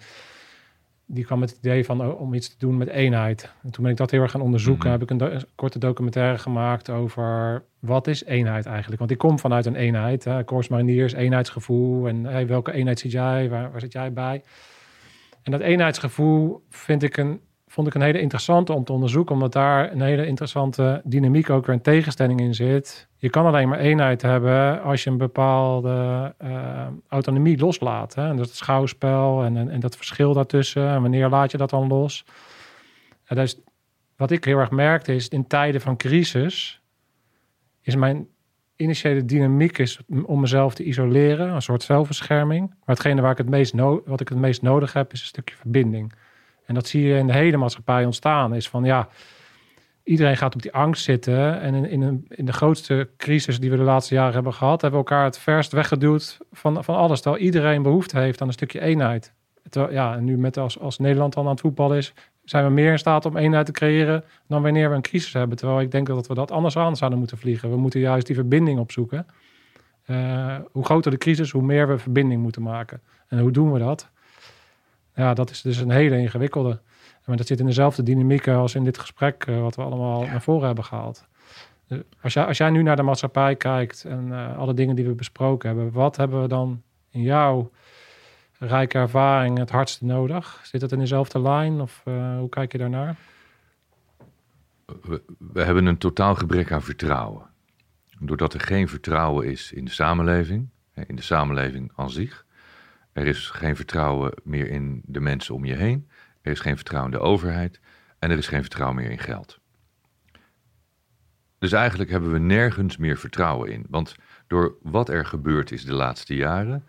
die 1.10 1.24
kwam 1.24 1.38
met 1.38 1.50
het 1.50 1.58
idee 1.58 1.84
van 1.84 2.00
oh, 2.00 2.20
om 2.20 2.34
iets 2.34 2.48
te 2.48 2.54
doen 2.58 2.76
met 2.76 2.88
eenheid. 2.88 3.52
En 3.62 3.70
toen 3.70 3.82
ben 3.82 3.92
ik 3.92 3.98
dat 3.98 4.10
heel 4.10 4.22
erg 4.22 4.30
gaan 4.30 4.40
onderzoeken. 4.40 4.90
Mhm. 4.90 4.92
Heb 4.92 5.02
ik 5.02 5.10
een, 5.10 5.16
do- 5.18 5.30
een 5.30 5.44
korte 5.54 5.78
documentaire 5.78 6.38
gemaakt 6.38 6.90
over 6.90 7.62
wat 7.78 8.06
is 8.06 8.24
eenheid 8.24 8.66
eigenlijk. 8.66 8.98
Want 8.98 9.10
ik 9.10 9.18
kom 9.18 9.38
vanuit 9.38 9.66
een 9.66 9.74
eenheid. 9.74 10.24
Hè. 10.24 10.44
Corps 10.44 10.68
Mariniers, 10.68 11.12
eenheidsgevoel. 11.12 12.08
En 12.08 12.24
hey, 12.24 12.46
welke 12.46 12.72
eenheid 12.72 12.98
zit 12.98 13.12
jij? 13.12 13.48
Waar, 13.48 13.70
waar 13.70 13.80
zit 13.80 13.92
jij 13.92 14.12
bij? 14.12 14.42
En 15.42 15.52
dat 15.52 15.60
eenheidsgevoel 15.60 16.64
vind 16.68 17.02
ik 17.02 17.16
een, 17.16 17.40
vond 17.78 17.90
ik 17.90 17.96
een 17.96 18.06
hele 18.06 18.20
interessante 18.20 18.72
om 18.72 18.84
te 18.84 18.92
onderzoeken. 18.92 19.34
Omdat 19.34 19.52
daar 19.52 19.92
een 19.92 20.00
hele 20.00 20.26
interessante 20.26 21.00
dynamiek 21.04 21.50
ook 21.50 21.66
weer 21.66 21.74
een 21.74 21.82
tegenstelling 21.82 22.40
in 22.40 22.54
zit. 22.54 23.08
Je 23.16 23.30
kan 23.30 23.46
alleen 23.46 23.68
maar 23.68 23.78
eenheid 23.78 24.22
hebben 24.22 24.82
als 24.82 25.04
je 25.04 25.10
een 25.10 25.18
bepaalde 25.18 26.34
eh, 26.38 26.86
autonomie 27.08 27.58
loslaat. 27.58 28.14
Hè? 28.14 28.28
En 28.28 28.36
dat 28.36 28.54
schouwspel 28.54 29.42
en, 29.44 29.70
en, 29.70 29.80
dat 29.80 29.96
verschil 29.96 30.32
daartussen. 30.32 30.88
En 30.88 31.02
wanneer 31.02 31.28
laat 31.28 31.50
je 31.50 31.56
dat 31.56 31.70
dan 31.70 31.88
los? 31.88 32.24
En 33.24 33.36
dus, 33.36 33.60
wat 34.16 34.30
ik 34.30 34.44
heel 34.44 34.58
erg 34.58 34.70
merkte 34.70 35.14
is 35.14 35.28
in 35.28 35.46
tijden 35.46 35.80
van 35.80 35.96
crisis... 35.96 36.82
is 37.82 37.96
mijn 37.96 38.28
initiële 38.76 39.24
dynamiek 39.24 39.78
is 39.78 40.00
om 40.24 40.40
mezelf 40.40 40.74
te 40.74 40.84
isoleren. 40.84 41.54
Een 41.54 41.62
soort 41.62 41.82
zelfbescherming. 41.82 42.68
Maar 42.68 42.96
hetgene 42.96 43.20
waar 43.20 43.32
ik 43.32 43.38
het 43.38 43.48
meest 43.48 43.74
no- 43.74 44.02
wat 44.04 44.20
ik 44.20 44.28
het 44.28 44.38
meest 44.38 44.62
nodig 44.62 44.92
heb 44.92 45.12
is 45.12 45.20
een 45.20 45.26
stukje 45.26 45.56
verbinding. 45.56 46.12
En 46.68 46.74
dat 46.74 46.86
zie 46.86 47.02
je 47.02 47.18
in 47.18 47.26
de 47.26 47.32
hele 47.32 47.56
maatschappij 47.56 48.04
ontstaan. 48.04 48.54
Is 48.54 48.68
van 48.68 48.84
ja, 48.84 49.08
iedereen 50.04 50.36
gaat 50.36 50.54
op 50.54 50.62
die 50.62 50.72
angst 50.72 51.04
zitten. 51.04 51.60
En 51.60 51.74
in, 51.74 52.26
in, 52.28 52.44
de 52.44 52.52
grootste 52.52 53.08
crisis 53.16 53.60
die 53.60 53.70
we 53.70 53.76
de 53.76 53.82
laatste 53.82 54.14
jaren 54.14 54.34
hebben 54.34 54.54
gehad, 54.54 54.80
hebben 54.80 55.00
we 55.00 55.06
elkaar 55.06 55.24
het 55.24 55.38
verst 55.38 55.72
weggeduwd 55.72 56.38
van, 56.52 56.84
van 56.84 56.96
alles. 56.96 57.20
Terwijl 57.20 57.42
iedereen 57.42 57.82
behoefte 57.82 58.18
heeft 58.18 58.40
aan 58.40 58.46
een 58.46 58.52
stukje 58.52 58.80
eenheid. 58.80 59.32
Terwijl, 59.68 59.92
ja, 59.92 60.16
en 60.16 60.24
nu 60.24 60.38
met 60.38 60.56
als, 60.56 60.78
als 60.78 60.98
Nederland 60.98 61.34
dan 61.34 61.44
aan 61.44 61.50
het 61.50 61.60
voetballen 61.60 61.96
is, 61.96 62.14
zijn 62.44 62.64
we 62.64 62.70
meer 62.70 62.90
in 62.90 62.98
staat 62.98 63.24
om 63.24 63.36
eenheid 63.36 63.66
te 63.66 63.72
creëren 63.72 64.24
dan 64.46 64.62
wanneer 64.62 64.88
we 64.88 64.94
een 64.94 65.02
crisis 65.02 65.32
hebben. 65.32 65.56
Terwijl 65.56 65.80
ik 65.80 65.90
denk 65.90 66.06
dat 66.06 66.26
we 66.26 66.34
dat 66.34 66.50
anders 66.50 66.76
aan 66.76 66.96
zouden 66.96 67.18
moeten 67.18 67.38
vliegen. 67.38 67.70
We 67.70 67.76
moeten 67.76 68.00
juist 68.00 68.26
die 68.26 68.36
verbinding 68.36 68.78
opzoeken. 68.78 69.26
Eh, 70.04 70.56
hoe 70.72 70.84
groter 70.84 71.10
de 71.10 71.18
crisis, 71.18 71.50
hoe 71.50 71.62
meer 71.62 71.88
we 71.88 71.98
verbinding 71.98 72.42
moeten 72.42 72.62
maken. 72.62 73.00
En 73.28 73.38
hoe 73.38 73.50
doen 73.50 73.72
we 73.72 73.78
dat? 73.78 74.10
Ja, 75.18 75.34
dat 75.34 75.50
is 75.50 75.62
dus 75.62 75.78
een 75.78 75.90
hele 75.90 76.18
ingewikkelde. 76.18 76.80
Maar 77.24 77.36
dat 77.36 77.46
zit 77.46 77.60
in 77.60 77.66
dezelfde 77.66 78.02
dynamiek 78.02 78.48
als 78.48 78.74
in 78.74 78.84
dit 78.84 78.98
gesprek, 78.98 79.44
eh, 79.46 79.60
wat 79.60 79.76
we 79.76 79.82
allemaal 79.82 80.20
naar 80.22 80.42
voren 80.42 80.66
hebben 80.66 80.84
gehaald. 80.84 81.26
Eh, 81.88 81.98
Als 82.22 82.32
jij, 82.32 82.44
als 82.44 82.56
jij 82.58 82.70
nu 82.70 82.82
naar 82.82 82.96
de 82.96 83.02
maatschappij 83.02 83.56
kijkt 83.56 84.04
en 84.04 84.32
eh, 84.32 84.58
alle 84.58 84.74
dingen 84.74 84.96
die 84.96 85.06
we 85.06 85.14
besproken 85.14 85.68
hebben, 85.68 85.92
wat 85.92 86.16
hebben 86.16 86.42
we 86.42 86.48
dan 86.48 86.82
in 87.10 87.22
jouw 87.22 87.70
rijke 88.58 88.98
ervaring 88.98 89.58
het 89.58 89.70
hardste 89.70 90.04
nodig? 90.04 90.60
Zit 90.62 90.80
het 90.80 90.92
in 90.92 90.98
dezelfde 90.98 91.40
lijn 91.40 91.80
of 91.80 92.02
eh, 92.04 92.36
hoe 92.38 92.48
kijk 92.48 92.72
je 92.72 92.78
daarnaar? 92.78 93.16
We, 95.02 95.22
we 95.38 95.62
hebben 95.62 95.86
een 95.86 95.98
totaal 95.98 96.34
gebrek 96.34 96.72
aan 96.72 96.82
vertrouwen. 96.82 97.42
Doordat 98.20 98.54
er 98.54 98.60
geen 98.60 98.88
vertrouwen 98.88 99.46
is 99.46 99.72
in 99.72 99.84
de 99.84 99.90
samenleving, 99.90 100.68
in 101.06 101.16
de 101.16 101.22
samenleving 101.22 101.92
aan 101.96 102.10
zich. 102.10 102.46
Er 103.18 103.26
is 103.26 103.50
geen 103.50 103.76
vertrouwen 103.76 104.32
meer 104.44 104.68
in 104.70 105.02
de 105.04 105.20
mensen 105.20 105.54
om 105.54 105.64
je 105.64 105.74
heen. 105.74 106.08
Er 106.42 106.52
is 106.52 106.60
geen 106.60 106.76
vertrouwen 106.76 107.12
in 107.12 107.18
de 107.18 107.24
overheid. 107.24 107.80
En 108.18 108.30
er 108.30 108.38
is 108.38 108.46
geen 108.46 108.60
vertrouwen 108.60 108.96
meer 108.96 109.10
in 109.10 109.18
geld. 109.18 109.60
Dus 111.58 111.72
eigenlijk 111.72 112.10
hebben 112.10 112.32
we 112.32 112.38
nergens 112.38 112.96
meer 112.96 113.16
vertrouwen 113.16 113.72
in. 113.72 113.86
Want 113.88 114.14
door 114.46 114.74
wat 114.82 115.08
er 115.08 115.26
gebeurd 115.26 115.72
is 115.72 115.84
de 115.84 115.92
laatste 115.92 116.34
jaren, 116.34 116.84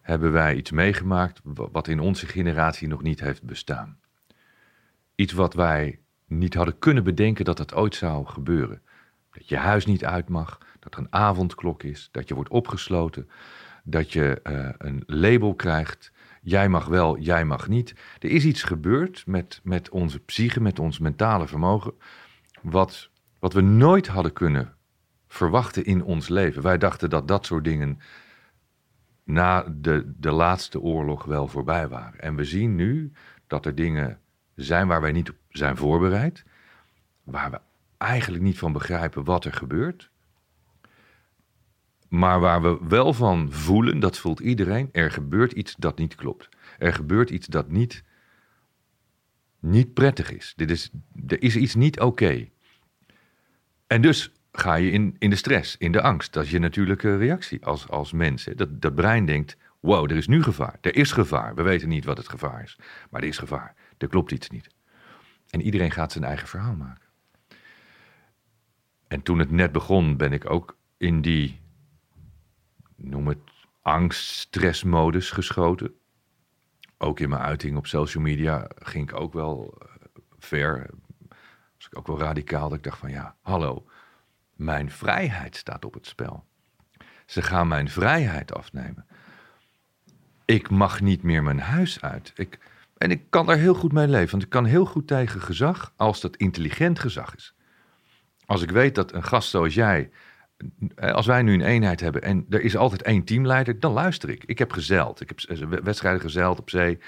hebben 0.00 0.32
wij 0.32 0.54
iets 0.54 0.70
meegemaakt 0.70 1.40
wa- 1.44 1.70
wat 1.70 1.88
in 1.88 2.00
onze 2.00 2.26
generatie 2.26 2.88
nog 2.88 3.02
niet 3.02 3.20
heeft 3.20 3.42
bestaan. 3.42 3.98
Iets 5.14 5.32
wat 5.32 5.54
wij 5.54 6.00
niet 6.26 6.54
hadden 6.54 6.78
kunnen 6.78 7.04
bedenken 7.04 7.44
dat 7.44 7.58
het 7.58 7.74
ooit 7.74 7.94
zou 7.94 8.26
gebeuren. 8.26 8.82
Dat 9.30 9.48
je 9.48 9.56
huis 9.56 9.86
niet 9.86 10.04
uit 10.04 10.28
mag, 10.28 10.58
dat 10.78 10.94
er 10.94 11.00
een 11.00 11.12
avondklok 11.12 11.82
is, 11.82 12.08
dat 12.12 12.28
je 12.28 12.34
wordt 12.34 12.50
opgesloten, 12.50 13.28
dat 13.84 14.12
je 14.12 14.40
eh, 14.42 14.68
een 14.78 15.02
label 15.06 15.54
krijgt. 15.54 16.12
Jij 16.42 16.68
mag 16.68 16.86
wel, 16.86 17.18
jij 17.18 17.44
mag 17.44 17.68
niet. 17.68 17.94
Er 18.18 18.30
is 18.30 18.44
iets 18.44 18.62
gebeurd 18.62 19.26
met, 19.26 19.60
met 19.62 19.88
onze 19.88 20.20
psyche, 20.20 20.60
met 20.60 20.78
ons 20.78 20.98
mentale 20.98 21.46
vermogen, 21.46 21.92
wat, 22.62 23.10
wat 23.38 23.52
we 23.52 23.60
nooit 23.60 24.06
hadden 24.06 24.32
kunnen 24.32 24.74
verwachten 25.28 25.84
in 25.84 26.04
ons 26.04 26.28
leven. 26.28 26.62
Wij 26.62 26.78
dachten 26.78 27.10
dat 27.10 27.28
dat 27.28 27.46
soort 27.46 27.64
dingen 27.64 27.98
na 29.24 29.64
de, 29.76 30.12
de 30.16 30.30
laatste 30.30 30.80
oorlog 30.80 31.24
wel 31.24 31.48
voorbij 31.48 31.88
waren. 31.88 32.20
En 32.20 32.34
we 32.34 32.44
zien 32.44 32.74
nu 32.74 33.12
dat 33.46 33.66
er 33.66 33.74
dingen 33.74 34.18
zijn 34.54 34.86
waar 34.86 35.00
wij 35.00 35.12
niet 35.12 35.30
op 35.30 35.36
zijn 35.48 35.76
voorbereid, 35.76 36.44
waar 37.22 37.50
we 37.50 37.60
eigenlijk 37.96 38.42
niet 38.42 38.58
van 38.58 38.72
begrijpen 38.72 39.24
wat 39.24 39.44
er 39.44 39.52
gebeurt, 39.52 40.10
maar 42.10 42.40
waar 42.40 42.62
we 42.62 42.78
wel 42.88 43.12
van 43.12 43.52
voelen, 43.52 44.00
dat 44.00 44.18
voelt 44.18 44.40
iedereen, 44.40 44.88
er 44.92 45.10
gebeurt 45.10 45.52
iets 45.52 45.74
dat 45.76 45.98
niet 45.98 46.14
klopt. 46.14 46.48
Er 46.78 46.92
gebeurt 46.92 47.30
iets 47.30 47.46
dat 47.46 47.70
niet, 47.70 48.04
niet 49.60 49.94
prettig 49.94 50.32
is. 50.32 50.52
Dit 50.56 50.70
is. 50.70 50.90
Er 51.26 51.42
is 51.42 51.56
iets 51.56 51.74
niet 51.74 52.00
oké. 52.00 52.48
En 53.86 54.02
dus 54.02 54.32
ga 54.52 54.74
je 54.74 54.90
in, 54.90 55.16
in 55.18 55.30
de 55.30 55.36
stress, 55.36 55.76
in 55.76 55.92
de 55.92 56.02
angst. 56.02 56.32
Dat 56.32 56.44
is 56.44 56.50
je 56.50 56.58
natuurlijke 56.58 57.16
reactie 57.16 57.64
als, 57.64 57.88
als 57.88 58.12
mens. 58.12 58.44
hè. 58.44 58.54
Dat, 58.54 58.80
dat 58.80 58.94
brein 58.94 59.24
denkt, 59.24 59.56
wow, 59.80 60.10
er 60.10 60.16
is 60.16 60.26
nu 60.26 60.42
gevaar. 60.42 60.78
Er 60.80 60.96
is 60.96 61.12
gevaar. 61.12 61.54
We 61.54 61.62
weten 61.62 61.88
niet 61.88 62.04
wat 62.04 62.16
het 62.16 62.28
gevaar 62.28 62.62
is. 62.62 62.78
Maar 63.10 63.20
er 63.20 63.28
is 63.28 63.38
gevaar. 63.38 63.74
Er 63.98 64.08
klopt 64.08 64.32
iets 64.32 64.50
niet. 64.50 64.68
En 65.50 65.60
iedereen 65.60 65.90
gaat 65.90 66.12
zijn 66.12 66.24
eigen 66.24 66.48
verhaal 66.48 66.76
maken. 66.76 67.08
En 69.08 69.22
toen 69.22 69.38
het 69.38 69.50
net 69.50 69.72
begon, 69.72 70.16
ben 70.16 70.32
ik 70.32 70.50
ook 70.50 70.78
in 70.96 71.20
die, 71.20 71.59
noem 73.02 73.26
het, 73.26 73.38
angst-stressmodus 73.82 75.30
geschoten. 75.30 75.94
Ook 76.98 77.20
in 77.20 77.28
mijn 77.28 77.42
uiting 77.42 77.76
op 77.76 77.86
social 77.86 78.22
media 78.22 78.68
ging 78.78 79.10
ik 79.10 79.20
ook 79.20 79.32
wel 79.32 79.78
eh, 79.78 79.86
ver. 80.38 80.90
Was 81.76 81.86
ik 81.86 81.98
ook 81.98 82.06
wel 82.06 82.18
radicaal. 82.18 82.68
Dat 82.68 82.78
ik 82.78 82.84
dacht 82.84 82.98
van 82.98 83.10
ja, 83.10 83.36
hallo, 83.42 83.86
mijn 84.56 84.90
vrijheid 84.90 85.56
staat 85.56 85.84
op 85.84 85.94
het 85.94 86.06
spel. 86.06 86.44
Ze 87.26 87.42
gaan 87.42 87.68
mijn 87.68 87.88
vrijheid 87.88 88.54
afnemen. 88.54 89.06
Ik 90.44 90.70
mag 90.70 91.00
niet 91.00 91.22
meer 91.22 91.42
mijn 91.42 91.60
huis 91.60 92.00
uit. 92.00 92.32
Ik, 92.34 92.58
en 92.96 93.10
ik 93.10 93.22
kan 93.30 93.46
daar 93.46 93.56
heel 93.56 93.74
goed 93.74 93.92
mee 93.92 94.08
leven. 94.08 94.30
Want 94.30 94.42
ik 94.42 94.48
kan 94.48 94.64
heel 94.64 94.86
goed 94.86 95.06
tegen 95.06 95.40
gezag 95.40 95.92
als 95.96 96.20
dat 96.20 96.36
intelligent 96.36 96.98
gezag 96.98 97.34
is. 97.34 97.54
Als 98.46 98.62
ik 98.62 98.70
weet 98.70 98.94
dat 98.94 99.12
een 99.12 99.24
gast 99.24 99.50
zoals 99.50 99.74
jij, 99.74 100.10
als 101.12 101.26
wij 101.26 101.42
nu 101.42 101.54
een 101.54 101.60
eenheid 101.60 102.00
hebben 102.00 102.22
en 102.22 102.46
er 102.48 102.60
is 102.60 102.76
altijd 102.76 103.02
één 103.02 103.24
teamleider, 103.24 103.80
dan 103.80 103.92
luister 103.92 104.28
ik. 104.28 104.44
Ik 104.44 104.58
heb 104.58 104.72
gezeild. 104.72 105.20
Ik 105.20 105.28
heb 105.28 105.40
eh, 105.40 105.68
wedstrijden 105.82 106.20
gezeild 106.20 106.58
op 106.58 106.70
zee. 106.70 106.98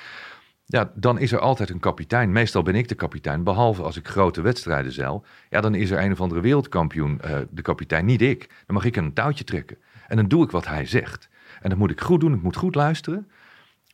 Ja, 0.64 0.92
dan 0.94 1.18
is 1.18 1.32
er 1.32 1.38
altijd 1.38 1.70
een 1.70 1.80
kapitein. 1.80 2.32
Meestal 2.32 2.62
ben 2.62 2.74
ik 2.74 2.88
de 2.88 2.94
kapitein, 2.94 3.44
behalve 3.44 3.82
als 3.82 3.96
ik 3.96 4.08
grote 4.08 4.40
wedstrijden 4.40 4.92
zeil. 4.92 5.24
Ja, 5.50 5.60
dan 5.60 5.74
is 5.74 5.90
er 5.90 6.02
een 6.02 6.12
of 6.12 6.20
andere 6.20 6.40
wereldkampioen 6.40 7.20
eh, 7.20 7.38
de 7.50 7.62
kapitein, 7.62 8.04
niet 8.04 8.22
ik. 8.22 8.48
Dan 8.66 8.74
mag 8.74 8.84
ik 8.84 8.96
een 8.96 9.12
touwtje 9.12 9.44
trekken. 9.44 9.78
En 10.08 10.16
dan 10.16 10.28
doe 10.28 10.44
ik 10.44 10.50
wat 10.50 10.66
hij 10.66 10.86
zegt. 10.86 11.28
En 11.60 11.68
dat 11.68 11.78
moet 11.78 11.90
ik 11.90 12.00
goed 12.00 12.20
doen, 12.20 12.34
ik 12.34 12.42
moet 12.42 12.56
goed 12.56 12.74
luisteren. 12.74 13.30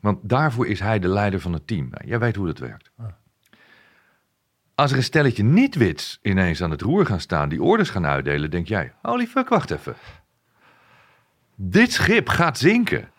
Want 0.01 0.19
daarvoor 0.23 0.67
is 0.67 0.81
hij 0.81 0.99
de 0.99 1.09
leider 1.09 1.41
van 1.41 1.53
het 1.53 1.67
team. 1.67 1.91
Jij 2.05 2.19
weet 2.19 2.37
hoe 2.37 2.47
dat 2.47 2.59
werkt. 2.59 2.91
Als 4.79 4.91
er 4.91 4.97
een 4.97 5.03
stelletje 5.03 5.43
niet-wits 5.43 6.19
ineens 6.23 6.63
aan 6.63 6.71
het 6.71 6.83
roer 6.83 7.07
gaan 7.07 7.21
staan, 7.21 7.49
die 7.49 7.63
orders 7.63 7.91
gaan 7.91 8.07
uitdelen, 8.07 8.51
denk 8.51 8.69
jij: 8.69 8.93
holy 9.03 9.27
fuck, 9.27 9.49
wacht 9.49 9.71
even. 9.71 9.95
Dit 11.55 11.93
schip 11.93 12.29
gaat 12.29 12.59
zinken. 12.59 13.11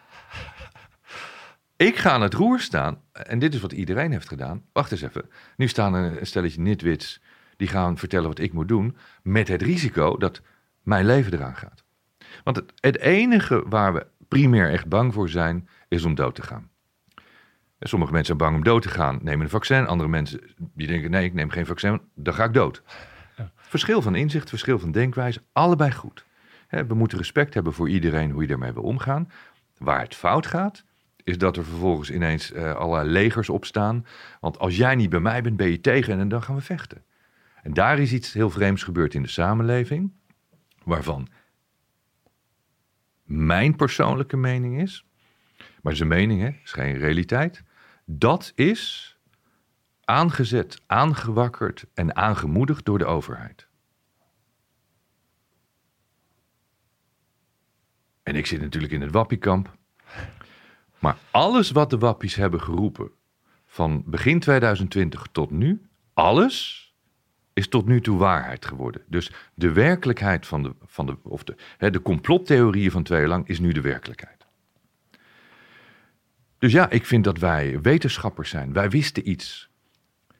Ik 1.75 1.97
ga 1.97 2.11
aan 2.11 2.21
het 2.21 2.33
roer 2.33 2.59
staan, 2.59 3.01
en 3.11 3.39
dit 3.39 3.53
is 3.53 3.61
wat 3.61 3.71
iedereen 3.71 4.11
heeft 4.11 4.27
gedaan. 4.27 4.63
Wacht 4.73 4.91
eens 4.91 5.01
even. 5.01 5.29
Nu 5.57 5.67
staan 5.67 5.93
er 5.93 6.19
een 6.19 6.25
stelletje 6.25 6.61
nitwits 6.61 7.21
die 7.57 7.67
gaan 7.67 7.97
vertellen 7.97 8.27
wat 8.27 8.39
ik 8.39 8.53
moet 8.53 8.67
doen, 8.67 8.97
met 9.23 9.47
het 9.47 9.61
risico 9.61 10.17
dat 10.17 10.41
mijn 10.83 11.05
leven 11.05 11.33
eraan 11.33 11.55
gaat. 11.55 11.83
Want 12.43 12.55
het, 12.55 12.73
het 12.75 12.99
enige 12.99 13.63
waar 13.67 13.93
we 13.93 14.07
primair 14.27 14.71
echt 14.71 14.87
bang 14.87 15.13
voor 15.13 15.29
zijn, 15.29 15.69
is 15.87 16.03
om 16.03 16.15
dood 16.15 16.35
te 16.35 16.41
gaan. 16.41 16.68
Sommige 17.79 18.11
mensen 18.11 18.37
zijn 18.37 18.49
bang 18.49 18.55
om 18.55 18.63
dood 18.63 18.81
te 18.81 18.89
gaan, 18.89 19.19
nemen 19.21 19.43
een 19.43 19.49
vaccin. 19.49 19.87
Andere 19.87 20.09
mensen 20.09 20.41
die 20.73 20.87
denken, 20.87 21.11
nee, 21.11 21.25
ik 21.25 21.33
neem 21.33 21.49
geen 21.49 21.65
vaccin, 21.65 22.01
dan 22.15 22.33
ga 22.33 22.43
ik 22.43 22.53
dood. 22.53 22.83
Verschil 23.55 24.01
van 24.01 24.15
inzicht, 24.15 24.49
verschil 24.49 24.79
van 24.79 24.91
denkwijze, 24.91 25.41
allebei 25.51 25.91
goed. 25.91 26.25
We 26.69 26.93
moeten 26.93 27.17
respect 27.17 27.53
hebben 27.53 27.73
voor 27.73 27.89
iedereen, 27.89 28.31
hoe 28.31 28.41
je 28.41 28.47
ermee 28.47 28.71
wil 28.71 28.83
omgaan. 28.83 29.31
Waar 29.77 30.01
het 30.01 30.15
fout 30.15 30.47
gaat, 30.47 30.83
is 31.23 31.37
dat 31.37 31.57
er 31.57 31.65
vervolgens 31.65 32.11
ineens 32.11 32.51
eh 32.51 32.75
allerlei 32.75 33.09
legers 33.09 33.49
opstaan. 33.49 34.05
Want 34.39 34.59
als 34.59 34.77
jij 34.77 34.95
niet 34.95 35.09
bij 35.09 35.19
mij 35.19 35.41
bent, 35.41 35.57
ben 35.57 35.69
je 35.69 35.81
tegen 35.81 36.19
en 36.19 36.29
dan 36.29 36.43
gaan 36.43 36.55
we 36.55 36.61
vechten. 36.61 37.03
En 37.63 37.73
daar 37.73 37.99
is 37.99 38.13
iets 38.13 38.33
heel 38.33 38.49
vreemds 38.49 38.83
gebeurd 38.83 39.13
in 39.13 39.21
de 39.21 39.27
samenleving, 39.27 40.11
waarvan 40.83 41.27
mijn 43.23 43.75
persoonlijke 43.75 44.37
mening 44.37 44.81
is, 44.81 45.05
maar 45.81 45.95
zijn 45.95 46.09
mening 46.09 46.41
hè, 46.41 46.49
is 46.63 46.71
geen 46.71 46.97
realiteit. 46.97 47.63
Dat 48.11 48.51
is 48.55 49.17
aangezet, 50.03 50.81
aangewakkerd 50.85 51.85
en 51.93 52.15
aangemoedigd 52.15 52.85
door 52.85 52.97
de 52.97 53.05
overheid. 53.05 53.67
En 58.23 58.35
ik 58.35 58.45
zit 58.45 58.61
natuurlijk 58.61 58.93
in 58.93 59.01
het 59.01 59.11
wappiekamp. 59.11 59.77
Maar 60.99 61.17
alles 61.31 61.71
wat 61.71 61.89
de 61.89 61.97
wappies 61.97 62.35
hebben 62.35 62.61
geroepen, 62.61 63.11
van 63.65 64.03
begin 64.05 64.39
2020 64.39 65.27
tot 65.31 65.51
nu, 65.51 65.89
alles 66.13 66.87
is 67.53 67.67
tot 67.67 67.85
nu 67.85 68.01
toe 68.01 68.17
waarheid 68.17 68.65
geworden. 68.65 69.01
Dus 69.07 69.31
de 69.53 69.71
werkelijkheid 69.71 70.47
van 70.47 70.63
de, 70.63 70.75
van 70.85 71.05
de, 71.05 71.17
of 71.23 71.43
de, 71.43 71.55
hè, 71.77 71.89
de 71.89 72.01
complottheorieën 72.01 72.91
van 72.91 73.03
twee 73.03 73.19
jaar 73.19 73.29
lang 73.29 73.47
is 73.47 73.59
nu 73.59 73.71
de 73.71 73.81
werkelijkheid. 73.81 74.38
Dus 76.59 76.71
ja, 76.71 76.89
ik 76.89 77.05
vind 77.05 77.23
dat 77.23 77.37
wij 77.37 77.81
wetenschappers 77.81 78.49
zijn. 78.49 78.73
Wij 78.73 78.89
wisten 78.89 79.29
iets 79.29 79.69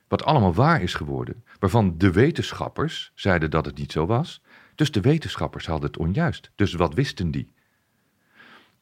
wat 0.08 0.24
allemaal 0.24 0.54
waar 0.54 0.82
is 0.82 0.94
geworden, 0.94 1.44
waarvan 1.60 1.98
de 1.98 2.12
wetenschappers 2.12 3.12
zeiden 3.16 3.52
dat 3.52 3.66
het 3.66 3.78
niet 3.78 3.92
zo 3.92 4.06
was. 4.06 4.42
Dus 4.76 4.92
de 4.92 5.02
wetenschappers 5.02 5.66
hadden 5.66 5.90
het 5.90 6.00
onjuist. 6.00 6.52
Dus 6.56 6.74
wat 6.74 6.94
wisten 6.94 7.32
die? 7.32 7.52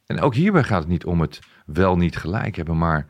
En 0.06 0.20
ook 0.20 0.36
hierbij 0.36 0.64
gaat 0.64 0.80
het 0.80 0.90
niet 0.90 1.06
om 1.06 1.22
het 1.22 1.40
wel 1.66 1.98
niet 1.98 2.18
gelijk 2.18 2.56
hebben, 2.56 2.78
maar 2.78 3.08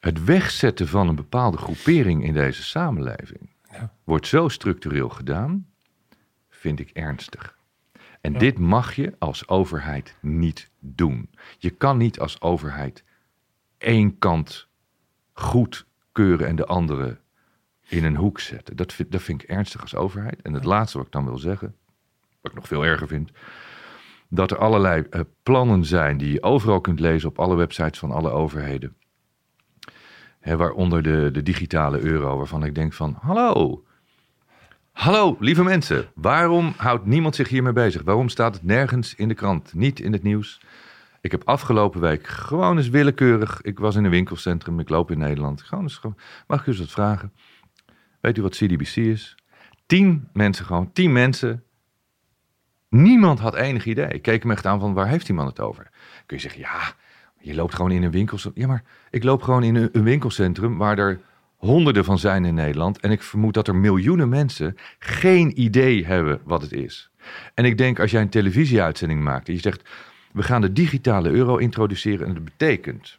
het 0.00 0.24
wegzetten 0.24 0.88
van 0.88 1.08
een 1.08 1.14
bepaalde 1.14 1.56
groepering 1.56 2.24
in 2.24 2.32
deze 2.32 2.62
samenleving 2.62 3.50
Ja. 3.72 3.92
wordt 4.04 4.26
zo 4.26 4.48
structureel 4.48 5.08
gedaan, 5.08 5.66
vind 6.48 6.80
ik 6.80 6.90
ernstig. 6.90 7.55
En 8.26 8.32
Ja. 8.32 8.38
dit 8.38 8.58
mag 8.58 8.94
je 8.94 9.14
als 9.18 9.48
overheid 9.48 10.16
niet 10.20 10.70
doen. 10.78 11.30
Je 11.58 11.70
kan 11.70 11.96
niet 11.96 12.20
als 12.20 12.40
overheid 12.40 13.04
één 13.78 14.18
kant 14.18 14.68
goed 15.32 15.86
keuren 16.12 16.46
en 16.46 16.56
de 16.56 16.66
andere 16.66 17.18
in 17.88 18.04
een 18.04 18.16
hoek 18.16 18.40
zetten. 18.40 18.76
Dat 18.76 18.92
vind, 18.92 19.12
dat 19.12 19.22
vind 19.22 19.42
ik 19.42 19.48
ernstig 19.48 19.80
als 19.80 19.94
overheid. 19.94 20.42
En 20.42 20.52
het 20.52 20.64
laatste 20.64 20.96
wat 20.96 21.06
ik 21.06 21.12
dan 21.12 21.24
wil 21.24 21.38
zeggen, 21.38 21.74
wat 22.40 22.50
ik 22.50 22.58
nog 22.58 22.66
veel 22.66 22.84
erger 22.84 23.06
vind, 23.08 23.30
dat 24.28 24.50
er 24.50 24.58
allerlei 24.58 25.06
eh, 25.10 25.20
plannen 25.42 25.84
zijn 25.84 26.16
die 26.18 26.32
je 26.32 26.42
overal 26.42 26.80
kunt 26.80 27.00
lezen 27.00 27.28
op 27.28 27.38
alle 27.38 27.56
websites 27.56 27.98
van 27.98 28.10
alle 28.10 28.30
overheden. 28.30 28.96
Waaronder 30.40 31.02
de, 31.02 31.28
de 31.32 31.42
digitale 31.42 32.00
euro, 32.00 32.36
waarvan 32.36 32.64
ik 32.64 32.74
denk 32.74 32.92
van, 32.92 33.16
hallo, 33.20 33.84
hallo 34.96 35.36
lieve 35.40 35.62
mensen, 35.62 36.08
waarom 36.14 36.74
houdt 36.76 37.06
niemand 37.06 37.34
zich 37.34 37.48
hiermee 37.48 37.72
bezig? 37.72 38.02
Waarom 38.02 38.28
staat 38.28 38.54
het 38.54 38.64
nergens 38.64 39.14
in 39.14 39.28
de 39.28 39.34
krant, 39.34 39.74
niet 39.74 40.00
in 40.00 40.12
het 40.12 40.22
nieuws? 40.22 40.60
Ik 41.20 41.30
heb 41.30 41.42
afgelopen 41.44 42.00
week 42.00 42.26
gewoon 42.26 42.76
eens 42.76 42.88
willekeurig, 42.88 43.62
ik 43.62 43.78
was 43.78 43.96
in 43.96 44.04
een 44.04 44.10
winkelcentrum, 44.10 44.80
ik 44.80 44.88
loop 44.88 45.10
in 45.10 45.18
Nederland, 45.18 45.62
gewoon 45.62 45.84
eens, 45.84 46.00
mag 46.46 46.60
ik 46.60 46.66
u 46.66 46.70
eens 46.70 46.80
wat 46.80 46.90
vragen? 46.90 47.32
Weet 48.20 48.38
u 48.38 48.42
wat 48.42 48.56
CDBC 48.56 48.96
is? 48.96 49.34
Tien 49.86 50.28
mensen 50.32 50.64
gewoon, 50.64 50.92
tien 50.92 51.12
mensen 51.12 51.64
Niemand 52.88 53.38
had 53.38 53.54
enig 53.54 53.84
idee. 53.84 54.08
Ik 54.08 54.22
keek 54.22 54.42
hem 54.42 54.50
echt 54.50 54.66
aan 54.66 54.80
van 54.80 54.94
waar 54.94 55.08
heeft 55.08 55.26
die 55.26 55.34
man 55.34 55.46
het 55.46 55.60
over? 55.60 55.90
Kun 56.26 56.36
je 56.36 56.42
zeggen, 56.42 56.60
ja, 56.60 56.92
je 57.40 57.54
loopt 57.54 57.74
gewoon 57.74 57.90
in 57.90 58.02
een 58.02 58.10
winkelcentrum. 58.10 58.62
Ja, 58.64 58.68
maar 58.68 58.84
ik 59.10 59.22
loop 59.22 59.42
gewoon 59.42 59.62
in 59.62 59.76
een 59.92 60.02
winkelcentrum 60.02 60.76
waar 60.76 60.98
er 60.98 61.20
honderden 61.56 62.04
van 62.04 62.18
zijn 62.18 62.44
in 62.44 62.54
Nederland. 62.54 63.00
En 63.00 63.10
ik 63.10 63.22
vermoed 63.22 63.54
dat 63.54 63.68
er 63.68 63.76
miljoenen 63.76 64.28
mensen 64.28 64.76
geen 64.98 65.60
idee 65.60 66.06
hebben 66.06 66.40
wat 66.44 66.62
het 66.62 66.72
is. 66.72 67.10
En 67.54 67.64
ik 67.64 67.78
denk 67.78 68.00
als 68.00 68.10
jij 68.10 68.20
een 68.20 68.28
televisieuitzending 68.28 69.22
maakt 69.22 69.48
en 69.48 69.54
je 69.54 69.60
zegt, 69.60 69.88
we 70.32 70.42
gaan 70.42 70.60
de 70.60 70.72
digitale 70.72 71.30
euro 71.30 71.56
introduceren 71.56 72.26
en 72.26 72.34
dat 72.34 72.44
betekent 72.44 73.18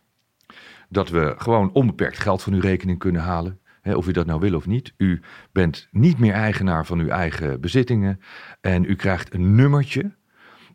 dat 0.90 1.10
we 1.10 1.36
gewoon 1.38 1.72
onbeperkt 1.74 2.20
geld 2.20 2.44
van 2.44 2.54
uw 2.54 2.60
rekening 2.60 3.00
kunnen 3.00 3.22
halen. 3.22 3.60
Hè, 3.82 3.96
of 3.96 4.08
u 4.08 4.12
dat 4.12 4.26
nou 4.26 4.40
wil 4.40 4.56
of 4.56 4.68
niet. 4.68 4.94
U 4.98 5.22
bent 5.52 5.88
niet 5.92 6.20
meer 6.20 6.34
eigenaar 6.34 6.86
van 6.86 7.00
uw 7.00 7.08
eigen 7.08 7.62
bezittingen. 7.62 8.20
En 8.62 8.84
u 8.84 8.96
krijgt 8.96 9.34
een 9.34 9.56
nummertje. 9.56 10.16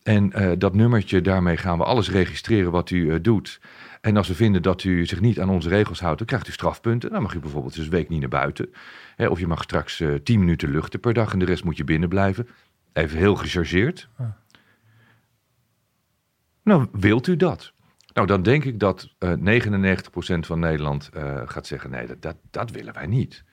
En 0.03 0.33
eh, 0.33 0.51
dat 0.59 0.75
nummertje, 0.75 1.21
daarmee 1.21 1.57
gaan 1.57 1.79
we 1.79 1.85
alles 1.85 2.11
registreren 2.11 2.71
wat 2.71 2.91
u 2.91 3.11
eh, 3.11 3.19
doet. 3.23 3.61
En 4.01 4.17
als 4.17 4.29
we 4.29 4.35
vinden 4.35 4.63
dat 4.63 4.85
u 4.85 5.07
zich 5.07 5.21
niet 5.21 5.41
aan 5.41 5.51
onze 5.51 5.69
regels 5.69 6.01
houdt, 6.01 6.19
dan 6.19 6.27
krijgt 6.27 6.49
u 6.49 6.53
strafpunten. 6.53 7.11
Dan 7.11 7.23
mag 7.23 7.35
u 7.35 7.39
bijvoorbeeld 7.39 7.75
dus 7.75 7.85
een 7.85 7.91
week 7.91 8.09
niet 8.09 8.21
naar 8.21 8.29
buiten. 8.29 8.73
Hè, 9.17 9.27
of 9.27 9.39
je 9.39 9.47
mag 9.47 9.63
straks 9.63 10.01
eh 10.01 10.15
10 10.15 10.39
minuten 10.39 10.71
luchten 10.71 11.01
per 11.01 11.15
dag 11.15 11.33
en 11.33 11.39
de 11.39 11.45
rest 11.45 11.65
moet 11.65 11.77
je 11.77 11.85
binnen 11.85 12.09
blijven. 12.09 12.49
Even 12.93 13.19
heel 13.19 13.35
gechargeerd. 13.35 14.09
Nou, 16.63 16.87
wilt 16.93 17.27
u 17.27 17.37
dat? 17.37 17.73
Nou, 18.13 18.27
dan 18.27 18.43
denk 18.43 18.65
ik 18.65 18.81
dat 18.81 19.15
eh 19.19 19.33
99% 19.33 19.37
van 20.39 20.59
Nederland 20.59 21.11
gaat 21.45 21.67
zeggen: 21.67 21.91
nee, 21.91 22.07
dat, 22.07 22.23
dat, 22.23 22.37
dat 22.51 22.71
willen 22.71 22.95
wij 22.95 23.07
niet. 23.07 23.45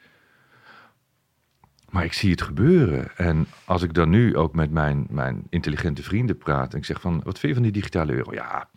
Maar 1.92 2.04
ik 2.04 2.14
zie 2.14 2.32
het 2.32 2.42
gebeuren. 2.42 3.18
En 3.18 3.48
als 3.66 3.84
ik 3.84 3.94
dan 3.94 4.10
nu 4.10 4.36
ook 4.38 4.54
met 4.56 4.72
mijn, 4.72 5.08
mijn 5.10 5.44
intelligente 5.50 6.04
vrienden 6.04 6.38
praat 6.38 6.72
en 6.74 6.78
ik 6.78 6.86
zeg 6.86 7.02
van, 7.02 7.22
wat 7.24 7.40
vind 7.40 7.48
je 7.48 7.54
van 7.54 7.64
die 7.64 7.72
digitale 7.72 8.14
euro? 8.14 8.34
Ja, 8.34 8.70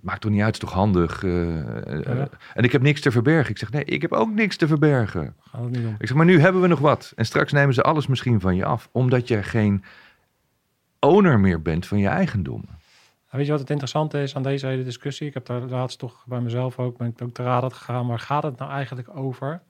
maakt 0.00 0.20
toch 0.20 0.30
niet 0.30 0.42
uit, 0.42 0.52
is 0.52 0.58
toch 0.58 0.72
handig? 0.72 1.24
eh, 1.24 1.96
eh, 1.96 2.16
Ja. 2.18 2.28
En 2.54 2.64
ik 2.64 2.72
heb 2.72 2.82
niks 2.82 3.00
te 3.00 3.10
verbergen. 3.10 3.50
Ik 3.50 3.58
zeg, 3.58 3.70
nee, 3.70 3.84
ik 3.84 4.02
heb 4.02 4.12
ook 4.12 4.30
niks 4.30 4.56
te 4.56 4.66
verbergen. 4.66 5.34
Gaat 5.40 5.62
het 5.62 5.70
niet 5.70 5.86
om. 5.86 5.94
Ik 5.98 6.06
zeg, 6.06 6.16
maar 6.16 6.26
nu 6.26 6.40
hebben 6.40 6.62
we 6.62 6.68
nog 6.68 6.78
wat. 6.78 7.12
En 7.16 7.24
straks 7.26 7.52
nemen 7.52 7.74
ze 7.74 7.82
alles 7.82 8.06
misschien 8.06 8.40
van 8.40 8.56
je 8.56 8.64
af, 8.64 8.88
omdat 8.92 9.28
je 9.28 9.42
geen 9.42 9.84
owner 11.00 11.40
meer 11.40 11.62
bent 11.62 11.86
van 11.86 11.98
je 11.98 12.08
eigendom. 12.08 12.64
Ja, 12.68 13.36
Weet 13.36 13.44
je 13.46 13.50
wat 13.50 13.60
het 13.60 13.70
interessante 13.70 14.22
is 14.22 14.36
aan 14.36 14.42
deze 14.42 14.66
hele 14.66 14.84
discussie? 14.84 15.26
Ik 15.26 15.34
heb 15.34 15.46
daar 15.46 15.60
laatst 15.60 15.98
toch 15.98 16.24
bij 16.26 16.40
mezelf 16.40 16.78
ook, 16.78 16.96
ben 16.98 17.06
ik 17.08 17.22
ook 17.22 17.32
te 17.32 17.42
raden 17.42 17.72
gegaan. 17.72 18.06
Waar 18.06 18.18
gaat 18.18 18.42
het 18.42 18.58
nou 18.58 18.70
eigenlijk 18.70 19.16
over? 19.16 19.62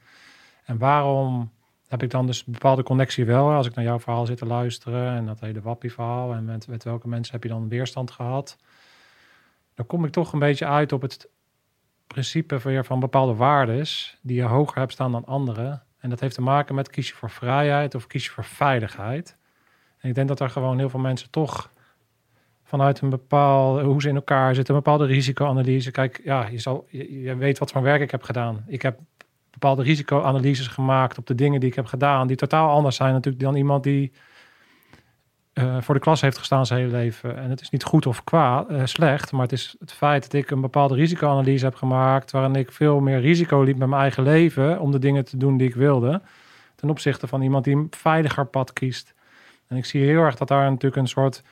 En 0.64 0.78
waarom 0.78 1.50
heb 1.90 2.02
ik 2.02 2.10
dan 2.10 2.26
dus 2.26 2.46
een 2.46 2.52
bepaalde 2.52 2.82
connectie 2.82 3.24
wel? 3.24 3.50
Als 3.52 3.66
ik 3.66 3.74
naar 3.74 3.84
jouw 3.84 4.00
verhaal 4.00 4.26
zit 4.26 4.38
te 4.38 4.46
luisteren 4.46 5.16
en 5.16 5.26
dat 5.26 5.40
hele 5.40 5.60
wappie-verhaal. 5.60 6.32
En 6.32 6.44
met, 6.44 6.68
met 6.68 6.84
welke 6.84 7.08
mensen 7.08 7.32
heb 7.34 7.42
je 7.42 7.48
dan 7.48 7.68
weerstand 7.68 8.10
gehad? 8.10 8.56
Dan 9.74 9.86
kom 9.86 10.04
ik 10.04 10.12
toch 10.12 10.32
een 10.32 10.38
beetje 10.38 10.66
uit 10.66 10.92
op 10.92 11.02
het 11.02 11.28
principe 12.06 12.58
weer 12.58 12.84
van 12.84 13.00
bepaalde 13.00 13.34
waardes 13.34 14.18
die 14.22 14.36
je 14.36 14.42
hoger 14.42 14.78
hebt 14.78 14.92
staan 14.92 15.12
dan 15.12 15.24
anderen. 15.24 15.82
En 15.98 16.10
dat 16.10 16.20
heeft 16.20 16.34
te 16.34 16.42
maken 16.42 16.74
met 16.74 16.90
kies 16.90 17.08
je 17.08 17.14
voor 17.14 17.30
vrijheid 17.30 17.94
of 17.94 18.06
kies 18.06 18.24
je 18.24 18.30
voor 18.30 18.44
veiligheid. 18.44 19.36
En 19.98 20.08
ik 20.08 20.14
denk 20.14 20.28
dat 20.28 20.40
er 20.40 20.50
gewoon 20.50 20.78
heel 20.78 20.88
veel 20.88 21.00
mensen 21.00 21.30
toch 21.30 21.72
vanuit 22.62 23.00
een 23.00 23.10
bepaald 23.10 23.82
hoe 23.82 24.02
ze 24.02 24.08
in 24.08 24.14
elkaar 24.14 24.54
zitten, 24.54 24.74
een 24.74 24.82
bepaalde 24.82 25.06
risicoanalyse. 25.06 25.90
Kijk, 25.90 26.20
ja, 26.24 26.46
je, 26.46 26.58
zal, 26.58 26.86
je 26.90 27.36
weet 27.36 27.58
wat 27.58 27.70
voor 27.70 27.82
werk 27.82 28.00
ik 28.00 28.10
heb 28.10 28.22
gedaan. 28.22 28.64
Ik 28.66 28.82
heb 28.82 28.98
bepaalde 29.50 29.82
risicoanalyses 29.82 30.66
gemaakt 30.66 31.18
op 31.18 31.26
de 31.26 31.34
dingen 31.34 31.60
die 31.60 31.68
ik 31.68 31.74
heb 31.74 31.86
gedaan, 31.86 32.26
die 32.26 32.36
totaal 32.36 32.70
anders 32.70 32.96
zijn 32.96 33.12
natuurlijk 33.12 33.44
dan 33.44 33.56
iemand 33.56 33.82
die 33.82 34.12
eh, 35.52 35.76
voor 35.80 35.94
de 35.94 36.00
klas 36.00 36.20
heeft 36.20 36.38
gestaan 36.38 36.66
zijn 36.66 36.80
hele 36.80 36.92
leven. 36.92 37.36
En 37.36 37.50
het 37.50 37.60
is 37.60 37.70
niet 37.70 37.84
goed 37.84 38.06
of 38.06 38.24
kwaad, 38.24 38.68
eh, 38.68 38.84
slecht, 38.84 39.32
maar 39.32 39.42
het 39.42 39.52
is 39.52 39.76
het 39.78 39.92
feit 39.92 40.22
dat 40.22 40.32
ik 40.32 40.50
een 40.50 40.60
bepaalde 40.60 40.94
risicoanalyse 40.94 41.64
heb 41.64 41.74
gemaakt, 41.74 42.30
waarin 42.30 42.54
ik 42.54 42.72
veel 42.72 43.00
meer 43.00 43.20
risico 43.20 43.62
liep 43.62 43.78
met 43.78 43.88
mijn 43.88 44.00
eigen 44.00 44.22
leven 44.22 44.80
om 44.80 44.90
de 44.90 44.98
dingen 44.98 45.24
te 45.24 45.36
doen 45.36 45.56
die 45.56 45.68
ik 45.68 45.74
wilde, 45.74 46.22
ten 46.74 46.90
opzichte 46.90 47.26
van 47.26 47.42
iemand 47.42 47.64
die 47.64 47.76
een 47.76 47.86
veiliger 47.90 48.46
pad 48.46 48.72
kiest. 48.72 49.14
En 49.66 49.76
ik 49.76 49.84
zie 49.84 50.04
heel 50.04 50.20
erg 50.20 50.36
dat 50.36 50.48
daar 50.48 50.70
natuurlijk 50.70 50.96
een 50.96 51.08
soort 51.08 51.42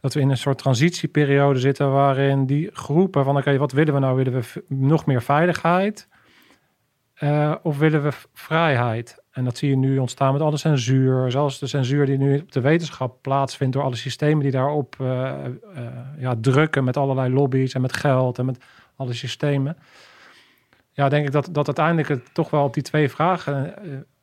dat 0.00 0.14
we 0.14 0.20
in 0.20 0.30
een 0.30 0.36
soort 0.36 0.58
transitieperiode 0.58 1.58
zitten 1.58 1.92
waarin 1.92 2.46
die 2.46 2.70
groepen 2.72 3.24
van 3.24 3.36
oké, 3.36 3.56
wat 3.56 3.72
willen 3.72 3.94
we 3.94 4.00
nou? 4.00 4.16
Willen 4.16 4.32
we 4.32 4.64
nog 4.68 5.06
meer 5.06 5.22
veiligheid 5.22 6.08
Eh, 7.14 7.54
of 7.62 7.78
willen 7.78 8.02
we 8.02 8.10
vrijheid? 8.32 9.22
En 9.30 9.44
dat 9.44 9.56
zie 9.56 9.68
je 9.68 9.76
nu 9.76 9.98
ontstaan 9.98 10.32
met 10.32 10.42
alle 10.42 10.56
censuur, 10.56 11.30
zelfs 11.30 11.58
de 11.58 11.66
censuur 11.66 12.06
die 12.06 12.18
nu 12.18 12.38
op 12.38 12.52
de 12.52 12.60
wetenschap 12.60 13.22
plaatsvindt 13.22 13.72
door 13.72 13.82
alle 13.82 13.96
systemen 13.96 14.42
die 14.42 14.50
daarop 14.50 14.96
eh, 15.00 15.44
eh, 15.44 15.52
ja, 16.18 16.34
drukken 16.40 16.84
met 16.84 16.96
allerlei 16.96 17.32
lobby's 17.32 17.74
en 17.74 17.80
met 17.80 17.92
geld 17.92 18.38
en 18.38 18.44
met 18.44 18.64
alle 18.96 19.12
systemen. 19.12 19.76
Ja, 20.92 21.08
denk 21.08 21.26
ik 21.26 21.32
dat, 21.32 21.48
dat 21.52 21.66
uiteindelijk 21.66 22.08
het 22.08 22.34
toch 22.34 22.50
wel 22.50 22.64
op 22.64 22.74
die 22.74 22.82
twee 22.82 23.08
vragen 23.08 23.74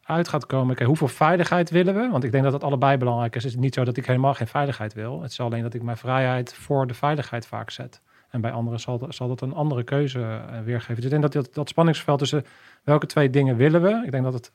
uit 0.04 0.28
gaat 0.28 0.46
komen. 0.46 0.72
Oké, 0.72 0.84
hoeveel 0.84 1.08
veiligheid 1.08 1.70
willen 1.70 1.96
we? 1.96 2.10
Want 2.10 2.24
ik 2.24 2.32
denk 2.32 2.44
dat 2.44 2.54
het 2.54 2.64
allebei 2.64 2.98
belangrijk 2.98 3.36
is. 3.36 3.44
Het 3.44 3.54
is 3.54 3.60
niet 3.60 3.74
zo 3.74 3.84
dat 3.84 3.98
ik 3.98 4.06
helemaal 4.06 4.34
geen 4.34 4.48
veiligheid 4.48 4.94
wil. 4.94 5.22
Het 5.22 5.32
is 5.32 5.40
alleen 5.40 5.62
dat 5.62 5.74
ik 5.74 5.84
mijn 5.84 5.98
vrijheid 5.98 6.54
voor 6.54 6.88
de 6.88 6.94
veiligheid 6.94 7.48
vaak 7.48 7.70
zet. 7.70 8.02
En 8.32 8.42
bij 8.42 8.52
anderen 8.52 8.80
zal, 8.80 9.06
zal 9.10 9.28
dat 9.28 9.42
een 9.42 9.54
andere 9.54 9.84
keuze 9.84 10.20
eh, 10.22 10.62
weergeven. 10.62 10.96
Dus 10.96 11.04
ik 11.04 11.10
denk 11.10 11.34
dat 11.34 11.54
dat, 11.54 11.70
spanningsveld 11.70 12.20
tussen 12.20 12.46
welke 12.84 13.06
twee 13.06 13.30
dingen 13.30 13.56
willen 13.56 13.82
we? 13.82 14.02
Ik 14.06 14.12
denk 14.12 14.24
dat 14.24 14.34
het 14.34 14.52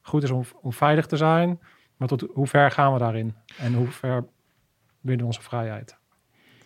goed 0.00 0.22
is 0.22 0.30
om, 0.30 0.44
om 0.60 0.72
veilig 0.72 1.06
te 1.06 1.16
zijn. 1.16 1.60
Maar 1.96 2.08
tot 2.08 2.24
hoe 2.32 2.46
ver 2.46 2.70
gaan 2.70 2.92
we 2.92 2.98
daarin? 2.98 3.34
En 3.58 3.74
hoe 3.74 3.86
ver 3.86 4.24
we 5.00 5.24
onze 5.24 5.42
vrijheid? 5.42 5.96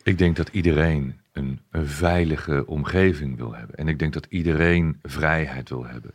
Ik 0.02 0.18
denk 0.18 0.36
dat 0.36 0.48
iedereen 0.48 1.20
een, 1.32 1.60
een 1.70 1.86
veilige 1.86 2.66
omgeving 2.66 3.36
wil 3.36 3.54
hebben. 3.54 3.76
En 3.76 3.88
ik 3.88 3.98
denk 3.98 4.12
dat 4.12 4.26
iedereen 4.28 4.98
vrijheid 5.02 5.68
wil 5.68 5.84
hebben. 5.86 6.14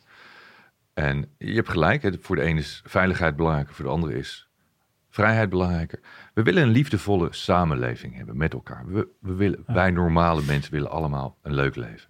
En 0.94 1.26
je 1.38 1.54
hebt 1.54 1.70
gelijk, 1.70 2.18
voor 2.22 2.36
de 2.36 2.42
ene 2.42 2.60
is 2.60 2.82
veiligheid 2.86 3.36
belangrijker, 3.36 3.74
voor 3.74 3.86
de 3.86 3.92
andere 3.92 4.18
is 4.18 4.50
vrijheid 5.12 5.50
belangrijker. 5.50 6.00
We 6.34 6.44
willen 6.44 6.64
een 6.64 6.70
liefdevolle 6.70 7.28
samenleving 7.34 8.16
hebben 8.16 8.38
met 8.38 8.54
elkaar. 8.54 8.86
We, 8.88 9.08
we 9.20 9.34
willen, 9.34 9.64
Wij 9.66 9.92
normale 9.92 10.42
mensen 10.42 10.72
willen 10.72 10.92
allemaal 10.92 11.38
een 11.42 11.54
leuk 11.54 11.76
leven. 11.76 12.10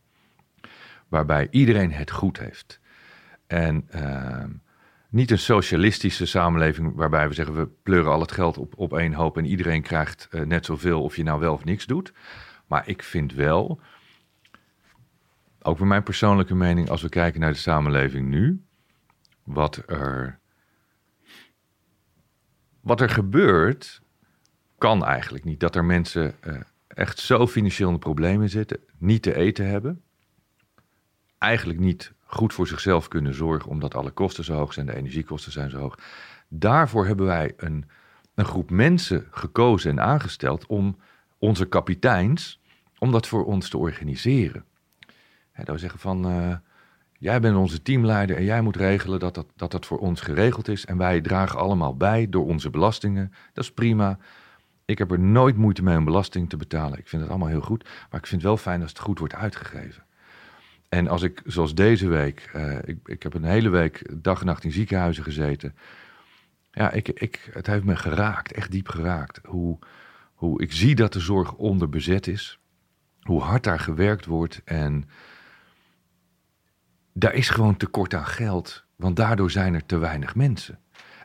waarbij 1.08 1.48
iedereen 1.52 1.92
het 1.92 2.12
goed 2.12 2.40
heeft. 2.40 2.80
En 3.48 3.86
ehm, 3.90 4.50
niet 5.10 5.32
een 5.32 5.40
socialistische 5.40 6.26
samenleving 6.26 6.96
waarbij 6.96 7.28
we 7.28 7.34
zeggen 7.34 7.56
we 7.56 7.68
pleuren 7.84 8.12
al 8.12 8.20
het 8.20 8.32
geld 8.32 8.58
op, 8.58 8.74
op 8.78 8.98
één 8.98 9.14
hoop 9.14 9.38
en 9.38 9.46
iedereen 9.46 9.82
krijgt 9.82 10.28
uh, 10.32 10.42
net 10.42 10.66
zoveel 10.66 11.04
of 11.04 11.16
je 11.16 11.24
nou 11.24 11.40
wel 11.40 11.54
of 11.54 11.66
niks 11.66 11.86
doet. 11.86 12.14
Maar 12.68 12.88
ik 12.88 13.04
vind 13.04 13.34
wel, 13.34 13.80
ook 15.62 15.78
bij 15.78 15.88
mijn 15.88 16.04
persoonlijke 16.04 16.56
mening, 16.56 16.90
als 16.90 17.02
we 17.02 17.10
kijken 17.10 17.40
naar 17.40 17.52
de 17.52 17.58
samenleving 17.58 18.28
nu, 18.28 18.64
wat 19.44 19.84
er, 19.88 20.40
wat 22.82 23.02
er 23.02 23.10
gebeurt, 23.10 24.02
kan 24.78 25.06
eigenlijk 25.06 25.44
niet. 25.44 25.60
Dat 25.60 25.76
er 25.76 25.86
mensen 25.86 26.36
uh, 26.48 26.62
echt 26.88 27.20
zo 27.20 27.48
financieel 27.48 27.90
in 27.90 28.00
problemen 28.00 28.50
zitten, 28.50 28.80
niet 28.98 29.22
te 29.22 29.36
eten 29.36 29.68
hebben, 29.68 30.02
eigenlijk 31.38 31.80
niet 31.80 32.14
goed 32.26 32.54
voor 32.54 32.68
zichzelf 32.68 33.08
kunnen 33.08 33.34
zorgen 33.34 33.70
omdat 33.70 33.96
alle 33.96 34.12
kosten 34.12 34.44
zo 34.44 34.54
hoog 34.54 34.74
zijn, 34.74 34.86
de 34.86 34.96
energiekosten 34.96 35.52
zijn 35.52 35.70
zo 35.70 35.78
hoog. 35.78 36.00
Daarvoor 36.48 37.06
hebben 37.06 37.26
wij 37.26 37.54
een, 37.58 37.86
een 38.36 38.46
groep 38.46 38.70
mensen 38.70 39.28
gekozen 39.32 39.92
en 39.92 40.02
aangesteld 40.02 40.66
om 40.66 40.98
onze 41.38 41.66
kapiteins, 41.66 42.62
om 42.98 43.12
dat 43.12 43.28
voor 43.28 43.46
ons 43.46 43.70
te 43.70 43.78
organiseren. 43.78 44.66
En 45.52 45.66
we 45.66 45.78
zeggen 45.78 46.00
van, 46.00 46.32
uh, 46.32 46.56
jij 47.22 47.40
bent 47.40 47.56
onze 47.56 47.82
teamleider 47.82 48.38
en 48.38 48.44
jij 48.44 48.62
moet 48.62 48.76
regelen 48.76 49.20
dat 49.20 49.34
dat, 49.34 49.48
dat 49.56 49.72
dat 49.72 49.86
voor 49.86 50.00
ons 50.00 50.22
geregeld 50.22 50.68
is. 50.68 50.86
En 50.86 50.98
wij 50.98 51.22
dragen 51.22 51.60
allemaal 51.60 51.96
bij 51.96 52.30
door 52.30 52.46
onze 52.46 52.70
belastingen. 52.70 53.34
Dat 53.54 53.64
is 53.64 53.72
prima. 53.72 54.18
Ik 54.86 54.98
heb 54.98 55.12
er 55.12 55.20
nooit 55.20 55.58
moeite 55.58 55.84
mee 55.84 55.98
om 55.98 56.06
belasting 56.06 56.50
te 56.50 56.58
betalen. 56.58 57.00
Ik 57.00 57.08
vind 57.08 57.22
het 57.22 57.32
allemaal 57.32 57.48
heel 57.48 57.62
goed. 57.62 57.84
Maar 57.84 58.20
ik 58.20 58.28
vind 58.28 58.42
het 58.42 58.52
wel 58.52 58.58
fijn 58.58 58.82
als 58.82 58.90
het 58.90 59.00
goed 59.00 59.20
wordt 59.20 59.36
uitgegeven. 59.36 60.04
En 60.90 61.08
als 61.08 61.22
ik, 61.22 61.42
zoals 61.46 61.76
deze 61.76 62.08
week, 62.08 62.52
uh, 62.56 62.78
ik, 62.84 62.98
ik 63.06 63.24
heb 63.24 63.34
een 63.34 63.44
hele 63.44 63.70
week 63.70 64.24
dag 64.24 64.40
en 64.40 64.46
nacht 64.46 64.64
in 64.64 64.72
ziekenhuizen 64.72 65.24
gezeten. 65.24 65.76
Ja, 66.72 66.92
ik, 66.92 67.10
ik, 67.10 67.50
het 67.54 67.68
heeft 67.68 67.84
me 67.84 67.96
geraakt, 67.96 68.52
echt 68.52 68.72
diep 68.72 68.88
geraakt. 68.88 69.40
Hoe, 69.44 69.80
hoe 70.34 70.62
ik 70.62 70.72
zie 70.72 70.96
dat 70.96 71.14
de 71.14 71.20
zorg 71.20 71.54
onderbezet 71.54 72.28
is. 72.28 72.60
Hoe 73.22 73.42
hard 73.42 73.64
daar 73.64 73.80
gewerkt 73.80 74.26
wordt. 74.26 74.62
En 74.66 75.10
daar 77.22 77.34
is 77.34 77.50
gewoon 77.50 77.78
tekort 77.78 78.14
aan 78.14 78.26
geld. 78.26 78.84
Want 78.96 79.16
daardoor 79.16 79.52
zijn 79.52 79.74
er 79.74 79.86
te 79.86 79.98
weinig 79.98 80.36
mensen. 80.36 80.80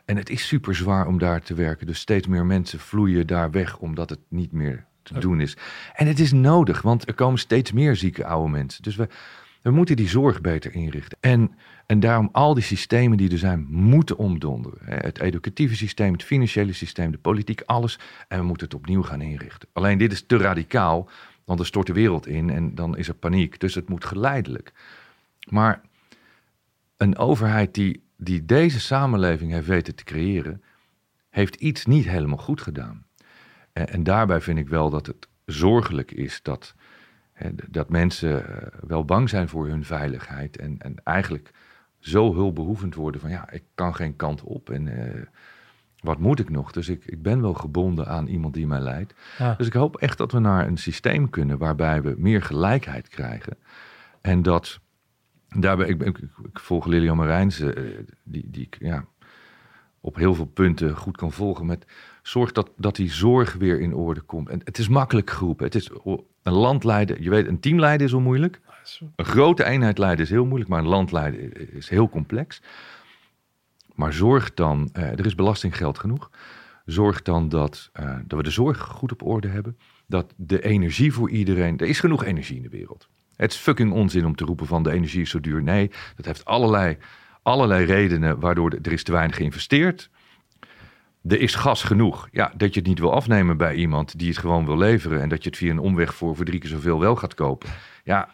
En 0.05 0.17
het 0.17 0.29
is 0.29 0.47
super 0.47 0.75
zwaar 0.75 1.07
om 1.07 1.17
daar 1.19 1.41
te 1.41 1.53
werken. 1.53 1.87
Dus 1.87 1.99
steeds 1.99 2.27
meer 2.27 2.45
mensen 2.45 2.79
vloeien 2.79 3.27
daar 3.27 3.51
weg 3.51 3.77
omdat 3.77 4.09
het 4.09 4.19
niet 4.27 4.51
meer 4.51 4.85
te 5.03 5.19
doen 5.19 5.41
is. 5.41 5.57
En 5.93 6.07
het 6.07 6.19
is 6.19 6.31
nodig, 6.31 6.81
want 6.81 7.07
er 7.07 7.13
komen 7.13 7.39
steeds 7.39 7.71
meer 7.71 7.95
zieke 7.95 8.25
oude 8.25 8.51
mensen. 8.51 8.83
Dus 8.83 8.95
we, 8.95 9.07
we 9.61 9.71
moeten 9.71 9.95
die 9.95 10.09
zorg 10.09 10.41
beter 10.41 10.73
inrichten. 10.73 11.17
En, 11.21 11.51
en 11.85 11.99
daarom 11.99 12.29
al 12.31 12.53
die 12.53 12.63
systemen 12.63 13.17
die 13.17 13.31
er 13.31 13.37
zijn, 13.37 13.65
moeten 13.69 14.17
omdonderen. 14.17 14.79
Het 14.83 15.19
educatieve 15.19 15.75
systeem, 15.75 16.13
het 16.13 16.23
financiële 16.23 16.73
systeem, 16.73 17.11
de 17.11 17.17
politiek, 17.17 17.61
alles. 17.65 17.99
En 18.27 18.39
we 18.39 18.45
moeten 18.45 18.65
het 18.65 18.75
opnieuw 18.75 19.03
gaan 19.03 19.21
inrichten. 19.21 19.69
Alleen 19.73 19.97
dit 19.97 20.11
is 20.11 20.23
te 20.27 20.37
radicaal, 20.37 21.09
want 21.45 21.59
er 21.59 21.65
stort 21.65 21.87
de 21.87 21.93
wereld 21.93 22.27
in 22.27 22.49
en 22.49 22.75
dan 22.75 22.97
is 22.97 23.07
er 23.07 23.13
paniek. 23.13 23.59
Dus 23.59 23.75
het 23.75 23.89
moet 23.89 24.05
geleidelijk. 24.05 24.73
Maar 25.49 25.81
een 26.97 27.17
overheid 27.17 27.73
die, 27.73 28.03
die 28.17 28.45
deze 28.45 28.79
samenleving 28.79 29.51
heeft 29.51 29.67
weten 29.67 29.95
te 29.95 30.03
creëren, 30.03 30.63
heeft 31.29 31.55
iets 31.55 31.85
niet 31.85 32.09
helemaal 32.09 32.37
goed 32.37 32.61
gedaan. 32.61 33.05
En, 33.73 33.89
en 33.89 34.03
daarbij 34.03 34.41
vind 34.41 34.59
ik 34.59 34.69
wel 34.69 34.89
dat 34.89 35.05
het 35.05 35.27
zorgelijk 35.45 36.11
is 36.11 36.41
dat 36.41 36.75
dat 37.69 37.89
mensen 37.89 38.47
eh, 38.47 38.79
wel 38.87 39.05
bang 39.05 39.29
zijn 39.29 39.49
voor 39.49 39.67
hun 39.67 39.85
veiligheid 39.85 40.57
en, 40.57 40.77
en 40.77 40.95
eigenlijk 41.03 41.51
zo 41.99 42.33
hulpbehoevend 42.33 42.95
worden 42.95 43.21
van 43.21 43.29
ja, 43.29 43.51
ik 43.51 43.63
kan 43.75 43.95
geen 43.95 44.15
kant 44.15 44.43
op 44.43 44.69
en 44.69 44.85
uh, 44.85 45.21
wat 45.99 46.19
moet 46.19 46.39
ik 46.39 46.49
nog? 46.49 46.71
Dus 46.71 46.89
ik, 46.89 47.05
ik 47.05 47.21
ben 47.21 47.41
wel 47.41 47.53
gebonden 47.53 48.07
aan 48.07 48.27
iemand 48.27 48.53
die 48.53 48.67
mij 48.67 48.79
leidt. 48.79 49.13
Ja. 49.37 49.53
Dus 49.53 49.67
ik 49.67 49.73
hoop 49.73 49.97
echt 49.97 50.17
dat 50.17 50.31
we 50.31 50.39
naar 50.39 50.67
een 50.67 50.77
systeem 50.77 51.29
kunnen 51.29 51.57
waarbij 51.57 52.01
we 52.01 52.15
meer 52.17 52.41
gelijkheid 52.41 53.07
krijgen. 53.07 53.57
En 54.21 54.41
dat 54.41 54.79
daarbij, 55.49 55.87
ik, 55.87 56.03
ik, 56.03 56.17
ik 56.17 56.59
volg 56.59 56.85
Lilian 56.85 57.17
Marijnse, 57.17 57.75
uh, 57.75 57.97
die, 58.23 58.47
die 58.49 58.65
ik 58.65 58.77
ja, 58.79 59.05
op 60.01 60.15
heel 60.15 60.33
veel 60.33 60.45
punten 60.45 60.95
goed 60.95 61.17
kan 61.17 61.31
volgen 61.31 61.65
met 61.65 61.85
zorg 62.21 62.51
dat, 62.51 62.71
dat 62.77 62.95
die 62.95 63.11
zorg 63.11 63.53
weer 63.53 63.79
in 63.79 63.93
orde 63.93 64.21
komt. 64.21 64.49
En 64.49 64.61
het 64.63 64.77
is 64.77 64.87
makkelijk 64.87 65.29
geroepen. 65.29 65.65
Het 65.65 65.75
is 65.75 65.89
een 66.43 66.53
land 66.53 66.83
leiden. 66.83 67.23
Je 67.23 67.29
weet, 67.29 67.47
een 67.47 67.59
team 67.59 67.79
leiden 67.79 68.07
is 68.07 68.13
al 68.13 68.19
moeilijk. 68.19 68.59
Een 69.15 69.25
grote 69.25 69.63
eenheid 69.63 69.97
leiden 69.97 70.25
is 70.25 70.31
heel 70.31 70.45
moeilijk, 70.45 70.69
maar 70.69 70.79
een 70.79 70.87
land 70.87 71.11
leiden 71.11 71.71
is 71.73 71.89
heel 71.89 72.09
complex. 72.09 72.61
Maar 73.95 74.13
zorg 74.13 74.53
dan, 74.53 74.89
eh, 74.93 75.03
er 75.03 75.25
is 75.25 75.35
belastinggeld 75.35 75.99
genoeg. 75.99 76.31
Zorg 76.85 77.21
dan 77.21 77.49
dat, 77.49 77.89
uh, 77.99 78.15
dat 78.25 78.37
we 78.37 78.43
de 78.43 78.51
zorg 78.51 78.77
goed 78.77 79.11
op 79.11 79.23
orde 79.23 79.47
hebben. 79.47 79.77
Dat 80.05 80.33
de 80.35 80.63
energie 80.63 81.13
voor 81.13 81.29
iedereen. 81.29 81.77
Er 81.77 81.87
is 81.87 81.99
genoeg 81.99 82.23
energie 82.23 82.55
in 82.55 82.61
de 82.61 82.69
wereld. 82.69 83.09
Het 83.37 83.51
is 83.51 83.57
fucking 83.57 83.91
onzin 83.91 84.25
om 84.25 84.35
te 84.35 84.45
roepen 84.45 84.67
van 84.67 84.83
de 84.83 84.91
energie 84.91 85.21
is 85.21 85.29
zo 85.29 85.39
duur. 85.39 85.63
Nee, 85.63 85.91
dat 86.15 86.25
heeft 86.25 86.45
allerlei, 86.45 86.97
allerlei 87.41 87.85
redenen 87.85 88.39
waardoor 88.39 88.71
er 88.81 88.91
is 88.91 89.03
te 89.03 89.11
weinig 89.11 89.35
geïnvesteerd 89.35 90.09
er 91.27 91.41
is 91.41 91.55
gas 91.55 91.83
genoeg. 91.83 92.27
Ja, 92.31 92.51
dat 92.57 92.73
je 92.73 92.79
het 92.79 92.89
niet 92.89 92.99
wil 92.99 93.13
afnemen 93.13 93.57
bij 93.57 93.75
iemand 93.75 94.19
die 94.19 94.27
het 94.27 94.37
gewoon 94.37 94.65
wil 94.65 94.77
leveren. 94.77 95.21
En 95.21 95.29
dat 95.29 95.43
je 95.43 95.49
het 95.49 95.57
via 95.57 95.71
een 95.71 95.79
omweg 95.79 96.15
voor, 96.15 96.35
voor 96.35 96.45
drie 96.45 96.59
keer 96.59 96.69
zoveel 96.69 96.99
wel 96.99 97.15
gaat 97.15 97.33
kopen. 97.33 97.69
Ja, 98.03 98.29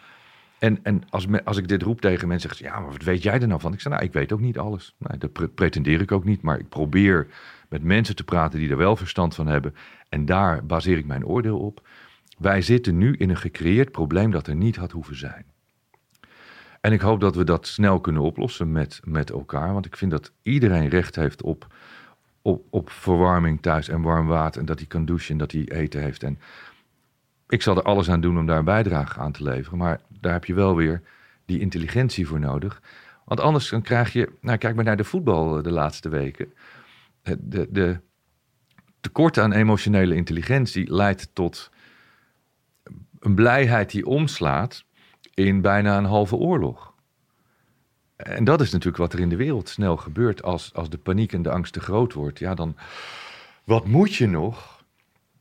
en, 0.59 0.79
en 0.83 1.03
als, 1.09 1.27
me, 1.27 1.45
als 1.45 1.57
ik 1.57 1.67
dit 1.67 1.81
roep 1.81 2.01
tegen 2.01 2.27
mensen, 2.27 2.49
zeggen 2.49 2.67
ja, 2.67 2.79
maar 2.79 2.91
wat 2.91 3.03
weet 3.03 3.23
jij 3.23 3.39
er 3.39 3.47
nou 3.47 3.59
van? 3.59 3.73
Ik 3.73 3.81
zeg, 3.81 3.91
nou, 3.91 4.05
ik 4.05 4.13
weet 4.13 4.31
ook 4.31 4.39
niet 4.39 4.57
alles. 4.57 4.95
Nou, 4.97 5.17
dat 5.17 5.55
pretendeer 5.55 6.01
ik 6.01 6.11
ook 6.11 6.23
niet, 6.23 6.41
maar 6.41 6.59
ik 6.59 6.69
probeer 6.69 7.27
met 7.69 7.83
mensen 7.83 8.15
te 8.15 8.23
praten 8.23 8.59
die 8.59 8.69
er 8.69 8.77
wel 8.77 8.95
verstand 8.95 9.35
van 9.35 9.47
hebben. 9.47 9.75
En 10.09 10.25
daar 10.25 10.65
baseer 10.65 10.97
ik 10.97 11.05
mijn 11.05 11.25
oordeel 11.25 11.59
op. 11.59 11.87
Wij 12.43 12.61
zitten 12.61 12.97
nu 12.97 13.15
in 13.15 13.29
een 13.29 13.37
gecreëerd 13.37 13.91
probleem 13.91 14.31
dat 14.31 14.47
er 14.47 14.55
niet 14.55 14.75
had 14.75 14.91
hoeven 14.91 15.15
zijn. 15.15 15.45
En 16.81 16.91
ik 16.91 17.01
hoop 17.01 17.19
dat 17.19 17.35
we 17.35 17.43
dat 17.43 17.67
snel 17.67 17.99
kunnen 17.99 18.21
oplossen 18.21 18.71
met, 18.71 18.99
met 19.03 19.29
elkaar. 19.29 19.73
Want 19.73 19.85
ik 19.85 19.97
vind 19.97 20.11
dat 20.11 20.31
iedereen 20.41 20.89
recht 20.89 21.15
heeft 21.15 21.41
op 21.41 21.67
op, 22.41 22.65
op 22.69 22.89
verwarming 22.89 23.61
thuis 23.61 23.87
en 23.87 24.01
warm 24.01 24.27
water. 24.27 24.59
En 24.59 24.65
dat 24.65 24.77
hij 24.77 24.87
kan 24.87 25.05
douchen 25.05 25.31
en 25.31 25.37
dat 25.37 25.51
hij 25.51 25.67
eten 25.67 26.01
heeft. 26.01 26.23
En 26.23 26.39
ik 27.47 27.61
zal 27.61 27.75
er 27.75 27.83
alles 27.83 28.09
aan 28.09 28.21
doen 28.21 28.37
om 28.37 28.45
daar 28.45 28.57
een 28.57 28.65
bijdrage 28.65 29.19
aan 29.19 29.31
te 29.31 29.43
leveren. 29.43 29.77
Maar 29.77 30.01
daar 30.19 30.33
heb 30.33 30.45
je 30.45 30.53
wel 30.53 30.75
weer 30.75 31.01
die 31.45 31.59
intelligentie 31.59 32.27
voor 32.27 32.39
nodig. 32.39 32.81
Want 33.25 33.39
anders 33.39 33.69
dan 33.69 33.81
krijg 33.81 34.13
je, 34.13 34.31
nou 34.41 34.57
kijk 34.57 34.75
maar 34.75 34.83
naar 34.83 34.97
de 34.97 35.03
voetbal 35.03 35.61
de 35.61 35.71
laatste 35.71 36.09
weken. 36.09 36.53
De, 37.39 37.67
de 37.69 37.99
tekort 38.99 39.37
aan 39.37 39.51
emotionele 39.51 40.15
intelligentie 40.15 40.93
leidt 40.93 41.29
tot 41.33 41.71
een 43.23 43.35
blijheid 43.35 43.91
die 43.91 44.05
omslaat 44.05 44.83
in 45.33 45.61
bijna 45.61 45.97
een 45.97 46.05
halve 46.05 46.35
oorlog. 46.35 46.93
En 48.15 48.43
dat 48.43 48.61
is 48.61 48.71
natuurlijk 48.71 48.97
wat 48.97 49.13
er 49.13 49.19
in 49.19 49.29
de 49.29 49.35
wereld 49.35 49.69
snel 49.69 49.97
gebeurt 49.97 50.43
als, 50.43 50.73
als 50.73 50.89
de 50.89 50.97
paniek 50.97 51.33
en 51.33 51.41
de 51.41 51.51
angst 51.51 51.73
te 51.73 51.79
groot 51.79 52.13
wordt. 52.13 52.39
Ja, 52.39 52.53
dan 52.53 52.75
wat 53.63 53.85
moet 53.85 54.15
je 54.15 54.27
nog? 54.27 54.83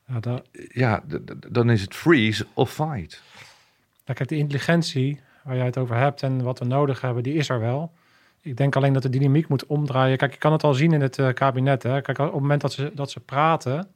Ja, 0.06 0.20
dat... 0.20 0.48
ja 0.72 1.02
dan 1.50 1.70
is 1.70 1.80
het 1.80 1.94
freeze 1.94 2.46
of 2.54 2.72
fight. 2.72 3.22
Ja, 4.04 4.14
kijk, 4.14 4.28
de 4.28 4.36
intelligentie 4.36 5.20
waar 5.42 5.56
jij 5.56 5.64
het 5.64 5.78
over 5.78 5.96
hebt 5.96 6.22
en 6.22 6.42
wat 6.42 6.59
we 6.59 6.64
nodig 6.64 7.00
hebben, 7.00 7.22
die 7.22 7.34
is 7.34 7.48
er 7.48 7.60
wel. 7.60 7.92
Ik 8.40 8.56
denk 8.56 8.76
alleen 8.76 8.92
dat 8.92 9.02
de 9.02 9.09
dynamiek 9.09 9.48
moet 9.48 9.66
omdraaien. 9.66 10.16
Kijk, 10.16 10.32
je 10.32 10.38
kan 10.38 10.52
het 10.52 10.64
al 10.64 10.74
zien 10.74 10.92
in 10.92 11.00
het 11.00 11.18
uh, 11.18 11.32
kabinet. 11.32 11.82
Hè? 11.82 12.00
Kijk, 12.00 12.18
op 12.18 12.32
het 12.32 12.40
moment 12.40 12.60
dat 12.60 12.72
ze, 12.72 12.90
dat 12.94 13.10
ze 13.10 13.20
praten. 13.20 13.88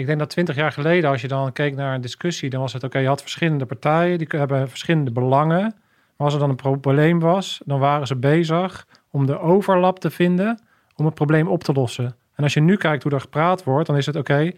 Ik 0.00 0.06
denk 0.06 0.18
dat 0.18 0.30
twintig 0.30 0.56
jaar 0.56 0.72
geleden, 0.72 1.10
als 1.10 1.20
je 1.20 1.28
dan 1.28 1.52
keek 1.52 1.74
naar 1.74 1.94
een 1.94 2.00
discussie, 2.00 2.50
dan 2.50 2.60
was 2.60 2.72
het 2.72 2.84
oké, 2.84 2.98
je 2.98 3.06
had 3.06 3.20
verschillende 3.20 3.66
partijen, 3.66 4.18
die 4.18 4.26
hebben 4.30 4.68
verschillende 4.68 5.10
belangen 5.10 5.74
als 6.16 6.34
er 6.34 6.40
dan 6.40 6.50
een 6.50 6.56
probleem 6.56 7.20
was, 7.20 7.60
dan 7.64 7.78
waren 7.78 8.06
ze 8.06 8.16
bezig 8.16 8.86
om 9.10 9.26
de 9.26 9.38
overlap 9.38 9.98
te 9.98 10.10
vinden 10.10 10.62
om 10.96 11.04
het 11.04 11.14
probleem 11.14 11.48
op 11.48 11.64
te 11.64 11.72
lossen. 11.72 12.16
En 12.34 12.42
als 12.44 12.54
je 12.54 12.60
nu 12.60 12.76
kijkt 12.76 13.02
hoe 13.02 13.12
er 13.12 13.20
gepraat 13.20 13.64
wordt, 13.64 13.86
dan 13.86 13.96
is 13.96 14.06
het 14.06 14.16
oké, 14.16 14.52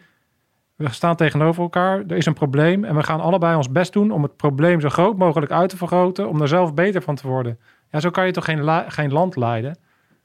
we 0.76 0.92
staan 0.92 1.16
tegenover 1.16 1.62
elkaar, 1.62 1.98
er 2.06 2.16
is 2.16 2.26
een 2.26 2.34
probleem 2.34 2.84
en 2.84 2.94
we 2.94 3.02
gaan 3.02 3.20
allebei 3.20 3.56
ons 3.56 3.70
best 3.70 3.92
doen 3.92 4.10
om 4.10 4.22
het 4.22 4.36
probleem 4.36 4.80
zo 4.80 4.88
groot 4.88 5.16
mogelijk 5.16 5.52
uit 5.52 5.68
te 5.68 5.76
vergroten, 5.76 6.28
om 6.28 6.40
er 6.40 6.48
zelf 6.48 6.74
beter 6.74 7.02
van 7.02 7.14
te 7.14 7.28
worden. 7.28 7.58
Ja, 7.90 8.00
zo 8.00 8.10
kan 8.10 8.26
je 8.26 8.32
toch 8.32 8.44
geen, 8.44 8.90
geen 8.90 9.12
land 9.12 9.36
leiden? 9.36 9.78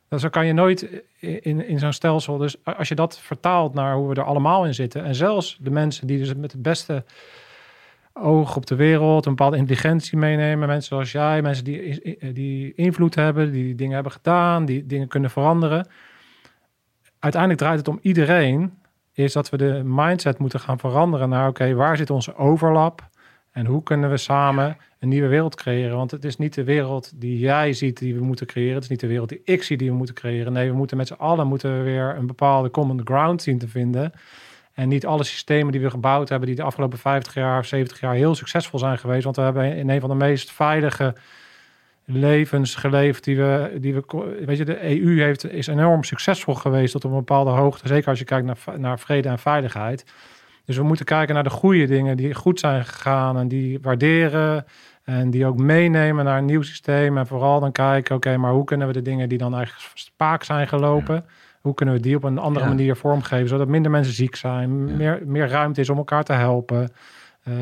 Dat 0.10 0.22
zo 0.22 0.30
kan 0.30 0.46
je 0.46 0.54
nooit 0.54 1.04
in, 1.20 1.68
in 1.68 1.80
zo'n 1.80 1.94
stelsel. 1.94 2.38
Dus 2.38 2.56
als 2.64 2.88
je 2.88 2.96
dat 2.96 3.20
vertaalt 3.20 3.74
naar 3.74 3.96
hoe 3.96 4.10
we 4.10 4.16
er 4.16 4.24
allemaal 4.24 4.66
in 4.66 4.74
zitten, 4.74 5.04
en 5.04 5.16
zelfs 5.16 5.58
de 5.62 5.72
mensen 5.72 6.08
die 6.08 6.18
dus 6.18 6.36
met 6.36 6.52
het 6.52 6.62
beste 6.62 7.04
oog 8.14 8.56
op 8.56 8.66
de 8.66 8.76
wereld, 8.76 9.26
een 9.26 9.36
bepaalde 9.36 9.58
intelligentie 9.58 10.18
meenemen. 10.18 10.68
Mensen 10.68 10.88
zoals 10.88 11.12
jij, 11.12 11.42
mensen 11.42 11.64
die, 11.64 12.34
die 12.34 12.74
invloed 12.76 13.16
hebben, 13.16 13.52
die 13.52 13.76
dingen 13.76 13.94
hebben 13.94 14.12
gedaan, 14.12 14.66
die 14.66 14.86
dingen 14.86 15.08
kunnen 15.08 15.30
veranderen. 15.30 15.88
Uiteindelijk 17.20 17.62
draait 17.62 17.80
het 17.80 17.88
om 17.88 18.00
iedereen, 18.02 18.78
is 19.14 19.34
dat 19.34 19.50
we 19.50 19.58
de 19.58 19.82
mindset 19.86 20.38
moeten 20.38 20.60
gaan 20.60 20.80
veranderen 20.80 21.30
naar, 21.30 21.48
oké, 21.48 21.74
waar 21.74 21.98
zit 21.98 22.10
onze 22.10 22.36
overlap? 22.36 23.10
En 23.58 23.66
hoe 23.66 23.84
kunnen 23.84 24.10
we 24.10 24.18
samen 24.18 24.78
een 25.00 25.10
nieuwe 25.10 25.28
wereld 25.28 25.56
creëren? 25.56 25.98
Want 25.98 26.12
het 26.12 26.26
is 26.26 26.38
niet 26.38 26.54
de 26.54 26.64
wereld 26.64 27.12
die 27.16 27.40
jij 27.40 27.74
ziet 27.74 27.98
die 27.98 28.16
we 28.16 28.24
moeten 28.24 28.48
creëren. 28.48 28.74
Het 28.74 28.84
is 28.84 28.90
niet 28.90 29.00
de 29.00 29.08
wereld 29.08 29.30
die 29.30 29.42
ik 29.44 29.64
zie 29.64 29.78
die 29.78 29.90
we 29.90 29.96
moeten 29.96 30.16
creëren. 30.16 30.54
Nee, 30.54 30.70
we 30.70 30.76
moeten 30.76 30.98
met 30.98 31.08
z'n 31.08 31.14
allen 31.14 31.48
moeten 31.48 31.78
we 31.78 31.84
weer 31.84 32.16
een 32.18 32.28
bepaalde 32.28 32.72
common 32.72 33.02
ground 33.04 33.42
zien 33.42 33.58
te 33.58 33.68
vinden. 33.68 34.12
En 34.74 34.88
niet 34.88 35.06
alle 35.06 35.24
systemen 35.24 35.72
die 35.72 35.82
we 35.82 35.90
gebouwd 35.90 36.30
hebben, 36.30 36.48
die 36.48 36.56
de 36.58 36.64
afgelopen 36.64 36.98
50 36.98 37.34
jaar 37.34 37.60
of 37.60 37.66
70 37.66 38.00
jaar 38.00 38.14
heel 38.14 38.36
succesvol 38.36 38.80
zijn 38.80 38.98
geweest. 38.98 39.24
Want 39.24 39.36
we 39.36 39.42
hebben 39.42 39.76
in 39.76 39.90
een 39.90 40.00
van 40.00 40.10
de 40.10 40.16
meest 40.16 40.52
veilige 40.52 41.16
levens 42.06 42.76
geleefd 42.76 43.24
die 43.24 43.38
we, 43.38 43.78
die 43.80 43.94
we 43.94 44.04
weet 44.46 44.58
je, 44.58 44.66
de 44.66 45.02
EU 45.02 45.22
heeft, 45.22 45.52
is 45.52 45.68
enorm 45.68 46.04
succesvol 46.04 46.54
geweest 46.54 46.92
tot 46.92 47.04
een 47.04 47.12
bepaalde 47.12 47.52
hoogte. 47.52 47.88
Zeker 47.88 48.10
als 48.10 48.20
je 48.20 48.26
kijkt 48.26 48.46
naar, 48.46 48.80
naar 48.80 49.00
vrede 49.00 49.30
en 49.30 49.40
veiligheid. 49.40 50.06
Dus 50.68 50.78
we 50.78 50.84
moeten 50.84 51.06
kijken 51.06 51.34
naar 51.34 51.44
de 51.44 51.50
goede 51.50 51.86
dingen 51.86 52.18
die 52.18 52.34
goed 52.34 52.60
zijn 52.60 52.86
gegaan 52.86 53.38
en 53.38 53.48
die 53.48 53.80
waarderen. 53.82 54.66
En 55.04 55.30
die 55.30 55.46
ook 55.46 55.58
meenemen 55.58 56.26
naar 56.26 56.38
een 56.38 56.46
nieuw 56.46 56.62
systeem. 56.62 57.18
En 57.18 57.28
vooral 57.28 57.60
dan 57.60 57.72
kijken, 57.72 58.16
oké, 58.16 58.38
maar 58.38 58.52
hoe 58.52 58.64
kunnen 58.64 58.88
we 58.88 58.94
de 58.94 59.02
dingen 59.02 59.30
die 59.30 59.38
dan 59.38 59.56
eigenlijk 59.56 59.92
spaak 59.94 60.44
zijn 60.44 60.68
gelopen, 60.68 61.26
hoe 61.62 61.74
kunnen 61.74 61.96
we 61.96 62.02
die 62.02 62.16
op 62.16 62.24
een 62.24 62.38
andere 62.38 62.66
Ja. 62.66 62.72
manier 62.72 62.96
vormgeven, 62.96 63.48
zodat 63.48 63.68
minder 63.68 63.92
mensen 63.92 64.14
ziek 64.14 64.36
zijn, 64.36 64.88
Ja. 64.88 64.96
meer, 64.96 65.22
meer 65.26 65.48
ruimte 65.48 65.82
is 65.82 65.90
om 65.90 65.98
elkaar 65.98 66.24
te 66.24 66.34
helpen. 66.34 66.90
Eh, 67.44 67.54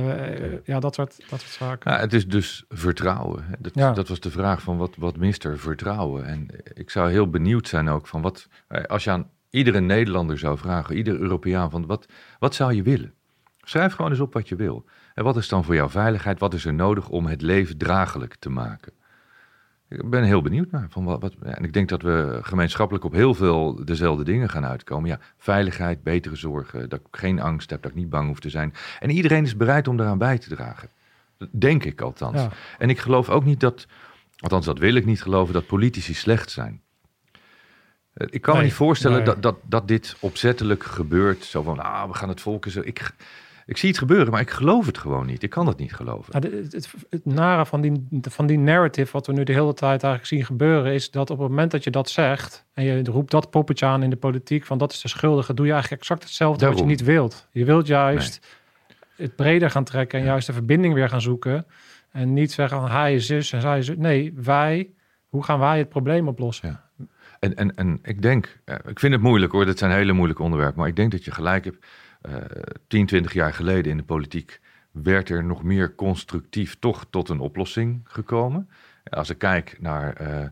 ja, 0.63 0.79
dat 0.79 0.95
soort, 0.95 1.17
dat 1.29 1.39
soort 1.39 1.51
zaken. 1.51 1.91
Ja, 1.91 1.99
het 1.99 2.13
is 2.13 2.27
dus 2.27 2.65
vertrouwen. 2.69 3.43
Dat, 3.59 3.71
Ja. 3.75 3.91
dat 3.91 4.07
was 4.07 4.19
de 4.19 4.31
vraag 4.31 4.61
van 4.61 4.77
wat, 4.77 4.95
wat 4.97 5.17
mist 5.17 5.43
er? 5.43 5.59
Vertrouwen. 5.59 6.25
En 6.25 6.47
ik 6.73 6.89
zou 6.89 7.11
heel 7.11 7.29
benieuwd 7.29 7.67
zijn 7.67 7.89
ook 7.89 8.07
van 8.07 8.21
wat, 8.21 8.47
eh, 8.67 8.83
als 8.83 9.03
je 9.03 9.11
aan 9.11 9.29
iedere 9.55 9.79
Nederlander 9.79 10.37
zou 10.37 10.57
vragen, 10.57 10.95
iedere 10.95 11.17
Europeaan, 11.17 11.69
van 11.69 11.85
wat, 11.85 12.07
wat 12.39 12.55
zou 12.55 12.73
je 12.73 12.81
willen? 12.83 13.13
Schrijf 13.61 13.93
gewoon 13.93 14.11
eens 14.11 14.19
op 14.19 14.33
wat 14.33 14.49
je 14.49 14.55
wil. 14.55 14.85
En 15.13 15.23
wat 15.23 15.37
is 15.37 15.47
dan 15.47 15.63
voor 15.63 15.75
jouw 15.75 15.89
veiligheid? 15.89 16.39
Wat 16.39 16.53
is 16.53 16.65
er 16.65 16.73
nodig 16.73 17.09
om 17.09 17.25
het 17.25 17.41
leven 17.41 17.77
draaglijk 17.77 18.35
te 18.35 18.49
maken? 18.49 18.93
Ik 19.89 20.09
ben 20.09 20.23
heel 20.23 20.41
benieuwd 20.41 20.71
naar. 20.71 20.87
Van 20.89 21.03
wat, 21.05 21.21
wat, 21.21 21.35
ja, 21.43 21.55
en 21.55 21.63
ik 21.63 21.73
denk 21.73 21.89
dat 21.89 22.01
we 22.01 22.39
gemeenschappelijk 22.41 23.05
op 23.05 23.13
heel 23.13 23.33
veel 23.33 23.85
dezelfde 23.85 24.23
dingen 24.23 24.49
gaan 24.49 24.65
uitkomen. 24.65 25.09
Ja, 25.09 25.19
veiligheid, 25.37 26.03
betere 26.03 26.35
zorgen, 26.35 26.89
dat 26.89 26.99
ik 26.99 27.07
geen 27.11 27.39
angst 27.39 27.69
heb, 27.69 27.81
dat 27.81 27.91
ik 27.91 27.97
niet 27.97 28.09
bang 28.09 28.27
hoef 28.27 28.39
te 28.39 28.49
zijn. 28.49 28.73
En 28.99 29.09
iedereen 29.09 29.43
is 29.43 29.57
bereid 29.57 29.87
om 29.87 29.97
daaraan 29.97 30.17
bij 30.17 30.37
te 30.37 30.49
dragen. 30.49 30.89
Denk 31.51 31.83
ik 31.83 32.01
althans. 32.01 32.41
Ja. 32.41 32.49
En 32.77 32.89
ik 32.89 32.99
geloof 32.99 33.29
ook 33.29 33.45
niet 33.45 33.59
dat, 33.59 33.87
althans 34.37 34.65
dat 34.65 34.79
wil 34.79 34.95
ik 34.95 35.05
niet 35.05 35.21
geloven, 35.21 35.53
dat 35.53 35.65
politici 35.65 36.13
slecht 36.13 36.51
zijn. 36.51 36.81
Eh, 38.15 38.27
Ik 38.29 38.41
kan 38.41 38.57
me 38.57 38.63
niet 38.63 38.73
voorstellen 38.73 39.17
nee. 39.17 39.25
dat, 39.25 39.41
dat, 39.41 39.55
dat 39.63 39.87
dit 39.87 40.15
opzettelijk 40.19 40.83
gebeurt. 40.83 41.43
Zo 41.43 41.61
van, 41.61 41.79
ah, 41.79 42.07
we 42.07 42.13
gaan 42.13 42.29
het 42.29 42.41
volk 42.41 42.65
eens... 42.65 42.75
Ik, 42.75 43.11
ik 43.65 43.77
zie 43.77 43.89
het 43.89 43.97
gebeuren, 43.97 44.31
maar 44.31 44.41
ik 44.41 44.49
geloof 44.49 44.85
het 44.85 44.97
gewoon 44.97 45.25
niet. 45.25 45.43
Ik 45.43 45.49
kan 45.49 45.65
dat 45.65 45.77
niet 45.77 45.93
geloven. 45.93 46.41
Nou, 46.41 46.55
het, 46.55 46.71
het, 46.71 46.93
het 47.09 47.25
nare 47.25 47.65
van 47.65 47.81
die, 47.81 48.07
van 48.21 48.45
die 48.47 48.57
narrative, 48.57 49.11
wat 49.11 49.27
we 49.27 49.33
nu 49.33 49.43
de 49.43 49.53
hele 49.53 49.73
tijd 49.73 50.03
eigenlijk 50.03 50.25
zien 50.25 50.45
gebeuren, 50.45 50.93
is 50.93 51.11
dat 51.11 51.29
op 51.29 51.39
het 51.39 51.49
moment 51.49 51.71
dat 51.71 51.83
je 51.83 51.91
dat 51.91 52.09
zegt 52.09 52.65
en 52.73 52.83
je 52.83 53.03
roept 53.03 53.31
dat 53.31 53.49
poppetje 53.49 53.85
aan 53.85 54.03
in 54.03 54.09
de 54.09 54.15
politiek, 54.15 54.65
van 54.65 54.77
dat 54.77 54.91
is 54.91 55.01
de 55.01 55.07
schuldige, 55.07 55.53
doe 55.53 55.65
je 55.65 55.71
eigenlijk 55.71 56.01
exact 56.01 56.23
hetzelfde 56.23 56.65
wat 56.67 56.79
je 56.79 56.85
niet 56.85 57.03
wilt. 57.03 57.47
Je 57.51 57.65
wilt 57.65 57.87
juist 57.87 58.47
het 59.15 59.35
breder 59.35 59.69
gaan 59.69 59.83
trekken 59.83 60.19
en 60.19 60.25
juist 60.25 60.47
de 60.47 60.53
verbinding 60.53 60.93
weer 60.93 61.09
gaan 61.09 61.21
zoeken. 61.21 61.65
En 62.11 62.33
niet 62.33 62.51
zeggen 62.51 62.79
van 62.79 62.89
hij 62.89 63.15
is 63.15 63.25
zus 63.25 63.53
en 63.53 63.61
zij 63.61 63.77
is 63.79 63.85
zus. 63.85 63.95
Nee, 63.97 64.33
wij, 64.35 64.89
hoe 65.27 65.43
gaan 65.43 65.59
wij 65.59 65.77
het 65.77 65.89
probleem 65.89 66.27
oplossen? 66.27 66.69
Ja. 66.69 66.84
En, 67.39 67.55
en, 67.55 67.75
en 67.75 67.99
ik 68.03 68.21
denk, 68.21 68.59
eh, 68.65 68.75
ik 68.85 68.99
vind 68.99 69.13
het 69.13 69.21
moeilijk 69.21 69.51
hoor, 69.51 69.65
dit 69.65 69.77
zijn 69.77 69.91
hele 69.91 70.13
moeilijke 70.13 70.43
onderwerpen, 70.43 70.79
maar 70.79 70.87
ik 70.87 70.95
denk 70.95 71.11
dat 71.11 71.25
je 71.25 71.31
gelijk 71.31 71.65
hebt. 71.65 71.85
Eh 72.21 72.33
10, 72.87 73.05
20 73.05 73.33
jaar 73.33 73.53
geleden 73.53 73.91
in 73.91 73.97
de 73.97 74.03
politiek 74.03 74.59
werd 74.91 75.29
er 75.29 75.43
nog 75.43 75.63
meer 75.63 75.95
constructief 75.95 76.75
toch 76.79 77.05
tot 77.09 77.29
een 77.29 77.39
oplossing 77.39 78.01
gekomen. 78.03 78.69
Als 79.03 79.29
ik 79.29 79.37
kijk 79.37 79.77
naar 79.79 80.13
eh, 80.13 80.43
eh, 80.43 80.49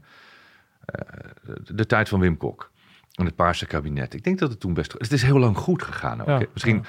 de, 1.64 1.76
de 1.76 1.85
tijd 1.85 2.10
van 2.10 2.19
Wim 2.19 2.38
Kok 2.38 2.72
en 3.14 3.26
het 3.26 3.35
Paarse 3.35 3.65
kabinet. 3.65 4.14
Ik 4.14 4.23
denk 4.23 4.39
dat 4.39 4.49
het 4.49 4.60
toen 4.60 4.73
best... 4.73 4.91
Het 4.91 5.11
is 5.11 5.23
heel 5.23 5.39
lang 5.39 5.57
goed 5.57 5.84
gegaan 5.84 6.22
ook. 6.22 6.27
Ja. 6.27 6.41
Misschien, 6.53 6.85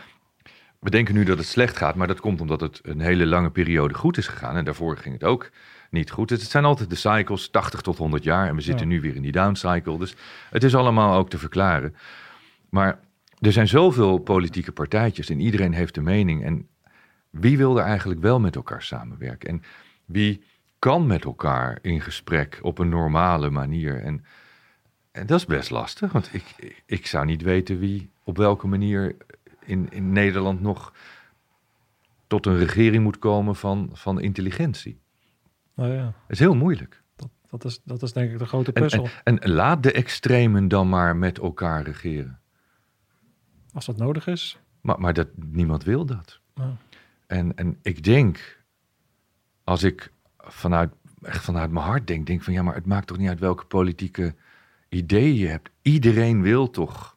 we 0.78 0.90
denken 0.90 1.14
nu 1.14 1.24
dat 1.24 1.38
het 1.38 1.46
slecht 1.46 1.76
gaat, 1.76 1.94
maar 1.94 2.06
dat 2.06 2.20
komt 2.20 2.40
omdat 2.40 2.60
het 2.60 2.80
een 2.82 3.00
hele 3.00 3.26
lange 3.26 3.50
periode 3.50 3.94
goed 3.94 4.16
is 4.16 4.26
gegaan. 4.26 4.56
En 4.56 4.64
daarvoor 4.64 4.96
ging 4.96 5.14
het 5.14 5.24
ook 5.24 5.50
niet 5.94 6.10
goed. 6.10 6.30
Het 6.30 6.42
zijn 6.42 6.64
altijd 6.64 6.90
de 6.90 6.96
cycles, 6.96 7.48
80 7.50 7.80
tot 7.80 7.98
100 7.98 8.24
jaar. 8.24 8.48
En 8.48 8.54
we 8.54 8.60
zitten 8.60 8.88
Ja. 8.88 8.94
nu 8.94 9.00
weer 9.00 9.14
in 9.16 9.22
die 9.22 9.32
down 9.32 9.54
cycle. 9.54 9.98
Dus 9.98 10.14
het 10.50 10.64
is 10.64 10.74
allemaal 10.74 11.18
ook 11.18 11.30
te 11.30 11.38
verklaren. 11.38 11.94
Maar 12.68 13.00
er 13.40 13.52
zijn 13.52 13.68
zoveel 13.68 14.18
politieke 14.18 14.72
partijtjes 14.72 15.30
en 15.30 15.40
iedereen 15.40 15.72
heeft 15.72 15.96
een 15.96 16.04
mening. 16.04 16.44
En 16.44 16.68
wie 17.30 17.56
wil 17.56 17.78
er 17.78 17.84
eigenlijk 17.84 18.20
wel 18.20 18.40
met 18.40 18.56
elkaar 18.56 18.82
samenwerken? 18.82 19.48
En 19.48 19.62
wie 20.04 20.42
kan 20.78 21.06
met 21.06 21.24
elkaar 21.24 21.78
in 21.82 22.00
gesprek 22.00 22.58
op 22.62 22.78
een 22.78 22.88
normale 22.88 23.50
manier? 23.50 24.02
En, 24.02 24.24
en 25.12 25.26
dat 25.26 25.38
is 25.38 25.46
best 25.46 25.70
lastig, 25.70 26.12
want 26.12 26.28
ik, 26.32 26.44
ik, 26.56 26.82
ik 26.86 27.06
zou 27.06 27.24
niet 27.24 27.42
weten 27.42 27.78
wie 27.78 28.10
op 28.24 28.36
welke 28.36 28.66
manier 28.66 29.16
in, 29.64 29.86
in 29.90 30.12
Nederland 30.12 30.60
nog 30.60 30.92
tot 32.26 32.46
een 32.46 32.58
regering 32.58 33.02
moet 33.02 33.18
komen 33.18 33.56
van, 33.56 33.90
van 33.92 34.20
intelligentie. 34.20 34.98
Nou 35.74 35.92
ja, 35.92 36.04
Dat 36.04 36.12
is 36.26 36.38
heel 36.38 36.54
moeilijk. 36.54 37.02
dat, 37.16 37.28
dat, 37.50 37.64
is, 37.64 37.80
dat 37.84 38.02
is 38.02 38.12
denk 38.12 38.32
ik 38.32 38.38
de 38.38 38.46
grote 38.46 38.72
puzzel. 38.72 39.08
en, 39.24 39.38
en 39.38 39.50
laat 39.50 39.82
de 39.82 39.92
extremen 39.92 40.68
dan 40.68 40.88
maar 40.88 41.16
met 41.16 41.38
elkaar 41.38 41.82
regeren. 41.82 42.40
als 43.72 43.86
dat 43.86 43.96
nodig 43.96 44.26
is. 44.26 44.58
Maar, 44.80 45.00
maar 45.00 45.12
dat, 45.12 45.28
niemand 45.36 45.84
wil 45.84 46.06
dat. 46.06 46.40
En, 47.26 47.56
en 47.56 47.78
ik 47.82 48.02
denk, 48.04 48.64
als 49.64 49.82
ik 49.82 50.12
vanuit, 50.38 50.92
echt 51.22 51.44
vanuit 51.44 51.70
mijn 51.70 51.86
hart 51.86 52.06
denk, 52.06 52.26
denk 52.26 52.42
van 52.42 52.52
ja, 52.52 52.62
maar 52.62 52.74
het 52.74 52.86
maakt 52.86 53.06
toch 53.06 53.18
niet 53.18 53.28
uit 53.28 53.40
welke 53.40 53.64
politieke 53.64 54.34
ideeën 54.88 55.34
je 55.34 55.46
hebt. 55.46 55.70
Iedereen 55.82 56.42
wil 56.42 56.70
toch 56.70 57.16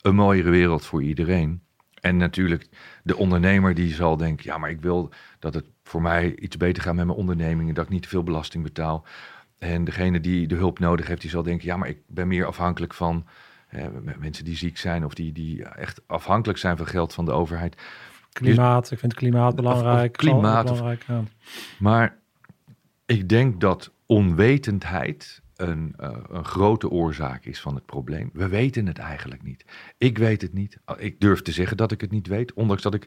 een 0.00 0.14
mooiere 0.14 0.50
wereld 0.50 0.84
voor 0.84 1.02
iedereen. 1.02 1.62
En 1.94 2.16
natuurlijk, 2.16 2.68
de 3.02 3.16
ondernemer 3.16 3.74
die 3.74 3.94
zal 3.94 4.16
denken, 4.16 4.44
ja, 4.44 4.58
maar 4.58 4.70
ik 4.70 4.80
wil 4.80 5.12
dat 5.38 5.54
het 5.54 5.66
voor 5.90 6.02
mij 6.02 6.34
iets 6.34 6.56
beter 6.56 6.82
gaat 6.82 6.94
met 6.94 7.06
mijn 7.06 7.18
ondernemingen, 7.18 7.74
dat 7.74 7.84
ik 7.84 7.90
niet 7.90 8.02
te 8.02 8.08
veel 8.08 8.22
belasting 8.22 8.64
betaal. 8.64 9.04
En 9.58 9.84
degene 9.84 10.20
die 10.20 10.46
de 10.46 10.54
hulp 10.54 10.78
nodig 10.78 11.06
heeft, 11.06 11.20
die 11.20 11.30
zal 11.30 11.42
denken, 11.42 11.66
ja, 11.66 11.76
maar 11.76 11.88
ik 11.88 11.98
ben 12.06 12.28
meer 12.28 12.46
afhankelijk 12.46 12.94
van 12.94 13.26
eh, 13.68 13.86
mensen 14.18 14.44
die 14.44 14.56
ziek 14.56 14.78
zijn 14.78 15.04
of 15.04 15.14
die, 15.14 15.32
die 15.32 15.64
echt 15.64 16.00
afhankelijk 16.06 16.58
zijn 16.58 16.76
van 16.76 16.86
geld 16.86 17.14
van 17.14 17.24
de 17.24 17.30
overheid. 17.30 17.76
Klimaat, 18.32 18.90
ik 18.90 18.98
vind 18.98 19.14
klimaat 19.14 19.56
belangrijk. 19.56 20.10
of 20.10 20.16
klimaat 20.16 20.64
belangrijk, 20.64 21.04
ja. 21.08 21.22
Maar 21.78 22.16
ik 23.06 23.28
denk 23.28 23.60
dat 23.60 23.92
onwetendheid 24.06 25.42
een, 25.60 25.94
eh, 25.96 26.16
een 26.28 26.44
grote 26.44 26.90
oorzaak 26.90 27.44
is 27.44 27.60
van 27.60 27.74
het 27.74 27.86
probleem. 27.86 28.30
We 28.32 28.48
weten 28.48 28.86
het 28.86 28.98
eigenlijk 28.98 29.42
niet. 29.42 29.64
Ik 29.98 30.18
weet 30.18 30.42
het 30.42 30.52
niet. 30.52 30.78
Ik 30.98 31.20
durf 31.20 31.42
te 31.42 31.52
zeggen 31.52 31.76
dat 31.76 31.92
ik 31.92 32.00
het 32.00 32.10
niet 32.10 32.26
weet, 32.26 32.52
ondanks 32.52 32.82
dat 32.82 32.94
ik 32.94 33.06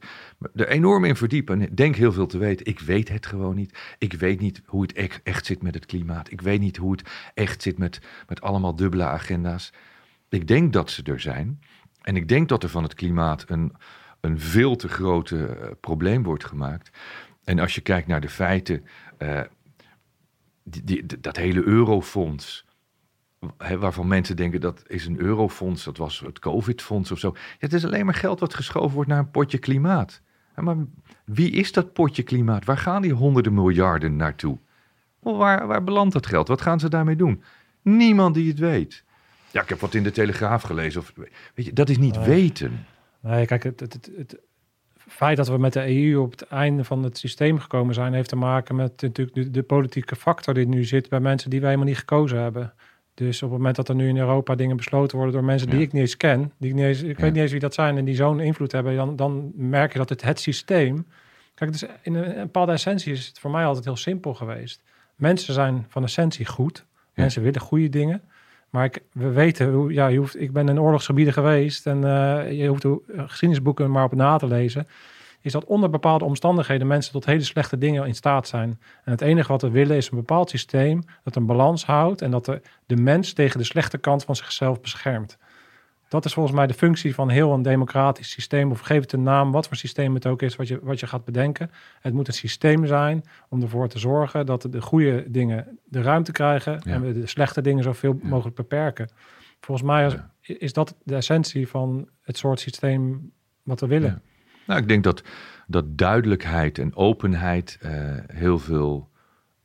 er 0.55 0.67
enorm 0.67 1.05
in 1.05 1.15
verdiep 1.15 1.49
en 1.49 1.75
denk 1.75 1.95
heel 1.95 2.11
veel 2.11 2.27
te 2.27 2.37
weten. 2.37 2.65
Ik 2.65 2.79
weet 2.79 3.09
het 3.09 3.25
gewoon 3.25 3.55
niet. 3.55 3.95
Ik 3.97 4.13
weet 4.13 4.39
niet 4.39 4.61
hoe 4.65 4.81
het 4.81 4.93
echt, 4.93 5.19
echt 5.23 5.45
zit 5.45 5.61
met 5.61 5.73
het 5.73 5.85
klimaat. 5.85 6.31
Ik 6.31 6.41
weet 6.41 6.59
niet 6.59 6.77
hoe 6.77 6.91
het 6.91 7.09
echt 7.33 7.61
zit 7.61 7.77
met, 7.77 8.01
met 8.27 8.41
allemaal 8.41 8.75
dubbele 8.75 9.03
agenda's. 9.03 9.73
Ik 10.29 10.47
denk 10.47 10.73
dat 10.73 10.91
ze 10.91 11.03
er 11.03 11.19
zijn. 11.19 11.59
En 12.01 12.15
ik 12.15 12.27
denk 12.27 12.49
dat 12.49 12.63
er 12.63 12.69
van 12.69 12.83
het 12.83 12.93
klimaat 12.93 13.45
een, 13.47 13.73
een 14.21 14.39
veel 14.39 14.75
te 14.75 14.87
grote 14.87 15.45
eh, 15.45 15.71
probleem 15.79 16.23
wordt 16.23 16.45
gemaakt. 16.45 16.97
En 17.43 17.59
als 17.59 17.75
je 17.75 17.81
kijkt 17.81 18.07
naar 18.07 18.21
de 18.21 18.29
feiten, 18.29 18.85
eh, 19.17 19.41
die, 20.63 20.83
die- 20.83 21.19
dat 21.19 21.35
hele 21.37 21.63
eurofonds, 21.67 22.65
hè, 23.57 23.77
waarvan 23.77 24.07
mensen 24.07 24.35
denken 24.35 24.61
dat 24.61 24.83
is 24.87 25.05
een 25.05 25.19
eurofonds, 25.19 25.83
dat 25.83 25.97
was 25.97 26.19
het 26.19 26.39
COVID-fonds 26.39 27.11
of 27.11 27.19
zo. 27.19 27.31
Ja, 27.33 27.39
het 27.59 27.73
is 27.73 27.85
alleen 27.85 28.05
maar 28.05 28.13
geld 28.13 28.39
wat 28.39 28.53
geschoven 28.53 28.95
wordt 28.95 29.09
naar 29.09 29.19
een 29.19 29.31
potje 29.31 29.57
klimaat. 29.57 30.21
Ja, 30.55 30.61
maar 30.63 30.75
wie 31.25 31.51
is 31.51 31.71
dat 31.71 31.93
potje 31.93 32.23
klimaat? 32.23 32.65
Waar 32.65 32.77
gaan 32.77 33.01
die 33.01 33.13
honderden 33.13 33.53
miljarden 33.53 34.15
naartoe? 34.15 34.57
Waar, 35.19 35.67
waar 35.67 35.83
belandt 35.83 36.13
dat 36.13 36.25
geld? 36.25 36.47
Wat 36.47 36.61
gaan 36.61 36.79
ze 36.79 36.89
daarmee 36.89 37.15
doen? 37.15 37.43
Niemand 37.81 38.35
die 38.35 38.47
het 38.49 38.59
weet. 38.59 39.03
Ja, 39.51 39.61
ik 39.61 39.69
heb 39.69 39.79
wat 39.79 39.93
in 39.93 40.03
de 40.03 40.11
Telegraaf 40.11 40.61
gelezen. 40.61 41.01
Of, 41.01 41.13
weet 41.55 41.65
je, 41.65 41.73
dat 41.73 41.89
is 41.89 41.97
niet 41.97 42.15
Nee. 42.15 42.25
weten. 42.25 42.85
Nee, 43.19 43.45
kijk, 43.45 43.63
het, 43.63 43.79
het 43.79 44.39
feit 45.07 45.37
dat 45.37 45.47
we 45.47 45.57
met 45.57 45.73
de 45.73 45.85
EU 46.11 46.17
op 46.21 46.31
het 46.31 46.47
einde 46.47 46.83
van 46.83 47.03
het 47.03 47.17
systeem 47.17 47.59
gekomen 47.59 47.93
zijn, 47.93 48.13
heeft 48.13 48.29
te 48.29 48.35
maken 48.35 48.75
met 48.75 49.01
natuurlijk 49.01 49.35
de, 49.37 49.51
de 49.51 49.63
politieke 49.63 50.15
factor 50.15 50.53
die 50.53 50.67
nu 50.67 50.83
zit 50.83 51.09
bij 51.09 51.19
mensen 51.19 51.49
die 51.49 51.59
wij 51.59 51.69
helemaal 51.69 51.89
niet 51.91 51.99
gekozen 51.99 52.41
hebben. 52.41 52.73
Dus 53.13 53.43
op 53.43 53.49
het 53.49 53.57
moment 53.57 53.75
dat 53.75 53.89
er 53.89 53.95
nu 53.95 54.07
in 54.07 54.17
Europa 54.17 54.55
dingen 54.55 54.75
besloten 54.77 55.17
worden 55.17 55.35
door 55.35 55.43
mensen 55.43 55.69
die 55.69 55.77
Ja. 55.79 55.83
ik 55.85 55.91
niet 55.91 56.01
eens 56.01 56.17
ken, 56.17 56.51
die 56.57 56.69
ik, 56.69 56.75
niet 56.75 56.85
eens, 56.85 57.01
ik 57.01 57.15
Ja. 57.17 57.21
weet 57.23 57.33
niet 57.33 57.41
eens 57.41 57.51
wie 57.51 57.59
dat 57.59 57.73
zijn 57.73 57.97
en 57.97 58.05
die 58.05 58.15
zo'n 58.15 58.39
invloed 58.39 58.71
hebben, 58.71 58.95
dan, 58.95 59.15
dan 59.15 59.51
merk 59.55 59.91
je 59.91 59.97
dat 59.97 60.09
het, 60.09 60.21
het 60.21 60.39
systeem. 60.39 61.07
Kijk, 61.55 61.71
dus 61.71 61.85
in 62.01 62.13
een, 62.15 62.29
een 62.37 62.43
bepaalde 62.43 62.71
essentie 62.71 63.11
is 63.11 63.27
het 63.27 63.39
voor 63.39 63.51
mij 63.51 63.65
altijd 63.65 63.85
heel 63.85 63.95
simpel 63.95 64.33
geweest. 64.33 64.81
Mensen 65.15 65.53
zijn 65.53 65.85
van 65.89 66.03
essentie 66.03 66.45
goed. 66.45 66.85
Mensen 67.13 67.41
willen 67.43 67.61
goede 67.61 67.89
dingen. 67.89 68.21
Maar 68.73 68.85
ik, 68.85 69.01
we 69.11 69.29
weten, 69.29 69.89
ja, 69.89 70.07
je 70.07 70.17
hoeft, 70.17 70.41
ik 70.41 70.51
ben 70.51 70.69
in 70.69 70.79
oorlogsgebieden 70.79 71.33
geweest 71.33 71.87
en 71.87 72.03
eh, 72.03 72.51
je 72.51 72.67
hoeft 72.67 72.81
de 72.81 73.01
geschiedenisboeken 73.17 73.91
maar 73.91 74.03
op 74.03 74.13
na 74.13 74.37
te 74.37 74.47
lezen. 74.47 74.87
is 75.41 75.51
dat 75.51 75.65
onder 75.65 75.89
bepaalde 75.89 76.25
omstandigheden 76.25 76.87
mensen 76.87 77.11
tot 77.11 77.25
hele 77.25 77.43
slechte 77.43 77.77
dingen 77.77 78.05
in 78.05 78.15
staat 78.15 78.47
zijn. 78.47 78.79
En 79.03 79.11
het 79.11 79.21
enige 79.21 79.47
wat 79.51 79.61
we 79.61 79.69
willen 79.69 79.97
is 79.97 80.09
een 80.09 80.17
bepaald 80.17 80.49
systeem 80.49 81.03
dat 81.23 81.35
een 81.35 81.45
balans 81.45 81.85
houdt 81.85 82.21
en 82.21 82.31
dat 82.31 82.45
de 82.85 82.95
mens 82.95 83.33
tegen 83.33 83.57
de 83.57 83.65
slechte 83.65 83.97
kant 83.97 84.23
van 84.23 84.35
zichzelf 84.35 84.81
beschermt. 84.81 85.37
Dat 86.13 86.25
is 86.25 86.33
volgens 86.33 86.55
mij 86.55 86.67
de 86.67 86.73
functie 86.73 87.13
van 87.13 87.29
heel 87.29 87.53
een 87.53 87.61
democratisch 87.61 88.29
systeem. 88.29 88.71
Of 88.71 88.79
geef 88.79 89.01
het 89.01 89.13
een 89.13 89.23
naam, 89.23 89.51
wat 89.51 89.67
voor 89.67 89.77
systeem 89.77 90.13
het 90.13 90.25
ook 90.25 90.41
is, 90.41 90.55
wat 90.55 90.67
je, 90.67 90.79
wat 90.81 90.99
je 90.99 91.07
gaat 91.07 91.25
bedenken. 91.25 91.71
Het 91.99 92.13
moet 92.13 92.27
een 92.27 92.33
systeem 92.33 92.85
zijn 92.85 93.23
om 93.49 93.61
ervoor 93.61 93.87
te 93.87 93.99
zorgen 93.99 94.45
dat 94.45 94.67
de 94.69 94.81
goede 94.81 95.25
dingen 95.27 95.79
de 95.85 96.01
ruimte 96.01 96.31
krijgen. 96.31 96.81
En 96.81 97.01
we 97.01 97.13
de 97.13 97.27
slechte 97.27 97.61
dingen 97.61 97.83
zoveel 97.83 98.19
mogelijk 98.21 98.55
beperken. 98.55 99.09
Volgens 99.59 99.87
mij 99.87 100.05
is, 100.05 100.55
is, 100.57 100.73
dat 100.73 100.95
de 101.03 101.15
essentie 101.15 101.67
van 101.67 102.09
het 102.21 102.37
soort 102.37 102.59
systeem 102.59 103.31
wat 103.63 103.79
we 103.79 103.87
willen. 103.87 104.21
Nou, 104.67 104.81
ik 104.81 104.87
denk 104.87 105.03
dat, 105.03 105.23
dat 105.67 105.97
duidelijkheid 105.97 106.77
en 106.77 106.95
openheid 106.95 107.79
uh, 107.81 107.91
heel 108.27 108.59
veel 108.59 109.09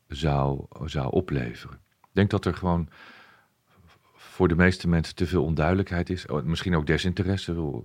zou, 0.07 0.65
zou 0.85 1.13
opleveren. 1.13 1.79
Ik 2.01 2.15
denk 2.15 2.31
dat 2.31 2.45
er 2.45 2.55
gewoon 2.55 2.89
voor 4.39 4.49
de 4.49 4.57
meeste 4.57 4.89
mensen 4.89 5.15
te 5.15 5.27
veel 5.27 5.45
onduidelijkheid 5.45 6.11
is. 6.11 6.27
Oh, 6.27 6.43
misschien 6.43 6.77
ook 6.77 6.87
desinteresse. 6.87 7.83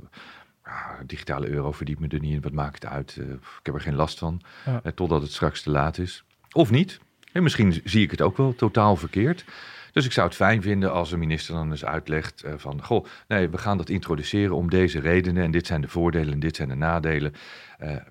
digitale 1.05 1.47
euro 1.47 1.71
verdiept 1.71 1.99
me 1.99 2.07
er 2.07 2.19
niet 2.19 2.33
in. 2.33 2.41
Wat 2.41 2.51
maakt 2.51 2.83
het 2.83 2.91
uit? 2.91 3.15
Uh, 3.19 3.29
ik 3.31 3.39
heb 3.63 3.75
er 3.75 3.81
geen 3.81 3.95
last 3.95 4.19
van. 4.19 4.41
Ja. 4.65 4.81
Uh, 4.85 4.91
totdat 4.91 5.21
het 5.21 5.31
straks 5.31 5.61
te 5.61 5.69
laat 5.69 5.97
is. 5.97 6.23
Of 6.51 6.71
niet. 6.71 6.99
En 7.31 7.43
misschien 7.43 7.81
zie 7.83 8.03
ik 8.03 8.11
het 8.11 8.21
ook 8.21 8.37
wel 8.37 8.55
totaal 8.55 8.95
verkeerd. 8.95 9.45
Dus 9.91 10.05
ik 10.05 10.11
zou 10.11 10.27
het 10.27 10.35
fijn 10.35 10.61
vinden 10.61 10.91
als 10.91 11.11
een 11.11 11.19
minister 11.19 11.53
dan 11.53 11.71
eens 11.71 11.85
uitlegt 11.85 12.43
uh, 12.45 12.53
van... 12.57 12.83
goh, 12.83 13.05
nee, 13.27 13.49
we 13.49 13.57
gaan 13.57 13.77
dat 13.77 13.89
introduceren 13.89 14.55
om 14.55 14.69
deze 14.69 14.99
redenen... 14.99 15.43
en 15.43 15.51
dit 15.51 15.67
zijn 15.67 15.81
de 15.81 15.87
voordelen 15.87 16.33
en 16.33 16.39
dit 16.39 16.55
zijn 16.55 16.69
de 16.69 16.75
nadelen. 16.75 17.33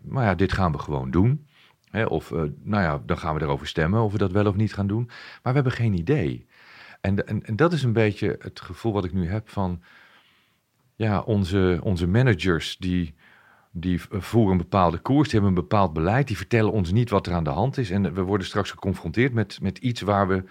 maar 0.03 0.25
ja, 0.25 0.35
dit 0.35 0.53
gaan 0.53 0.73
we 0.73 0.79
gewoon 0.79 1.11
doen. 1.11 1.47
Hè, 1.91 2.05
of, 2.05 2.31
nou 2.63 2.83
ja, 2.83 3.03
dan 3.07 3.19
gaan 3.19 3.35
we 3.35 3.41
erover 3.41 3.67
stemmen 3.67 4.03
of 4.03 4.13
we 4.13 4.19
dat 4.19 4.33
wel 4.33 4.47
of 4.47 4.57
niet 4.57 4.75
gaan 4.75 4.87
doen. 4.87 5.05
Maar 5.43 5.53
we 5.53 5.61
hebben 5.61 5.73
geen 5.73 5.95
idee. 5.95 6.47
En, 7.03 7.27
en, 7.27 7.45
en 7.47 7.57
dat 7.57 7.73
is 7.73 7.83
een 7.83 7.93
beetje 7.93 8.37
het 8.41 8.61
gevoel 8.61 8.93
wat 8.93 9.05
ik 9.05 9.13
nu 9.13 9.29
heb 9.29 9.49
van 9.49 9.83
ja, 10.95 11.21
onze, 11.21 11.79
onze 11.83 12.07
managers 12.07 12.77
die, 12.79 13.15
die 13.71 14.01
voeren 14.11 14.53
een 14.53 14.59
bepaalde 14.59 14.99
koers, 14.99 15.29
die 15.29 15.41
hebben 15.41 15.57
een 15.57 15.69
bepaald 15.69 15.93
beleid, 15.93 16.27
die 16.27 16.37
vertellen 16.37 16.73
ons 16.73 16.93
niet 16.93 17.11
wat 17.11 17.27
er 17.27 17.33
aan 17.33 17.45
de 17.45 17.51
hand 17.51 17.79
is. 17.79 17.91
En 17.91 18.15
we 18.15 18.23
worden 18.23 18.47
straks 18.47 18.71
geconfronteerd 18.71 19.33
met, 19.33 19.59
met 19.63 19.79
iets 19.79 20.01
waar 20.01 20.29
we 20.29 20.45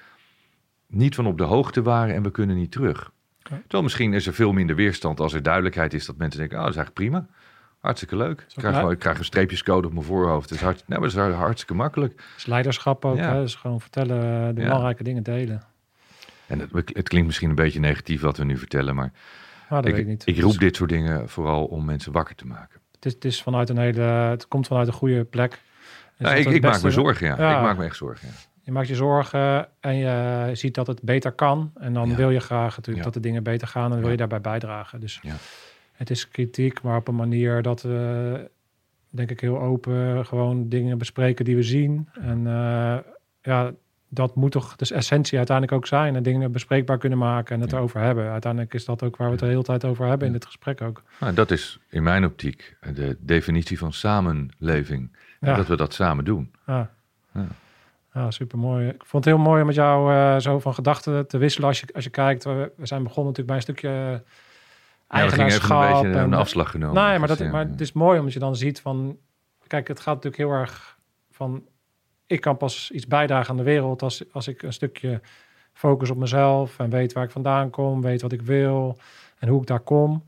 niet 0.87 1.15
van 1.15 1.25
op 1.25 1.37
de 1.37 1.43
hoogte 1.43 1.81
waren 1.81 2.15
en 2.15 2.23
we 2.23 2.31
kunnen 2.31 2.55
niet 2.55 2.71
terug. 2.71 3.11
Ja. 3.39 3.57
Terwijl 3.61 3.83
misschien 3.83 4.13
is 4.13 4.27
er 4.27 4.33
veel 4.33 4.51
minder 4.51 4.75
weerstand 4.75 5.19
als 5.19 5.33
er 5.33 5.43
duidelijkheid 5.43 5.93
is 5.93 6.05
dat 6.05 6.17
mensen 6.17 6.39
denken, 6.39 6.57
oh, 6.57 6.63
dat 6.63 6.73
is 6.73 6.77
eigenlijk 6.77 7.11
prima. 7.11 7.27
Hartstikke 7.79 8.15
leuk. 8.15 8.41
Ik 8.41 8.55
krijg, 8.55 8.91
ik 8.91 8.99
krijg 8.99 9.17
een 9.17 9.25
streepjescode 9.25 9.87
op 9.87 9.93
mijn 9.93 10.05
voorhoofd. 10.05 10.49
Het 10.49 10.59
is, 10.59 10.65
hart, 10.65 10.83
nee, 10.87 10.99
maar 10.99 11.09
dat 11.09 11.27
is 11.29 11.35
hartstikke 11.35 11.73
makkelijk. 11.73 12.13
Het 12.13 12.37
is 12.37 12.45
leiderschap 12.45 13.05
ook. 13.05 13.17
Ja. 13.17 13.33
Hè? 13.33 13.41
Dus 13.41 13.55
gewoon 13.55 13.81
vertellen, 13.81 14.55
de 14.55 14.61
belangrijke 14.61 15.03
dingen 15.03 15.23
delen. 15.23 15.69
En 16.51 16.59
het, 16.59 16.91
het, 16.93 17.09
klinkt 17.09 17.27
misschien 17.27 17.49
een 17.49 17.55
beetje 17.55 17.79
negatief 17.79 18.21
wat 18.21 18.37
we 18.37 18.43
nu 18.43 18.57
vertellen, 18.57 18.95
maar 18.95 19.11
ah, 19.69 19.85
ik, 19.85 19.97
ik, 19.97 20.23
ik, 20.23 20.39
roep 20.39 20.59
dit 20.59 20.75
soort 20.75 20.89
dingen 20.89 21.29
vooral 21.29 21.65
om 21.65 21.85
mensen 21.85 22.11
wakker 22.11 22.35
te 22.35 22.45
maken. 22.45 22.79
Het, 22.91 23.05
is, 23.05 23.13
het, 23.13 23.25
is 23.25 23.41
vanuit 23.41 23.69
een 23.69 23.77
hele, 23.77 24.01
het 24.01 24.47
komt 24.47 24.67
vanuit 24.67 24.87
een 24.87 24.93
goede 24.93 25.23
plek. 25.23 25.61
Ja, 26.17 26.33
ik, 26.33 26.47
ik 26.47 26.61
maak 26.61 26.81
me 26.81 26.91
zorgen, 26.91 27.27
ja. 27.27 27.33
Ik 27.33 27.61
maak 27.61 27.77
me 27.77 27.83
echt 27.83 27.95
zorgen, 27.95 28.27
ja. 28.27 28.33
Je 28.63 28.71
maakt 28.71 28.87
je 28.87 28.95
zorgen 28.95 29.67
en 29.79 29.95
je 29.95 30.49
ziet 30.53 30.75
dat 30.75 30.87
het 30.87 31.01
beter 31.01 31.31
kan. 31.31 31.71
En 31.75 31.93
dan 31.93 32.15
wil 32.15 32.29
je 32.29 32.39
graag 32.39 32.75
natuurlijk 32.75 33.05
dat 33.05 33.13
de 33.13 33.19
dingen 33.19 33.43
beter 33.43 33.67
gaan 33.67 33.93
en 33.93 33.99
wil 33.99 34.09
je 34.09 34.17
daarbij 34.17 34.41
bijdragen. 34.41 34.99
Dus 34.99 35.21
het 35.91 36.09
is 36.09 36.27
kritiek, 36.27 36.81
maar 36.81 36.97
op 36.97 37.07
een 37.07 37.15
manier 37.15 37.61
dat 37.61 37.81
we, 37.81 38.49
denk 39.09 39.31
ik, 39.31 39.39
heel 39.39 39.59
open 39.59 40.25
gewoon 40.25 40.69
dingen 40.69 40.97
bespreken 40.97 41.45
die 41.45 41.55
we 41.55 41.63
zien. 41.63 42.09
En 42.13 42.39
uh, 42.39 42.97
ja, 43.41 43.71
dat 44.13 44.35
moet 44.35 44.51
toch 44.51 44.75
de 44.75 44.95
essentie 44.95 45.37
uiteindelijk 45.37 45.77
ook 45.77 45.87
zijn. 45.87 46.15
En 46.15 46.23
dingen 46.23 46.51
bespreekbaar 46.51 46.97
kunnen 46.97 47.17
maken 47.17 47.55
en 47.55 47.61
het 47.61 47.73
erover 47.73 47.99
hebben. 47.99 48.31
Uiteindelijk 48.31 48.73
is 48.73 48.85
dat 48.85 49.03
ook 49.03 49.17
waar 49.17 49.27
we 49.27 49.33
het 49.33 49.43
de 49.43 49.49
hele 49.49 49.63
tijd 49.63 49.85
over 49.85 50.07
hebben 50.07 50.27
in 50.27 50.33
dit 50.33 50.45
gesprek 50.45 50.81
ook. 50.81 51.03
Nou, 51.19 51.33
dat 51.33 51.51
is 51.51 51.79
in 51.89 52.03
mijn 52.03 52.25
optiek 52.25 52.75
de 52.93 53.17
definitie 53.19 53.77
van 53.77 53.93
samenleving. 53.93 55.15
Dat 55.39 55.67
we 55.67 55.75
dat 55.75 55.93
samen 55.93 56.25
doen. 56.25 56.51
Ja. 56.65 56.89
Ja. 58.13 58.31
super 58.31 58.57
mooi. 58.57 58.87
Ik 58.87 59.03
vond 59.05 59.25
het 59.25 59.33
heel 59.33 59.43
mooi 59.43 59.61
om 59.61 59.67
met 59.67 59.75
jou 59.75 60.13
uh, 60.13 60.37
zo 60.39 60.59
van 60.59 60.73
gedachten 60.73 61.27
te 61.27 61.37
wisselen. 61.37 61.67
Als 61.67 61.79
je, 61.79 61.87
als 61.93 62.03
je 62.03 62.09
kijkt, 62.09 62.43
we, 62.43 62.71
zijn 62.81 63.03
begonnen 63.03 63.33
natuurlijk 63.33 63.47
bij 63.47 63.55
een 63.55 63.61
stukje 63.61 64.23
eigenaarschap. 65.07 65.69
Ja, 65.69 65.87
we 65.87 65.95
een 65.95 66.01
beetje 66.01 66.19
een 66.19 66.33
afslag 66.33 66.71
genomen. 66.71 67.03
Nee, 67.03 67.19
maar, 67.19 67.27
dat, 67.27 67.39
maar 67.39 67.67
het 67.67 67.81
is 67.81 67.93
mooi 67.93 68.19
omdat 68.19 68.33
je 68.33 68.39
dan 68.39 68.55
ziet 68.55 68.81
van... 68.81 69.17
Kijk, 69.67 69.87
het 69.87 69.99
gaat 69.99 70.15
natuurlijk 70.15 70.43
heel 70.43 70.59
erg 70.59 70.97
van 71.31 71.63
ik 72.31 72.41
kan 72.41 72.57
pas 72.57 72.91
iets 72.91 73.07
bijdragen 73.07 73.49
aan 73.49 73.57
de 73.57 73.63
wereld 73.63 74.01
als, 74.01 74.23
als 74.31 74.47
ik 74.47 74.61
een 74.61 74.73
stukje 74.73 75.21
focus 75.73 76.09
op 76.09 76.17
mezelf 76.17 76.79
en 76.79 76.89
weet 76.89 77.13
waar 77.13 77.23
ik 77.23 77.31
vandaan 77.31 77.69
kom, 77.69 78.01
weet 78.01 78.21
wat 78.21 78.31
ik 78.31 78.41
wil 78.41 78.97
en 79.39 79.47
hoe 79.47 79.61
ik 79.61 79.67
daar 79.67 79.79
kom. 79.79 80.23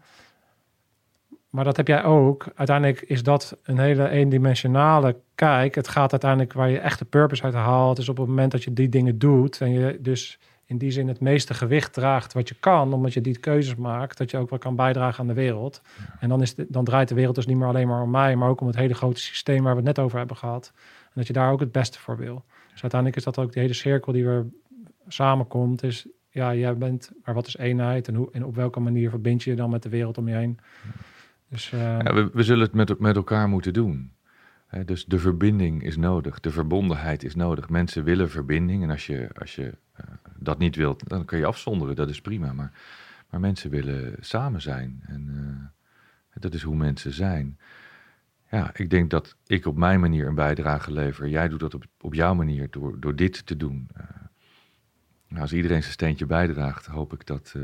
Maar 1.50 1.64
dat 1.64 1.78
heb 1.78 1.88
jij 1.88 2.04
ook. 2.04 2.46
Uiteindelijk 2.56 3.02
is 3.02 3.24
dat 3.24 3.58
een 3.64 3.80
hele 3.80 4.10
eendimensionale 4.10 5.16
kijk. 5.36 5.76
Het 5.76 5.88
gaat 5.88 6.12
uiteindelijk 6.12 6.54
waar 6.54 6.70
je 6.70 6.80
echte 6.80 7.06
purpose 7.06 7.44
uit 7.44 7.54
haalt. 7.54 7.98
Is 7.98 8.10
op 8.10 8.18
het 8.18 8.28
moment 8.28 8.52
dat 8.52 8.64
je 8.64 8.74
die 8.74 8.90
dingen 8.90 9.20
doet 9.20 9.62
en 9.62 9.72
je 9.72 9.98
dus 10.02 10.40
in 10.66 10.78
die 10.78 10.92
zin 10.92 11.08
het 11.08 11.20
meeste 11.20 11.54
gewicht 11.54 11.94
draagt 11.94 12.34
wat 12.34 12.48
je 12.48 12.56
kan, 12.60 12.94
omdat 12.94 13.14
je 13.14 13.22
die 13.22 13.38
keuzes 13.38 13.76
maakt, 13.76 14.18
dat 14.18 14.32
je 14.32 14.38
ook 14.38 14.50
wel 14.50 14.60
kan 14.60 14.76
bijdragen 14.76 15.20
aan 15.20 15.28
de 15.28 15.34
wereld. 15.34 15.82
En 16.20 16.30
dan, 16.30 16.42
is 16.42 16.56
de, 16.56 16.66
dan 16.70 16.84
draait 16.84 17.08
de 17.08 17.16
wereld 17.16 17.36
dus 17.36 17.46
niet 17.46 17.58
meer 17.58 17.68
alleen 17.68 17.88
maar 17.88 18.02
om 18.02 18.12
mij, 18.12 18.36
maar 18.36 18.50
ook 18.50 18.62
om 18.62 18.68
het 18.68 18.76
hele 18.76 18.94
grote 18.94 19.20
systeem 19.20 19.64
waar 19.64 19.76
we 19.76 19.78
het 19.78 19.96
net 19.96 20.00
over 20.06 20.18
hebben 20.18 20.38
gehad 20.38 20.74
dat 21.14 21.28
je 21.28 21.34
daar 21.34 21.52
ook 21.52 21.60
het 21.60 21.72
beste 21.72 22.00
voor 22.00 22.18
wil. 22.18 22.46
Dus 22.72 22.82
uiteindelijk 22.82 23.20
is 23.20 23.26
dat 23.26 23.38
ook 23.38 23.52
de 23.52 23.60
hele 23.60 23.74
cirkel 23.74 24.12
die 24.12 24.26
weer 24.26 24.46
samenkomt. 25.08 25.84
Is 25.84 26.08
ja, 26.30 26.56
jij 26.56 26.78
bent, 26.78 27.12
maar 27.24 27.36
wat 27.36 27.48
is 27.48 27.58
eenheid 27.58 28.08
en, 28.08 28.16
hoe, 28.16 28.30
en 28.32 28.46
op 28.46 28.56
welke 28.56 28.80
manier 28.80 29.10
verbind 29.10 29.44
je 29.44 29.50
je 29.50 29.56
dan 29.56 29.70
met 29.70 29.84
de 29.84 29.90
wereld 29.90 30.18
om 30.18 30.28
je 30.28 30.36
heen? 30.36 30.60
Dus, 31.50 31.70
ja, 31.70 32.14
we, 32.14 32.30
we, 32.34 32.44
zullen 32.44 32.64
het 32.64 32.74
met, 32.74 33.00
met 33.00 33.16
elkaar 33.16 33.50
moeten 33.50 33.74
doen. 33.74 34.12
dus 34.86 35.06
de 35.06 35.20
verbinding 35.20 35.84
is 35.84 35.98
nodig, 35.98 36.40
de 36.40 36.52
verbondenheid 36.52 37.24
is 37.24 37.36
nodig. 37.36 37.70
Mensen 37.70 38.04
willen 38.04 38.30
verbinding 38.30 38.84
en 38.84 38.90
als 38.90 39.08
je, 39.08 39.30
als 39.40 39.56
je 39.56 39.64
uh, 39.64 40.06
dat 40.38 40.58
niet 40.58 40.76
wilt, 40.76 41.10
dan 41.10 41.26
kun 41.26 41.38
je 41.38 41.46
afzonderen, 41.46 41.96
dat 41.96 42.10
is 42.10 42.22
prima. 42.22 42.54
Maar, 42.54 42.72
maar 43.30 43.40
mensen 43.40 43.70
willen 43.70 44.16
samen 44.20 44.62
zijn 44.62 45.04
en 45.08 45.30
uh, 45.30 46.42
dat 46.42 46.54
is 46.54 46.62
hoe 46.62 46.76
mensen 46.76 47.14
zijn. 47.14 47.58
Ja, 48.54 48.72
ik 48.74 48.90
denk 48.90 49.10
dat 49.10 49.36
ik 49.46 49.66
op 49.66 49.78
mijn 49.78 50.00
manier 50.00 50.28
een 50.28 50.36
bijdrage 50.36 50.92
lever. 50.92 51.28
Jij 51.28 51.48
doet 51.48 51.60
dat 51.60 51.74
op, 51.74 51.84
op 52.02 52.14
jouw 52.14 52.34
manier 52.34 52.68
door, 52.70 53.00
door 53.00 53.16
dit 53.16 53.46
te 53.46 53.58
doen. 53.58 53.90
Uh, 53.98 55.42
als 55.42 55.54
iedereen 55.54 55.82
zijn 55.82 55.94
steentje 55.94 56.26
bijdraagt, 56.26 56.86
hoop 56.86 57.14
ik 57.14 57.26
dat, 57.26 57.54
uh, 57.58 57.64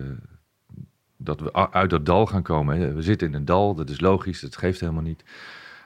dat 1.18 1.40
we 1.40 1.72
uit 1.72 1.90
dat 1.90 2.06
dal 2.06 2.26
gaan 2.26 2.44
komen. 2.44 2.96
We 2.96 3.02
zitten 3.02 3.28
in 3.28 3.34
een 3.34 3.46
dal, 3.46 3.76
dat 3.76 3.90
is 3.90 4.00
logisch, 4.00 4.40
dat 4.40 4.58
geeft 4.58 4.80
helemaal 4.80 5.04
niet. 5.04 5.24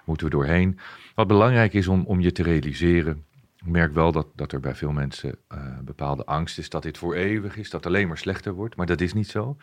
Moeten 0.06 0.26
we 0.26 0.32
doorheen. 0.32 0.80
Wat 1.16 1.28
belangrijk 1.28 1.74
is 1.74 1.88
om, 1.88 2.06
om 2.06 2.20
je 2.20 2.32
te 2.32 2.44
realiseren. 2.44 3.26
Ik 3.58 3.68
merk 3.68 3.94
wel 3.94 4.12
dat, 4.12 4.28
dat 4.36 4.52
er 4.52 4.60
bij 4.60 4.76
veel 4.76 4.92
mensen 4.92 5.38
uh, 5.54 5.80
bepaalde 5.80 6.26
angst 6.26 6.58
is 6.58 6.70
dat 6.70 6.84
dit 6.84 6.98
voor 6.98 7.14
eeuwig 7.16 7.58
is, 7.58 7.70
dat 7.70 7.84
het 7.84 7.94
alleen 7.94 8.08
maar 8.08 8.18
slechter 8.18 8.54
wordt. 8.54 8.76
Maar 8.76 8.86
dat 8.86 9.02
is 9.02 9.14
niet 9.14 9.30
zo. 9.30 9.58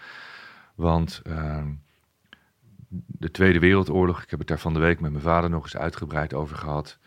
Want 0.75 1.21
ehm, 1.25 1.69
de 2.93 3.31
Tweede 3.31 3.59
Wereldoorlog, 3.59 4.23
ik 4.23 4.31
heb 4.31 4.39
het 4.39 4.49
daar 4.49 4.59
van 4.59 4.75
de 4.75 4.81
week 4.81 5.01
met 5.01 5.11
mijn 5.11 5.25
vader 5.25 5.51
nog 5.51 5.62
eens 5.62 5.77
uitgebreid 5.77 6.35
over 6.35 6.57
gehad. 6.57 6.99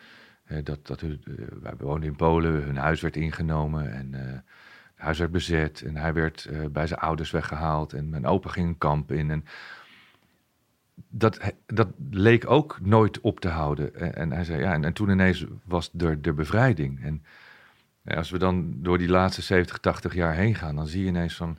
dat, 0.63 0.87
dat, 0.87 1.01
uh, 1.01 1.17
wij 1.61 1.73
woonden 1.77 2.09
in 2.09 2.15
Polen, 2.15 2.51
hun 2.51 2.77
huis 2.77 3.01
werd 3.01 3.15
ingenomen 3.15 3.93
en 3.93 4.13
uh, 4.13 4.19
het 4.21 4.41
huis 4.95 5.19
werd 5.19 5.31
bezet. 5.31 5.81
En 5.81 5.95
hij 5.95 6.13
werd 6.13 6.49
bij 6.71 6.87
zijn 6.87 6.99
ouders 6.99 7.31
weggehaald 7.31 7.93
en 7.93 8.09
mijn 8.09 8.25
opa 8.25 8.49
ging 8.49 8.67
een 8.67 8.77
kamp 8.77 9.11
in. 9.11 9.31
En 9.31 9.45
dat, 11.09 11.53
dat 11.65 11.87
leek 12.09 12.49
ook 12.49 12.79
nooit 12.81 13.21
op 13.21 13.39
te 13.39 13.49
houden. 13.49 13.95
En, 13.95 14.15
en 14.15 14.31
hij 14.31 14.43
zei, 14.43 14.61
ja, 14.61 14.73
en, 14.73 14.83
en, 14.83 14.93
toen 14.93 15.09
ineens 15.09 15.45
was 15.65 15.91
er 15.97 16.21
de 16.21 16.33
bevrijding. 16.33 17.03
En 17.03 17.23
als 18.15 18.29
we 18.29 18.37
dan 18.37 18.73
door 18.81 18.97
die 18.97 19.09
laatste 19.09 19.41
70, 19.41 19.77
80 19.77 20.13
jaar 20.13 20.33
heen 20.33 20.55
gaan, 20.55 20.75
dan 20.75 20.87
zie 20.87 21.01
je 21.01 21.07
ineens 21.07 21.35
van 21.35 21.57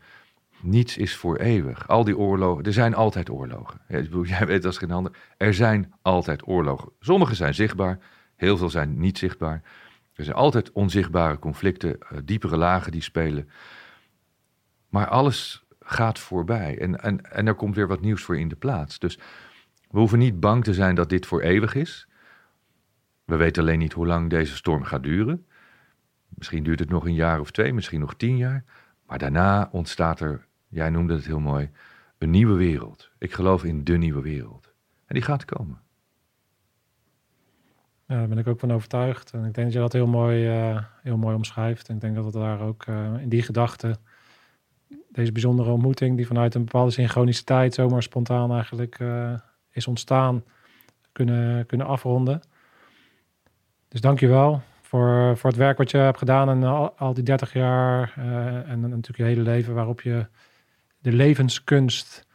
niets 0.64 0.96
is 0.96 1.16
voor 1.16 1.36
eeuwig. 1.36 1.88
Al 1.88 2.04
die 2.04 2.18
oorlogen, 2.18 2.64
er 2.64 2.72
zijn 2.72 2.94
altijd 2.94 3.30
oorlogen. 3.30 3.80
Jij 4.22 4.46
weet 4.46 4.64
als 4.64 4.78
geen 4.78 4.90
ander, 4.90 5.12
er 5.36 5.54
zijn 5.54 5.92
altijd 6.02 6.48
oorlogen. 6.48 6.92
Sommige 7.00 7.34
zijn 7.34 7.54
zichtbaar, 7.54 7.98
heel 8.36 8.56
veel 8.56 8.70
zijn 8.70 8.98
niet 8.98 9.18
zichtbaar. 9.18 9.62
Er 10.14 10.24
zijn 10.24 10.36
altijd 10.36 10.72
onzichtbare 10.72 11.38
conflicten, 11.38 11.98
uh, 12.12 12.18
diepere 12.24 12.56
lagen 12.56 12.92
die 12.92 13.02
spelen. 13.02 13.48
Maar 14.88 15.08
alles 15.08 15.64
gaat 15.80 16.18
voorbij 16.18 16.78
en, 16.78 17.00
en, 17.00 17.30
en 17.30 17.46
er 17.46 17.54
komt 17.54 17.74
weer 17.74 17.88
wat 17.88 18.00
nieuws 18.00 18.22
voor 18.22 18.38
in 18.38 18.48
de 18.48 18.56
plaats. 18.56 18.98
Dus 18.98 19.18
we 19.90 19.98
hoeven 19.98 20.18
niet 20.18 20.40
bang 20.40 20.64
te 20.64 20.74
zijn 20.74 20.94
dat 20.94 21.08
dit 21.08 21.26
voor 21.26 21.40
eeuwig 21.40 21.74
is. 21.74 22.08
We 23.24 23.36
weten 23.36 23.62
alleen 23.62 23.78
niet 23.78 23.92
hoe 23.92 24.06
lang 24.06 24.30
deze 24.30 24.56
storm 24.56 24.84
gaat 24.84 25.02
duren. 25.02 25.46
Misschien 26.28 26.62
duurt 26.62 26.78
het 26.78 26.88
nog 26.88 27.06
een 27.06 27.14
jaar 27.14 27.40
of 27.40 27.50
twee, 27.50 27.72
misschien 27.72 28.00
nog 28.00 28.14
tien 28.14 28.36
jaar. 28.36 28.64
Maar 29.06 29.18
daarna 29.18 29.68
ontstaat 29.72 30.20
er 30.20 30.46
jij 30.74 30.90
noemde 30.90 31.14
het 31.14 31.26
heel 31.26 31.40
mooi, 31.40 31.70
een 32.18 32.30
nieuwe 32.30 32.55
wereld. 32.55 33.10
Ik 33.18 33.32
geloof 33.32 33.64
in 33.64 33.84
de 33.84 33.96
nieuwe 33.96 34.20
wereld. 34.20 34.72
En 35.06 35.14
die 35.14 35.22
gaat 35.22 35.44
komen. 35.44 35.82
Ja, 38.06 38.14
daar 38.14 38.28
ben 38.28 38.38
ik 38.38 38.46
ook 38.46 38.60
van 38.60 38.72
overtuigd. 38.72 39.30
En 39.30 39.44
ik 39.44 39.55
denk 39.55 39.66
dat 39.66 39.72
je 39.72 39.78
dat 39.78 39.92
heel 39.92 40.06
mooi, 40.06 40.48
uh, 40.48 40.82
heel 41.02 41.16
mooi 41.16 41.34
omschrijft. 41.34 41.88
En 41.88 41.94
ik 41.94 42.01
denk 42.01 42.14
dat 42.14 42.24
het 42.24 42.34
daar 42.34 42.60
ook 42.60 42.86
uh, 42.86 43.12
in 43.20 43.28
die 43.28 43.42
gedachte, 43.42 43.96
deze 45.09 45.32
bijzondere 45.32 45.70
ontmoeting, 45.70 46.16
die 46.16 46.26
vanuit 46.26 46.55
een 46.55 46.64
bepaalde 46.64 46.90
synchroniciteit 46.90 47.74
zomaar 47.74 48.02
spontaan 48.02 48.52
eigenlijk 48.52 48.98
uh, 48.98 49.32
is 49.70 49.86
ontstaan, 49.86 50.44
kunnen, 51.12 51.66
kunnen 51.66 51.86
afronden. 51.86 52.40
Dus 53.88 54.01
dank 54.01 54.20
je 54.20 54.26
wel 54.28 54.62
voor, 54.82 55.36
voor 55.36 55.51
het 55.51 55.59
werk 55.59 55.78
wat 55.78 55.90
je 55.90 55.96
hebt 55.96 56.18
gedaan 56.18 56.48
en 56.48 56.62
al, 56.62 56.92
al 56.96 57.14
die 57.14 57.24
30 57.24 57.52
jaar 57.52 58.12
en 58.66 58.80
natuurlijk 58.80 59.16
je 59.16 59.22
hele 59.22 59.42
leven 59.42 59.74
waarop 59.74 60.01
je 60.01 60.26
de 61.05 61.12
levenskunst 61.12 62.26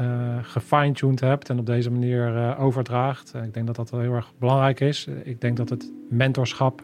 uh, 0.00 0.38
gefine-tuned 0.42 1.20
hebt 1.20 1.50
en 1.50 1.58
op 1.58 1.66
deze 1.66 1.90
manier 1.90 2.36
uh, 2.36 2.60
overdraagt. 2.60 3.34
ik 3.34 3.54
denk 3.54 3.66
dat 3.66 3.76
dat 3.76 3.90
wel 3.90 4.00
heel 4.00 4.14
erg 4.14 4.32
belangrijk 4.38 4.80
is. 4.80 5.06
ik 5.24 5.40
denk 5.40 5.56
dat 5.56 5.68
het 5.68 5.92
mentorschap 6.10 6.82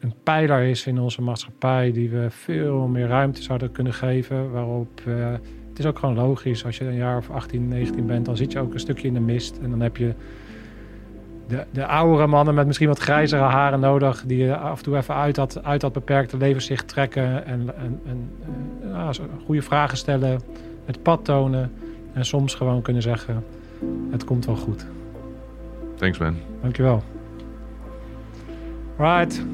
een 0.00 0.14
pijler 0.22 0.62
is 0.62 0.86
in 0.86 0.98
onze 0.98 1.22
maatschappij 1.22 1.92
die 1.92 2.10
we 2.10 2.30
veel 2.30 2.86
meer 2.86 3.06
ruimte 3.06 3.42
zouden 3.42 3.72
kunnen 3.72 3.94
geven. 3.94 4.50
Waarop 4.50 5.02
uh, 5.06 5.32
het 5.68 5.78
is 5.78 5.86
ook 5.86 5.98
gewoon 5.98 6.14
logisch. 6.14 6.64
Als 6.64 6.78
je 6.78 6.84
een 6.84 6.94
jaar 6.94 7.16
of 7.16 7.30
18, 7.30 7.68
19 7.68 8.06
bent, 8.06 8.26
dan 8.26 8.36
zit 8.36 8.52
je 8.52 8.58
ook 8.58 8.72
een 8.72 8.80
stukje 8.80 9.06
in 9.06 9.14
de 9.14 9.20
mist. 9.20 9.58
En 9.58 9.70
dan 9.70 9.80
heb 9.80 9.96
je 9.96 10.14
de, 11.48 11.64
de 11.70 11.86
oudere 11.86 12.26
mannen 12.26 12.54
met 12.54 12.66
misschien 12.66 12.88
wat 12.88 12.98
grijzere 12.98 13.42
haren 13.42 13.80
nodig. 13.80 14.24
Die 14.26 14.38
je 14.38 14.56
af 14.56 14.78
en 14.78 14.84
toe 14.84 14.96
even 14.96 15.14
uit 15.14 15.34
dat, 15.34 15.64
uit 15.64 15.80
dat 15.80 15.92
beperkte 15.92 16.36
levenszicht 16.36 16.88
trekken. 16.88 17.46
En, 17.46 17.74
en, 17.76 18.00
en 18.06 18.30
uh, 18.84 19.08
goede 19.44 19.62
vragen 19.62 19.96
stellen 19.96 20.40
het 20.84 21.02
pad 21.02 21.24
tonen 21.24 21.72
en 22.12 22.24
soms 22.24 22.54
gewoon 22.54 22.82
kunnen 22.82 23.02
zeggen: 23.02 23.44
Het 24.10 24.24
komt 24.24 24.46
wel 24.46 24.56
goed. 24.56 24.86
Thanks, 25.96 26.18
man. 26.18 26.36
Dankjewel. 26.62 27.02
Right. 28.98 29.44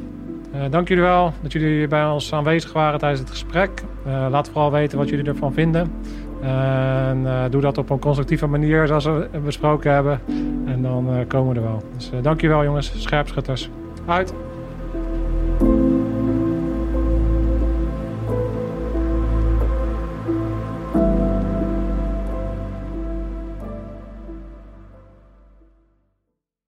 Uh, 0.55 0.61
dank 0.71 0.89
jullie 0.89 1.03
wel 1.03 1.33
dat 1.43 1.53
jullie 1.53 1.89
bij 1.89 2.07
ons 2.07 2.33
aanwezig 2.33 2.73
waren 2.73 2.99
tijdens 2.99 3.21
het 3.21 3.31
gesprek. 3.31 3.83
Uh, 4.07 4.27
laat 4.31 4.49
vooral 4.49 4.71
weten 4.71 4.99
wat 4.99 5.09
jullie 5.09 5.25
ervan 5.25 5.53
vinden. 5.53 5.93
En 6.45 7.23
uh, 7.23 7.45
doe 7.51 7.61
dat 7.61 7.79
op 7.79 7.91
een 7.91 7.99
constructieve 7.99 8.47
manier, 8.47 8.87
zoals 8.87 9.05
we 9.05 9.29
besproken 9.45 9.93
hebben. 9.93 10.21
En 10.67 10.83
dan 10.83 11.25
komen 11.29 11.53
we 11.53 11.61
er 11.61 11.67
wel. 11.67 11.83
Dus 11.97 12.11
dankjewel, 12.23 12.65
jongens. 12.65 12.93
Scherpschutters. 13.03 13.71
Uit. 14.07 14.35